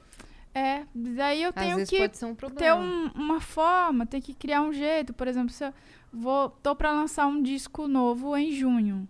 É, 0.54 0.84
daí 0.94 1.44
eu 1.44 1.54
tenho 1.54 1.86
que 1.86 2.02
um 2.26 2.36
ter 2.50 2.74
um- 2.74 3.12
uma 3.16 3.40
forma, 3.40 4.06
ter 4.06 4.20
que 4.20 4.34
criar 4.34 4.62
um 4.62 4.74
jeito. 4.74 5.14
Por 5.14 5.28
exemplo, 5.28 5.50
se 5.52 5.64
eu 5.64 5.74
vou, 6.12 6.50
tô 6.50 6.76
para 6.76 6.92
lançar 6.92 7.28
um 7.28 7.42
disco 7.42 7.88
novo 7.88 8.36
em 8.36 8.52
junho. 8.52 9.08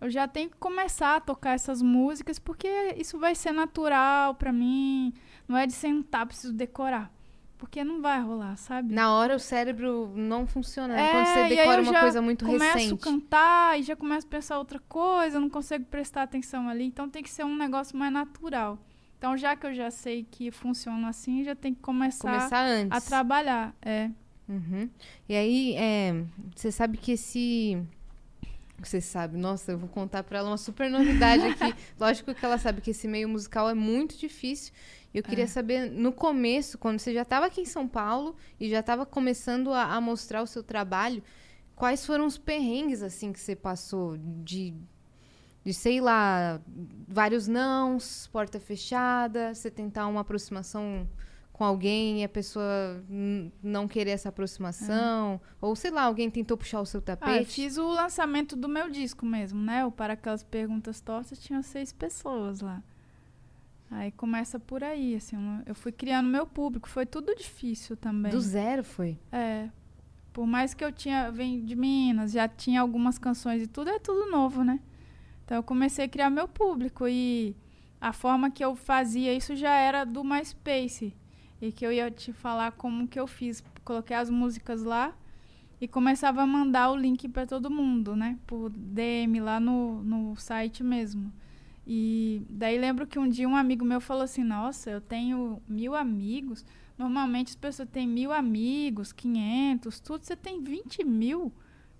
Eu 0.00 0.10
já 0.10 0.28
tenho 0.28 0.50
que 0.50 0.56
começar 0.56 1.16
a 1.16 1.20
tocar 1.20 1.54
essas 1.54 1.80
músicas 1.80 2.38
porque 2.38 2.68
isso 2.96 3.18
vai 3.18 3.34
ser 3.34 3.52
natural 3.52 4.34
pra 4.34 4.52
mim. 4.52 5.12
Não 5.48 5.56
é 5.56 5.66
de 5.66 5.72
sentar, 5.72 6.26
preciso 6.26 6.52
decorar. 6.52 7.10
Porque 7.58 7.82
não 7.82 8.02
vai 8.02 8.20
rolar, 8.20 8.54
sabe? 8.56 8.92
Na 8.94 9.14
hora 9.14 9.34
o 9.34 9.38
cérebro 9.38 10.12
não 10.14 10.46
funciona. 10.46 10.94
É, 11.00 11.10
Quando 11.10 11.26
você 11.26 11.38
aí 11.38 11.56
decora 11.56 11.80
eu 11.80 11.90
uma 11.90 12.00
coisa 12.00 12.20
muito 12.20 12.44
começo 12.44 12.64
a 12.64 12.72
recente. 12.74 13.00
cantar 13.00 13.80
e 13.80 13.82
já 13.82 13.96
começo 13.96 14.26
a 14.26 14.30
pensar 14.30 14.58
outra 14.58 14.78
coisa, 14.80 15.38
eu 15.38 15.40
não 15.40 15.48
consigo 15.48 15.86
prestar 15.86 16.24
atenção 16.24 16.68
ali. 16.68 16.84
Então 16.84 17.08
tem 17.08 17.22
que 17.22 17.30
ser 17.30 17.44
um 17.44 17.56
negócio 17.56 17.96
mais 17.96 18.12
natural. 18.12 18.78
Então, 19.18 19.34
já 19.34 19.56
que 19.56 19.66
eu 19.66 19.72
já 19.72 19.90
sei 19.90 20.26
que 20.30 20.50
funciona 20.50 21.08
assim, 21.08 21.42
já 21.42 21.54
tem 21.54 21.72
que 21.74 21.80
começar, 21.80 22.30
Começar 22.30 22.62
antes. 22.66 22.92
a 22.96 23.00
trabalhar. 23.00 23.74
É. 23.80 24.10
Uhum. 24.46 24.90
E 25.26 25.34
aí, 25.34 25.74
é, 25.76 26.22
você 26.54 26.70
sabe 26.70 26.98
que 26.98 27.12
esse. 27.12 27.82
Você 28.82 29.00
sabe, 29.00 29.38
nossa, 29.38 29.72
eu 29.72 29.78
vou 29.78 29.88
contar 29.88 30.22
pra 30.22 30.38
ela 30.38 30.50
uma 30.50 30.58
super 30.58 30.90
novidade 30.90 31.42
aqui. 31.46 31.74
Lógico 31.98 32.34
que 32.34 32.44
ela 32.44 32.58
sabe 32.58 32.80
que 32.80 32.90
esse 32.90 33.08
meio 33.08 33.28
musical 33.28 33.68
é 33.70 33.74
muito 33.74 34.16
difícil. 34.18 34.72
Eu 35.14 35.22
queria 35.22 35.44
É. 35.44 35.46
saber, 35.46 35.90
no 35.90 36.12
começo, 36.12 36.76
quando 36.76 36.98
você 36.98 37.14
já 37.14 37.22
estava 37.22 37.46
aqui 37.46 37.62
em 37.62 37.64
São 37.64 37.88
Paulo 37.88 38.36
e 38.60 38.68
já 38.68 38.80
estava 38.80 39.06
começando 39.06 39.72
a, 39.72 39.94
a 39.94 40.00
mostrar 40.00 40.42
o 40.42 40.46
seu 40.46 40.62
trabalho, 40.62 41.22
quais 41.74 42.04
foram 42.04 42.26
os 42.26 42.36
perrengues, 42.36 43.02
assim, 43.02 43.32
que 43.32 43.40
você 43.40 43.56
passou? 43.56 44.18
De, 44.44 44.74
de 45.64 45.72
sei 45.72 46.00
lá, 46.02 46.60
vários 47.08 47.48
nãos, 47.48 48.28
porta 48.30 48.60
fechada, 48.60 49.54
você 49.54 49.70
tentar 49.70 50.06
uma 50.06 50.20
aproximação 50.20 51.08
com 51.56 51.64
alguém 51.64 52.20
e 52.20 52.24
a 52.24 52.28
pessoa 52.28 53.02
não 53.62 53.88
querer 53.88 54.10
essa 54.10 54.28
aproximação, 54.28 55.40
ou 55.58 55.74
sei 55.74 55.90
lá, 55.90 56.02
alguém 56.02 56.30
tentou 56.30 56.54
puxar 56.54 56.82
o 56.82 56.84
seu 56.84 56.98
Ah, 57.00 57.00
eu 57.12 57.16
tapete. 57.16 57.46
fiz 57.50 57.78
o 57.78 57.88
lançamento 57.88 58.54
do 58.54 58.68
meu 58.68 58.90
disco 58.90 59.24
mesmo, 59.24 59.58
né? 59.58 59.82
O 59.86 59.90
Para 59.90 60.12
Aquelas 60.12 60.42
Perguntas 60.42 61.00
Tortas 61.00 61.38
tinha 61.38 61.62
seis 61.62 61.94
pessoas 61.94 62.60
lá. 62.60 62.82
Aí 63.90 64.10
começa 64.12 64.60
por 64.60 64.84
aí, 64.84 65.14
assim. 65.14 65.34
eu- 65.36 65.62
Eu 65.68 65.74
fui 65.74 65.92
criando 65.92 66.28
meu 66.28 66.46
público. 66.46 66.90
Foi 66.90 67.06
tudo 67.06 67.34
difícil 67.34 67.96
também. 67.96 68.30
Do 68.30 68.40
zero 68.40 68.84
foi. 68.84 69.18
É. 69.32 69.70
Por 70.34 70.46
mais 70.46 70.74
que 70.74 70.84
eu 70.84 70.92
tinha 70.92 71.30
vem 71.30 71.64
de 71.64 71.74
Minas, 71.74 72.32
já 72.32 72.46
tinha 72.46 72.82
algumas 72.82 73.16
canções 73.18 73.62
e 73.62 73.66
tudo, 73.66 73.88
é 73.88 73.98
tudo 73.98 74.30
novo, 74.30 74.62
né? 74.62 74.78
Então 75.44 75.56
eu 75.56 75.62
comecei 75.62 76.04
a 76.04 76.08
criar 76.08 76.28
meu 76.28 76.46
público 76.46 77.08
e 77.08 77.56
a 77.98 78.12
forma 78.12 78.50
que 78.50 78.62
eu 78.62 78.76
fazia 78.76 79.32
isso 79.32 79.56
já 79.56 79.72
era 79.72 80.04
do 80.04 80.22
MySpace. 80.22 81.14
E 81.60 81.72
que 81.72 81.86
eu 81.86 81.92
ia 81.92 82.10
te 82.10 82.32
falar 82.32 82.72
como 82.72 83.08
que 83.08 83.18
eu 83.18 83.26
fiz. 83.26 83.62
Coloquei 83.84 84.16
as 84.16 84.28
músicas 84.28 84.82
lá 84.82 85.14
e 85.80 85.86
começava 85.86 86.42
a 86.42 86.46
mandar 86.46 86.90
o 86.90 86.96
link 86.96 87.28
para 87.28 87.46
todo 87.46 87.70
mundo, 87.70 88.16
né? 88.16 88.38
Por 88.46 88.70
DM 88.70 89.40
lá 89.40 89.60
no, 89.60 90.02
no 90.02 90.36
site 90.36 90.82
mesmo. 90.82 91.32
E 91.86 92.42
daí 92.48 92.78
lembro 92.78 93.06
que 93.06 93.18
um 93.18 93.28
dia 93.28 93.48
um 93.48 93.54
amigo 93.54 93.84
meu 93.84 94.00
falou 94.00 94.24
assim: 94.24 94.42
Nossa, 94.42 94.90
eu 94.90 95.00
tenho 95.00 95.62
mil 95.68 95.94
amigos. 95.94 96.64
Normalmente 96.98 97.50
as 97.50 97.54
pessoas 97.54 97.88
têm 97.90 98.08
mil 98.08 98.32
amigos, 98.32 99.12
500, 99.12 100.00
tudo. 100.00 100.24
Você 100.24 100.34
tem 100.34 100.62
20 100.62 101.04
mil? 101.04 101.52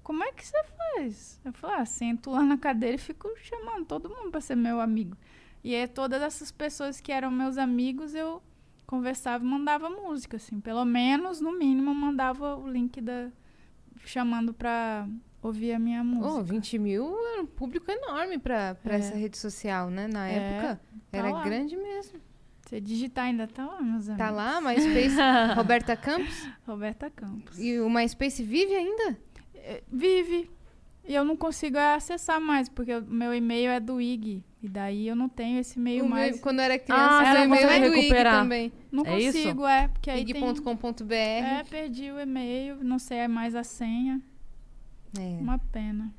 Como 0.02 0.24
é 0.24 0.32
que 0.32 0.44
você 0.44 0.64
faz? 0.64 1.40
Eu 1.44 1.52
falei: 1.52 1.76
Ah, 1.76 1.84
sento 1.84 2.30
lá 2.30 2.42
na 2.42 2.56
cadeira 2.58 2.96
e 2.96 2.98
fico 2.98 3.28
chamando 3.42 3.84
todo 3.86 4.08
mundo 4.08 4.30
para 4.30 4.40
ser 4.40 4.56
meu 4.56 4.80
amigo. 4.80 5.16
E 5.62 5.86
todas 5.88 6.22
essas 6.22 6.50
pessoas 6.50 7.00
que 7.00 7.12
eram 7.12 7.30
meus 7.30 7.58
amigos, 7.58 8.14
eu 8.14 8.42
conversava 8.86 9.44
e 9.44 9.46
mandava 9.48 9.88
música, 9.90 10.36
assim. 10.36 10.60
Pelo 10.60 10.84
menos, 10.84 11.40
no 11.40 11.52
mínimo, 11.58 11.94
mandava 11.94 12.56
o 12.56 12.68
link 12.68 13.00
da. 13.00 13.30
chamando 14.04 14.52
pra 14.54 15.08
ouvir 15.42 15.72
a 15.72 15.78
minha 15.78 16.02
música. 16.04 16.28
Oh, 16.34 16.42
20 16.42 16.78
mil 16.78 17.16
era 17.32 17.42
um 17.42 17.46
público 17.46 17.90
enorme 17.90 18.38
pra, 18.38 18.74
pra 18.76 18.94
É. 18.94 18.98
essa 18.98 19.14
rede 19.14 19.36
social, 19.36 19.90
né? 19.90 20.06
Na 20.08 20.28
É, 20.28 20.34
época. 20.36 20.80
tá 21.10 21.18
Era 21.18 21.30
lá. 21.30 21.42
grande 21.44 21.76
mesmo. 21.76 22.20
Você 22.62 22.80
digitar 22.80 23.26
ainda 23.26 23.46
tá 23.46 23.64
lá, 23.64 23.80
meus 23.80 24.08
amigos. 24.08 24.16
Tá 24.18 24.30
lá, 24.30 24.60
MySpace, 24.60 25.16
Roberta 25.54 25.96
Campos. 25.96 26.48
Roberta 26.66 27.08
Campos. 27.10 27.58
E 27.58 27.78
o 27.78 27.88
MySpace 27.88 28.42
vive 28.42 28.74
ainda? 28.74 29.16
É, 29.54 29.82
Vive. 29.90 30.50
E 31.08 31.14
eu 31.14 31.24
não 31.24 31.36
consigo 31.36 31.78
acessar 31.78 32.40
mais, 32.40 32.68
porque 32.68 32.92
o 32.92 33.02
meu 33.02 33.32
e-mail 33.32 33.70
é 33.70 33.78
do 33.78 34.00
IG. 34.00 34.42
E 34.66 34.68
daí 34.68 35.06
eu 35.06 35.14
não 35.14 35.28
tenho 35.28 35.60
esse 35.60 35.78
e-mail 35.78 36.04
O 36.04 36.08
mais. 36.10 36.32
meu- 36.32 36.42
quando 36.42 36.58
eu 36.58 36.64
era 36.64 36.76
criança, 36.76 37.04
Ah, 37.04 37.24
você 37.24 37.32
não 37.38 37.44
e-mail 37.44 37.62
consegue 37.62 37.84
é 37.84 37.88
do 37.88 37.94
IG 37.94 38.00
recuperar. 38.02 38.34
também. 38.42 38.72
Não 38.90 39.06
É 39.06 39.18
isso? 39.20 39.38
consigo, 39.38 39.64
é. 39.64 39.86
Porque 39.86 40.10
aí 40.10 40.24
tem... 40.24 40.36
ig.com.br. 40.44 41.12
É, 41.14 41.62
perdi 41.70 42.10
o 42.10 42.18
e-mail, 42.18 42.82
não 42.82 42.98
sei 42.98 43.28
mais 43.28 43.54
a 43.54 43.62
senha. 43.62 44.20
É. 45.16 45.38
Uma 45.40 45.56
pena. 45.58 46.12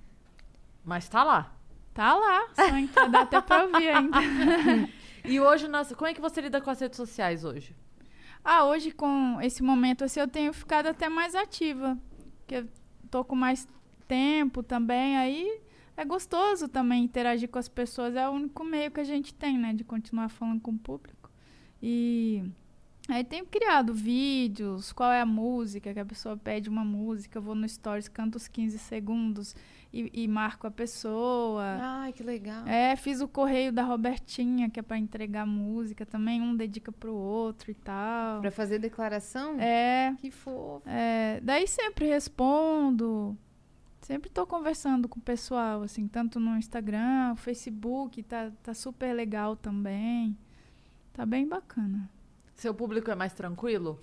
Mas 0.85 1.09
tá 1.09 1.25
lá. 1.25 1.53
Tá 1.93 2.13
lá, 2.15 2.47
só 2.93 3.07
dá 3.09 3.21
até 3.23 3.41
pra 3.41 3.65
ouvir 3.65 3.89
ainda. 3.89 4.17
E 5.25 5.41
hoje, 5.41 5.67
nossa, 5.67 5.93
como 5.93 6.07
é 6.09 6.13
que 6.13 6.21
você 6.21 6.39
lida 6.39 6.61
com 6.61 6.69
as 6.69 6.79
redes 6.79 6.95
sociais 6.95 7.43
hoje? 7.43 7.75
Ah, 8.45 8.63
hoje 8.63 8.91
com 8.91 9.37
esse 9.41 9.61
momento 9.61 10.05
assim, 10.05 10.21
eu 10.21 10.27
tenho 10.27 10.53
ficado 10.53 10.85
até 10.87 11.09
mais 11.09 11.35
ativa. 11.35 11.97
Porque 12.37 12.55
eu 12.55 12.67
tô 13.11 13.25
com 13.25 13.35
mais 13.35 13.67
tempo 14.07 14.63
também, 14.63 15.17
aí 15.17 15.59
é 15.97 16.05
gostoso 16.05 16.67
também 16.67 17.03
interagir 17.03 17.49
com 17.49 17.57
as 17.59 17.67
pessoas. 17.67 18.15
É 18.15 18.29
o 18.29 18.31
único 18.31 18.63
meio 18.63 18.91
que 18.91 18.99
a 18.99 19.03
gente 19.03 19.33
tem, 19.33 19.57
né? 19.57 19.73
De 19.73 19.83
continuar 19.83 20.29
falando 20.29 20.61
com 20.61 20.71
o 20.71 20.77
público. 20.77 21.29
E 21.81 22.43
aí 23.09 23.23
tenho 23.23 23.45
criado 23.45 23.93
vídeos, 23.93 24.91
qual 24.93 25.11
é 25.11 25.21
a 25.21 25.25
música, 25.25 25.93
que 25.93 25.99
a 25.99 26.05
pessoa 26.05 26.37
pede 26.37 26.69
uma 26.69 26.83
música, 26.85 27.37
eu 27.37 27.41
vou 27.41 27.55
no 27.55 27.67
Stories, 27.67 28.07
canto 28.07 28.35
os 28.35 28.47
15 28.47 28.77
segundos 28.79 29.55
e, 29.93 30.09
e 30.23 30.27
marco 30.27 30.67
a 30.67 30.71
pessoa. 30.71 31.63
Ai, 31.79 32.13
que 32.13 32.23
legal. 32.23 32.65
É, 32.67 32.95
fiz 32.95 33.21
o 33.21 33.27
correio 33.27 33.71
da 33.71 33.83
Robertinha, 33.83 34.69
que 34.69 34.79
é 34.79 34.83
pra 34.83 34.97
entregar 34.97 35.45
música 35.45 36.05
também, 36.05 36.41
um 36.41 36.55
dedica 36.55 36.91
pro 36.91 37.13
outro 37.13 37.71
e 37.71 37.75
tal. 37.75 38.41
Pra 38.41 38.51
fazer 38.51 38.79
declaração? 38.79 39.59
É, 39.59 40.15
Que 40.19 40.31
fofo. 40.31 40.81
é, 40.87 41.39
daí 41.41 41.67
sempre 41.67 42.07
respondo. 42.07 43.37
Sempre 44.01 44.29
tô 44.29 44.45
conversando 44.47 45.07
com 45.09 45.19
o 45.19 45.23
pessoal, 45.23 45.81
assim, 45.81 46.07
tanto 46.07 46.39
no 46.39 46.55
Instagram, 46.57 47.35
Facebook, 47.35 48.23
tá, 48.23 48.51
tá 48.63 48.73
super 48.73 49.13
legal 49.13 49.55
também. 49.55 50.37
Tá 51.13 51.25
bem 51.25 51.47
bacana. 51.47 52.09
Seu 52.55 52.73
público 52.73 53.11
é 53.11 53.15
mais 53.15 53.33
tranquilo? 53.33 53.99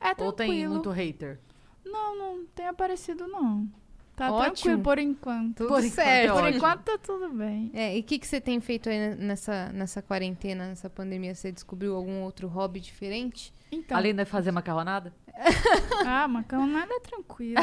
É 0.00 0.08
Ou 0.22 0.32
tem 0.32 0.48
tranquilo. 0.48 0.74
muito 0.74 0.90
hater? 0.90 1.40
Não, 1.84 2.18
não 2.18 2.46
tem 2.46 2.66
aparecido, 2.66 3.26
não. 3.26 3.68
Tá 4.16 4.32
Ótimo. 4.32 4.54
tranquilo 4.54 4.82
por 4.82 4.98
enquanto. 4.98 5.56
Tudo 5.58 5.68
Por 5.68 5.78
enquanto 5.84 5.94
certo. 5.94 6.38
é 6.38 6.40
Por 6.42 6.48
enquanto 6.54 6.82
tá 6.82 6.98
tudo 6.98 7.28
bem. 7.28 7.70
É, 7.74 7.96
e 7.96 8.00
o 8.00 8.02
que, 8.02 8.18
que 8.18 8.26
você 8.26 8.40
tem 8.40 8.58
feito 8.60 8.88
aí 8.88 9.14
nessa, 9.14 9.70
nessa 9.72 10.00
quarentena, 10.00 10.68
nessa 10.68 10.88
pandemia? 10.88 11.34
Você 11.34 11.52
descobriu 11.52 11.94
algum 11.94 12.22
outro 12.22 12.48
hobby 12.48 12.80
diferente? 12.80 13.52
Então, 13.70 13.96
Além 13.96 14.14
de 14.14 14.24
fazer 14.24 14.50
macarronada? 14.52 15.12
ah, 16.06 16.26
macarronada 16.28 16.92
é 16.92 17.00
tranquilo. 17.00 17.60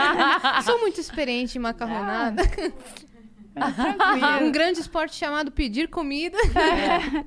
Sou 0.64 0.80
muito 0.80 1.00
experiente 1.00 1.58
em 1.58 1.60
macarronada. 1.60 2.42
Tranquilo. 2.46 4.46
Um 4.46 4.52
grande 4.52 4.80
esporte 4.80 5.14
chamado 5.16 5.50
pedir 5.52 5.88
comida. 5.88 6.38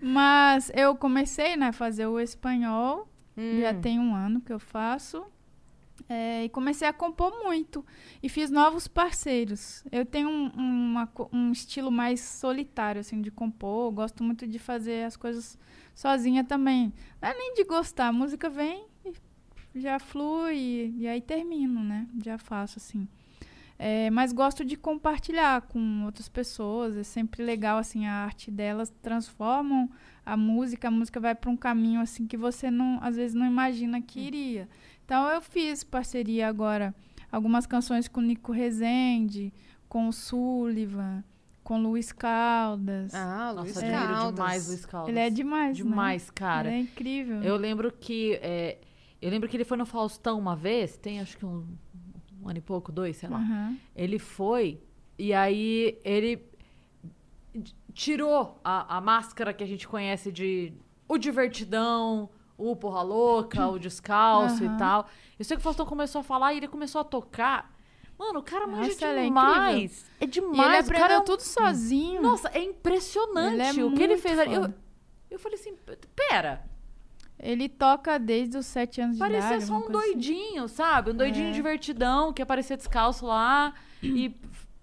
Mas 0.00 0.70
eu 0.74 0.94
comecei, 0.96 1.56
né, 1.56 1.68
a 1.68 1.72
fazer 1.72 2.06
o 2.06 2.20
espanhol. 2.20 3.08
Hum. 3.36 3.60
Já 3.60 3.74
tem 3.74 3.98
um 3.98 4.14
ano 4.14 4.40
que 4.40 4.52
eu 4.52 4.58
faço. 4.58 5.24
É, 6.08 6.44
e 6.44 6.48
comecei 6.50 6.86
a 6.86 6.92
compor 6.92 7.32
muito. 7.42 7.84
E 8.22 8.28
fiz 8.28 8.50
novos 8.50 8.86
parceiros. 8.86 9.82
Eu 9.90 10.04
tenho 10.04 10.28
um, 10.28 10.50
uma 10.56 11.06
co- 11.06 11.28
um 11.32 11.50
estilo 11.50 11.90
mais 11.90 12.20
solitário, 12.20 13.00
assim, 13.00 13.20
de 13.20 13.30
compor. 13.30 13.88
Eu 13.88 13.92
gosto 13.92 14.22
muito 14.22 14.46
de 14.46 14.58
fazer 14.58 15.04
as 15.04 15.16
coisas 15.16 15.58
sozinha 15.96 16.44
também. 16.44 16.92
Não 17.20 17.28
é 17.30 17.34
nem 17.34 17.54
de 17.54 17.64
gostar. 17.64 18.08
A 18.08 18.12
música 18.12 18.48
vem 18.48 18.84
e 19.04 19.80
já 19.80 19.98
flui. 19.98 20.54
E, 20.54 20.94
e 20.98 21.08
aí 21.08 21.20
termino, 21.20 21.82
né? 21.82 22.06
Já 22.22 22.38
faço, 22.38 22.78
assim. 22.78 23.08
É, 23.78 24.08
mas 24.10 24.32
gosto 24.32 24.64
de 24.64 24.76
compartilhar 24.76 25.62
com 25.62 26.04
outras 26.04 26.28
pessoas. 26.28 26.96
É 26.96 27.02
sempre 27.02 27.42
legal, 27.42 27.78
assim, 27.78 28.06
a 28.06 28.12
arte 28.12 28.50
delas 28.50 28.92
transformam 29.02 29.90
a 30.24 30.36
música. 30.36 30.88
A 30.88 30.90
música 30.90 31.18
vai 31.18 31.34
para 31.34 31.50
um 31.50 31.56
caminho, 31.56 32.00
assim, 32.00 32.26
que 32.26 32.36
você 32.36 32.70
não, 32.70 32.98
às 33.02 33.16
vezes 33.16 33.34
não 33.34 33.46
imagina 33.46 34.00
que 34.00 34.20
iria. 34.20 34.68
Então 35.04 35.28
eu 35.30 35.40
fiz 35.40 35.82
parceria 35.82 36.48
agora, 36.48 36.94
algumas 37.30 37.64
canções 37.64 38.08
com 38.08 38.20
o 38.20 38.22
Nico 38.24 38.50
Rezende, 38.50 39.52
com 39.88 40.08
o 40.08 40.12
Sullivan, 40.12 41.22
com 41.66 41.80
o 41.80 41.82
Luiz 41.82 42.12
Caldas. 42.12 43.12
Ah, 43.12 43.50
Luiz 43.50 43.74
Nossa, 43.74 43.84
admiro 43.84 44.06
Caldas. 44.14 44.34
demais 44.34 44.68
Luiz 44.68 44.86
Caldas. 44.86 45.08
Ele 45.08 45.18
é 45.18 45.30
demais, 45.30 45.76
né? 45.76 45.84
Demais, 45.84 46.30
cara. 46.30 46.68
Ele 46.68 46.76
é 46.76 46.80
incrível. 46.80 47.42
Eu 47.42 47.56
lembro 47.56 47.90
que. 47.90 48.34
é, 48.40 48.78
eu 49.20 49.28
lembro 49.30 49.48
que 49.48 49.56
ele 49.56 49.64
foi 49.64 49.76
no 49.76 49.84
Faustão 49.84 50.38
uma 50.38 50.54
vez, 50.54 50.96
tem 50.96 51.20
acho 51.20 51.36
que 51.36 51.44
um, 51.44 51.66
um 52.40 52.48
ano 52.48 52.58
e 52.58 52.60
pouco, 52.60 52.92
dois, 52.92 53.16
sei 53.16 53.28
lá. 53.28 53.38
Aham. 53.38 53.76
Ele 53.96 54.16
foi 54.16 54.80
e 55.18 55.34
aí 55.34 55.98
ele 56.04 56.46
tirou 57.92 58.60
a, 58.62 58.98
a 58.98 59.00
máscara 59.00 59.52
que 59.52 59.64
a 59.64 59.66
gente 59.66 59.88
conhece 59.88 60.30
de 60.30 60.72
o 61.08 61.18
divertidão, 61.18 62.30
o 62.56 62.76
porra 62.76 63.02
louca, 63.02 63.66
o 63.66 63.76
descalço 63.76 64.62
Aham. 64.62 64.74
e 64.76 64.78
tal. 64.78 65.08
Eu 65.36 65.44
sei 65.44 65.56
que 65.56 65.60
o 65.62 65.64
Faustão 65.64 65.84
começou 65.84 66.20
a 66.20 66.22
falar 66.22 66.54
e 66.54 66.58
ele 66.58 66.68
começou 66.68 67.00
a 67.00 67.04
tocar. 67.04 67.74
Mano, 68.18 68.38
o 68.38 68.42
cara 68.42 68.66
manja 68.66 68.88
Nossa, 68.88 69.06
é 69.06 69.24
demais. 69.24 70.06
É, 70.20 70.24
E 70.24 70.26
demais. 70.26 70.58
ele 70.58 70.76
o 70.76 70.80
aprendeu 70.80 71.00
cara 71.08 71.14
é 71.14 71.20
tudo 71.20 71.40
sozinho. 71.40 72.22
Nossa, 72.22 72.48
é 72.48 72.62
impressionante 72.62 73.80
é 73.80 73.84
o 73.84 73.92
que 73.92 74.02
ele 74.02 74.16
fez 74.16 74.38
ali. 74.38 74.54
Eu, 74.54 74.72
eu 75.30 75.38
falei 75.38 75.58
assim, 75.58 75.74
pera, 76.14 76.64
Ele 77.38 77.68
toca 77.68 78.18
desde 78.18 78.56
os 78.56 78.64
sete 78.66 79.00
anos 79.00 79.16
de 79.16 79.20
Parecia 79.20 79.48
idade. 79.56 79.66
só 79.66 79.74
um 79.74 79.78
assim. 79.80 79.92
doidinho, 79.92 80.68
sabe? 80.68 81.10
Um 81.10 81.14
doidinho 81.14 81.48
É. 81.48 81.52
divertidão 81.52 82.32
que 82.32 82.40
aparecia 82.40 82.76
descalço 82.76 83.26
lá 83.26 83.74
e 84.02 84.34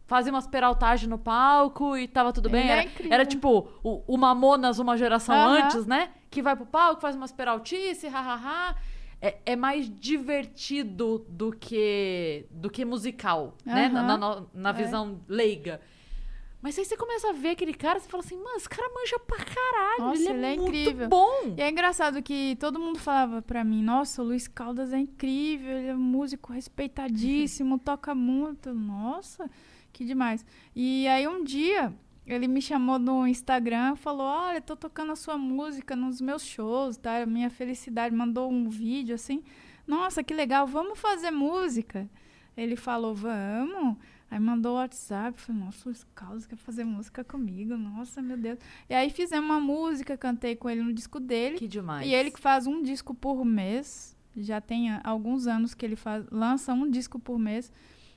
fazia 0.05 0.31
umas 0.31 0.45
peraltagens 0.45 1.09
no 1.09 1.17
palco 1.17 1.97
e 1.97 2.07
tava 2.07 2.31
tudo 2.31 2.49
bem. 2.51 2.69
É 2.69 2.71
Era, 2.71 2.83
incrível. 2.83 3.13
era 3.13 3.25
tipo 3.25 3.67
o, 3.83 4.03
o 4.05 4.15
Mamonas 4.17 4.77
uma 4.77 4.95
geração 4.95 5.33
Aham. 5.33 5.63
antes, 5.63 5.87
né? 5.87 6.11
Que 6.29 6.41
vai 6.43 6.55
pro 6.55 6.67
palco, 6.67 7.01
faz 7.01 7.15
umas 7.15 7.31
peraltices, 7.31 8.11
hahaha. 8.11 8.75
É, 9.25 9.37
é 9.45 9.55
mais 9.55 9.89
divertido 9.89 11.25
do 11.29 11.51
que 11.53 12.45
do 12.51 12.69
que 12.69 12.83
musical, 12.83 13.55
né? 13.65 13.87
Na, 13.87 14.17
na- 14.17 14.43
na 14.53 14.69
É. 14.71 14.73
visão 14.73 15.21
leiga. 15.29 15.79
Mas 16.61 16.77
aí 16.79 16.85
você 16.85 16.95
começa 16.97 17.29
a 17.29 17.33
ver 17.33 17.49
aquele 17.51 17.73
cara, 17.73 17.99
você 17.99 18.07
fala 18.09 18.23
assim, 18.23 18.37
mano, 18.37 18.55
esse 18.55 18.67
cara 18.69 18.89
manja 18.93 19.19
pra 19.19 19.37
caralho. 19.37 19.99
Nossa, 19.99 20.21
ele, 20.21 20.29
ele 20.29 20.45
é, 20.45 20.53
é 20.53 20.57
muito 20.57 20.75
incrível. 20.77 21.09
bom. 21.09 21.53
E 21.57 21.61
é 21.61 21.69
engraçado 21.69 22.21
que 22.23 22.55
todo 22.57 22.79
mundo 22.79 22.99
falava 22.99 23.41
pra 23.41 23.63
mim, 23.65 23.81
nossa, 23.83 24.21
o 24.21 24.25
Luiz 24.25 24.47
Caldas 24.47 24.93
é 24.93 24.97
incrível, 24.99 25.77
ele 25.77 25.87
é 25.87 25.93
um 25.95 25.99
músico 25.99 26.51
respeitadíssimo, 26.53 27.77
toca 27.83 28.13
muito. 28.15 28.73
Nossa, 28.73 29.49
que 29.91 30.05
demais. 30.05 30.45
E 30.75 31.05
aí 31.07 31.27
um 31.27 31.43
dia 31.43 31.93
ele 32.25 32.47
me 32.47 32.61
chamou 32.61 32.97
no 32.97 33.27
Instagram, 33.27 33.95
falou: 33.95 34.25
"Olha, 34.25 34.61
tô 34.61 34.75
tocando 34.75 35.11
a 35.11 35.15
sua 35.15 35.37
música 35.37 35.95
nos 35.95 36.21
meus 36.21 36.43
shows, 36.45 36.97
tá? 36.97 37.25
Minha 37.25 37.49
felicidade, 37.49 38.15
mandou 38.15 38.51
um 38.51 38.69
vídeo 38.69 39.15
assim. 39.15 39.43
Nossa, 39.85 40.23
que 40.23 40.33
legal, 40.33 40.65
vamos 40.65 40.99
fazer 40.99 41.31
música?" 41.31 42.09
Ele 42.55 42.75
falou: 42.75 43.13
"Vamos". 43.13 43.97
Aí 44.33 44.39
mandou 44.39 44.71
o 44.71 44.75
WhatsApp, 44.77 45.39
falei, 45.39 45.61
nossa, 45.61 45.87
o 45.87 45.93
Caldas 46.15 46.47
quer 46.47 46.55
fazer 46.55 46.83
música 46.83 47.23
comigo, 47.23 47.77
nossa, 47.77 48.19
meu 48.19 48.35
Deus. 48.35 48.57
E 48.89 48.93
aí 48.95 49.11
fizemos 49.11 49.47
uma 49.47 49.59
música, 49.59 50.17
cantei 50.17 50.55
com 50.55 50.67
ele 50.67 50.81
no 50.81 50.91
disco 50.91 51.19
dele. 51.19 51.55
Que 51.55 51.67
demais. 51.67 52.07
E 52.07 52.15
ele 52.15 52.31
que 52.31 52.39
faz 52.39 52.65
um 52.65 52.81
disco 52.81 53.13
por 53.13 53.45
mês. 53.45 54.17
Já 54.35 54.59
tem 54.59 54.89
alguns 55.03 55.45
anos 55.45 55.75
que 55.75 55.85
ele 55.85 55.95
faz, 55.95 56.25
lança 56.31 56.73
um 56.73 56.89
disco 56.89 57.19
por 57.19 57.37
mês. 57.37 57.71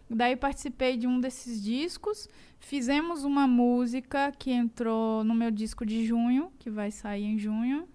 Daí 0.09 0.37
participei 0.37 0.97
de 0.97 1.07
um 1.07 1.21
desses 1.21 1.63
discos. 1.63 2.31
Fizemos 2.59 3.25
uma 3.25 3.47
música 3.47 4.33
que 4.33 4.51
entrou 4.51 5.23
no 5.23 5.35
meu 5.35 5.51
disco 5.51 5.87
de 5.87 6.05
junho, 6.05 6.51
que 6.59 6.71
vai 6.71 6.91
sair 6.91 7.25
em 7.25 7.39
junho. 7.39 7.89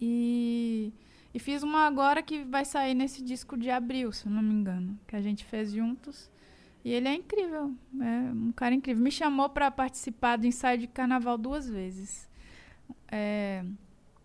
E, 0.00 0.92
e 1.34 1.38
fiz 1.38 1.62
uma 1.62 1.86
agora 1.86 2.22
que 2.22 2.42
vai 2.44 2.64
sair 2.64 2.94
nesse 2.94 3.22
disco 3.22 3.56
de 3.56 3.70
abril, 3.70 4.10
se 4.12 4.26
eu 4.26 4.32
não 4.32 4.42
me 4.42 4.54
engano, 4.54 4.98
que 5.06 5.14
a 5.14 5.20
gente 5.20 5.44
fez 5.44 5.72
juntos. 5.72 6.30
E 6.84 6.90
ele 6.90 7.08
é 7.08 7.14
incrível, 7.14 7.72
é 8.00 8.32
um 8.32 8.52
cara 8.52 8.74
incrível. 8.74 9.02
Me 9.02 9.10
chamou 9.10 9.48
para 9.48 9.70
participar 9.70 10.36
do 10.36 10.46
ensaio 10.46 10.78
de 10.78 10.86
carnaval 10.88 11.38
duas 11.38 11.68
vezes. 11.68 12.28
É, 13.08 13.64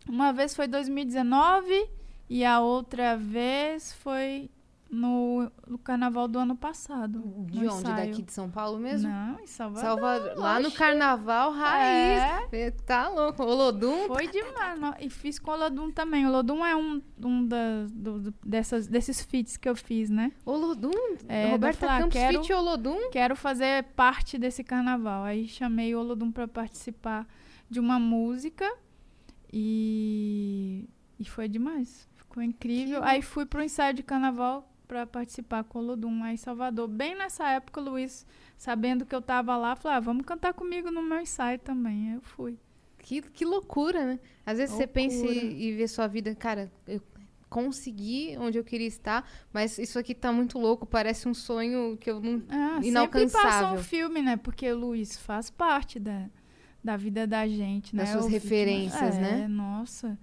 uma 0.07 0.31
vez 0.31 0.55
foi 0.55 0.67
2019 0.67 1.89
e 2.29 2.43
a 2.43 2.59
outra 2.59 3.15
vez 3.15 3.93
foi 3.93 4.49
no, 4.89 5.51
no 5.67 5.77
carnaval 5.77 6.27
do 6.27 6.39
ano 6.39 6.55
passado. 6.55 7.19
De 7.47 7.57
onde? 7.59 7.65
ensaio. 7.65 8.07
Daqui 8.09 8.21
de 8.21 8.31
São 8.31 8.49
Paulo 8.49 8.79
mesmo? 8.79 9.09
Não, 9.09 9.39
em 9.39 9.47
Salvador. 9.47 9.81
Salvador. 9.89 10.37
Lá 10.37 10.59
no 10.59 10.71
carnaval 10.71 11.51
raiz. 11.51 12.51
É. 12.51 12.71
Tá 12.71 13.09
louco. 13.09 13.43
Olodum. 13.43 14.07
Foi 14.07 14.27
demais. 14.27 14.79
E 14.99 15.09
fiz 15.09 15.37
com 15.39 15.51
o 15.51 15.53
Olodum 15.53 15.91
também. 15.91 16.25
O 16.25 16.29
Olodum 16.29 16.65
é 16.65 16.75
um, 16.75 17.01
um 17.23 17.45
das, 17.45 17.91
do- 17.91 18.33
dessas, 18.45 18.87
desses 18.87 19.21
feats 19.21 19.57
que 19.57 19.67
eu 19.67 19.75
fiz, 19.75 20.09
né? 20.09 20.31
Olodum. 20.45 20.91
É, 21.27 21.51
Roberta 21.51 21.79
falei, 21.79 21.95
ah, 21.95 21.99
Campos 21.99 22.13
quero- 22.13 22.33
feat 22.43 22.53
Olodum. 22.53 23.09
Quero 23.11 23.35
fazer 23.35 23.83
parte 23.95 24.37
desse 24.37 24.63
carnaval. 24.63 25.23
Aí 25.23 25.47
chamei 25.47 25.93
o 25.95 25.99
Olodum 25.99 26.31
para 26.31 26.47
participar 26.47 27.27
de 27.69 27.79
uma 27.79 27.99
música 27.99 28.65
e, 29.51 30.87
e 31.19 31.25
foi 31.25 31.47
demais. 31.47 32.07
Ficou 32.15 32.41
incrível. 32.43 33.03
Aí 33.03 33.21
fui 33.21 33.45
pro 33.45 33.63
ensaio 33.63 33.93
de 33.93 34.03
carnaval 34.03 34.69
para 34.87 35.05
participar 35.05 35.63
com 35.63 35.79
o 35.79 35.81
Olodum 35.81 36.19
lá 36.19 36.31
em 36.31 36.37
Salvador. 36.37 36.87
Bem 36.87 37.15
nessa 37.15 37.47
época, 37.49 37.81
o 37.81 37.83
Luiz, 37.83 38.25
sabendo 38.57 39.05
que 39.05 39.13
eu 39.13 39.21
tava 39.21 39.55
lá, 39.57 39.75
falou: 39.75 39.97
ah, 39.97 39.99
vamos 39.99 40.25
cantar 40.25 40.53
comigo 40.53 40.89
no 40.89 41.01
meu 41.03 41.19
ensaio 41.19 41.59
também. 41.59 42.09
Aí 42.09 42.15
eu 42.15 42.21
fui. 42.21 42.57
Que, 42.99 43.21
que 43.21 43.45
loucura, 43.45 44.05
né? 44.05 44.19
Às 44.45 44.57
vezes 44.57 44.75
você 44.75 44.87
pensa 44.87 45.23
Loucura. 45.23 45.45
e, 45.45 45.67
e 45.67 45.71
vê 45.73 45.87
sua 45.87 46.07
vida, 46.07 46.33
cara, 46.35 46.71
eu 46.87 47.01
consegui 47.49 48.35
onde 48.39 48.57
eu 48.57 48.63
queria 48.63 48.87
estar, 48.87 49.29
mas 49.53 49.77
isso 49.77 49.97
aqui 49.97 50.13
tá 50.13 50.31
muito 50.31 50.59
louco, 50.59 50.85
parece 50.85 51.27
um 51.27 51.33
sonho 51.33 51.97
que 51.97 52.09
eu 52.09 52.19
não. 52.19 52.43
Ah, 52.49 52.73
sempre 52.73 52.87
Inalcançável. 52.89 53.49
passa 53.49 53.71
um 53.73 53.77
filme, 53.77 54.21
né? 54.21 54.35
Porque 54.35 54.69
o 54.71 54.77
Luiz 54.77 55.17
faz 55.17 55.49
parte 55.49 55.99
da, 55.99 56.29
da 56.83 56.97
vida 56.97 57.25
da 57.25 57.47
gente, 57.47 57.95
né? 57.95 58.03
Das 58.03 58.11
suas 58.11 58.25
Eu 58.25 58.31
referências, 58.31 59.15
é, 59.15 59.21
né? 59.21 59.47
Nossa. 59.47 60.17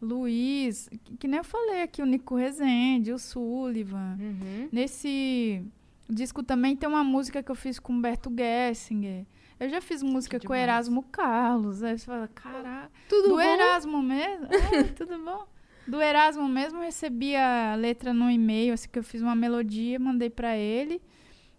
Luiz, 0.00 0.88
que, 1.04 1.16
que 1.16 1.28
nem 1.28 1.38
eu 1.38 1.44
falei 1.44 1.82
aqui, 1.82 2.00
o 2.00 2.06
Nico 2.06 2.36
Rezende, 2.36 3.12
o 3.12 3.18
Sullivan. 3.18 4.16
Uhum. 4.18 4.68
Nesse 4.70 5.62
disco 6.08 6.42
também 6.42 6.76
tem 6.76 6.88
uma 6.88 7.04
música 7.04 7.42
que 7.42 7.50
eu 7.50 7.54
fiz 7.54 7.78
com 7.78 7.92
o 7.92 7.96
Humberto 7.96 8.32
Gessinger. 8.34 9.26
Eu 9.58 9.68
já 9.68 9.80
fiz 9.80 10.02
música 10.02 10.38
com 10.38 10.52
o. 10.52 10.56
Erasmo 10.56 11.02
Carlos. 11.02 11.82
Aí 11.82 11.98
você 11.98 12.06
fala, 12.06 12.28
caraca. 12.28 12.90
Tudo 13.08 13.30
do 13.30 13.34
bom? 13.34 13.40
Erasmo 13.40 14.00
mesmo? 14.00 14.46
É, 14.46 14.84
tudo 14.94 15.18
bom. 15.18 15.46
Do 15.86 16.00
Erasmo 16.00 16.46
mesmo, 16.46 16.78
eu 16.78 16.84
recebi 16.84 17.34
a 17.34 17.74
letra 17.74 18.12
no 18.12 18.30
e-mail, 18.30 18.74
assim, 18.74 18.88
que 18.88 18.98
eu 18.98 19.02
fiz 19.02 19.20
uma 19.20 19.34
melodia, 19.34 19.98
mandei 19.98 20.30
pra 20.30 20.56
ele. 20.56 21.02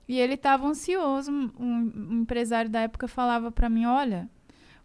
E 0.08 0.18
ele 0.18 0.38
tava 0.38 0.68
ansioso. 0.68 1.32
Um, 1.32 1.52
um 1.60 2.22
empresário 2.22 2.70
da 2.70 2.82
época 2.82 3.08
falava 3.08 3.52
pra 3.52 3.70
mim, 3.70 3.86
olha, 3.86 4.30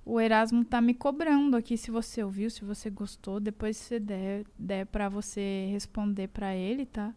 o 0.04 0.20
Erasmo 0.20 0.64
tá 0.64 0.80
me 0.80 0.94
cobrando 0.94 1.56
aqui 1.56 1.76
se 1.76 1.90
você 1.90 2.22
ouviu, 2.22 2.50
se 2.50 2.64
você 2.64 2.90
gostou, 2.90 3.40
depois 3.40 3.76
se 3.76 3.98
der, 3.98 4.44
der 4.58 4.86
para 4.86 5.08
você 5.08 5.68
responder 5.70 6.28
pra 6.28 6.54
ele, 6.54 6.84
tá? 6.86 7.14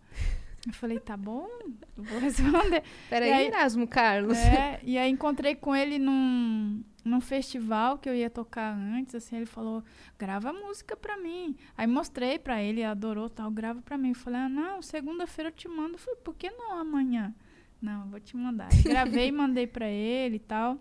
Eu 0.66 0.74
falei, 0.74 1.00
tá 1.00 1.16
bom, 1.16 1.48
vou 1.96 2.20
responder. 2.20 2.84
Peraí, 3.10 3.32
aí- 3.32 3.48
Erasmo 3.48 3.88
Carlos. 3.88 4.38
É, 4.38 4.80
e 4.84 4.98
aí 4.98 5.10
encontrei 5.10 5.56
com 5.56 5.74
ele 5.74 5.98
num, 5.98 6.84
num 7.06 7.22
festival 7.22 7.98
que 7.98 8.10
eu 8.10 8.14
ia 8.16 8.30
tocar 8.30 8.76
antes, 8.76 9.16
assim, 9.16 9.38
ele 9.38 9.46
falou, 9.46 9.82
grava 10.20 10.52
música 10.52 10.98
pra 10.98 11.16
mim. 11.18 11.56
Aí 11.78 11.88
mostrei 11.88 12.38
pra 12.38 12.62
ele, 12.62 12.84
adorou 12.84 13.30
tal, 13.30 13.50
grava 13.50 13.82
pra 13.82 13.98
mim. 13.98 14.10
Eu 14.10 14.16
falei, 14.16 14.42
ah, 14.42 14.50
não, 14.50 14.82
segunda-feira 14.82 15.50
eu 15.50 15.54
te 15.54 15.70
mando. 15.70 15.94
Eu 15.94 16.00
falei, 16.00 16.20
por 16.22 16.36
que 16.36 16.50
não 16.52 16.78
amanhã? 16.78 17.34
Não, 17.82 18.02
eu 18.02 18.08
vou 18.08 18.20
te 18.20 18.36
mandar. 18.36 18.68
Aí 18.74 18.82
gravei 18.84 19.28
e 19.28 19.32
mandei 19.32 19.68
pra 19.68 19.88
ele 19.88 20.36
e 20.36 20.40
tal. 20.40 20.78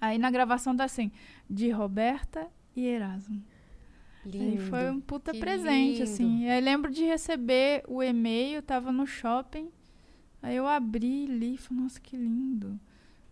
Aí 0.00 0.18
na 0.18 0.30
gravação 0.30 0.76
tá 0.76 0.84
assim, 0.84 1.10
de 1.48 1.70
Roberta 1.70 2.48
e 2.74 2.86
Erasmo. 2.86 3.42
Aí 4.24 4.30
Lindo. 4.30 4.62
foi 4.66 4.90
um 4.90 5.00
puta 5.00 5.32
Que 5.32 5.40
presente, 5.40 5.98
lindo. 5.98 6.02
assim. 6.04 6.48
Aí 6.48 6.60
lembro 6.60 6.90
de 6.90 7.04
receber 7.04 7.82
o 7.88 8.02
e-mail, 8.02 8.62
tava 8.62 8.92
no 8.92 9.06
shopping. 9.06 9.68
Aí 10.40 10.56
eu 10.56 10.66
abri, 10.66 11.26
li, 11.26 11.56
falei, 11.56 11.82
nossa, 11.82 12.00
que 12.00 12.16
lindo. 12.16 12.78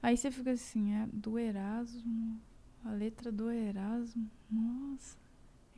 Aí 0.03 0.17
você 0.17 0.31
fica 0.31 0.53
assim, 0.53 0.95
é 0.95 1.07
do 1.13 1.39
Erasmo, 1.39 2.41
a 2.85 2.91
letra 2.91 3.31
do 3.31 3.51
Erasmo. 3.51 4.29
Nossa, 4.51 5.17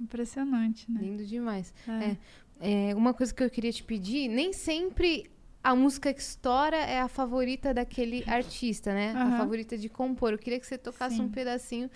impressionante, 0.01 0.91
né? 0.91 1.01
Lindo 1.03 1.27
demais. 1.27 1.75
É. 1.89 2.17
É, 2.61 2.95
uma 2.95 3.13
coisa 3.13 3.35
que 3.35 3.43
eu 3.43 3.51
queria 3.51 3.73
te 3.73 3.83
pedir, 3.83 4.29
nem 4.29 4.53
sempre 4.53 5.29
a 5.63 5.75
música 5.75 6.13
que 6.13 6.21
estoura 6.21 6.77
é 6.77 7.01
a 7.01 7.09
favorita 7.09 7.73
daquele 7.73 8.25
artista, 8.27 8.93
né? 8.93 9.13
A 9.15 9.23
Aham. 9.23 9.39
favorita 9.39 9.79
de 9.79 9.89
compor. 9.89 10.33
Eu 10.33 10.39
queria 10.39 10.59
que 10.59 10.67
você 10.67 10.77
tocasse 10.77 11.17
Sim. 11.17 11.23
um 11.23 11.29
pedacinho 11.29 11.89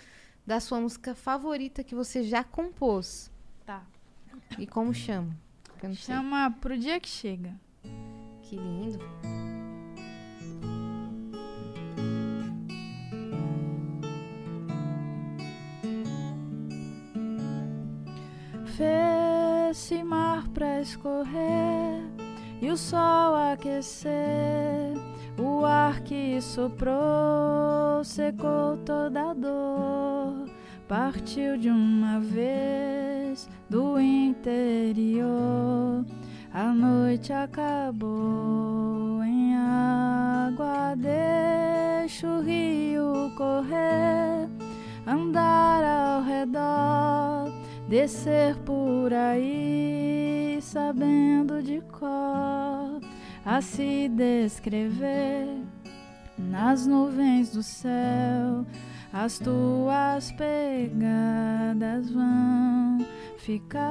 da 0.45 0.59
sua 0.59 0.79
música 0.79 1.13
favorita 1.13 1.83
que 1.83 1.93
você 1.93 2.23
já 2.23 2.43
compôs. 2.43 3.29
Tá. 3.65 3.83
E 4.57 4.65
como 4.65 4.93
chama? 4.93 5.35
Não 5.83 5.93
sei. 5.93 6.15
Chama 6.15 6.49
Pro 6.61 6.77
Dia 6.77 6.99
Que 6.99 7.09
Chega. 7.09 7.53
Que 8.41 8.55
lindo. 8.55 8.99
Fez-se 18.77 20.03
mar 20.03 20.47
pra 20.49 20.81
escorrer 20.81 22.03
e 22.61 22.69
o 22.69 22.77
sol 22.77 23.35
aquecer. 23.35 24.11
O 25.37 25.63
ar 25.65 26.01
que 26.01 26.41
soprou 26.41 28.03
secou 28.03 28.77
toda 28.77 29.31
a 29.31 29.33
dor. 29.33 30.49
Partiu 30.87 31.57
de 31.57 31.69
uma 31.69 32.19
vez 32.19 33.49
do 33.69 33.99
interior. 33.99 35.25
A 36.53 36.73
noite 36.73 37.31
acabou 37.33 39.21
em 39.23 39.55
água. 39.55 40.95
Deixa 40.95 42.27
o 42.27 42.41
rio 42.41 43.31
correr, 43.37 44.49
andar 45.05 45.83
ao 45.83 46.23
redor 46.23 47.56
descer 47.87 48.55
por 48.57 49.13
aí 49.13 50.59
sabendo 50.61 51.63
de 51.63 51.81
cor 51.81 52.99
a 53.45 53.61
se 53.61 54.09
descrever 54.09 55.47
nas 56.37 56.85
nuvens 56.85 57.51
do 57.51 57.63
céu. 57.63 58.65
As 59.11 59.39
tuas 59.39 60.31
pegadas 60.33 62.11
vão 62.11 63.05
ficar. 63.37 63.87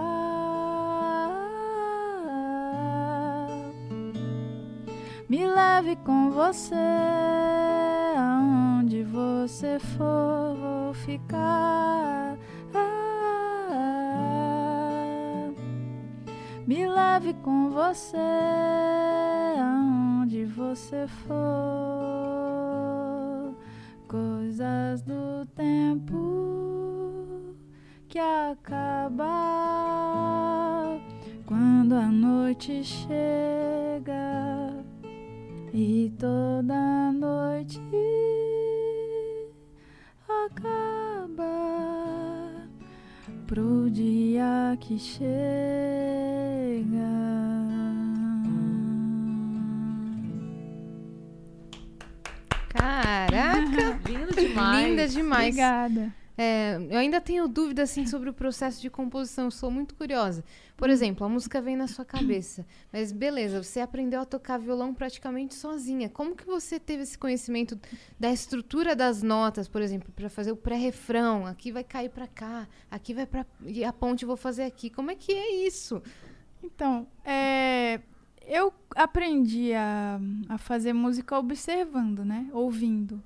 Me 5.29 5.47
leve 5.47 5.97
com 5.97 6.31
você 6.31 6.75
aonde 8.17 9.03
você 9.03 9.79
for 9.81 10.55
vou 10.55 10.95
ficar 10.95 12.26
me 16.67 16.87
leve 16.87 17.35
com 17.35 17.71
você 17.71 18.17
aonde 19.61 20.45
você 20.47 21.07
for. 21.07 21.37
Coisas 24.09 25.03
do 25.03 25.47
tempo 25.55 27.55
que 28.09 28.19
acaba 28.19 29.29
quando 31.45 31.95
a 31.95 32.07
noite 32.07 32.83
chega 32.83 34.73
e 35.73 36.13
toda 36.19 37.13
noite 37.13 37.81
acaba 40.47 42.06
pro 43.47 43.89
dia 43.91 44.77
que 44.81 44.99
chega. 44.99 45.27
Caraca! 52.69 54.01
Lindo 54.07 54.35
demais. 54.35 54.87
Linda 54.89 55.09
demais. 55.09 55.47
Obrigada. 55.47 56.26
É, 56.39 56.77
eu 56.91 56.99
ainda 56.99 57.21
tenho 57.21 57.49
dúvida 57.49 57.83
assim 57.83 58.07
sobre 58.07 58.29
o 58.29 58.33
processo 58.33 58.81
de 58.81 58.91
composição, 58.91 59.47
eu 59.47 59.51
sou 59.51 59.71
muito 59.71 59.95
curiosa. 59.95 60.45
Por 60.77 60.91
exemplo, 60.91 61.25
a 61.25 61.29
música 61.29 61.63
vem 61.63 61.77
na 61.77 61.89
sua 61.89 62.05
cabeça, 62.05 62.67
mas 62.93 63.11
beleza, 63.11 63.63
você 63.63 63.81
aprendeu 63.81 64.21
a 64.21 64.27
tocar 64.27 64.59
violão 64.59 64.93
praticamente 64.93 65.55
sozinha. 65.55 66.11
Como 66.11 66.37
que 66.37 66.45
você 66.45 66.79
teve 66.79 67.05
esse 67.05 67.17
conhecimento 67.17 67.79
da 68.21 68.31
estrutura 68.31 68.95
das 68.95 69.23
notas, 69.23 69.67
por 69.67 69.81
exemplo, 69.81 70.13
para 70.15 70.29
fazer 70.29 70.53
o 70.53 70.57
pré-refrão? 70.57 71.47
Aqui 71.47 71.73
vai 71.73 71.83
cair 71.83 72.11
para 72.11 72.27
cá, 72.27 72.69
aqui 72.91 73.15
vai 73.15 73.25
para 73.25 73.47
e 73.65 73.83
a 73.83 73.93
ponte 73.93 74.27
vou 74.27 74.37
fazer 74.37 74.65
aqui. 74.65 74.91
Como 74.91 75.11
é 75.11 75.15
que 75.15 75.33
é 75.33 75.67
isso? 75.67 76.03
Então, 76.63 77.07
é, 77.25 78.01
eu 78.47 78.73
aprendi 78.95 79.73
a, 79.73 80.21
a 80.49 80.59
fazer 80.59 80.93
música 80.93 81.39
observando, 81.39 82.25
né? 82.25 82.51
Ouvindo. 82.53 83.23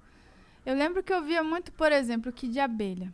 Eu 0.65 0.75
lembro 0.75 1.03
que 1.03 1.13
eu 1.13 1.23
via 1.23 1.43
muito, 1.43 1.73
por 1.73 1.91
exemplo, 1.91 2.33
Kid 2.33 2.53
de 2.53 2.61
Abelha. 2.61 3.13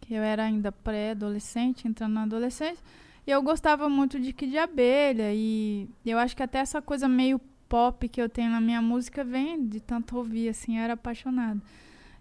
Que 0.00 0.14
eu 0.14 0.22
era 0.22 0.44
ainda 0.44 0.72
pré-adolescente, 0.72 1.86
entrando 1.86 2.14
na 2.14 2.22
adolescência. 2.22 2.84
E 3.26 3.30
eu 3.30 3.42
gostava 3.42 3.88
muito 3.88 4.18
de 4.18 4.32
Kid 4.32 4.50
de 4.50 4.58
Abelha. 4.58 5.32
E 5.32 5.88
eu 6.04 6.18
acho 6.18 6.36
que 6.36 6.42
até 6.42 6.58
essa 6.58 6.82
coisa 6.82 7.08
meio 7.08 7.40
pop 7.68 8.08
que 8.08 8.20
eu 8.20 8.28
tenho 8.28 8.50
na 8.50 8.60
minha 8.60 8.82
música 8.82 9.22
vem 9.22 9.66
de 9.66 9.80
tanto 9.80 10.16
ouvir, 10.16 10.48
assim. 10.48 10.78
Eu 10.78 10.84
era 10.84 10.94
apaixonada. 10.94 11.60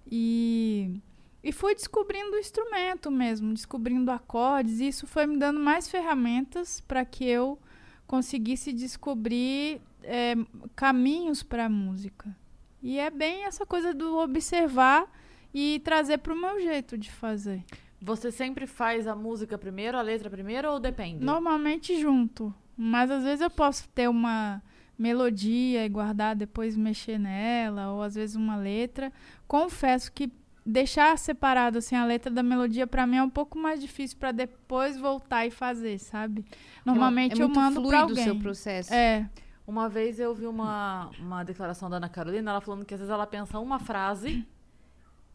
E, 0.09 1.01
e 1.43 1.51
fui 1.51 1.73
descobrindo 1.73 2.35
o 2.35 2.39
instrumento 2.39 3.09
mesmo, 3.09 3.53
descobrindo 3.53 4.11
acordes. 4.11 4.79
E 4.79 4.87
isso 4.87 5.07
foi 5.07 5.25
me 5.25 5.37
dando 5.37 5.59
mais 5.59 5.89
ferramentas 5.89 6.81
para 6.81 7.03
que 7.03 7.25
eu 7.25 7.57
conseguisse 8.05 8.71
descobrir 8.71 9.81
é, 10.03 10.35
caminhos 10.75 11.43
para 11.43 11.65
a 11.65 11.69
música. 11.69 12.35
E 12.81 12.97
é 12.99 13.09
bem 13.09 13.43
essa 13.43 13.65
coisa 13.65 13.93
do 13.93 14.17
observar 14.17 15.05
e 15.53 15.81
trazer 15.83 16.19
para 16.19 16.33
o 16.33 16.39
meu 16.39 16.59
jeito 16.61 16.97
de 16.97 17.11
fazer. 17.11 17.63
Você 18.01 18.31
sempre 18.31 18.65
faz 18.65 19.07
a 19.07 19.15
música 19.15 19.57
primeiro, 19.57 19.97
a 19.97 20.01
letra 20.01 20.29
primeiro 20.29 20.71
ou 20.71 20.79
depende? 20.79 21.23
Normalmente 21.23 21.99
junto, 21.99 22.53
mas 22.77 23.11
às 23.11 23.23
vezes 23.23 23.41
eu 23.41 23.49
posso 23.49 23.89
ter 23.89 24.07
uma 24.07 24.61
melodia 24.97 25.85
e 25.85 25.89
guardar 25.89 26.35
depois 26.35 26.75
mexer 26.77 27.17
nela, 27.17 27.91
ou 27.91 28.01
às 28.01 28.15
vezes 28.15 28.35
uma 28.35 28.55
letra. 28.55 29.11
Confesso 29.47 30.11
que 30.11 30.31
deixar 30.65 31.17
separado 31.17 31.79
assim 31.79 31.95
a 31.95 32.05
letra 32.05 32.31
da 32.31 32.43
melodia 32.43 32.85
para 32.85 33.07
mim 33.07 33.17
é 33.17 33.23
um 33.23 33.29
pouco 33.29 33.57
mais 33.57 33.81
difícil 33.81 34.17
para 34.17 34.31
depois 34.31 34.97
voltar 34.97 35.45
e 35.45 35.51
fazer, 35.51 35.97
sabe? 35.97 36.45
Normalmente 36.85 37.33
é 37.39 37.43
eu 37.43 37.47
muito 37.47 37.59
mando 37.59 37.81
para 37.81 37.89
fluido 37.89 38.05
o 38.05 38.09
alguém. 38.09 38.23
seu 38.23 38.35
processo. 38.37 38.93
É, 38.93 39.29
Uma 39.69 39.87
vez 39.87 40.19
eu 40.19 40.33
vi 40.33 40.47
uma, 40.47 41.11
uma 41.19 41.43
declaração 41.43 41.91
da 41.91 41.97
Ana 41.97 42.09
Carolina, 42.09 42.49
ela 42.49 42.59
falando 42.59 42.83
que 42.83 42.93
às 42.95 42.99
vezes 42.99 43.13
ela 43.13 43.27
pensa 43.27 43.59
uma 43.59 43.77
frase 43.77 44.43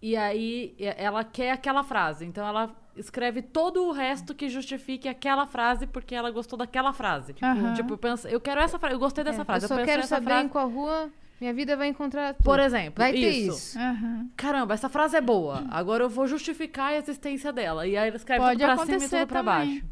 e 0.03 0.17
aí 0.17 0.75
ela 0.79 1.23
quer 1.23 1.53
aquela 1.53 1.85
frase. 1.85 2.25
Então 2.27 2.45
ela 2.45 2.75
escreve 2.97 3.43
todo 3.43 3.85
o 3.85 3.93
resto 3.93 4.35
que 4.35 4.49
justifique 4.49 5.09
aquela 5.09 5.47
frase 5.47 5.87
porque 5.87 6.17
ela 6.17 6.33
gostou 6.33 6.59
daquela 6.59 6.93
frase. 6.93 7.33
Aham. 7.41 7.75
Tipo, 7.75 7.93
eu, 7.95 7.99
penso, 7.99 8.27
eu 8.27 8.41
quero 8.41 8.61
essa 8.61 8.77
frase, 8.77 8.95
eu 8.97 8.99
gostei 8.99 9.23
dessa 9.23 9.43
É, 9.43 9.45
frase. 9.45 9.67
eu 9.67 9.69
só 9.69 9.77
penso 9.77 9.87
quero 9.87 10.05
saber 10.05 10.25
frase. 10.27 10.47
em 10.47 10.49
qual 10.49 10.69
rua 10.69 11.11
minha 11.41 11.55
vida 11.55 11.77
vai 11.77 11.87
encontrar. 11.87 12.35
tu. 12.35 12.43
Por 12.43 12.59
exemplo, 12.59 12.95
vai 12.99 13.13
ter 13.13 13.31
isso. 13.31 13.57
isso. 13.57 13.79
aham. 13.79 14.29
Caramba, 14.37 14.75
essa 14.75 14.89
frase 14.89 15.17
é 15.17 15.21
boa. 15.21 15.65
Agora 15.71 16.03
eu 16.03 16.09
vou 16.09 16.27
justificar 16.27 16.89
a 16.89 16.97
existência 16.97 17.53
dela. 17.53 17.87
E 17.87 17.97
aí 17.97 18.09
ela 18.09 18.17
escreve 18.17 18.41
Pode 18.43 18.59
tudo 18.61 18.75
pra 18.75 18.85
cima 18.85 18.97
e 19.05 19.09
tudo 19.09 19.27
pra 19.29 19.45
também. 19.45 19.45
baixo. 19.81 19.87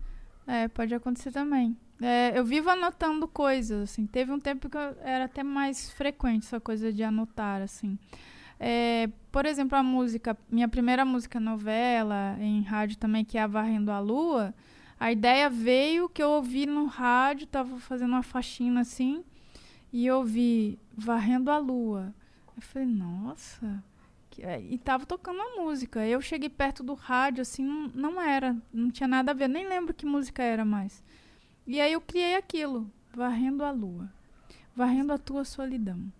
É, 0.48 0.66
pode 0.66 0.92
acontecer 0.92 1.30
também. 1.30 1.76
É, 2.02 2.36
eu 2.36 2.44
vivo 2.44 2.68
anotando 2.68 3.28
coisas, 3.28 3.90
assim. 3.90 4.06
Teve 4.06 4.32
um 4.32 4.40
tempo 4.40 4.68
que 4.68 4.76
era 5.02 5.24
até 5.24 5.42
mais 5.42 5.90
frequente 5.90 6.46
essa 6.46 6.60
coisa 6.60 6.92
de 6.92 7.02
anotar, 7.02 7.62
assim. 7.62 7.98
É, 8.58 9.08
por 9.30 9.46
exemplo, 9.46 9.76
a 9.76 9.82
música, 9.82 10.36
minha 10.50 10.68
primeira 10.68 11.04
música 11.04 11.40
novela, 11.40 12.36
em 12.40 12.62
rádio 12.62 12.96
também, 12.98 13.24
que 13.24 13.38
é 13.38 13.42
a 13.42 13.46
Varrendo 13.46 13.90
a 13.90 13.98
Lua, 13.98 14.54
a 14.98 15.10
ideia 15.10 15.50
veio 15.50 16.08
que 16.08 16.22
eu 16.22 16.30
ouvi 16.30 16.66
no 16.66 16.86
rádio, 16.86 17.46
tava 17.46 17.78
fazendo 17.80 18.10
uma 18.12 18.22
faxina 18.22 18.80
assim, 18.82 19.24
e 19.92 20.06
eu 20.06 20.18
ouvi 20.18 20.78
Varrendo 20.96 21.50
a 21.50 21.58
Lua. 21.58 22.14
Eu 22.56 22.62
falei, 22.62 22.86
nossa. 22.88 23.82
é, 24.38 24.60
E 24.60 24.78
tava 24.78 25.04
tocando 25.06 25.40
a 25.40 25.56
música. 25.62 26.06
Eu 26.06 26.20
cheguei 26.20 26.48
perto 26.48 26.82
do 26.82 26.94
rádio, 26.94 27.42
assim, 27.42 27.64
não, 27.64 27.88
não 27.94 28.20
era, 28.20 28.56
não 28.72 28.90
tinha 28.90 29.08
nada 29.08 29.32
a 29.32 29.34
ver, 29.34 29.48
nem 29.48 29.68
lembro 29.68 29.92
que 29.94 30.06
música 30.06 30.42
era 30.42 30.64
mais. 30.64 31.02
E 31.66 31.80
aí 31.80 31.92
eu 31.92 32.00
criei 32.00 32.34
aquilo, 32.34 32.90
Varrendo 33.14 33.64
a 33.64 33.70
Lua. 33.70 34.12
Varrendo 34.74 35.12
a 35.12 35.18
tua 35.18 35.44
solidão. 35.44 36.12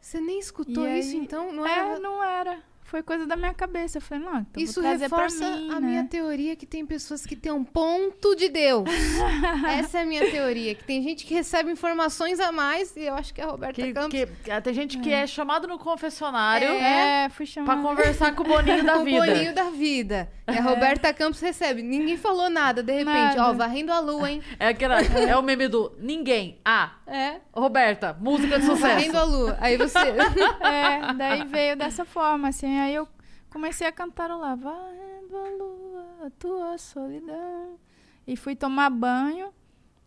Você 0.00 0.20
nem 0.20 0.38
escutou 0.38 0.88
isso, 0.88 1.14
então? 1.16 1.52
Não 1.52 1.66
é, 1.66 1.78
era... 1.78 1.98
não 2.00 2.24
era. 2.24 2.62
Foi 2.90 3.02
coisa 3.02 3.24
da 3.26 3.36
minha 3.36 3.54
cabeça. 3.54 3.98
Eu 3.98 4.02
falei, 4.02 4.24
não, 4.24 4.40
então 4.40 4.62
Isso 4.62 4.80
pra 4.80 4.94
reforça 4.94 5.48
mim, 5.56 5.70
a 5.70 5.80
né? 5.80 5.86
minha 5.86 6.04
teoria 6.04 6.56
que 6.56 6.66
tem 6.66 6.84
pessoas 6.84 7.24
que 7.24 7.36
têm 7.36 7.52
um 7.52 7.62
ponto 7.64 8.34
de 8.34 8.48
Deus. 8.48 8.84
Essa 9.78 9.98
é 9.98 10.02
a 10.02 10.06
minha 10.06 10.28
teoria. 10.30 10.74
Que 10.74 10.84
tem 10.84 11.02
gente 11.02 11.24
que 11.24 11.32
recebe 11.34 11.70
informações 11.70 12.40
a 12.40 12.50
mais 12.50 12.96
e 12.96 13.04
eu 13.04 13.14
acho 13.14 13.32
que 13.32 13.40
a 13.40 13.46
Roberta 13.46 13.80
Que, 13.80 13.92
Campos... 13.92 14.10
que- 14.18 14.60
tem 14.62 14.74
gente 14.74 14.98
que 14.98 15.12
é 15.12 15.26
chamado 15.26 15.66
no 15.68 15.78
confessionário 15.78 16.68
É, 16.68 17.28
fui 17.30 17.46
pra 17.46 17.54
chamar. 17.54 17.82
conversar 17.82 18.34
com 18.34 18.42
o 18.42 18.46
Boninho 18.46 18.84
da 18.84 18.98
o 18.98 19.04
vida. 19.04 19.18
boninho 19.26 19.54
da 19.54 19.70
vida. 19.70 20.28
E 20.52 20.58
a 20.58 20.62
Roberta 20.62 21.12
Campos 21.14 21.40
recebe. 21.40 21.80
Ninguém 21.82 22.16
falou 22.16 22.50
nada, 22.50 22.82
de 22.82 22.92
repente. 22.92 23.36
Nada. 23.36 23.50
Ó, 23.50 23.52
varrendo 23.52 23.92
a 23.92 24.00
lua, 24.00 24.28
hein? 24.30 24.42
É, 24.58 24.68
aquela, 24.68 25.00
é 25.00 25.36
o 25.36 25.42
meme 25.42 25.68
do 25.68 25.92
ninguém. 25.98 26.58
Ah, 26.64 26.90
É. 27.06 27.36
Roberta, 27.52 28.16
música 28.20 28.58
de 28.58 28.66
Varrendo 28.66 28.76
sucesso. 29.04 29.16
a 29.18 29.22
lua. 29.24 29.56
Aí 29.60 29.76
você... 29.76 29.98
É, 30.60 31.12
daí 31.14 31.44
veio 31.44 31.76
dessa 31.76 32.04
forma, 32.04 32.48
assim. 32.48 32.79
Aí 32.80 32.94
eu 32.94 33.08
comecei 33.50 33.86
a 33.86 33.92
cantarolar. 33.92 34.56
Varrendo 34.56 35.36
a 35.36 35.48
lua, 35.50 36.06
a 36.26 36.30
tua 36.30 36.78
solidão. 36.78 37.78
E 38.26 38.36
fui 38.36 38.56
tomar 38.56 38.90
banho. 38.90 39.52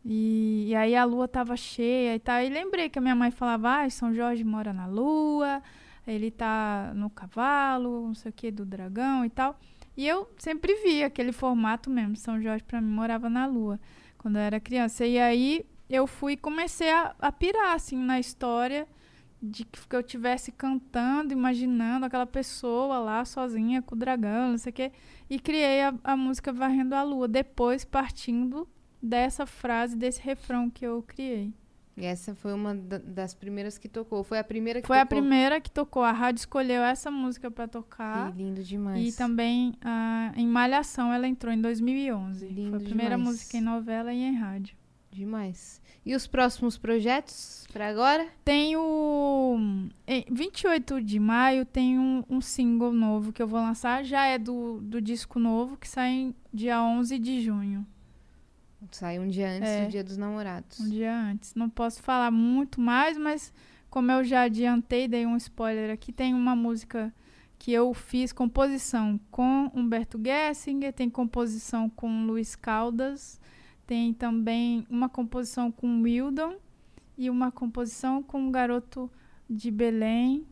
E, 0.05 0.65
e 0.67 0.75
aí 0.75 0.95
a 0.95 1.05
lua 1.05 1.27
tava 1.27 1.55
cheia 1.55 2.15
e 2.15 2.19
tal. 2.19 2.41
E 2.41 2.49
lembrei 2.49 2.89
que 2.89 2.99
a 2.99 3.01
minha 3.01 3.15
mãe 3.15 3.31
falava, 3.31 3.83
ah, 3.83 3.89
São 3.89 4.13
Jorge 4.13 4.43
mora 4.43 4.73
na 4.73 4.85
lua, 4.85 5.63
ele 6.05 6.29
tá 6.29 6.91
no 6.95 7.09
cavalo, 7.09 8.07
não 8.07 8.15
sei 8.15 8.29
o 8.29 8.33
que, 8.33 8.51
do 8.51 8.65
dragão 8.65 9.23
e 9.25 9.29
tal. 9.29 9.57
E 9.95 10.07
eu 10.07 10.29
sempre 10.37 10.75
vi 10.83 11.03
aquele 11.03 11.31
formato 11.31 11.89
mesmo. 11.89 12.15
São 12.17 12.41
Jorge 12.41 12.63
pra 12.63 12.81
mim 12.81 12.91
morava 12.91 13.29
na 13.29 13.45
lua, 13.45 13.79
quando 14.17 14.35
eu 14.37 14.41
era 14.41 14.59
criança. 14.59 15.05
E 15.05 15.17
aí 15.17 15.65
eu 15.89 16.07
fui 16.07 16.35
comecei 16.35 16.91
a, 16.91 17.15
a 17.19 17.31
pirar, 17.31 17.73
assim, 17.73 17.97
na 17.97 18.19
história 18.19 18.87
de 19.45 19.65
que 19.65 19.93
eu 19.95 19.99
estivesse 19.99 20.51
cantando, 20.53 21.33
imaginando 21.33 22.05
aquela 22.05 22.25
pessoa 22.25 22.97
lá 22.99 23.25
sozinha 23.25 23.81
com 23.81 23.93
o 23.93 23.97
dragão, 23.97 24.51
não 24.51 24.57
sei 24.57 24.69
o 24.69 24.73
quê. 24.73 24.91
E 25.29 25.37
criei 25.37 25.81
a, 25.81 25.93
a 26.03 26.15
música 26.15 26.53
Varrendo 26.53 26.95
a 26.95 27.03
Lua, 27.03 27.27
depois 27.27 27.83
partindo 27.83 28.65
dessa 29.01 29.45
frase, 29.45 29.97
desse 29.97 30.21
refrão 30.21 30.69
que 30.69 30.85
eu 30.85 31.03
criei. 31.03 31.53
E 31.97 32.05
essa 32.05 32.33
foi 32.33 32.53
uma 32.53 32.73
da- 32.73 32.97
das 32.97 33.35
primeiras 33.35 33.77
que 33.77 33.87
tocou. 33.87 34.23
Foi 34.23 34.39
a 34.39 34.43
primeira 34.43 34.81
que 34.81 34.87
Foi 34.87 34.97
a 34.97 35.05
tocou. 35.05 35.19
primeira 35.19 35.59
que 35.61 35.69
tocou. 35.69 36.01
A 36.03 36.11
rádio 36.11 36.39
escolheu 36.39 36.81
essa 36.81 37.11
música 37.11 37.51
pra 37.51 37.67
tocar. 37.67 38.31
Que 38.31 38.37
lindo 38.37 38.63
demais. 38.63 39.13
E 39.13 39.15
também 39.17 39.73
ah, 39.81 40.31
em 40.35 40.47
Malhação 40.47 41.13
ela 41.13 41.27
entrou 41.27 41.53
em 41.53 41.61
2011. 41.61 42.47
Lindo 42.47 42.69
Foi 42.71 42.79
a 42.79 42.83
primeira 42.83 43.15
demais. 43.17 43.35
música 43.35 43.57
em 43.57 43.61
novela 43.61 44.11
e 44.11 44.23
em 44.23 44.33
rádio. 44.35 44.75
Demais. 45.11 45.79
E 46.05 46.13
os 46.15 46.27
próximos 46.27 46.77
projetos 46.77 47.65
pra 47.71 47.87
agora? 47.87 48.27
Tem 48.43 48.75
o. 48.75 49.57
Em 50.05 50.25
28 50.29 51.01
de 51.01 51.17
maio 51.19 51.65
tem 51.65 51.97
um, 51.97 52.23
um 52.29 52.41
single 52.41 52.91
novo 52.91 53.31
que 53.31 53.41
eu 53.41 53.47
vou 53.47 53.59
lançar. 53.61 54.03
Já 54.03 54.25
é 54.25 54.37
do, 54.37 54.79
do 54.81 55.01
disco 55.01 55.39
novo, 55.39 55.77
que 55.77 55.87
sai 55.87 56.09
em 56.11 56.35
dia 56.53 56.81
11 56.83 57.17
de 57.19 57.41
junho. 57.41 57.85
Sai 58.91 59.17
um 59.17 59.27
dia 59.29 59.49
antes 59.49 59.69
É. 59.69 59.85
do 59.85 59.91
Dia 59.91 60.03
dos 60.03 60.17
Namorados. 60.17 60.79
Um 60.81 60.89
dia 60.89 61.15
antes. 61.15 61.55
Não 61.55 61.69
posso 61.69 62.01
falar 62.01 62.29
muito 62.31 62.81
mais, 62.81 63.17
mas 63.17 63.53
como 63.89 64.11
eu 64.11 64.23
já 64.25 64.41
adiantei, 64.43 65.07
dei 65.07 65.25
um 65.25 65.37
spoiler 65.37 65.89
aqui, 65.89 66.11
tem 66.11 66.33
uma 66.33 66.53
música 66.55 67.13
que 67.57 67.71
eu 67.71 67.93
fiz 67.93 68.33
composição 68.33 69.17
com 69.31 69.71
Humberto 69.73 70.19
Gessinger, 70.21 70.91
tem 70.91 71.09
composição 71.09 71.89
com 71.89 72.25
Luiz 72.25 72.57
Caldas, 72.57 73.39
tem 73.85 74.13
também 74.13 74.85
uma 74.89 75.09
composição 75.09 75.71
com 75.71 76.01
Wildon 76.01 76.55
e 77.17 77.29
uma 77.29 77.51
composição 77.51 78.23
com 78.23 78.39
um 78.39 78.51
garoto 78.51 79.09
de 79.49 79.69
Belém, 79.69 80.45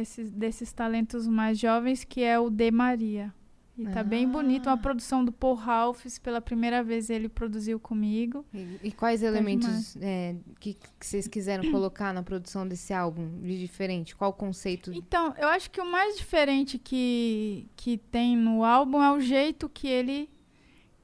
esses, 0.00 0.30
desses 0.30 0.72
talentos 0.72 1.26
mais 1.26 1.58
jovens, 1.58 2.04
que 2.04 2.22
é 2.22 2.38
o 2.38 2.50
De 2.50 2.70
Maria. 2.70 3.32
E 3.76 3.86
tá 3.86 4.04
bem 4.04 4.28
bonito, 4.28 4.68
uma 4.68 4.76
produção 4.76 5.24
do 5.24 5.32
Paul 5.32 5.54
Ralphs, 5.54 6.18
pela 6.18 6.42
primeira 6.42 6.84
vez 6.84 7.08
ele 7.08 7.26
produziu 7.28 7.80
comigo. 7.80 8.44
E, 8.52 8.78
e 8.84 8.92
quais 8.92 9.22
Tá 9.22 9.26
elementos 9.26 9.96
é, 9.96 10.36
que, 10.60 10.74
que 10.74 11.06
vocês 11.06 11.26
quiseram 11.26 11.70
colocar 11.70 12.12
na 12.12 12.22
produção 12.22 12.68
desse 12.68 12.92
álbum 12.92 13.40
de 13.40 13.58
diferente? 13.58 14.14
Qual 14.14 14.30
o 14.30 14.34
conceito? 14.34 14.92
Então, 14.92 15.34
eu 15.38 15.48
acho 15.48 15.70
que 15.70 15.80
o 15.80 15.90
mais 15.90 16.18
diferente 16.18 16.78
que, 16.78 17.66
que 17.74 17.96
tem 17.96 18.36
no 18.36 18.62
álbum 18.62 19.02
é 19.02 19.10
o 19.10 19.20
jeito 19.20 19.70
que 19.70 19.88
ele 19.88 20.28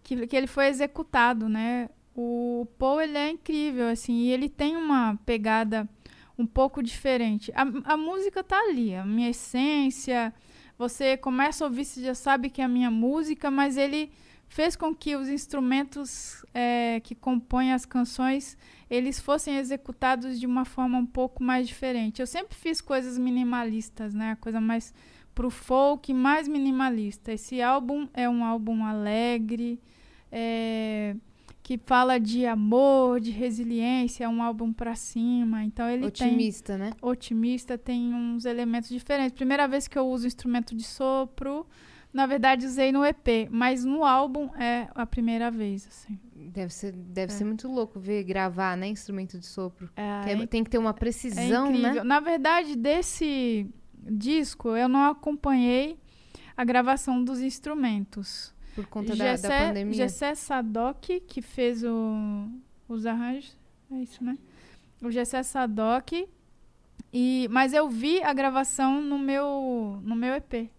que, 0.09 0.27
que 0.27 0.37
ele 0.37 0.47
foi 0.47 0.69
executado, 0.69 1.49
né? 1.49 1.91
O 2.17 2.67
Paul, 2.79 3.03
ele 3.03 3.19
é 3.19 3.31
incrível, 3.31 3.89
assim, 3.89 4.15
e 4.15 4.31
ele 4.31 4.49
tem 4.49 4.75
uma 4.75 5.17
pegada 5.27 5.87
um 6.39 6.47
pouco 6.47 6.83
diferente. 6.83 7.53
A, 7.55 7.93
a 7.93 7.97
música 7.97 8.43
tá 8.43 8.59
ali, 8.59 8.95
a 8.95 9.05
minha 9.05 9.29
essência, 9.29 10.33
você 10.79 11.17
começa 11.17 11.63
a 11.63 11.69
ouvir, 11.69 11.85
você 11.85 12.03
já 12.03 12.15
sabe 12.15 12.49
que 12.49 12.63
é 12.63 12.65
a 12.65 12.69
minha 12.69 12.91
música, 12.91 13.51
mas 13.51 13.77
ele 13.77 14.11
fez 14.49 14.75
com 14.75 14.95
que 14.95 15.15
os 15.15 15.29
instrumentos 15.29 16.43
é, 16.55 17.01
que 17.01 17.15
compõem 17.15 17.75
as 17.75 17.85
canções 17.85 18.57
eles 18.89 19.21
fossem 19.21 19.59
executados 19.59 20.41
de 20.41 20.47
uma 20.47 20.65
forma 20.65 20.97
um 20.97 21.05
pouco 21.05 21.43
mais 21.43 21.69
diferente. 21.69 22.21
Eu 22.21 22.27
sempre 22.27 22.57
fiz 22.57 22.81
coisas 22.81 23.19
minimalistas, 23.19 24.15
né? 24.15 24.31
A 24.31 24.37
coisa 24.37 24.59
mais 24.59 24.95
pro 25.35 25.51
folk, 25.51 26.15
mais 26.15 26.49
minimalista. 26.49 27.31
Esse 27.31 27.61
álbum 27.61 28.09
é 28.15 28.27
um 28.27 28.43
álbum 28.43 28.87
alegre, 28.87 29.79
é, 30.31 31.15
que 31.63 31.79
fala 31.79 32.19
de 32.19 32.47
amor, 32.47 33.21
de 33.21 33.31
resiliência, 33.31 34.25
é 34.25 34.29
um 34.29 34.43
álbum 34.43 34.73
pra 34.73 34.95
cima. 34.95 35.65
Então 35.65 35.89
ele 35.89 36.11
tem 36.11 36.29
Otimista, 36.29 36.79
né? 36.79 36.93
otimista, 37.03 37.77
tem 37.77 38.15
uns 38.15 38.45
elementos 38.45 38.89
diferentes. 38.89 39.33
Primeira 39.33 39.67
vez 39.69 39.87
que 39.87 39.99
eu 39.99 40.07
uso 40.09 40.27
instrumento 40.27 40.75
de 40.75 40.83
sopro, 40.83 41.67
na 42.13 42.25
verdade 42.27 42.65
usei 42.65 42.91
no 42.91 43.05
EP, 43.05 43.49
mas 43.51 43.85
no 43.85 44.03
álbum 44.05 44.49
é 44.57 44.89
a 44.95 45.05
primeira 45.05 45.51
vez, 45.51 45.87
assim. 45.87 46.19
Deve 46.35 46.73
ser, 46.73 46.93
deve 46.93 47.33
ser 47.33 47.45
muito 47.45 47.69
louco 47.69 48.01
ver 48.01 48.25
gravar, 48.25 48.77
né? 48.77 48.87
Instrumento 48.89 49.39
de 49.39 49.45
sopro. 49.47 49.91
É, 49.95 50.21
Que 50.25 50.31
é- 50.43 50.47
tem 50.47 50.65
que 50.65 50.71
ter 50.71 50.79
uma 50.79 50.91
é 50.91 50.95
precisão, 50.95 51.71
né? 51.71 52.03
Na 52.03 52.21
verdade, 52.21 52.77
desse 52.77 53.69
disco, 54.11 54.71
eu 54.75 54.89
não 54.89 55.11
acompanhei 55.11 55.99
a 56.57 56.65
gravação 56.65 57.23
dos 57.23 57.41
instrumentos. 57.41 58.55
Por 58.79 58.87
conta 58.87 59.17
da, 59.17 59.37
da 59.37 59.49
pandemia. 59.67 59.95
Gessé 59.95 60.35
Sadoc, 60.37 61.05
que 61.27 61.43
fez 61.43 61.83
o- 61.83 62.49
os 62.89 63.05
arranjos. 63.07 63.57
É 63.91 63.97
isso, 63.97 64.23
né? 64.23 64.39
O 65.03 65.11
Gessé 65.11 65.43
Sadoc. 65.43 66.13
E, 67.13 67.49
mas 67.51 67.73
eu 67.73 67.89
vi 67.89 68.23
a 68.23 68.33
gravação 68.33 69.01
no 69.03 69.19
meu, 69.19 70.01
no 70.05 70.15
meu 70.15 70.33
EP. 70.35 70.71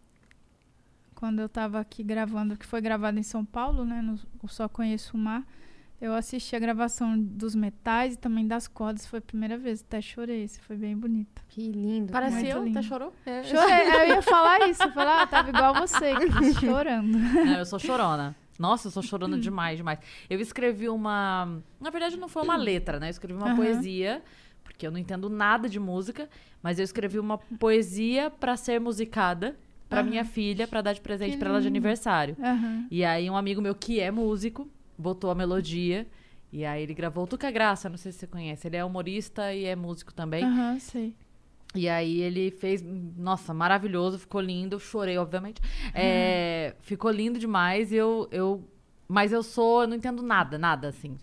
Quando 1.14 1.40
eu 1.40 1.50
tava 1.50 1.80
aqui 1.80 2.02
gravando, 2.04 2.56
que 2.56 2.66
foi 2.66 2.80
gravado 2.80 3.20
em 3.20 3.24
São 3.24 3.44
Paulo, 3.44 3.84
né? 3.84 4.02
No, 4.02 4.18
Só 4.48 4.70
Conheço 4.70 5.18
o 5.18 5.20
Mar. 5.20 5.46
Eu 6.02 6.14
assisti 6.14 6.56
a 6.56 6.60
gravação 6.60 7.20
dos 7.20 7.54
metais 7.54 8.14
e 8.14 8.18
também 8.18 8.48
das 8.48 8.68
cordas. 8.68 9.06
Foi 9.06 9.20
a 9.20 9.22
primeira 9.22 9.58
vez. 9.58 9.82
Até 9.86 10.00
chorei. 10.02 10.44
Esse 10.44 10.60
foi 10.62 10.78
bem 10.78 10.96
bonito. 10.96 11.42
Que 11.50 11.72
lindo. 11.72 12.12
Parece 12.14 12.36
Muito 12.36 12.48
eu, 12.48 12.64
lindo. 12.64 12.80
até 12.80 12.88
chorou? 12.88 13.14
Chorei. 13.44 13.96
eu 13.96 14.08
ia 14.16 14.22
falar 14.22 14.70
isso. 14.70 14.82
Eu 14.84 14.92
falei, 14.92 15.14
ah, 15.14 15.28
tava 15.28 15.50
igual 15.50 15.74
você, 15.76 16.16
Cris, 16.16 16.56
chorando. 16.60 17.18
Não, 17.18 17.58
eu 17.60 17.66
sou 17.66 17.78
chorona. 17.80 18.34
Nossa, 18.58 18.88
eu 18.88 18.92
sou 18.92 19.04
chorona 19.04 19.38
demais, 19.38 19.78
demais. 19.78 20.00
Eu 20.30 20.40
escrevi 20.40 20.88
uma. 20.90 21.60
Na 21.80 21.90
verdade, 21.90 22.18
não 22.18 22.28
foi 22.30 22.44
uma 22.44 22.56
letra, 22.56 23.00
né? 23.00 23.08
Eu 23.08 23.12
escrevi 23.12 23.38
uma 23.38 23.48
Aham. 23.48 23.56
poesia, 23.58 24.22
porque 24.64 24.88
eu 24.88 24.92
não 24.92 24.98
entendo 24.98 25.30
nada 25.30 25.68
de 25.68 25.80
música, 25.80 26.30
mas 26.64 26.78
eu 26.80 26.84
escrevi 26.84 27.20
uma 27.20 27.38
poesia 27.38 28.30
pra 28.30 28.56
ser 28.58 28.80
musicada 28.80 29.58
pra 29.90 30.00
Aham. 30.02 30.10
minha 30.10 30.26
filha, 30.26 30.68
pra 30.68 30.82
dar 30.82 30.94
de 30.94 31.02
presente 31.02 31.36
pra 31.38 31.50
ela 31.50 31.62
de 31.62 31.68
aniversário. 31.68 32.36
Aham. 32.42 32.86
E 32.92 33.04
aí, 33.04 33.30
um 33.30 33.36
amigo 33.38 33.62
meu 33.62 33.74
que 33.76 34.00
é 34.00 34.12
músico 34.12 34.70
botou 35.00 35.32
a 35.32 35.36
melodia. 35.36 36.06
E 36.52 36.66
aí, 36.66 36.84
ele 36.84 36.94
gravou 36.94 37.24
o 37.24 37.28
Tuca 37.28 37.50
Graça, 37.52 37.90
não 37.90 37.98
sei 37.98 38.12
se 38.12 38.20
você 38.20 38.28
conhece. 38.28 38.68
Ele 38.68 38.76
é 38.78 38.84
humorista 38.84 39.54
e 39.54 39.66
é 39.66 39.76
músico 39.76 40.14
também. 40.14 40.44
Aham, 40.44 40.80
sei. 40.80 41.16
E 41.76 41.88
aí 41.88 42.20
ele 42.22 42.50
fez, 42.50 42.82
nossa, 43.16 43.54
maravilhoso, 43.54 44.18
ficou 44.18 44.42
lindo, 44.42 44.76
eu 44.76 44.80
chorei, 44.80 45.18
obviamente. 45.20 45.62
É, 45.94 46.76
ficou 46.80 47.12
lindo 47.12 47.38
demais, 47.38 47.94
eu, 47.94 48.28
eu, 48.32 48.68
mas 49.08 49.32
eu 49.32 49.44
sou, 49.44 49.84
eu 49.84 49.88
não 49.88 49.96
entendo 49.96 50.24
nada, 50.24 50.58
nada, 50.58 50.88
assim. 50.88 51.16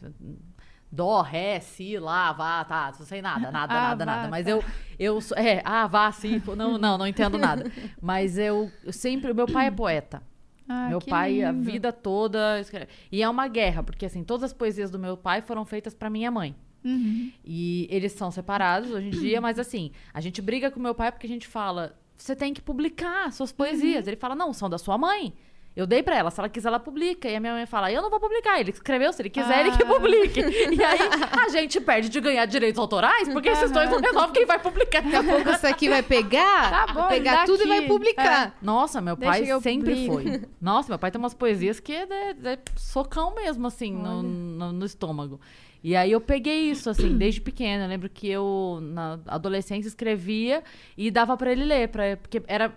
Dó, 0.90 1.20
ré, 1.20 1.58
si, 1.58 1.98
lá, 1.98 2.32
vá, 2.32 2.64
tá, 2.64 2.92
não 2.96 3.04
sei 3.04 3.20
nada, 3.20 3.50
nada, 3.50 3.74
Ah, 3.74 3.82
nada, 3.82 4.04
vá, 4.04 4.12
nada. 4.12 4.28
Mas 4.28 4.44
tá. 4.46 4.52
eu, 4.52 4.64
eu, 5.00 5.20
sou- 5.20 5.36
é, 5.36 5.60
ah, 5.64 5.88
vá, 5.88 6.12
si, 6.12 6.38
pô, 6.38 6.54
não, 6.54 6.78
não, 6.78 6.96
não 6.96 7.06
entendo 7.08 7.36
nada. 7.38 7.68
Mas 8.00 8.38
eu, 8.38 8.70
eu 8.84 8.92
sempre, 8.92 9.34
meu 9.34 9.48
pai 9.48 9.66
é 9.66 9.70
poeta. 9.72 10.22
Ah, 10.68 10.88
meu 10.88 11.00
pai, 11.00 11.42
a 11.42 11.52
lindo. 11.52 11.64
vida 11.64 11.92
toda, 11.92 12.58
escreve- 12.60 12.88
e 13.12 13.22
é 13.22 13.28
uma 13.28 13.46
guerra, 13.48 13.82
porque 13.82 14.04
assim, 14.06 14.24
todas 14.24 14.44
as 14.44 14.52
poesias 14.52 14.90
do 14.90 14.98
meu 14.98 15.16
pai 15.16 15.40
foram 15.42 15.64
feitas 15.64 15.94
pra 15.94 16.10
minha 16.10 16.30
mãe. 16.30 16.54
Uhum. 16.84 17.32
E 17.44 17.86
eles 17.90 18.12
são 18.12 18.30
separados 18.30 18.90
hoje 18.90 19.08
em 19.08 19.10
dia, 19.10 19.40
mas 19.40 19.58
assim, 19.58 19.90
a 20.14 20.20
gente 20.20 20.40
briga 20.40 20.70
com 20.70 20.78
meu 20.80 20.94
pai 20.94 21.10
porque 21.10 21.26
a 21.26 21.30
gente 21.30 21.46
fala: 21.46 21.98
você 22.16 22.34
tem 22.36 22.54
que 22.54 22.62
publicar 22.62 23.32
suas 23.32 23.50
poesias. 23.52 24.06
Ele 24.06 24.16
fala: 24.16 24.34
não, 24.34 24.52
são 24.52 24.68
da 24.70 24.78
sua 24.78 24.96
mãe. 24.96 25.32
Eu 25.76 25.86
dei 25.86 26.02
pra 26.02 26.16
ela, 26.16 26.30
se 26.30 26.40
ela 26.40 26.48
quiser, 26.48 26.68
ela 26.68 26.80
publica. 26.80 27.28
E 27.28 27.36
a 27.36 27.40
minha 27.40 27.52
mãe 27.52 27.66
fala, 27.66 27.92
eu 27.92 28.00
não 28.00 28.08
vou 28.08 28.18
publicar. 28.18 28.58
Ele 28.58 28.70
escreveu, 28.70 29.12
se 29.12 29.20
ele 29.20 29.28
quiser, 29.28 29.60
ele 29.60 29.76
que 29.76 29.84
publique. 29.84 30.40
E 30.40 30.82
aí 30.82 30.98
a 31.44 31.48
gente 31.50 31.78
perde 31.80 32.08
de 32.08 32.18
ganhar 32.18 32.46
direitos 32.46 32.78
autorais, 32.78 33.28
porque 33.28 33.50
esses 33.50 33.70
dois 33.70 33.90
não 33.90 34.00
resolvem 34.00 34.32
quem 34.32 34.46
vai 34.46 34.58
publicar. 34.58 35.02
Daqui 35.02 35.16
a 35.16 35.22
pouco 35.22 35.50
isso 35.50 35.66
aqui 35.66 35.88
vai 35.90 36.02
pegar, 36.02 36.70
Tá 36.86 36.86
bom, 36.94 37.00
vai 37.02 37.08
pegar 37.18 37.32
daqui. 37.32 37.46
tudo 37.46 37.64
e 37.64 37.68
vai 37.68 37.82
publicar. 37.82 38.56
Nossa, 38.62 39.02
meu 39.02 39.16
Deixa 39.16 39.32
pai 39.32 39.60
sempre 39.60 40.06
publico. 40.08 40.14
foi. 40.30 40.42
Nossa, 40.60 40.88
meu 40.88 40.98
pai 40.98 41.10
tem 41.10 41.18
umas 41.18 41.34
poesias 41.34 41.78
que 41.78 41.92
é, 41.92 42.06
é- 42.10 42.52
é 42.52 42.58
socão 42.76 43.34
mesmo, 43.34 43.66
assim, 43.66 43.92
no, 43.92 44.22
no- 44.22 44.72
no 44.72 44.86
estômago. 44.86 45.38
E 45.84 45.94
aí 45.94 46.10
eu 46.10 46.20
peguei 46.22 46.70
isso, 46.70 46.88
assim, 46.88 47.14
desde 47.18 47.40
pequena. 47.42 47.84
Eu 47.84 47.88
lembro 47.88 48.08
que 48.08 48.26
eu, 48.28 48.78
na 48.82 49.18
adolescência, 49.26 49.88
escrevia 49.88 50.64
e 50.96 51.10
dava 51.10 51.36
pra 51.36 51.52
ele 51.52 51.64
ler, 51.64 51.88
pra, 51.88 52.16
porque 52.16 52.42
era, 52.48 52.72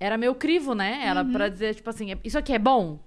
era 0.00 0.16
meu 0.18 0.34
crivo, 0.34 0.74
né? 0.74 1.02
Era 1.04 1.22
Uhum. 1.22 1.30
pra 1.32 1.48
dizer, 1.48 1.74
tipo 1.76 1.88
assim, 1.90 2.06
isso 2.24 2.36
aqui 2.38 2.52
é 2.54 2.58
bom? 2.58 2.98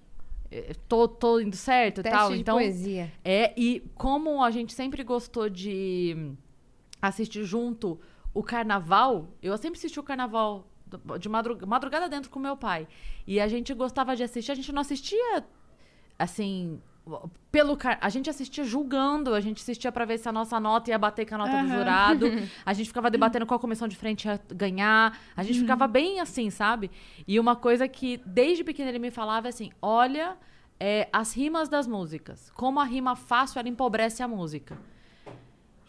Eh, 0.51 0.73
Tô, 0.87 1.07
tô 1.07 1.39
indo 1.39 1.55
certo 1.55 1.99
e 1.99 2.03
tal. 2.03 2.31
de 2.31 2.39
Então, 2.41 2.55
poesia. 2.57 3.11
é, 3.25 3.51
e 3.59 3.81
como 3.95 4.41
a 4.43 4.51
gente 4.51 4.71
sempre 4.73 5.03
gostou 5.03 5.49
de 5.49 6.31
assistir 7.01 7.43
junto 7.43 7.99
o 8.33 8.41
carnaval, 8.43 9.27
eu 9.41 9.57
sempre 9.57 9.77
assisti 9.79 9.99
o 9.99 10.03
carnaval 10.03 10.67
de 11.19 11.27
madrugada, 11.27 11.65
madrugada 11.65 12.07
dentro 12.07 12.29
com 12.29 12.39
meu 12.39 12.55
pai. 12.55 12.87
E 13.25 13.39
a 13.39 13.47
gente 13.47 13.73
gostava 13.73 14.15
de 14.15 14.21
assistir, 14.23 14.51
a 14.51 14.55
gente 14.55 14.71
não 14.71 14.81
assistia 14.81 15.43
assim. 16.19 16.79
Pelo. 17.51 17.77
A 17.99 18.09
gente 18.09 18.29
assistia 18.29 18.63
julgando, 18.63 19.33
a 19.33 19.41
gente 19.41 19.61
assistia 19.61 19.91
pra 19.91 20.05
ver 20.05 20.17
se 20.17 20.29
a 20.29 20.31
nossa 20.31 20.59
nota 20.59 20.89
ia 20.89 20.97
bater 20.97 21.25
com 21.25 21.35
a 21.35 21.37
nota 21.37 21.51
do 21.51 21.57
Aham. 21.57 21.77
jurado. 21.77 22.25
A 22.65 22.73
gente 22.73 22.87
ficava 22.87 23.11
debatendo 23.11 23.45
qual 23.45 23.59
comissão 23.59 23.87
de 23.87 23.95
frente 23.95 24.25
ia 24.25 24.39
ganhar. 24.49 25.19
A 25.35 25.43
gente 25.43 25.59
ficava 25.59 25.85
bem 25.85 26.21
assim, 26.21 26.49
sabe? 26.49 26.89
E 27.27 27.39
uma 27.39 27.55
coisa 27.55 27.87
que 27.87 28.21
desde 28.25 28.63
pequena 28.63 28.89
ele 28.89 28.99
me 28.99 29.11
falava 29.11 29.47
é 29.47 29.49
assim: 29.49 29.69
olha 29.81 30.37
é, 30.79 31.09
as 31.11 31.33
rimas 31.33 31.67
das 31.67 31.87
músicas. 31.87 32.51
Como 32.51 32.79
a 32.79 32.85
rima 32.85 33.15
fácil 33.15 33.59
ela 33.59 33.69
empobrece 33.69 34.23
a 34.23 34.27
música. 34.27 34.77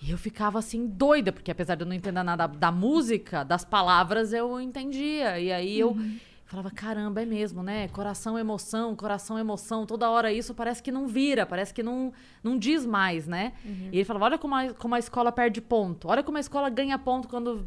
E 0.02 0.10
eu 0.10 0.18
ficava 0.18 0.58
assim 0.58 0.86
doida, 0.86 1.32
porque 1.32 1.50
apesar 1.50 1.76
de 1.76 1.82
eu 1.82 1.86
não 1.86 1.94
entender 1.94 2.22
nada 2.22 2.46
da 2.46 2.70
música, 2.70 3.42
das 3.42 3.64
palavras 3.64 4.32
eu 4.32 4.60
entendia. 4.60 5.40
E 5.40 5.50
aí 5.50 5.78
eu 5.78 5.96
falava, 6.44 6.70
caramba, 6.70 7.22
é 7.22 7.26
mesmo, 7.26 7.62
né? 7.62 7.88
Coração, 7.88 8.38
emoção, 8.38 8.94
coração, 8.94 9.38
emoção. 9.38 9.86
Toda 9.86 10.10
hora 10.10 10.32
isso 10.32 10.54
parece 10.54 10.82
que 10.82 10.92
não 10.92 11.06
vira, 11.06 11.46
parece 11.46 11.72
que 11.72 11.82
não, 11.82 12.12
não 12.42 12.58
diz 12.58 12.84
mais, 12.84 13.26
né? 13.26 13.52
E 13.92 13.96
ele 13.98 14.04
falava, 14.04 14.26
olha 14.26 14.38
como 14.38 14.54
a, 14.54 14.74
como 14.74 14.94
a 14.94 14.98
escola 14.98 15.32
perde 15.32 15.60
ponto. 15.60 16.08
Olha 16.08 16.22
como 16.22 16.36
a 16.36 16.40
escola 16.40 16.68
ganha 16.68 16.98
ponto 16.98 17.28
quando 17.28 17.66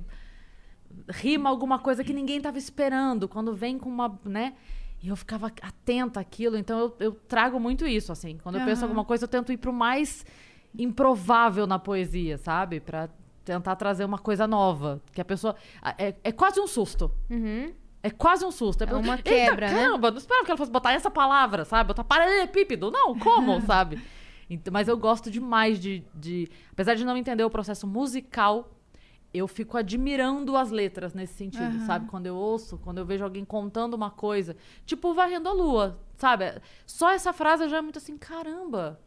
rima 1.09 1.49
alguma 1.49 1.79
coisa 1.79 2.03
que 2.03 2.13
ninguém 2.13 2.37
estava 2.37 2.57
esperando, 2.57 3.27
quando 3.27 3.53
vem 3.53 3.77
com 3.77 3.89
uma, 3.89 4.19
né? 4.23 4.53
E 5.01 5.09
eu 5.09 5.15
ficava 5.15 5.47
atenta 5.61 6.19
àquilo, 6.19 6.57
então 6.57 6.79
eu, 6.79 6.95
eu 6.99 7.11
trago 7.11 7.59
muito 7.59 7.85
isso, 7.85 8.11
assim. 8.11 8.37
Quando 8.41 8.55
eu 8.55 8.61
penso 8.61 8.81
Aham. 8.81 8.89
alguma 8.89 9.05
coisa, 9.05 9.25
eu 9.25 9.27
tento 9.27 9.51
ir 9.51 9.57
pro 9.57 9.71
mais 9.71 10.25
improvável 10.77 11.67
na 11.67 11.77
poesia, 11.77 12.37
sabe? 12.37 12.79
Pra 12.79 13.09
tentar 13.45 13.75
trazer 13.75 14.05
uma 14.05 14.17
coisa 14.17 14.47
nova. 14.47 15.01
Que 15.13 15.21
a 15.21 15.25
pessoa. 15.25 15.55
É, 15.97 16.15
é 16.23 16.31
quase 16.31 16.59
um 16.59 16.67
susto. 16.67 17.11
Uhum. 17.29 17.71
É 18.07 18.09
quase 18.09 18.45
um 18.45 18.51
susto. 18.51 18.85
É 18.85 18.95
uma 18.95 19.15
Eita, 19.15 19.23
quebra, 19.23 19.67
né? 19.67 19.73
caramba, 19.73 20.11
não 20.11 20.17
esperava 20.17 20.45
que 20.45 20.51
ela 20.51 20.57
fosse 20.57 20.71
botar 20.71 20.93
essa 20.93 21.11
palavra, 21.11 21.65
sabe? 21.65 21.89
Botar 21.89 22.05
paralelepípedo. 22.05 22.89
Não, 22.89 23.19
como, 23.19 23.59
sabe? 23.67 24.01
Então, 24.49 24.71
mas 24.71 24.88
eu 24.88 24.97
gosto 24.97 25.29
demais 25.29 25.77
de, 25.77 26.05
de. 26.15 26.49
Apesar 26.71 26.95
de 26.95 27.03
não 27.03 27.17
entender 27.17 27.43
o 27.43 27.49
processo 27.49 27.85
musical, 27.85 28.71
eu 29.34 29.45
fico 29.45 29.77
admirando 29.77 30.55
as 30.55 30.71
letras 30.71 31.13
nesse 31.13 31.34
sentido, 31.34 31.63
Aham. 31.65 31.85
sabe? 31.85 32.07
Quando 32.07 32.27
eu 32.27 32.35
ouço, 32.35 32.77
quando 32.77 32.99
eu 32.99 33.05
vejo 33.05 33.25
alguém 33.25 33.43
contando 33.43 33.93
uma 33.93 34.09
coisa, 34.09 34.55
tipo 34.85 35.13
varrendo 35.13 35.49
a 35.49 35.51
lua, 35.51 35.99
sabe? 36.15 36.61
Só 36.85 37.11
essa 37.11 37.34
frase 37.34 37.67
já 37.67 37.77
é 37.77 37.81
muito 37.81 37.97
assim, 37.97 38.17
caramba. 38.17 39.01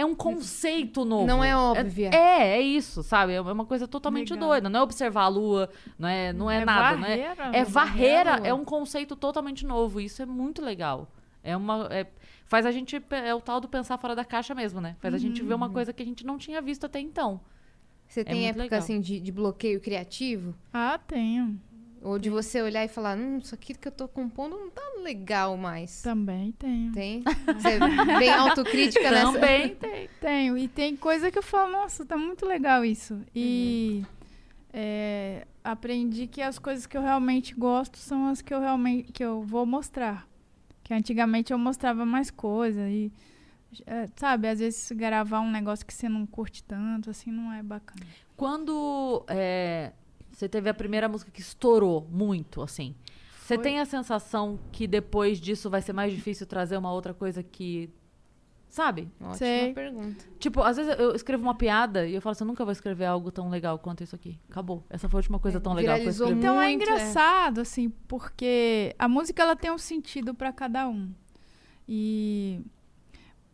É 0.00 0.04
um 0.04 0.14
conceito 0.14 1.04
novo. 1.04 1.26
Não 1.26 1.42
é 1.42 1.56
óbvia. 1.56 2.10
É, 2.14 2.56
é 2.58 2.60
isso, 2.60 3.02
sabe? 3.02 3.32
É 3.32 3.40
uma 3.40 3.64
coisa 3.64 3.88
totalmente 3.88 4.32
Legal. 4.32 4.48
doida. 4.48 4.68
Não 4.68 4.78
é 4.80 4.82
observar 4.84 5.24
a 5.24 5.28
lua, 5.28 5.68
não 5.98 6.08
é, 6.08 6.32
não 6.32 6.48
é, 6.48 6.62
É 6.62 6.64
nada, 6.64 6.96
não 6.96 7.04
é, 7.06 7.34
varrer 7.34 7.40
a 7.40 7.56
é 7.56 7.64
varreira, 7.64 8.30
é 8.44 8.54
um 8.54 8.64
conceito 8.64 9.16
totalmente 9.16 9.66
novo. 9.66 10.00
Isso 10.00 10.22
é 10.22 10.26
muito 10.26 10.62
legal. 10.62 11.08
É 11.42 11.56
uma. 11.56 11.88
é- 11.90 12.06
faz 12.46 12.64
a 12.64 12.70
gente. 12.70 13.02
É 13.10 13.34
o 13.34 13.40
tal 13.40 13.60
do 13.60 13.68
pensar 13.68 13.98
fora 13.98 14.14
da 14.14 14.24
caixa 14.24 14.54
mesmo, 14.54 14.80
né? 14.80 14.94
Faz 15.00 15.12
a 15.14 15.18
gente 15.18 15.42
ver 15.42 15.50
Uhum. 15.54 15.56
uma 15.56 15.70
coisa 15.70 15.92
que 15.92 16.02
a 16.02 16.06
gente 16.06 16.24
não 16.24 16.38
tinha 16.38 16.62
visto 16.62 16.84
até 16.86 17.00
então. 17.00 17.40
Você 18.06 18.24
tem 18.24 18.34
muito 18.36 18.46
época 18.50 18.62
legal. 18.62 18.78
assim 18.78 19.00
de, 19.00 19.18
de 19.20 19.32
bloqueio 19.32 19.80
criativo? 19.80 20.54
Ah, 20.72 20.98
tenho. 21.06 21.60
Ou 22.02 22.18
de 22.18 22.30
você 22.30 22.62
olhar 22.62 22.84
e 22.84 22.88
falar, 22.88 23.16
hum, 23.18 23.38
isso 23.38 23.54
aqui 23.54 23.74
que 23.74 23.88
eu 23.88 23.92
tô 23.92 24.06
compondo 24.06 24.56
não 24.56 24.70
tá 24.70 24.82
legal 25.02 25.56
mais. 25.56 26.00
Também 26.02 26.52
tenho. 26.52 26.92
Tem? 26.92 27.22
Você 27.22 27.68
é 27.68 28.18
bem 28.18 28.30
autocrítica 28.34 29.10
nessa. 29.10 29.32
Também 29.32 29.74
tem. 29.74 30.08
Tenho. 30.20 30.56
E 30.58 30.68
tem 30.68 30.96
coisa 30.96 31.30
que 31.30 31.38
eu 31.38 31.42
falo, 31.42 31.72
nossa, 31.72 32.04
tá 32.04 32.16
muito 32.16 32.46
legal 32.46 32.84
isso. 32.84 33.20
E 33.34 34.02
Uhum. 34.04 34.06
é, 34.72 35.46
aprendi 35.64 36.26
que 36.26 36.40
as 36.40 36.58
coisas 36.58 36.86
que 36.86 36.96
eu 36.96 37.02
realmente 37.02 37.54
gosto 37.54 37.98
são 37.98 38.28
as 38.28 38.40
que 38.40 38.54
eu 38.54 38.60
realmente 38.60 39.12
que 39.12 39.24
eu 39.24 39.42
vou 39.42 39.66
mostrar. 39.66 40.26
Que 40.84 40.94
antigamente 40.94 41.52
eu 41.52 41.58
mostrava 41.58 42.06
mais 42.06 42.30
coisa 42.30 42.88
e 42.88 43.12
é, 43.86 44.06
sabe, 44.16 44.48
às 44.48 44.60
vezes 44.60 44.90
gravar 44.92 45.40
um 45.40 45.50
negócio 45.50 45.84
que 45.84 45.92
você 45.92 46.08
não 46.08 46.24
curte 46.24 46.62
tanto, 46.64 47.10
assim, 47.10 47.30
não 47.30 47.52
é 47.52 47.62
bacana. 47.62 48.00
Quando 48.36 49.22
é, 49.28 49.92
você 50.38 50.48
teve 50.48 50.70
a 50.70 50.74
primeira 50.74 51.08
música 51.08 51.30
que 51.32 51.40
estourou 51.40 52.06
muito, 52.10 52.62
assim, 52.62 52.94
você 53.48 53.56
tem 53.56 53.80
a 53.80 53.86
sensação 53.86 54.58
que 54.70 54.86
depois 54.86 55.40
disso 55.40 55.70
vai 55.70 55.80
ser 55.80 55.94
mais 55.94 56.12
difícil 56.12 56.46
trazer 56.46 56.76
uma 56.76 56.92
outra 56.92 57.14
coisa 57.14 57.42
que. 57.42 57.90
Sabe? 58.68 59.08
Ótima 59.18 59.34
Sei. 59.34 59.72
pergunta. 59.72 60.22
Tipo, 60.38 60.60
às 60.60 60.76
vezes 60.76 60.94
eu 60.98 61.14
escrevo 61.14 61.42
uma 61.42 61.54
piada 61.54 62.06
e 62.06 62.14
eu 62.14 62.20
falo 62.20 62.32
assim, 62.32 62.44
eu 62.44 62.48
nunca 62.48 62.62
vou 62.62 62.72
escrever 62.72 63.06
algo 63.06 63.32
tão 63.32 63.48
legal 63.48 63.78
quanto 63.78 64.04
isso 64.04 64.14
aqui. 64.14 64.38
Acabou. 64.50 64.84
Essa 64.90 65.08
foi 65.08 65.16
a 65.16 65.20
última 65.20 65.38
coisa 65.38 65.58
tão 65.58 65.72
legal 65.72 65.98
que 65.98 66.04
eu 66.04 66.10
escrevi. 66.10 66.32
Então 66.34 66.60
é 66.60 66.66
Muito, 66.66 66.82
é. 66.82 66.92
engraçado, 66.92 67.62
assim, 67.62 67.88
porque 68.06 68.94
a 68.98 69.08
música 69.08 69.42
ela 69.42 69.56
tem 69.56 69.70
um 69.70 69.78
sentido 69.78 70.34
para 70.34 70.52
cada 70.52 70.86
um. 70.86 71.10
E 71.88 72.60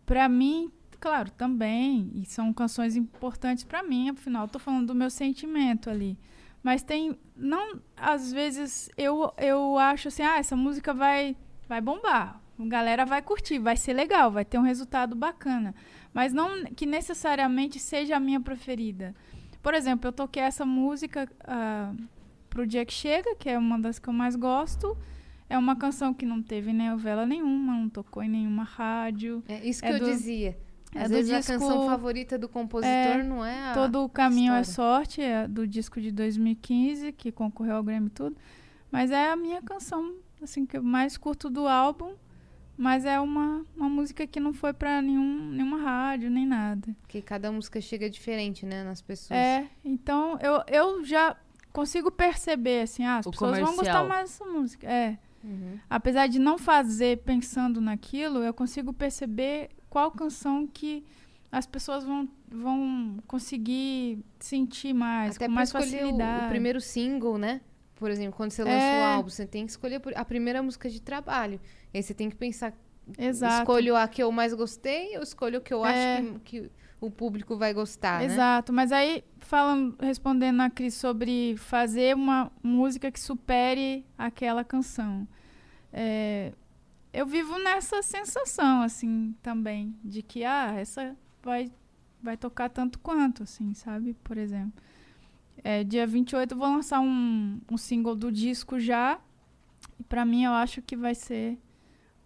para 0.05 0.29
mim, 0.29 0.73
claro, 0.99 1.31
também, 1.31 2.11
e 2.15 2.27
são 2.27 2.53
canções 2.53 2.97
importantes 2.97 3.63
para 3.63 3.85
mim, 3.85 4.11
afinal, 4.11 4.47
eu 4.47 4.49
tô 4.49 4.59
falando 4.59 4.89
do 4.89 4.95
meu 4.97 5.09
sentimento 5.09 5.89
ali. 5.89 6.19
Mas 6.65 6.83
tem 6.83 7.17
não 7.37 7.79
às 7.97 8.33
vezes 8.33 8.91
eu 8.97 9.33
eu 9.39 9.79
acho 9.79 10.09
assim, 10.09 10.23
ah, 10.25 10.39
essa 10.39 10.57
música 10.57 10.93
vai 10.93 11.37
vai 11.69 11.81
bombar. 11.81 12.41
A 12.59 12.65
galera 12.67 13.05
vai 13.05 13.21
curtir, 13.21 13.59
vai 13.59 13.77
ser 13.77 13.93
legal, 13.93 14.31
vai 14.33 14.45
ter 14.45 14.59
um 14.59 14.63
resultado 14.63 15.15
bacana. 15.15 15.75
Mas 16.13 16.33
não 16.33 16.65
que 16.65 16.87
necessariamente 16.87 17.79
seja 17.79 18.17
a 18.17 18.21
minha 18.21 18.41
preferida. 18.41 19.15
Por 19.63 19.75
exemplo, 19.75 20.09
eu 20.09 20.13
toquei 20.13 20.43
essa 20.43 20.65
música 20.65 21.29
ah, 21.47 21.93
pro 22.49 22.67
dia 22.67 22.85
que 22.87 22.93
chega, 22.93 23.35
que 23.37 23.51
é 23.51 23.59
uma 23.59 23.79
das 23.79 23.99
que 23.99 24.09
eu 24.09 24.13
mais 24.13 24.35
gosto. 24.37 24.97
É 25.51 25.59
uma 25.59 25.77
canção 25.77 26.15
que 26.15 26.25
não 26.25 26.43
teve 26.43 26.73
novela 26.73 27.27
nenhuma, 27.27 27.75
não 27.75 27.89
tocou 27.91 28.23
em 28.23 28.29
nenhuma 28.31 28.63
rádio. 28.65 29.43
É 29.47 29.67
isso 29.69 29.83
que 29.83 29.89
É 29.89 29.95
eu 29.95 29.99
do- 29.99 30.07
dizia. 30.07 30.57
É 30.95 31.03
Às 31.03 31.09
do 31.11 31.15
vezes 31.17 31.37
disco- 31.37 31.53
a 31.53 31.59
canção 31.59 31.87
favorita 31.87 32.39
do 32.39 32.49
compositor 32.49 32.93
É, 32.93 33.23
não 33.23 33.45
é 33.45 33.71
a. 33.71 33.75
Todo 33.75 34.05
o 34.05 34.09
caminho 34.09 34.53
é 34.53 34.61
história. 34.61 34.95
sorte, 35.05 35.21
é 35.23 35.47
do 35.49 35.67
disco 35.67 36.01
de 36.01 36.11
2015, 36.13 37.13
que 37.13 37.33
concorreu 37.33 37.77
ao 37.77 37.83
Grammy 37.83 38.07
e 38.07 38.11
tudo. 38.11 38.37
Mas 38.91 39.11
é 39.11 39.31
a 39.31 39.37
minha 39.37 39.61
canção, 39.61 40.15
assim, 40.43 40.65
que 40.65 40.77
eu 40.77 40.83
mais 40.83 41.17
curto 41.17 41.51
do 41.51 41.67
álbum. 41.67 42.13
Mas 42.77 43.05
é 43.05 43.21
uma, 43.21 43.65
uma 43.77 43.89
música 43.89 44.27
que 44.27 44.41
não 44.41 44.53
foi 44.53 44.73
pra 44.73 45.01
nenhum, 45.01 45.49
nenhuma 45.51 45.79
rádio, 45.79 46.29
nem 46.29 46.45
nada. 46.45 46.95
Porque 47.03 47.23
cada 47.23 47.53
música 47.53 47.81
chega 47.81 48.11
diferente, 48.11 48.67
né, 48.67 48.83
nas 48.83 49.01
pessoas. 49.01 49.39
É, 49.39 49.69
então 49.85 50.37
eu, 50.41 50.61
eu 50.67 51.05
já 51.05 51.37
consigo 51.73 52.11
perceber, 52.11 52.83
assim, 52.83 53.05
ah, 53.05 53.19
as 53.19 53.27
O 53.27 53.31
pessoas 53.31 53.59
vão 53.61 53.71
comercial. 53.71 54.03
gostar 54.03 54.09
mais 54.09 54.31
dessa 54.31 54.45
música. 54.45 54.89
É. 54.91 55.17
Uhum. 55.45 55.79
Apesar 55.89 56.27
de 56.27 56.41
não 56.41 56.59
fazer 56.59 57.19
pensando 57.19 57.81
naquilo, 57.81 58.43
eu 58.43 58.53
consigo 58.53 58.93
perceber 58.93 59.69
qual 59.95 60.11
canção 60.11 60.67
que 60.67 61.05
as 61.53 61.67
pessoas 61.67 62.03
vão, 62.03 62.29
vão 62.49 63.17
conseguir 63.29 64.19
sentir 64.41 64.93
mais, 64.93 65.37
Até 65.37 65.47
com 65.47 65.53
mais 65.55 65.69
escolher 65.69 65.87
o- 65.87 65.91
facilidade. 66.01 66.47
o, 66.47 66.49
primeiro 66.49 66.81
single, 66.81 67.39
né? 67.39 67.61
Por 67.95 68.11
exemplo, 68.11 68.37
quando 68.37 68.51
você 68.51 68.65
lança 68.65 68.75
É. 68.77 69.01
um 69.01 69.05
álbum, 69.05 69.29
você 69.31 69.47
tem 69.47 69.65
que 69.65 69.71
escolher 69.71 70.03
a 70.17 70.25
primeira 70.25 70.61
música 70.61 70.91
de 70.91 71.01
trabalho. 71.01 71.61
E 71.93 71.99
aí 71.99 72.03
você 72.03 72.13
tem 72.13 72.29
que 72.29 72.35
pensar, 72.35 72.73
Exato. 73.17 73.61
escolho 73.63 73.95
a 73.95 74.09
que 74.09 74.21
eu 74.21 74.33
mais 74.33 74.53
gostei 74.53 75.17
ou 75.17 75.23
escolho 75.23 75.59
o 75.59 75.63
que 75.63 75.73
eu 75.73 75.87
É. 75.87 76.19
acho 76.19 76.41
que, 76.41 76.61
que 76.63 76.71
o 77.01 77.09
público 77.09 77.57
vai 77.57 77.73
gostar, 77.73 78.19
né? 78.19 78.25
Exato, 78.27 78.73
mas 78.73 78.91
aí 78.91 79.23
falando, 79.39 79.95
respondendo 80.01 80.61
a 80.61 80.69
Cris 80.71 80.95
sobre 80.95 81.55
fazer 81.57 82.17
uma 82.17 82.51
música 82.65 83.13
que 83.13 83.21
supere 83.21 84.05
aquela 84.19 84.65
canção. 84.65 85.29
É, 85.93 86.53
eu 87.15 87.25
vivo 87.25 87.57
nessa 87.61 88.03
sensação, 88.03 88.83
assim, 88.83 89.37
também, 89.41 89.97
de 90.05 90.21
que, 90.21 90.43
ah, 90.43 90.75
essa 90.77 91.17
vai, 91.41 91.71
vai 92.21 92.37
tocar 92.37 92.69
tanto 92.69 92.99
quanto, 92.99 93.45
assim, 93.45 93.73
sabe? 93.73 94.15
Por 94.25 94.37
exemplo. 94.37 94.83
É, 95.63 95.85
dia 95.85 96.05
28 96.07 96.53
eu 96.53 96.59
vou 96.59 96.69
lançar 96.69 97.01
um, 97.01 97.61
um 97.71 97.79
single 97.79 98.17
do 98.17 98.33
disco 98.33 98.81
já, 98.81 99.21
e 99.99 100.03
pra 100.03 100.25
mim 100.25 100.45
eu 100.45 100.53
acho 100.53 100.83
que 100.83 100.97
vai 100.97 101.15
ser 101.15 101.57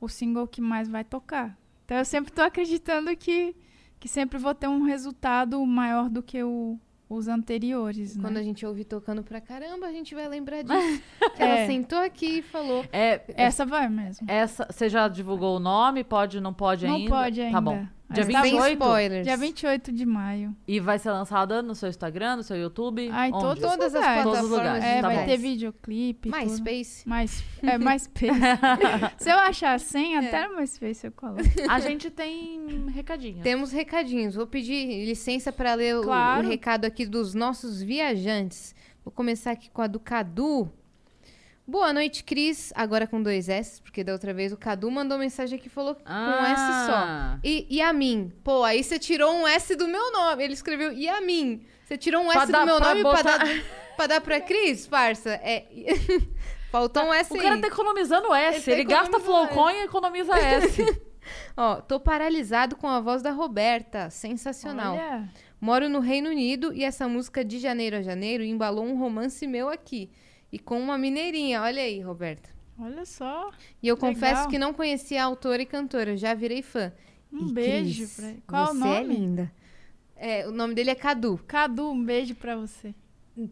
o 0.01 0.09
single 0.09 0.49
que 0.49 0.63
mais 0.63 0.89
vai 0.89 1.05
tocar. 1.05 1.57
Então 1.85 1.99
eu 1.99 2.05
sempre 2.05 2.33
tô 2.33 2.41
acreditando 2.41 3.15
que, 3.15 3.55
que 4.01 4.09
sempre 4.09 4.39
vou 4.39 4.55
ter 4.55 4.69
um 4.69 4.83
resultado 4.83 5.65
maior 5.67 6.09
do 6.09 6.23
que 6.23 6.43
o, 6.43 6.81
os 7.09 7.27
anteriores, 7.29 8.17
né? 8.17 8.23
Quando 8.23 8.37
a 8.37 8.43
gente 8.43 8.65
ouvir 8.67 8.85
tocando 8.85 9.23
pra 9.23 9.41
caramba, 9.41 9.87
a 9.87 9.93
gente 9.93 10.15
vai 10.15 10.29
lembrar 10.29 10.63
disso. 10.65 11.03
que 11.37 11.43
ela 11.43 11.59
É. 11.61 11.67
sentou 11.67 11.99
aqui 11.99 12.39
e 12.39 12.43
falou. 12.43 12.85
É, 12.93 13.23
Essa 13.29 13.65
vai 13.65 13.89
mesmo. 13.89 14.27
essa, 14.31 14.67
você 14.71 14.89
já 14.89 15.09
divulgou 15.09 15.57
o 15.57 15.61
nome? 15.61 16.05
Pode, 16.05 16.41
não 16.41 16.53
pode 16.53 16.87
Não 16.87 16.97
ainda? 16.97 17.11
pode 17.11 17.41
ainda. 17.41 17.53
Tá 17.53 17.61
bom. 17.61 17.87
Dia 18.11 18.25
Mas 18.25 18.33
tá- 18.33 18.43
28? 18.43 18.65
Sem 18.65 18.73
spoilers. 18.73 19.27
Dia 19.27 19.37
28 19.37 19.93
de 19.93 20.07
maio. 20.07 20.57
E 20.67 20.81
vai 20.81 20.99
ser 20.99 21.11
lançada 21.11 21.61
no 21.61 21.75
seu 21.75 21.91
Instagram, 21.91 22.37
no 22.37 22.43
seu 22.43 22.57
YouTube? 22.57 23.07
Ah, 23.13 23.29
em 23.29 23.33
Onde? 23.35 23.45
todos, 23.45 23.61
Todas 23.63 23.95
as 23.95 24.01
lugares. 24.01 24.23
Todos 24.25 24.41
os 24.45 24.51
lugares. 24.51 24.71
plataformas 24.71 24.99
É, 24.99 25.03
Tá 25.03 25.09
vai 25.09 25.17
bom. 25.19 25.25
ter 25.27 25.37
videoclipe. 25.37 26.31
tudo. 26.31 26.41
MySpace. 26.41 27.09
Mais, 27.09 27.45
é, 27.63 27.77
MySpace. 27.77 28.33
Se 29.19 29.31
eu 29.31 29.37
achar 29.37 29.75
a 29.75 29.79
senha, 29.79 30.21
até 30.21 30.49
no 30.49 30.57
MySpace 30.57 31.07
eu 31.07 31.13
coloco. 31.13 31.41
A 31.69 31.81
gente 31.81 32.11
tem 32.11 32.87
recadinho. 32.89 33.43
Temos 33.43 33.73
recadinhos. 33.73 34.35
Vou 34.35 34.47
pedir 34.47 35.05
licença 35.05 35.53
para 35.53 35.75
ler 35.75 35.99
o- 35.99 36.03
Claro. 36.03 36.47
o, 36.47 36.51
recado 36.51 36.87
aqui 36.87 37.05
dos 37.05 37.35
nossos 37.35 37.83
viajantes. 37.83 38.75
Vou 39.05 39.13
começar 39.13 39.51
aqui 39.51 39.69
com 39.71 39.83
a 39.83 39.87
do 39.87 40.01
Cadu. 40.01 40.71
Boa 41.71 41.93
noite, 41.93 42.25
Cris. 42.25 42.73
Agora 42.75 43.07
com 43.07 43.23
dois 43.23 43.47
S, 43.47 43.83
porque 43.83 44.03
da 44.03 44.13
outra 44.15 44.33
vez 44.33 44.53
o 44.53 44.57
Cadu 44.57 44.91
mandou 44.91 45.19
mensagem 45.19 45.59
aqui 45.59 45.67
e 45.67 45.71
falou 45.71 45.95
com 45.95 46.03
S 46.03 46.63
só. 46.87 46.95
Ah. 46.95 47.39
E 47.45 47.67
Yamin. 47.71 48.33
Pô, 48.43 48.65
aí 48.65 48.83
você 48.83 48.99
tirou 48.99 49.31
um 49.35 49.47
S 49.47 49.77
do 49.77 49.87
meu 49.87 50.11
nome. 50.11 50.43
Ele 50.45 50.55
escreveu 50.55 50.91
Yamin. 50.93 51.61
Você 51.85 51.99
tirou 51.99 52.23
um 52.23 52.29
Pra 52.31 52.43
S 52.45 52.51
do 52.53 52.65
meu 52.65 52.77
pra 52.79 52.89
nome 52.89 53.03
pra 53.03 53.13
botar- 53.13 53.37
dar, 53.37 53.63
pra 53.97 54.07
dar 54.07 54.21
pra 54.23 54.41
Cris, 54.41 54.87
parça? 54.87 55.33
É. 55.43 55.67
Faltou 56.73 57.03
um 57.05 57.13
S 57.13 57.31
O 57.33 57.37
aí. 57.37 57.43
cara 57.43 57.61
tá 57.61 57.67
economizando 57.69 58.33
S. 58.35 58.71
Ele 58.71 58.81
Ele, 58.81 58.89
tá 58.89 58.97
gasta 59.01 59.17
economizando 59.19 59.49
Flowcoin 59.53 59.75
e 59.75 59.85
economiza 59.85 60.33
S. 60.39 61.01
Ó, 61.55 61.77
tô 61.83 62.01
paralisado 62.01 62.77
com 62.77 62.89
a 62.89 62.99
voz 63.01 63.21
da 63.21 63.31
Roberta. 63.31 64.09
Sensacional. 64.09 64.95
Olha, 64.95 65.29
Moro 65.61 65.89
no 65.89 65.99
Reino 66.01 66.31
Unido 66.31 66.73
e 66.73 66.83
essa 66.85 67.07
música 67.09 67.45
de 67.45 67.59
janeiro 67.59 67.97
a 67.97 68.03
janeiro 68.03 68.43
embalou 68.45 68.85
um 68.87 68.97
romance 68.99 69.47
meu 69.47 69.69
aqui. 69.69 70.11
E 70.53 70.59
com 70.59 70.81
uma 70.81 70.97
mineirinha. 70.99 71.63
Olha 71.63 71.83
aí, 71.83 72.01
Roberta. 72.01 72.49
olha 72.81 73.05
só. 73.05 73.51
E 73.83 73.89
eu 73.89 73.95
Legal. 73.97 74.11
confesso 74.11 74.49
que 74.49 74.59
não 74.59 74.73
conhecia 74.73 75.23
a 75.23 75.27
autora 75.27 75.61
e 75.63 75.67
cantora. 75.67 76.17
Já 76.17 76.35
virei 76.35 76.63
fã. 76.63 76.93
Um 77.33 77.49
E, 77.49 77.53
beijo 77.53 77.97
Cris, 78.05 78.17
pra 78.17 78.29
ele. 78.29 78.43
Qual 78.47 78.67
você 78.67 78.71
o 78.73 78.75
nome? 78.75 78.97
é 78.97 79.03
linda. 79.03 79.53
É, 80.17 80.49
o 80.49 80.53
nome 80.53 80.75
dele 80.75 80.91
é 80.91 80.95
Cadu. 80.95 81.39
Cadu, 81.47 81.91
um 81.91 82.03
beijo 82.05 82.35
pra 82.35 82.57
você. 82.57 82.95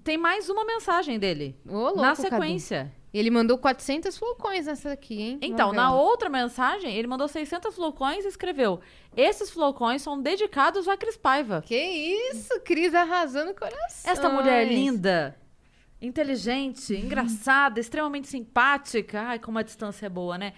Tem 0.03 0.17
mais 0.17 0.49
uma 0.49 0.65
mensagem 0.65 1.19
dele. 1.19 1.55
Ô, 1.69 1.73
louco, 1.75 2.01
na 2.01 2.17
Cadu. 2.17 2.23
sequência. 2.23 2.93
Ele 3.15 3.31
mandou 3.31 3.57
400 3.57 4.19
flocões 4.19 4.67
nessa 4.67 4.93
aqui, 4.93 5.21
hein? 5.23 5.39
Então, 5.41 5.73
na 5.73 5.95
outra 5.95 6.29
mensagem, 6.29 6.95
ele 6.95 7.07
mandou 7.07 7.27
600 7.29 7.75
flocões 7.75 8.25
e 8.25 8.29
escreveu: 8.29 8.81
Esses 9.17 9.49
flocões 9.51 10.03
são 10.03 10.21
dedicados 10.21 10.87
a 10.89 10.97
Cris 10.97 11.17
Paiva. 11.17 11.63
Que 11.65 11.77
isso, 11.77 12.61
Cris 12.61 12.95
arrasando 12.95 13.53
o 13.53 13.55
coração. 13.55 14.11
Esta 14.13 14.29
mulher 14.29 14.67
linda, 14.69 15.35
inteligente, 16.01 16.95
engraçada, 16.95 17.81
extremamente 17.81 18.29
simpática. 18.29 19.23
Ai, 19.23 19.39
como 19.39 19.59
a 19.59 19.63
distância 19.63 20.07
é 20.07 20.09
boa, 20.09 20.37
né? 20.37 20.53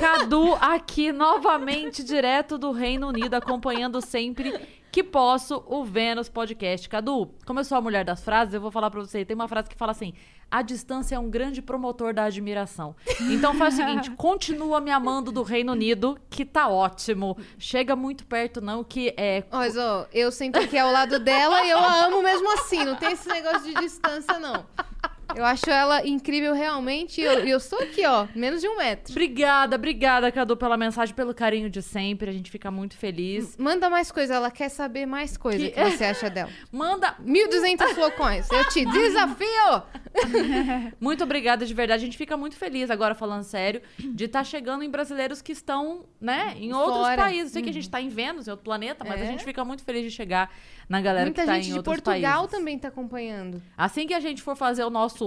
Cadu 0.00 0.54
aqui 0.60 1.12
novamente, 1.12 2.02
direto 2.02 2.56
do 2.56 2.72
Reino 2.72 3.08
Unido, 3.08 3.34
acompanhando 3.34 4.00
sempre 4.00 4.52
que 4.90 5.02
posso 5.04 5.62
o 5.66 5.84
Vênus 5.84 6.28
Podcast. 6.28 6.88
Cadu, 6.88 7.30
como 7.46 7.60
eu 7.60 7.64
sou 7.64 7.76
a 7.78 7.80
mulher 7.80 8.04
das 8.04 8.24
frases, 8.24 8.54
eu 8.54 8.60
vou 8.60 8.70
falar 8.70 8.90
pra 8.90 9.00
você. 9.00 9.24
Tem 9.24 9.34
uma 9.34 9.48
frase 9.48 9.68
que 9.68 9.76
fala 9.76 9.92
assim: 9.92 10.14
a 10.50 10.62
distância 10.62 11.16
é 11.16 11.18
um 11.18 11.28
grande 11.28 11.60
promotor 11.60 12.14
da 12.14 12.24
admiração. 12.24 12.96
Então 13.30 13.54
faz 13.54 13.74
o 13.74 13.76
seguinte: 13.78 14.10
continua 14.16 14.80
me 14.80 14.90
amando 14.90 15.30
do 15.30 15.42
Reino 15.42 15.72
Unido, 15.72 16.18
que 16.30 16.44
tá 16.44 16.68
ótimo. 16.68 17.36
Chega 17.58 17.94
muito 17.94 18.24
perto, 18.24 18.60
não, 18.60 18.82
que 18.82 19.14
é. 19.16 19.44
Mas, 19.50 19.76
ó, 19.76 20.06
eu 20.12 20.32
sento 20.32 20.56
aqui 20.56 20.78
ao 20.78 20.90
lado 20.90 21.18
dela 21.18 21.62
e 21.64 21.70
eu 21.70 21.78
a 21.78 22.06
amo 22.06 22.22
mesmo 22.22 22.50
assim. 22.54 22.84
Não 22.84 22.96
tem 22.96 23.12
esse 23.12 23.28
negócio 23.28 23.62
de 23.62 23.74
distância, 23.74 24.38
não. 24.38 24.64
Eu 25.36 25.44
acho 25.44 25.68
ela 25.70 26.06
incrível 26.06 26.54
realmente. 26.54 27.20
E 27.20 27.24
eu, 27.24 27.32
eu 27.46 27.58
estou 27.58 27.78
aqui, 27.80 28.04
ó, 28.06 28.26
menos 28.34 28.60
de 28.60 28.68
um 28.68 28.76
metro. 28.76 29.12
Obrigada, 29.12 29.76
obrigada, 29.76 30.32
Cadu, 30.32 30.56
pela 30.56 30.76
mensagem, 30.76 31.14
pelo 31.14 31.34
carinho 31.34 31.68
de 31.70 31.82
sempre. 31.82 32.30
A 32.30 32.32
gente 32.32 32.50
fica 32.50 32.70
muito 32.70 32.96
feliz. 32.96 33.56
Manda 33.58 33.88
mais 33.90 34.10
coisa, 34.10 34.34
ela 34.34 34.50
quer 34.50 34.68
saber 34.68 35.06
mais 35.06 35.36
coisa. 35.36 35.58
O 35.58 35.60
Que- 35.60 35.70
que 35.72 35.90
você 35.96 36.04
acha 36.04 36.30
dela? 36.30 36.50
Manda 36.72 37.14
1.200 37.24 37.94
flocões. 37.94 38.48
Eu 38.50 38.68
te 38.68 38.84
desafio! 38.90 39.82
Muito 41.00 41.22
obrigada 41.24 41.64
de 41.64 41.74
verdade. 41.74 42.02
A 42.02 42.06
gente 42.06 42.16
fica 42.18 42.36
muito 42.36 42.56
feliz 42.56 42.90
agora 42.90 43.14
falando 43.14 43.42
sério 43.44 43.80
de 43.98 44.24
estar 44.24 44.42
chegando 44.44 44.82
em 44.82 44.90
brasileiros 44.90 45.40
que 45.42 45.52
estão, 45.52 46.04
né, 46.20 46.54
em 46.58 46.72
outros 46.72 46.96
Fora. 47.06 47.22
países. 47.22 47.52
Sei 47.52 47.62
que 47.62 47.70
a 47.70 47.72
gente 47.72 47.88
tá 47.88 48.00
em 48.00 48.08
Vênus, 48.08 48.48
em 48.48 48.50
outro 48.50 48.64
planeta, 48.64 49.04
mas 49.06 49.20
É. 49.20 49.24
a 49.24 49.26
gente 49.26 49.44
fica 49.44 49.64
muito 49.64 49.82
feliz 49.84 50.02
de 50.02 50.10
chegar 50.10 50.50
na 50.88 51.00
galera 51.00 51.26
Muita 51.26 51.42
que 51.42 51.46
tá 51.46 51.54
gente 51.54 51.66
em 51.68 51.72
de 51.72 51.76
outros 51.78 51.96
Portugal 52.00 52.38
países. 52.42 52.50
também 52.58 52.78
tá 52.78 52.88
acompanhando. 52.88 53.62
Assim 53.76 54.06
que 54.06 54.14
a 54.14 54.20
gente 54.20 54.42
for 54.42 54.56
fazer 54.56 54.84
o 54.84 54.90
nosso 54.90 55.17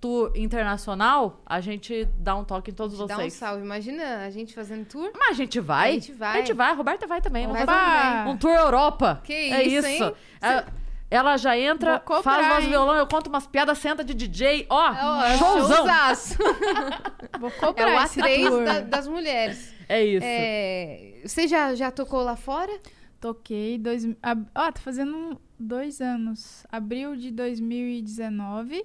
tour 0.00 0.32
internacional, 0.34 1.40
a 1.46 1.60
gente 1.60 2.06
dá 2.18 2.34
um 2.36 2.44
toque 2.44 2.70
em 2.70 2.74
todos 2.74 2.98
Dá 2.98 3.04
um 3.04 3.08
vocês. 3.08 3.32
salve. 3.34 3.62
Imagina 3.62 4.18
a 4.26 4.30
gente 4.30 4.54
fazendo 4.54 4.84
tour. 4.86 5.10
Mas 5.18 5.30
a 5.30 5.32
gente 5.34 5.60
vai. 5.60 5.90
A 5.90 5.92
gente 5.94 6.12
vai. 6.12 6.32
A 6.34 6.36
gente 6.38 6.52
vai. 6.52 6.70
A 6.70 6.74
Roberta 6.74 7.06
vai 7.06 7.20
também. 7.20 7.46
Vamos 7.46 7.64
Vai 7.64 7.66
fazer 7.66 8.28
um 8.30 8.36
tour 8.36 8.50
Europa. 8.52 9.20
Que 9.24 9.32
é 9.32 9.62
isso, 9.62 9.86
isso. 9.88 10.04
hein? 10.04 10.14
Ela, 10.40 10.66
ela 11.10 11.36
já 11.36 11.56
entra, 11.56 11.98
cobrar, 12.00 12.22
faz 12.22 12.46
voz 12.48 12.64
violão, 12.66 12.94
eu 12.96 13.06
conto 13.06 13.28
umas 13.28 13.46
piadas, 13.46 13.78
senta 13.78 14.02
de 14.04 14.12
DJ. 14.14 14.66
Ó, 14.68 15.22
é 15.24 15.38
showzão. 15.38 15.86
Vou 17.38 17.48
É 17.48 17.52
cobrar 17.52 18.00
o 18.00 18.04
esse 18.04 18.20
A3 18.20 18.48
tour. 18.48 18.64
da- 18.64 18.80
das 18.80 19.06
mulheres. 19.08 19.72
É 19.88 20.04
isso. 20.04 20.26
É, 20.26 21.20
você 21.24 21.46
já, 21.48 21.74
já 21.74 21.90
tocou 21.90 22.22
lá 22.22 22.36
fora? 22.36 22.72
Toquei 23.20 23.78
dois, 23.78 24.04
ab- 24.22 24.46
ó, 24.54 24.70
tá 24.72 24.80
fazendo 24.80 25.16
um- 25.16 25.36
dois 25.58 26.00
anos. 26.00 26.66
Abril 26.70 27.16
de 27.16 27.30
2019. 27.30 28.84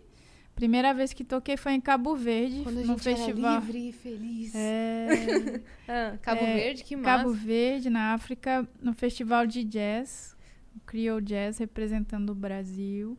Primeira 0.60 0.94
vez 0.94 1.14
que 1.14 1.24
toquei 1.24 1.56
foi 1.56 1.72
em 1.72 1.80
Cabo 1.82 2.16
Verde, 2.16 2.62
Quando 2.64 2.80
a 2.80 2.82
no 2.82 2.88
gente 2.88 3.02
festival. 3.04 3.52
era 3.54 3.60
livre 3.62 3.90
e 3.90 3.92
feliz. 3.94 4.54
É, 4.54 5.62
Ah, 5.88 6.18
Cabo 6.22 6.42
É, 6.44 6.54
Verde, 6.56 6.84
que 6.84 6.96
massa. 6.98 7.06
Cabo 7.18 7.32
Verde, 7.32 7.90
na 7.90 8.14
África, 8.14 8.68
no 8.82 8.94
festival 8.94 9.48
de 9.48 9.64
jazz, 9.64 10.36
o 10.76 10.80
Creole 10.82 11.24
Jazz 11.26 11.58
representando 11.60 12.32
o 12.32 12.36
Brasil. 12.36 13.18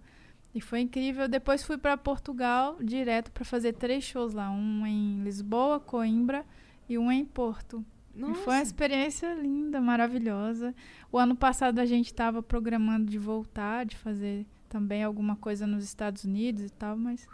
E 0.55 0.61
foi 0.61 0.81
incrível. 0.81 1.27
Depois 1.29 1.63
fui 1.63 1.79
para 1.79 1.97
Portugal 1.97 2.77
direto 2.83 3.31
para 3.33 3.45
fazer 3.45 3.73
três 3.73 4.05
shows 4.05 4.35
lá, 4.35 4.51
um 4.51 4.87
em 4.87 5.23
Lisboa, 5.23 5.81
Coimbra 5.81 6.45
e 6.89 6.99
um 6.99 7.11
em 7.11 7.25
Porto. 7.25 7.85
E 8.15 8.35
foi 8.35 8.55
uma 8.57 8.63
experiência 8.63 9.33
linda, 9.35 9.81
maravilhosa. 9.81 10.75
O 11.11 11.17
ano 11.17 11.35
passado 11.35 11.79
a 11.79 11.87
gente 11.87 12.07
estava 12.07 12.43
programando 12.43 13.09
de 13.11 13.19
voltar, 13.19 13.87
de 13.87 13.97
fazer 13.97 14.45
também 14.71 15.03
alguma 15.05 15.37
coisa 15.37 15.67
nos 15.67 15.85
Estados 15.85 16.25
Unidos 16.25 16.63
e 16.65 16.71
tal, 16.71 16.97
mas 16.97 17.27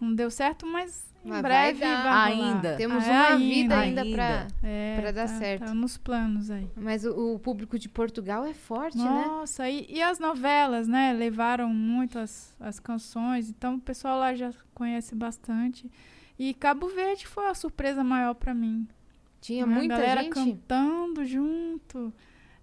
não 0.00 0.12
deu 0.14 0.30
certo, 0.30 0.66
mas 0.66 1.06
em 1.24 1.28
Mas 1.28 1.42
vai 1.42 1.50
breve 1.50 1.80
dar. 1.80 2.02
vai 2.02 2.34
rolar. 2.34 2.46
Ainda. 2.54 2.76
Temos 2.76 3.04
É, 3.04 3.10
uma 3.10 3.36
vida 3.36 3.78
ainda. 3.78 4.00
ainda 4.02 4.16
pra... 4.16 4.46
É, 4.62 4.96
pra 5.00 5.10
dar 5.12 5.28
tá- 5.28 5.38
certo. 5.38 5.64
Tá 5.66 5.74
nos 5.74 5.98
planos 5.98 6.50
aí. 6.50 6.68
Mas 6.76 7.04
o, 7.04 7.34
o 7.34 7.38
público 7.38 7.78
de 7.78 7.88
Portugal 7.88 8.44
é 8.46 8.54
forte, 8.54 8.96
né? 8.96 9.04
Nossa, 9.04 9.68
e, 9.68 9.86
e 9.90 10.00
as 10.00 10.18
novelas, 10.18 10.88
né? 10.88 11.12
Levaram 11.12 11.68
muito 11.74 12.18
as, 12.18 12.56
as 12.58 12.80
canções, 12.80 13.50
então 13.50 13.74
o 13.74 13.80
pessoal 13.80 14.18
lá 14.18 14.34
já 14.34 14.52
conhece 14.74 15.14
bastante. 15.14 15.90
E 16.38 16.54
Cabo 16.54 16.88
Verde 16.88 17.26
foi 17.26 17.46
a 17.48 17.54
surpresa 17.54 18.02
maior 18.04 18.34
pra 18.34 18.54
mim. 18.54 18.86
Tinha 19.40 19.66
né? 19.66 19.74
muita 19.74 19.94
a 19.94 19.98
galera 19.98 20.22
gente. 20.22 20.32
cantando 20.32 21.24
junto 21.24 22.12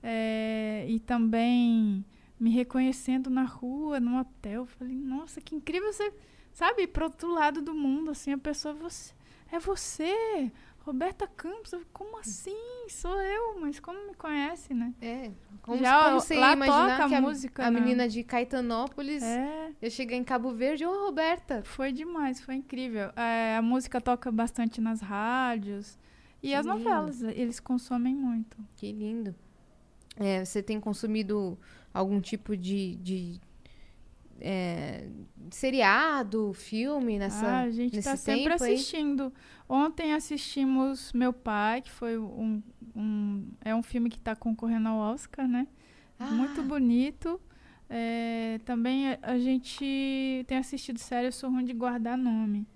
é, 0.01 0.85
e 0.87 0.99
também 0.99 2.05
me 2.39 2.49
reconhecendo 2.49 3.29
na 3.29 3.43
rua, 3.43 3.99
no 3.99 4.19
hotel. 4.19 4.65
Falei, 4.65 4.95
nossa, 4.95 5.41
que 5.41 5.55
incrível 5.55 5.91
você, 5.91 6.13
sabe, 6.51 6.87
pro 6.87 7.05
outro 7.05 7.31
lado 7.31 7.61
do 7.61 7.73
mundo, 7.73 8.11
assim, 8.11 8.31
a 8.31 8.37
pessoa, 8.37 8.73
você, 8.73 9.13
é 9.51 9.59
você, 9.59 10.51
Roberta 10.79 11.27
Campos. 11.27 11.73
Eu, 11.73 11.81
como 11.91 12.19
assim? 12.19 12.55
Sou 12.89 13.19
eu, 13.21 13.59
mas 13.59 13.79
como 13.79 14.07
me 14.07 14.13
conhece, 14.13 14.73
né? 14.73 14.93
É. 15.01 15.31
Como, 15.61 15.79
Já, 15.79 16.03
como 16.03 16.21
você 16.21 16.35
lá 16.35 16.53
imaginar 16.53 17.01
toca 17.01 17.17
a, 17.17 17.21
música, 17.21 17.65
a 17.65 17.71
né? 17.71 17.79
menina 17.79 18.07
de 18.07 18.23
Caetanópolis 18.23 19.23
É, 19.23 19.71
ia 19.81 19.89
chegar 19.89 20.15
em 20.15 20.23
Cabo 20.23 20.51
Verde? 20.51 20.85
Ô, 20.85 21.05
Roberta! 21.05 21.63
foi 21.63 21.91
demais, 21.91 22.39
foi 22.39 22.55
incrível. 22.55 23.11
É, 23.15 23.55
a 23.57 23.61
música 23.63 23.99
toca 23.99 24.31
bastante 24.31 24.79
nas 24.79 25.01
rádios. 25.01 25.97
E 26.43 26.49
Que 26.49 26.53
as 26.53 26.63
lindo. 26.67 26.77
novelas, 26.77 27.23
eles 27.23 27.59
consomem 27.59 28.13
muito. 28.13 28.55
Que 28.75 28.91
lindo. 28.91 29.33
É, 30.17 30.45
você 30.45 30.61
tem 30.61 30.79
consumido 30.79 31.57
algum 31.97 32.19
tipo 32.21 32.55
de, 32.57 32.95
de 32.97 33.39
é, 34.39 35.07
seriado, 35.49 36.53
filme 36.53 37.17
nessa, 37.17 37.45
ah, 37.47 37.61
a 37.61 37.69
gente 37.71 37.95
nesse 37.95 38.09
tá 38.09 38.17
sempre 38.17 38.53
assistindo. 38.53 39.31
Ontem 39.67 40.13
assistimos 40.13 41.11
Meu 41.13 41.31
Pai, 41.33 41.81
que 41.81 41.89
foi 41.91 42.17
um, 42.17 42.61
um- 42.95 43.47
é 43.63 43.73
um 43.73 43.81
filme 43.81 44.09
que 44.09 44.17
está 44.17 44.35
concorrendo 44.35 44.89
ao 44.89 45.13
Oscar, 45.13 45.47
né? 45.47 45.67
Ah, 46.19 46.25
Muito 46.31 46.61
bonito. 46.63 47.39
É, 47.89 48.59
também 48.65 49.09
a, 49.11 49.19
a 49.21 49.37
gente 49.39 50.43
tem 50.47 50.57
assistido 50.57 50.97
série 50.97 51.27
Eu 51.27 51.31
Sou 51.31 51.49
Ruim 51.49 51.63
de 51.65 51.73
Guardar 51.73 52.17
Nome. 52.17 52.67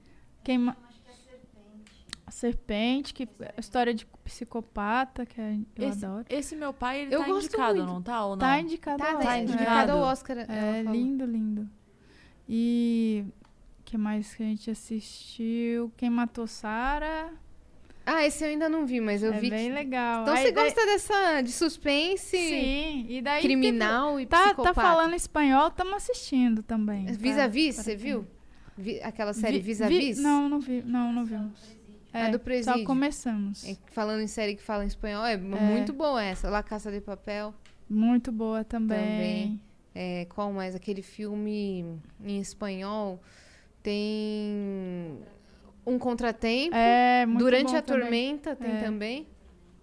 Quem 0.43 0.57
A 2.30 2.31
Serpente, 2.31 3.11
que 3.11 3.23
é 3.41 3.53
a 3.57 3.60
história 3.60 3.91
de 3.91 4.06
psicopata, 4.23 5.26
que 5.26 5.41
é- 5.41 5.57
eu 5.76 5.89
Esse, 5.89 6.06
adoro. 6.06 6.26
esse 6.30 6.56
meu 6.56 6.72
pai, 6.72 7.01
ele 7.01 7.15
Eu 7.15 7.22
tá 7.22 7.26
gosto 7.26 7.47
indicado, 7.47 7.76
muito. 7.77 7.91
não 7.91 8.01
tá? 8.03 8.23
Ou 8.23 8.31
não? 8.34 8.38
Tá 8.38 8.60
indicado 8.60 8.97
Tá, 8.99 9.11
ao 9.14 9.19
tá 9.19 9.38
indicado 9.39 9.61
indicado. 9.64 9.91
ao 9.93 9.97
Oscar. 10.01 10.38
É 10.38 10.45
falou. 10.84 10.93
lindo, 10.93 11.26
lindo. 11.26 11.68
E 12.47 13.26
o 13.80 13.84
que 13.84 13.97
mais 13.97 14.35
que 14.35 14.43
a 14.43 14.45
gente 14.45 14.69
assistiu? 14.69 15.91
Quem 15.97 16.10
matou 16.11 16.45
Sarah? 16.45 17.31
Ah, 18.06 18.23
esse 18.23 18.43
eu 18.43 18.49
ainda 18.49 18.69
não 18.69 18.85
vi, 18.85 19.01
mas 19.01 19.23
eu 19.23 19.34
é 19.34 19.39
vi 19.39 19.49
bem 19.49 19.69
que... 19.69 19.73
legal. 19.73 20.22
Então 20.22 20.35
Aí 20.35 20.43
você 20.43 20.51
daí- 20.51 20.65
gosta 20.65 20.85
dessa 20.85 21.41
de 21.41 21.51
suspense, 21.51 22.38
Sim, 22.38 23.06
e 23.10 23.22
daí 23.23 23.41
criminal 23.41 24.19
e 24.19 24.23
tipo, 24.26 24.35
tá, 24.35 24.43
psicopata? 24.45 24.73
tá 24.76 24.81
falando 24.81 25.15
espanhol, 25.15 25.68
estamos 25.69 25.93
assistindo 25.95 26.61
também. 26.61 27.07
Vis-a-vis, 27.07 27.73
pra 27.76 27.84
você 27.84 27.95
quem- 27.95 28.03
viu? 28.06 28.27
Vi- 28.77 29.01
aquela 29.01 29.34
série 29.34 29.57
Vi- 29.57 29.64
Vis-a-Vis? 29.65 30.18
vi- 30.18 30.23
Não, 30.23 30.47
não 30.47 30.60
vi, 30.60 30.84
não, 30.85 31.11
não 31.11 31.26
vimos. 32.11 32.26
A 32.26 32.27
É, 32.27 32.31
do 32.31 32.40
presídio. 32.40 32.80
Só 32.80 32.86
começamos. 32.86 33.68
É, 33.68 33.77
Falando 33.91 34.22
em 34.22 34.27
série 34.27 34.56
que 34.56 34.61
fala 34.64 34.84
em 34.84 34.88
espanhol, 34.88 35.26
é, 35.26 35.38
muito 35.38 35.94
boa 35.94 36.23
essa. 36.23 36.49
La 36.49 36.64
Caça 36.64 36.91
de 36.91 37.02
Papel. 37.02 37.53
Muito 37.90 38.31
boa 38.31 38.64
também. 38.64 38.98
Também. 38.99 39.61
É, 39.95 40.26
qual 40.26 40.52
mais? 40.53 40.76
Aquele 40.76 41.02
filme 41.02 41.99
em 42.23 42.40
espanhol 42.40 43.19
tem 43.99 45.18
Um 45.86 45.98
Contratempo. 45.98 46.76
É, 46.76 47.26
muito 47.26 47.40
Durante 47.40 47.76
a 47.76 47.81
também. 47.81 48.02
Tormenta 48.02 48.56
tem 48.56 48.72
É. 48.72 48.81
também. 48.81 49.27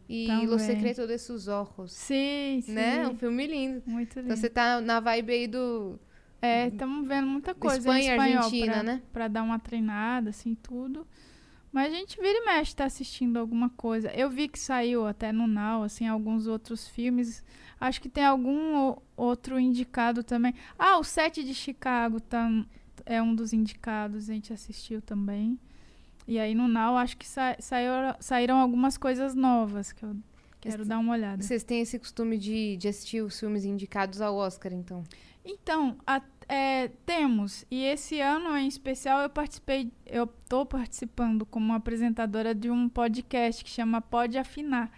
E 0.08 0.26
Também. 0.28 0.46
Los 0.46 0.62
Secretos 0.62 1.08
de 1.08 1.18
Sus 1.18 1.48
Ojos. 1.48 1.90
Sim, 1.92 2.60
sim. 2.62 2.72
Né? 2.72 3.08
Um 3.08 3.16
filme 3.16 3.44
lindo. 3.46 3.82
Muito 3.86 4.14
lindo. 4.20 4.26
Então 4.26 4.36
você 4.36 4.48
tá 4.48 4.80
na 4.80 5.00
vibe 5.00 5.32
aí 5.32 5.46
do, 5.48 5.98
É, 6.40 6.68
estamos 6.68 7.08
vendo 7.08 7.26
muita 7.26 7.52
coisa 7.54 7.78
Espanha 7.78 7.98
em 7.98 8.06
e 8.06 8.10
espanhol 8.12 8.44
Argentina, 8.44 8.72
pra, 8.74 8.82
né? 8.84 9.02
pra 9.12 9.26
dar 9.28 9.42
uma 9.42 9.58
treinada, 9.58 10.30
assim, 10.30 10.54
tudo. 10.54 11.04
Mas 11.72 11.92
a 11.92 11.96
gente 11.96 12.16
vira 12.20 12.38
e 12.38 12.44
mexe, 12.46 12.74
tá 12.74 12.84
assistindo 12.84 13.36
alguma 13.38 13.68
coisa. 13.70 14.08
Eu 14.12 14.30
vi 14.30 14.48
que 14.48 14.58
saiu 14.58 15.06
até 15.06 15.30
no 15.32 15.46
Now, 15.46 15.82
assim, 15.82 16.06
alguns 16.08 16.46
outros 16.46 16.88
filmes. 16.88 17.44
Acho 17.78 18.00
que 18.00 18.08
tem 18.08 18.24
algum 18.24 18.94
outro 19.16 19.58
indicado 19.60 20.22
também. 20.24 20.54
Ah, 20.78 20.98
o 20.98 21.04
Sete 21.04 21.44
de 21.44 21.52
Chicago 21.54 22.18
tá, 22.20 22.48
é 23.04 23.20
um 23.20 23.34
dos 23.34 23.52
indicados, 23.52 24.30
a 24.30 24.32
gente 24.32 24.52
assistiu 24.52 25.02
também. 25.02 25.58
E 26.26 26.38
aí 26.38 26.54
no 26.54 26.66
Now 26.66 26.96
acho 26.96 27.16
que 27.16 27.26
sa 27.28 27.54
saiu, 27.60 27.92
saíram 28.20 28.56
algumas 28.58 28.96
coisas 28.96 29.34
novas 29.34 29.92
que 29.92 30.02
eu 30.04 30.16
quero 30.60 30.84
dar 30.84 30.98
uma 30.98 31.12
olhada. 31.12 31.42
Vocês 31.42 31.62
têm 31.62 31.80
esse 31.82 31.98
costume 31.98 32.38
de, 32.38 32.76
de 32.78 32.88
assistir 32.88 33.20
os 33.22 33.38
filmes 33.38 33.64
indicados 33.64 34.20
ao 34.20 34.34
Oscar, 34.34 34.72
então? 34.72 35.04
Então, 35.44 35.96
a- 36.06 36.22
é, 36.48 36.88
temos. 37.04 37.64
E 37.70 37.84
esse 37.84 38.20
ano, 38.20 38.56
em 38.56 38.66
especial, 38.68 39.20
eu 39.20 39.28
participei, 39.30 39.90
eu 40.06 40.26
tô 40.48 40.64
participando 40.66 41.44
como 41.46 41.72
apresentadora 41.72 42.54
de 42.54 42.70
um 42.70 42.88
podcast 42.88 43.64
que 43.64 43.70
chama 43.70 44.00
Pode 44.00 44.38
Afinar. 44.38 44.90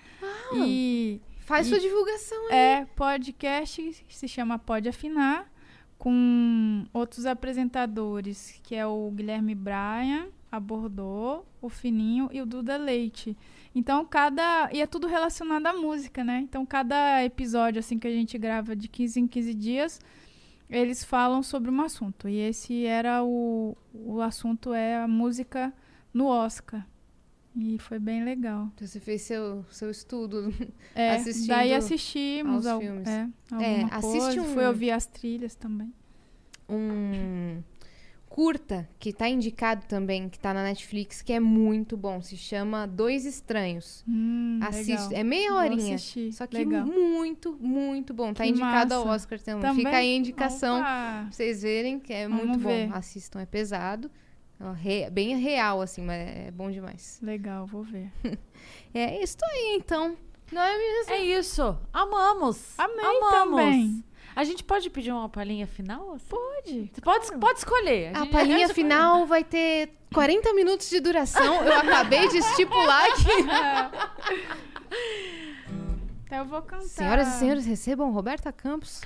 E 0.54 1.20
Faz 1.40 1.66
E- 1.66 1.70
sua 1.70 1.80
divulgação 1.80 2.38
aí. 2.50 2.54
é 2.56 2.84
podcast 2.94 3.82
que 4.06 4.14
se 4.16 4.28
chama 4.28 4.58
Pode 4.58 4.88
Afinar, 4.88 5.50
com 5.98 6.84
outros 6.92 7.26
apresentadores, 7.26 8.60
que 8.62 8.74
é 8.74 8.86
o 8.86 9.10
Guilherme 9.10 9.54
Bryan, 9.54 10.26
abordou, 10.50 11.46
o 11.60 11.68
Fininho 11.68 12.28
e 12.32 12.40
o 12.40 12.46
Duda 12.46 12.76
Leite. 12.76 13.36
Então, 13.74 14.04
cada. 14.04 14.70
E 14.72 14.80
é 14.80 14.86
tudo 14.86 15.06
relacionado 15.06 15.66
à 15.66 15.72
música, 15.72 16.22
né? 16.24 16.40
Então, 16.42 16.64
cada 16.64 17.22
episódio, 17.24 17.80
assim, 17.80 17.98
que 17.98 18.06
a 18.06 18.10
gente 18.12 18.36
grava 18.38 18.74
de 18.76 18.88
15 18.88 19.20
em 19.20 19.26
15 19.26 19.54
dias, 19.54 20.00
eles 20.70 21.02
falam 21.04 21.42
sobre 21.42 21.70
um 21.70 21.80
assunto. 21.80 22.28
E 22.28 22.36
esse 22.38 22.84
era 22.86 23.22
o. 23.24 23.76
O 23.94 24.20
assunto 24.20 24.72
é 24.74 24.96
a 24.96 25.08
música 25.08 25.72
no 26.12 26.26
Oscar. 26.26 26.86
E 27.56 27.76
foi 27.78 27.98
bem 27.98 28.22
legal. 28.24 28.70
Então 28.74 28.86
você 28.86 29.00
fez 29.00 29.22
seu, 29.22 29.64
seu 29.70 29.90
estudo. 29.90 30.52
É, 30.94 31.10
Assistindo 31.16 31.48
daí 31.48 31.72
assistimos 31.74 32.66
aos 32.66 32.66
al- 32.66 32.80
filmes. 32.80 33.08
É, 33.08 33.28
É, 33.60 34.00
coisa. 34.00 34.42
um- 34.42 34.54
Fui 34.54 34.66
ouvir 34.66 34.90
as 34.90 35.06
trilhas 35.06 35.54
também. 35.54 35.92
Um 36.68 37.62
curta 38.28 38.88
que 38.98 39.12
tá 39.12 39.28
indicado 39.28 39.84
também, 39.86 40.28
que 40.28 40.38
tá 40.38 40.52
na 40.54 40.62
Netflix, 40.62 41.22
que 41.22 41.32
é 41.32 41.40
muito 41.40 41.96
bom. 41.96 42.20
Se 42.22 42.36
chama 42.36 42.86
Dois 42.86 43.24
Estranhos. 43.24 44.04
Hum, 44.08 44.60
Assiste. 44.62 44.90
legal. 44.90 45.08
É 45.12 45.24
meia 45.24 45.54
horinha. 45.54 45.96
Só 46.32 46.46
que 46.46 46.56
legal. 46.58 46.86
muito, 46.86 47.56
muito 47.60 48.12
bom. 48.14 48.32
Tá 48.32 48.44
Que 48.44 48.50
indicado 48.50 48.94
ao 48.94 49.04
massa. 49.06 49.16
Oscar 49.16 49.40
também. 49.40 49.62
Também? 49.62 49.84
Fica 49.84 49.96
aí 49.96 50.12
a 50.12 50.16
indicação 50.16 50.76
Opa! 50.80 50.84
pra 50.86 51.28
vocês 51.32 51.62
verem, 51.62 51.98
que 51.98 52.12
é 52.12 52.28
Vamos 52.28 52.46
muito 52.46 52.62
bom. 52.62 52.68
ver. 52.68 52.90
Assistam, 52.92 53.40
é 53.40 53.46
pesado. 53.46 54.10
Re- 54.76 55.08
Bem 55.10 55.36
real, 55.36 55.80
assim, 55.80 56.02
mas 56.02 56.16
é 56.28 56.50
bom 56.50 56.70
demais. 56.70 57.18
Legal, 57.22 57.66
vou 57.66 57.82
ver. 57.82 58.10
É 58.94 59.22
isso 59.22 59.36
aí, 59.42 59.76
então. 59.78 60.16
Não 60.50 60.62
é 60.62 60.76
mesmo? 60.78 61.12
É 61.12 61.20
isso. 61.38 61.78
Amamos. 61.92 62.74
Amei 62.78 63.04
Amamos. 63.04 63.30
também. 63.60 64.04
A 64.38 64.44
gente 64.44 64.62
pode 64.62 64.88
pedir 64.88 65.10
uma 65.10 65.28
palhinha 65.28 65.66
final? 65.66 66.14
assim? 66.14 66.26
Pode. 66.28 66.90
Você 66.94 67.00
pode, 67.00 67.38
pode 67.40 67.58
escolher. 67.58 68.14
A 68.16 68.20
gente- 68.20 68.30
palhinha 68.30 68.68
final 68.68 69.26
vai 69.26 69.42
ter 69.42 69.90
40 70.14 70.54
minutos 70.54 70.88
de 70.88 71.00
duração. 71.00 71.64
Eu 71.66 71.72
acabei 71.80 72.28
de 72.28 72.36
estipular 72.38 73.04
aqui. 73.04 73.24
Então 76.24 76.38
eu 76.38 76.44
vou 76.44 76.62
cantar. 76.62 76.84
Senhoras 76.84 77.28
e 77.28 77.38
senhores, 77.38 77.66
recebam 77.66 78.12
Roberta 78.12 78.52
Campos. 78.52 79.00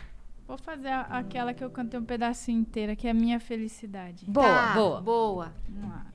Vou 0.47 0.59
fazer 0.59 0.89
a- 0.89 1.07
aquela 1.11 1.55
que 1.55 1.65
eu 1.65 1.71
cantei 1.71 1.99
um 1.99 2.05
pedacinho 2.05 2.61
inteira, 2.61 2.95
que 2.95 3.07
é 3.07 3.11
a 3.11 3.15
minha 3.15 3.41
felicidade. 3.41 4.27
Boa, 4.29 4.47
Tá, 4.47 4.73
boa. 4.75 5.01
boa. 5.01 5.53
Vamos 5.69 5.91
lá. 5.97 6.07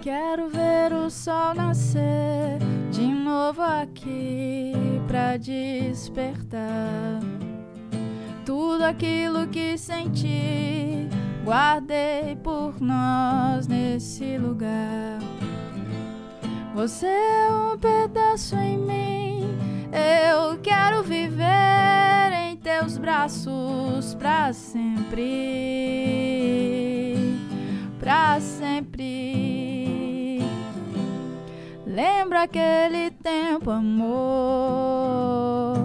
Quero 0.00 0.48
ver 0.48 0.92
o 0.92 1.08
sol 1.08 1.54
nascer 1.54 2.58
de 2.90 3.06
novo 3.06 3.62
aqui 3.62 4.72
pra 5.06 5.36
despertar. 5.36 7.20
Tudo 8.44 8.84
aquilo 8.84 9.46
que 9.46 9.78
senti, 9.78 11.08
guardei 11.44 12.36
por 12.42 12.80
nós 12.80 13.66
nesse 13.66 14.36
lugar. 14.38 15.18
Você 16.74 17.06
é 17.06 17.48
um 17.52 17.78
pedaço 17.78 18.56
em 18.56 18.78
mim, 18.78 19.58
eu 19.92 20.58
quero 20.58 21.02
viver 21.02 22.32
em 22.32 22.56
teus 22.56 22.98
braços 22.98 24.14
pra 24.14 24.52
sempre 24.52 25.82
pra 28.02 28.38
sempre. 28.40 30.40
Lembra 31.86 32.42
aquele 32.42 33.12
tempo, 33.12 33.70
amor, 33.70 35.76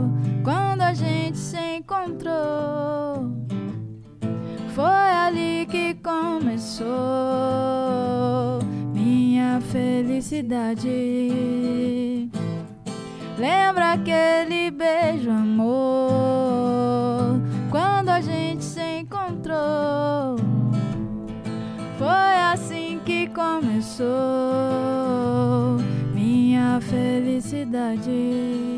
a 0.88 0.94
gente 0.94 1.38
se 1.38 1.60
encontrou. 1.76 3.30
Foi 4.74 4.86
ali 4.86 5.68
que 5.70 5.94
começou 5.96 6.88
minha 8.94 9.60
felicidade. 9.60 10.88
Lembra 13.38 13.94
aquele 13.94 14.72
beijo, 14.72 15.30
amor, 15.30 15.68
quando 17.70 18.08
a 18.08 18.22
gente 18.22 18.64
se 18.64 19.00
encontrou. 19.00 20.38
Foi 21.98 22.36
assim 22.54 23.02
que 23.04 23.28
começou 23.28 24.06
minha 26.14 26.80
felicidade. 26.80 28.77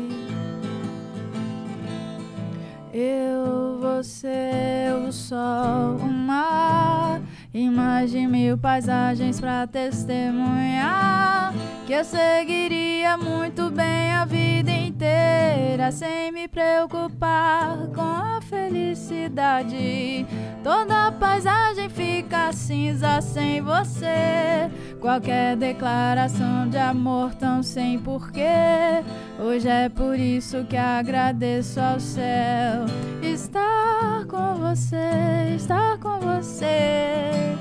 Eu, 2.92 3.78
você, 3.80 4.90
o 5.08 5.12
sol, 5.12 5.96
o 5.96 6.08
mar 6.08 7.20
e 7.54 7.70
de 8.08 8.26
mil 8.26 8.58
paisagens 8.58 9.40
pra 9.40 9.66
testemunhar 9.66 11.52
que 11.86 11.92
eu 11.92 12.04
seguiria 12.04 13.16
muito 13.16 13.70
bem 13.70 14.12
a 14.12 14.24
vida 14.24 14.70
inteira 14.70 15.92
sem 15.92 16.32
me 16.32 16.48
preocupar 16.48 17.76
com 17.94 18.00
a 18.00 18.40
felicidade. 18.42 20.26
Toda 20.62 21.12
paisagem 21.12 21.88
fica 21.88 22.52
cinza 22.52 23.20
sem 23.20 23.60
você. 23.60 24.70
Qualquer 25.00 25.56
declaração 25.56 26.68
de 26.68 26.78
amor 26.78 27.34
tão 27.34 27.62
sem 27.62 27.98
porquê. 27.98 29.02
Hoje 29.42 29.68
é 29.68 29.88
por 29.88 30.18
isso 30.18 30.66
que 30.68 30.76
agradeço 30.76 31.80
ao 31.80 31.98
céu 31.98 32.84
estar 33.22 34.26
com 34.26 34.56
você, 34.56 35.54
estar 35.56 35.96
com 35.96 36.20
você. 36.20 37.56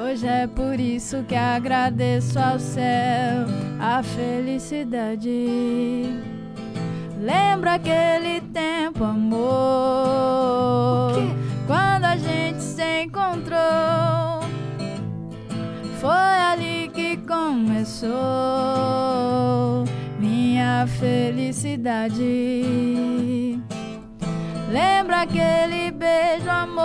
Hoje 0.00 0.28
é 0.28 0.46
por 0.46 0.78
isso 0.78 1.24
que 1.24 1.34
agradeço 1.34 2.38
ao 2.38 2.60
céu 2.60 3.46
a 3.80 4.00
felicidade. 4.00 5.28
Lembra 7.20 7.74
aquele 7.74 8.40
tempo, 8.52 9.02
amor? 9.02 9.40
Quando 11.66 12.04
a 12.04 12.16
gente 12.16 12.62
se 12.62 13.02
encontrou. 13.02 13.58
Foi 16.00 16.10
ali 16.52 16.88
que 16.94 17.16
começou 17.16 18.08
felicidade. 20.86 22.24
Lembra 24.70 25.22
aquele 25.22 25.90
beijo, 25.90 26.50
amor, 26.50 26.84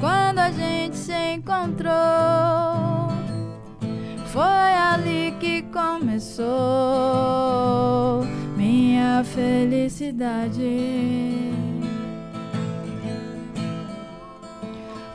quando 0.00 0.38
a 0.38 0.50
gente 0.50 0.96
se 0.96 1.34
encontrou? 1.34 1.90
Foi 4.26 4.42
ali 4.42 5.34
que 5.40 5.62
começou 5.62 6.46
minha 8.56 9.24
felicidade. 9.24 10.62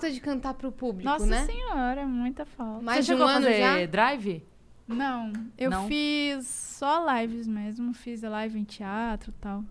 falta 0.00 0.10
de 0.12 0.20
cantar 0.20 0.54
pro 0.54 0.72
público, 0.72 1.08
Nossa 1.08 1.26
né? 1.26 1.44
senhora, 1.46 2.06
muita 2.06 2.44
falta. 2.46 2.82
Mais 2.84 3.04
Você 3.06 3.14
de 3.14 3.20
um 3.22 3.26
ano 3.26 3.46
já? 3.50 3.86
drive? 3.86 4.42
Não, 4.88 5.32
eu 5.56 5.70
Não? 5.70 5.86
fiz 5.86 6.46
só 6.46 7.04
lives 7.14 7.46
mesmo, 7.46 7.92
fiz 7.94 8.22
live 8.22 8.58
em 8.58 8.64
teatro 8.64 9.30
e 9.30 9.34
tal, 9.40 9.64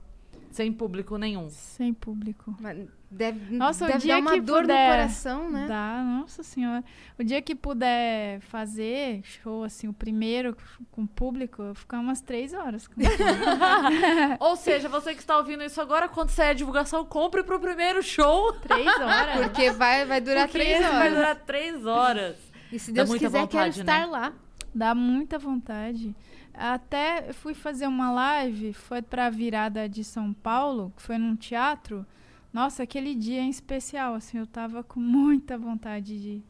Sem 0.51 0.71
público 0.71 1.17
nenhum. 1.17 1.49
sem 1.49 1.93
público. 1.93 2.55
Mas 2.59 2.87
Deve, 3.11 3.55
Nossa, 3.55 3.85
o 3.85 3.87
deve 3.87 3.99
dia 3.99 4.15
dar 4.15 4.21
uma 4.21 4.33
que 4.33 4.41
dor 4.41 4.61
puder 4.61 4.87
no 4.87 4.91
coração, 4.91 5.49
né? 5.49 5.65
Dá, 5.67 6.03
nossa 6.03 6.43
senhora. 6.43 6.83
O 7.17 7.23
dia 7.23 7.41
que 7.41 7.55
puder 7.55 8.39
fazer 8.41 9.21
show, 9.23 9.63
assim, 9.63 9.87
o 9.87 9.93
primeiro 9.93 10.55
com 10.91 11.07
público, 11.07 11.63
eu 11.63 11.73
ficar 11.73 11.99
umas 11.99 12.21
três 12.21 12.53
horas. 12.53 12.87
Ou 14.39 14.55
seja, 14.55 14.87
você 14.87 15.15
que 15.15 15.21
está 15.21 15.37
ouvindo 15.37 15.63
isso 15.63 15.81
agora, 15.81 16.07
quando 16.07 16.29
sair 16.29 16.49
a 16.49 16.53
divulgação, 16.53 17.03
compre 17.03 17.41
pro 17.41 17.59
primeiro 17.59 18.03
show. 18.03 18.53
três 18.53 18.87
horas? 18.99 19.39
Porque 19.41 19.71
vai, 19.71 20.05
vai 20.05 20.21
durar 20.21 20.47
porque 20.47 20.59
três 20.59 20.77
horas. 20.77 20.97
vai 20.97 21.09
durar 21.09 21.35
três 21.35 21.85
horas. 21.87 22.37
E 22.71 22.77
se 22.77 22.91
Dá 22.91 22.97
Deus 22.97 23.09
muita 23.09 23.25
quiser, 23.25 23.39
vontade, 23.39 23.71
quero 23.71 23.81
estar 23.81 23.99
né? 24.01 24.05
lá. 24.05 24.33
Dá 24.73 24.93
muita 24.93 25.39
vontade. 25.39 26.15
Até 26.53 27.29
eu 27.29 27.33
fui 27.33 27.55
fazer 27.55 27.87
uma 27.87 28.11
live, 28.11 28.71
foi 28.73 29.01
pra 29.01 29.31
virada 29.31 29.89
de 29.89 30.03
São 30.03 30.31
Paulo, 30.31 30.93
que 30.95 31.01
foi 31.01 31.17
num 31.17 31.35
teatro. 31.35 32.05
Nossa, 32.51 32.83
aquele 32.83 33.13
dia 33.15 33.41
em 33.41 33.49
especial, 33.49 34.15
assim, 34.15 34.37
eu 34.39 34.47
tava 34.47 34.83
com 34.83 34.99
muita 35.01 35.57
vontade 35.57 36.19
de, 36.19 36.43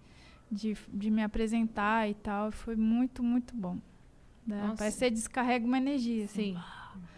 de, 0.52 0.78
de 0.88 1.12
me 1.12 1.22
apresentar 1.24 2.10
e 2.10 2.14
tal. 2.14 2.52
Foi 2.52 2.76
muito, 2.76 3.22
muito 3.24 3.56
bom. 3.56 3.78
Né? 4.48 4.74
Parece 4.78 4.96
que 4.98 5.00
você 5.06 5.10
descarrega 5.12 5.66
uma 5.66 5.78
energia, 5.78 6.26
assim. 6.26 6.56
Sim, 6.56 6.60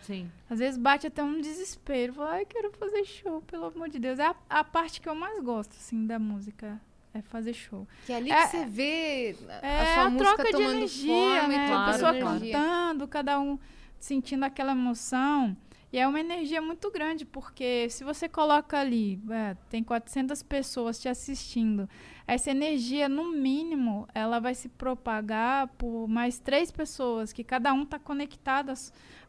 sim. 0.02 0.32
Às 0.50 0.60
vezes 0.60 0.78
bate 0.78 1.08
até 1.08 1.24
um 1.24 1.40
desespero. 1.40 2.14
Fala, 2.14 2.32
ai, 2.34 2.46
quero 2.46 2.72
fazer 2.74 3.06
show, 3.06 3.42
pelo 3.44 3.66
amor 3.68 3.88
de 3.90 4.00
Deus. 4.00 4.20
É 4.20 4.26
a, 4.26 4.36
a 4.50 4.64
parte 4.64 5.00
que 5.00 5.08
eu 5.08 5.16
mais 5.16 5.42
gosto, 5.44 5.72
assim, 5.72 6.06
da 6.06 6.20
música. 6.20 6.80
É 7.14 7.22
fazer 7.22 7.54
show. 7.54 7.86
Que 8.06 8.14
é 8.14 8.16
ali 8.16 8.32
É- 8.32 8.42
que 8.44 8.48
você 8.52 8.66
vê 8.66 9.36
a 9.62 9.66
É 9.68 9.94
sua 9.94 10.04
a 10.06 10.10
música 10.10 10.26
troca 10.36 10.44
de 10.46 10.52
tomando 10.54 10.76
energia, 10.78 11.08
forma 11.14 11.48
né? 11.50 11.56
e 11.56 11.60
a 11.60 11.68
Claro, 11.68 11.92
pessoa 11.92 12.14
claro. 12.14 12.36
energia. 12.38 12.54
cantando, 12.54 13.08
cada 13.08 13.40
um 13.40 13.60
sentindo 14.00 14.44
aquela 14.46 14.72
emoção. 14.72 15.56
E 15.94 15.98
é 16.00 16.08
uma 16.08 16.20
energia 16.22 16.62
muito 16.62 16.90
grande, 16.90 17.26
porque 17.26 17.90
se 17.90 18.04
você 18.04 18.30
coloca 18.30 18.80
ali, 18.80 19.22
é, 19.30 19.56
tem 19.70 19.84
400 19.84 20.42
pessoas 20.42 20.98
te 21.00 21.10
assistindo, 21.10 21.88
essa 22.26 22.50
energia, 22.50 23.10
no 23.10 23.30
mínimo, 23.34 24.08
ela 24.16 24.40
vai 24.40 24.56
se 24.56 24.70
propagar 24.70 25.68
por 25.78 26.08
mais 26.08 26.40
três 26.40 26.72
pessoas, 26.72 27.34
que 27.34 27.44
cada 27.44 27.74
um 27.74 27.84
está 27.84 28.00
conectada 28.00 28.74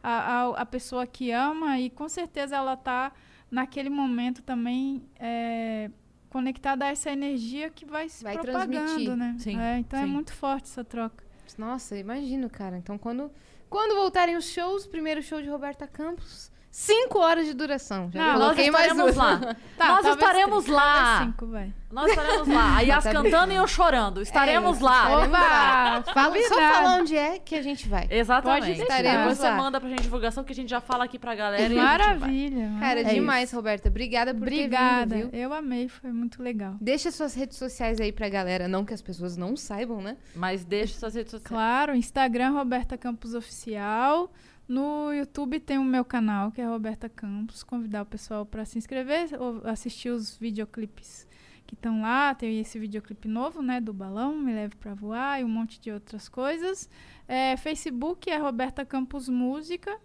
à, 0.01 0.65
pessoa 0.65 1.05
que 1.05 1.31
ama 1.31 1.79
e 1.79 1.89
com 1.89 2.07
certeza 2.07 2.55
ela 2.55 2.75
está 2.75 3.11
naquele 3.51 3.89
momento 3.89 4.41
também 4.41 5.03
é, 5.19 5.91
conectada 6.29 6.85
a 6.85 6.87
essa 6.87 7.11
energia 7.11 7.69
que 7.69 7.85
vai 7.85 8.07
se 8.07 8.23
Vai 8.23 8.37
propagando, 8.37 8.69
transmitir. 8.85 9.15
né? 9.17 9.35
Sim, 9.37 9.59
É, 9.59 9.79
então 9.79 9.99
é 9.99 10.03
sim. 10.03 10.09
muito 10.09 10.33
forte 10.33 10.63
essa 10.69 10.83
troca. 10.83 11.23
Nossa, 11.57 11.97
imagino, 11.97 12.49
cara. 12.49 12.77
Então, 12.77 12.97
quando, 12.97 13.29
quando 13.69 13.95
voltarem 13.95 14.35
os 14.37 14.45
shows, 14.45 14.87
primeiro 14.87 15.21
show 15.21 15.41
de 15.41 15.49
Roberta 15.49 15.85
Campos, 15.85 16.51
cinco 16.75 17.19
horas 17.19 17.45
de 17.45 17.53
duração. 17.53 18.09
Já 18.11 18.19
Não, 18.19 18.33
Nós 18.33 18.41
coloquei 18.41 18.71
mais 18.71 18.87
estaremos 18.91 19.15
lá. 19.15 19.55
Tá, 19.77 19.87
Nós 20.01 20.05
estaremos 20.07 20.63
três, 20.63 20.75
lá. 20.77 21.23
cinco, 21.23 21.45
vai. 21.45 21.71
Nós 21.91 22.09
estaremos 22.09 22.47
lá. 22.47 22.77
A 22.77 22.81
Yas 22.81 23.03
cantando 23.03 23.53
e 23.53 23.55
eu 23.55 23.67
chorando. 23.67 24.19
Estaremos 24.19 24.77
isso, 24.77 24.83
lá. 24.85 25.03
estaremos 25.03 25.29
lá. 25.31 25.99
Opa! 25.99 26.13
Fala, 26.13 26.41
só 26.41 26.55
falar 26.55 26.97
onde 26.97 27.15
é 27.15 27.37
que 27.37 27.53
a 27.55 27.61
gente 27.61 27.87
vai. 27.87 28.07
Exatamente. 28.09 28.65
Pode 28.65 28.77
deixar. 28.87 29.03
Depois 29.03 29.37
você 29.37 29.47
Lá. 29.49 29.55
manda 29.55 29.79
pra 29.79 29.87
gente 29.89 30.01
divulgação 30.01 30.43
que 30.43 30.51
a 30.51 30.55
gente 30.55 30.69
já 30.69 30.81
fala 30.81 31.03
aqui 31.03 31.19
pra 31.19 31.35
galera. 31.35 31.61
e 31.61 31.65
a 31.65 31.69
gente 31.69 31.77
vai. 31.77 31.85
Maravilha. 31.85 32.71
Cara. 32.79 33.01
É 33.01 33.03
demais, 33.03 33.51
Roberta. 33.51 33.89
Obrigada 33.89 34.33
por 34.33 34.41
Obrigada. 34.41 35.15
ter 35.15 35.21
vindo, 35.21 35.31
viu? 35.31 35.39
Eu 35.39 35.53
amei, 35.53 35.87
foi 35.87 36.11
muito 36.11 36.41
legal. 36.41 36.73
Deixa 36.81 37.11
suas 37.11 37.35
redes 37.35 37.59
sociais 37.59 38.01
aí 38.01 38.11
pra 38.11 38.27
galera. 38.27 38.67
Não 38.67 38.83
que 38.83 38.93
as 38.95 39.01
pessoas 39.03 39.37
não 39.37 39.55
saibam, 39.55 40.01
né? 40.01 40.17
Mas 40.35 40.65
deixa 40.65 40.97
suas 40.97 41.13
redes 41.13 41.29
sociais. 41.29 41.47
Claro, 41.47 41.95
Instagram 41.95 42.49
Roberta 42.53 42.97
Campos 42.97 43.35
Oficial. 43.35 44.31
No 44.67 45.11
YouTube 45.13 45.59
tem 45.59 45.77
o 45.77 45.83
meu 45.83 46.05
canal, 46.05 46.51
que 46.51 46.61
é 46.61 46.65
Roberta 46.65 47.09
Campos. 47.09 47.63
Convidar 47.63 48.03
o 48.03 48.05
pessoal 48.05 48.45
para 48.45 48.65
se 48.65 48.77
inscrever 48.77 49.29
ou 49.39 49.61
assistir 49.65 50.09
os 50.09 50.37
videoclipes 50.37 51.27
que 51.67 51.75
estão 51.75 52.01
lá. 52.01 52.33
Tem 52.33 52.59
esse 52.59 52.79
videoclipe 52.79 53.27
novo, 53.27 53.61
né, 53.61 53.81
do 53.81 53.93
balão, 53.93 54.37
Me 54.37 54.53
Leve 54.53 54.75
Pra 54.77 54.93
Voar 54.93 55.41
e 55.41 55.43
um 55.43 55.49
monte 55.49 55.79
de 55.81 55.91
outras 55.91 56.29
coisas. 56.29 56.89
É, 57.27 57.57
Facebook 57.57 58.29
é 58.29 58.37
Roberta 58.37 58.85
Campos 58.85 59.27
Música. 59.27 59.95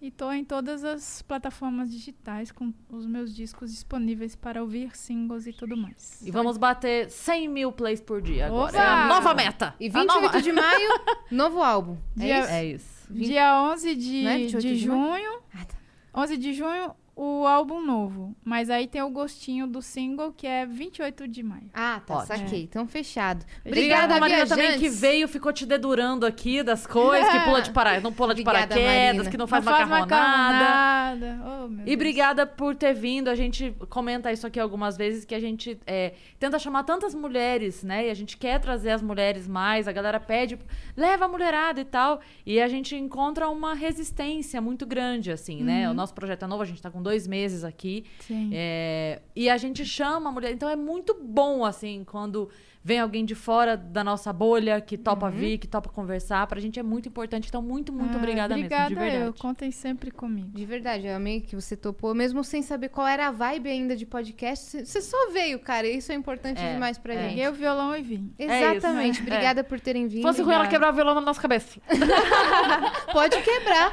E 0.00 0.10
tô 0.10 0.32
em 0.32 0.44
todas 0.44 0.82
as 0.82 1.22
plataformas 1.22 1.88
digitais 1.88 2.50
com 2.50 2.74
os 2.90 3.06
meus 3.06 3.32
discos 3.32 3.70
disponíveis 3.70 4.34
para 4.34 4.60
ouvir 4.60 4.96
singles 4.96 5.46
e 5.46 5.52
tudo 5.52 5.76
mais. 5.76 6.20
E 6.26 6.30
vamos 6.32 6.58
bater 6.58 7.08
100 7.08 7.48
mil 7.48 7.70
plays 7.70 8.00
por 8.00 8.20
dia 8.20 8.46
agora. 8.48 8.72
Opa! 8.72 8.82
É 8.82 8.84
a 8.84 9.06
nova 9.06 9.32
meta. 9.32 9.76
E 9.78 9.86
A 9.86 9.92
28 9.92 10.22
nova- 10.24 10.42
de 10.42 10.50
maio, 10.52 10.90
novo 11.30 11.62
álbum. 11.62 11.96
É 12.18 12.20
Dia- 12.24 12.40
isso? 12.40 12.50
É 12.50 12.64
isso. 12.64 13.01
Vinte- 13.12 13.26
Dia 13.28 13.62
11 13.72 13.94
de, 13.94 14.22
Não 14.22 14.30
é 14.30 14.36
28 14.38 14.62
de 14.68 14.80
de 14.80 14.88
maio? 14.88 15.24
junho. 15.24 15.40
Ah, 15.54 15.64
tá. 15.64 15.74
11 16.22 16.36
de 16.36 16.52
junho, 16.54 16.94
o 17.14 17.46
álbum 17.46 17.80
novo. 17.84 18.34
Mas 18.44 18.70
aí 18.70 18.86
tem 18.86 19.02
o 19.02 19.10
gostinho 19.10 19.66
do 19.66 19.82
single, 19.82 20.32
que 20.32 20.46
é 20.46 20.64
28 20.64 21.28
de 21.28 21.42
maio. 21.42 21.70
Ah, 21.74 22.00
tá. 22.06 22.18
Ótimo. 22.18 22.38
Saquei. 22.38 22.62
Então, 22.62 22.86
fechado. 22.86 23.44
Obrigada, 23.64 24.14
Obrigada, 24.14 24.20
Marina, 24.20 24.46
também 24.46 24.78
que 24.78 24.88
veio, 24.88 25.28
ficou 25.28 25.52
te 25.52 25.66
dedurando 25.66 26.24
aqui 26.24 26.62
das 26.62 26.86
coisas, 26.86 27.28
que 27.30 27.40
pula 27.40 27.60
de 27.60 27.70
para... 27.70 28.00
não 28.00 28.12
pula 28.12 28.34
de 28.34 28.40
Obrigada, 28.40 28.68
paraquedas, 28.68 29.16
Marina. 29.16 29.30
que 29.30 29.36
não 29.36 29.46
faz 29.46 29.64
Não 29.64 29.72
faz 29.72 29.88
macarronada. 29.88 30.64
macarronada. 30.64 31.64
Oh, 31.64 31.68
meu 31.68 31.86
E 31.86 31.94
obrigada 31.94 32.46
por 32.46 32.74
ter 32.74 32.94
vindo. 32.94 33.28
A 33.28 33.34
gente 33.34 33.74
comenta 33.90 34.32
isso 34.32 34.46
aqui 34.46 34.58
algumas 34.58 34.96
vezes, 34.96 35.24
que 35.24 35.34
a 35.34 35.40
gente 35.40 35.78
é, 35.86 36.14
tenta 36.38 36.58
chamar 36.58 36.84
tantas 36.84 37.14
mulheres, 37.14 37.82
né? 37.82 38.06
E 38.06 38.10
a 38.10 38.14
gente 38.14 38.36
quer 38.36 38.58
trazer 38.58 38.90
as 38.90 39.02
mulheres 39.02 39.46
mais. 39.46 39.86
A 39.86 39.92
galera 39.92 40.18
pede, 40.18 40.58
leva 40.96 41.26
a 41.26 41.28
mulherada 41.28 41.80
e 41.80 41.84
tal. 41.84 42.20
E 42.46 42.60
a 42.60 42.68
gente 42.68 42.96
encontra 42.96 43.48
uma 43.48 43.74
resistência 43.74 44.60
muito 44.60 44.86
grande, 44.86 45.30
assim, 45.30 45.62
né? 45.62 45.90
O 45.90 45.94
nosso 45.94 46.14
projeto 46.14 46.44
é 46.44 46.48
novo, 46.48 46.62
a 46.62 46.66
gente 46.66 46.80
tá 46.80 46.90
com 46.90 47.01
dois 47.02 47.26
meses 47.26 47.64
aqui. 47.64 48.04
Sim. 48.20 48.50
É, 48.52 49.20
e 49.34 49.50
a 49.50 49.56
gente 49.56 49.84
chama 49.84 50.30
a 50.30 50.32
mulher. 50.32 50.52
Então 50.52 50.68
é 50.68 50.76
muito 50.76 51.14
bom, 51.14 51.64
assim, 51.64 52.04
quando 52.04 52.48
vem 52.84 52.98
alguém 53.00 53.24
de 53.24 53.34
fora 53.34 53.76
da 53.76 54.02
nossa 54.02 54.32
bolha 54.32 54.80
que 54.80 54.96
topa 54.98 55.30
vir, 55.30 55.58
que 55.58 55.66
topa 55.68 55.88
conversar. 55.88 56.46
Pra 56.46 56.60
gente 56.60 56.78
é 56.78 56.82
muito 56.82 57.08
importante. 57.08 57.48
Então, 57.48 57.62
muito, 57.62 57.92
muito 57.92 58.14
Ah, 58.14 58.18
obrigada, 58.18 58.54
obrigada 58.54 58.82
mesmo, 58.90 58.96
de 58.96 59.00
verdade. 59.10 59.24
eu. 59.26 59.34
Contem 59.34 59.70
sempre 59.70 60.10
comigo. 60.10 60.50
De 60.52 60.64
verdade, 60.66 61.06
eu 61.06 61.14
amei 61.16 61.40
que 61.40 61.54
você 61.54 61.76
topou, 61.76 62.14
mesmo 62.14 62.42
sem 62.44 62.62
saber 62.62 62.88
qual 62.88 63.06
era 63.06 63.28
a 63.28 63.30
vibe 63.30 63.68
ainda 63.70 63.94
de 63.96 64.04
podcast. 64.06 64.84
você- 64.84 65.00
só 65.00 65.30
veio, 65.30 65.58
cara. 65.58 65.86
e 65.86 65.96
Isso 65.98 66.10
é 66.12 66.14
importante 66.14 66.60
É, 66.60 66.72
demais 66.74 66.98
pra 66.98 67.14
é. 67.14 67.18
gente. 67.18 67.28
Peguei 67.30 67.48
o 67.48 67.52
violão 67.52 67.96
e 67.96 68.02
vim. 68.02 68.34
Exatamente. 68.38 69.14
isso. 69.14 69.22
Obrigada 69.22 69.62
por 69.64 69.78
terem 69.80 70.06
vindo. 70.08 70.22
Se 70.22 70.28
fosse 70.28 70.42
ruim, 70.42 70.54
ela 70.54 70.64
Obrigada. 70.64 70.70
quebrar 70.70 70.92
o 70.92 70.94
violão 70.94 71.14
na 71.14 71.20
nossa 71.20 71.40
cabeça. 71.40 71.80
Pode 73.12 73.40
quebrar. 73.42 73.90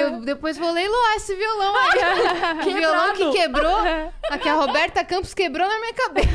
Eu 0.00 0.20
depois 0.20 0.56
vou 0.56 0.70
leiloar 0.72 1.16
esse 1.16 1.34
violão 1.34 1.74
aí. 1.76 2.64
o 2.68 2.74
violão 2.74 3.12
que 3.14 3.30
quebrou, 3.32 3.76
a 4.30 4.38
que 4.38 4.48
a 4.48 4.54
Roberta 4.54 5.04
Campos 5.04 5.34
quebrou 5.34 5.66
na 5.68 5.78
minha 5.80 5.94
cabeça. 5.94 6.28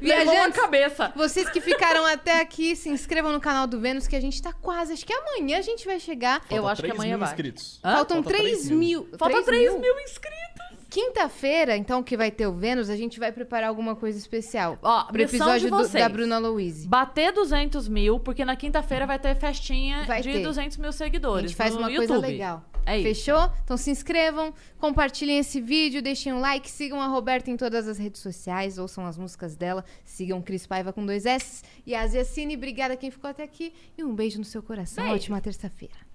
Levou 0.00 0.22
a 0.22 0.32
Viajantes, 0.34 0.60
cabeça. 0.90 1.12
vocês 1.16 1.48
que 1.50 1.60
ficaram 1.60 2.04
até 2.06 2.40
aqui, 2.40 2.74
se 2.76 2.88
inscrevam 2.88 3.32
no 3.32 3.40
canal 3.40 3.66
do 3.66 3.78
Vênus, 3.80 4.06
que 4.06 4.16
a 4.16 4.20
gente 4.20 4.40
tá 4.42 4.52
quase. 4.52 4.92
Acho 4.92 5.04
que 5.06 5.12
amanhã 5.12 5.58
a 5.58 5.62
gente 5.62 5.84
vai 5.86 5.98
chegar. 6.00 6.42
Eu 6.50 6.56
Falta 6.62 6.72
acho 6.72 6.82
que 6.82 6.88
3 6.88 6.94
amanhã 6.98 7.10
mil 7.16 7.18
vai. 7.20 7.28
inscritos. 7.28 7.80
Hã? 7.84 7.92
Faltam 7.96 8.22
Falta 8.22 8.38
3 8.38 8.50
3 8.58 8.70
mil. 8.70 9.08
Falta 9.18 9.42
3 9.42 9.44
3 9.44 9.80
mil 9.80 10.00
inscritos. 10.00 10.42
Quinta-feira, 10.90 11.74
então, 11.74 12.02
que 12.02 12.18
vai 12.18 12.30
ter 12.30 12.46
o 12.46 12.52
Vênus, 12.52 12.90
a 12.90 12.96
gente 12.96 13.18
vai 13.18 13.32
preparar 13.32 13.70
alguma 13.70 13.96
coisa 13.96 14.18
especial. 14.18 14.78
Ó, 14.82 15.04
Pro 15.04 15.22
episódio 15.22 15.70
de 15.70 15.74
do- 15.74 15.88
da 15.88 16.08
Bruna 16.08 16.36
Louise. 16.38 16.86
Bater 16.86 17.32
200 17.32 17.88
mil, 17.88 18.20
porque 18.20 18.44
na 18.44 18.54
quinta-feira 18.56 19.06
vai 19.06 19.18
ter 19.18 19.34
festinha 19.34 20.04
Vai 20.06 20.20
de 20.20 20.30
ter. 20.32 20.42
200 20.42 20.76
mil 20.76 20.90
A 20.90 20.92
seguidores 20.92 21.50
gente 21.50 21.56
faz 21.56 21.72
no 21.72 21.78
uma 21.80 21.90
YouTube. 21.90 22.08
coisa 22.08 22.26
legal. 22.26 22.62
É. 22.84 23.02
Fechou? 23.02 23.50
Então 23.64 23.76
se 23.76 23.90
inscrevam, 23.90 24.52
compartilhem 24.78 25.38
esse 25.38 25.60
vídeo, 25.60 26.02
deixem 26.02 26.32
um 26.32 26.40
like, 26.40 26.70
sigam 26.70 27.00
a 27.00 27.06
Roberta 27.06 27.50
em 27.50 27.56
todas 27.56 27.88
as 27.88 27.98
redes 27.98 28.20
sociais, 28.20 28.78
ouçam 28.78 29.06
as 29.06 29.16
músicas 29.16 29.56
dela, 29.56 29.84
sigam 30.04 30.42
Cris 30.42 30.66
Paiva 30.66 30.92
com 30.92 31.04
dois 31.04 31.26
S 31.26 31.62
e 31.86 31.94
a 31.94 32.24
Cine. 32.24 32.56
Obrigada 32.56 32.96
quem 32.96 33.10
ficou 33.10 33.30
até 33.30 33.42
aqui 33.42 33.72
e 33.96 34.04
um 34.04 34.14
beijo 34.14 34.38
no 34.38 34.44
seu 34.44 34.62
coração. 34.62 35.04
Beijo. 35.04 35.16
Ótima 35.16 35.40
terça-feira. 35.40 36.11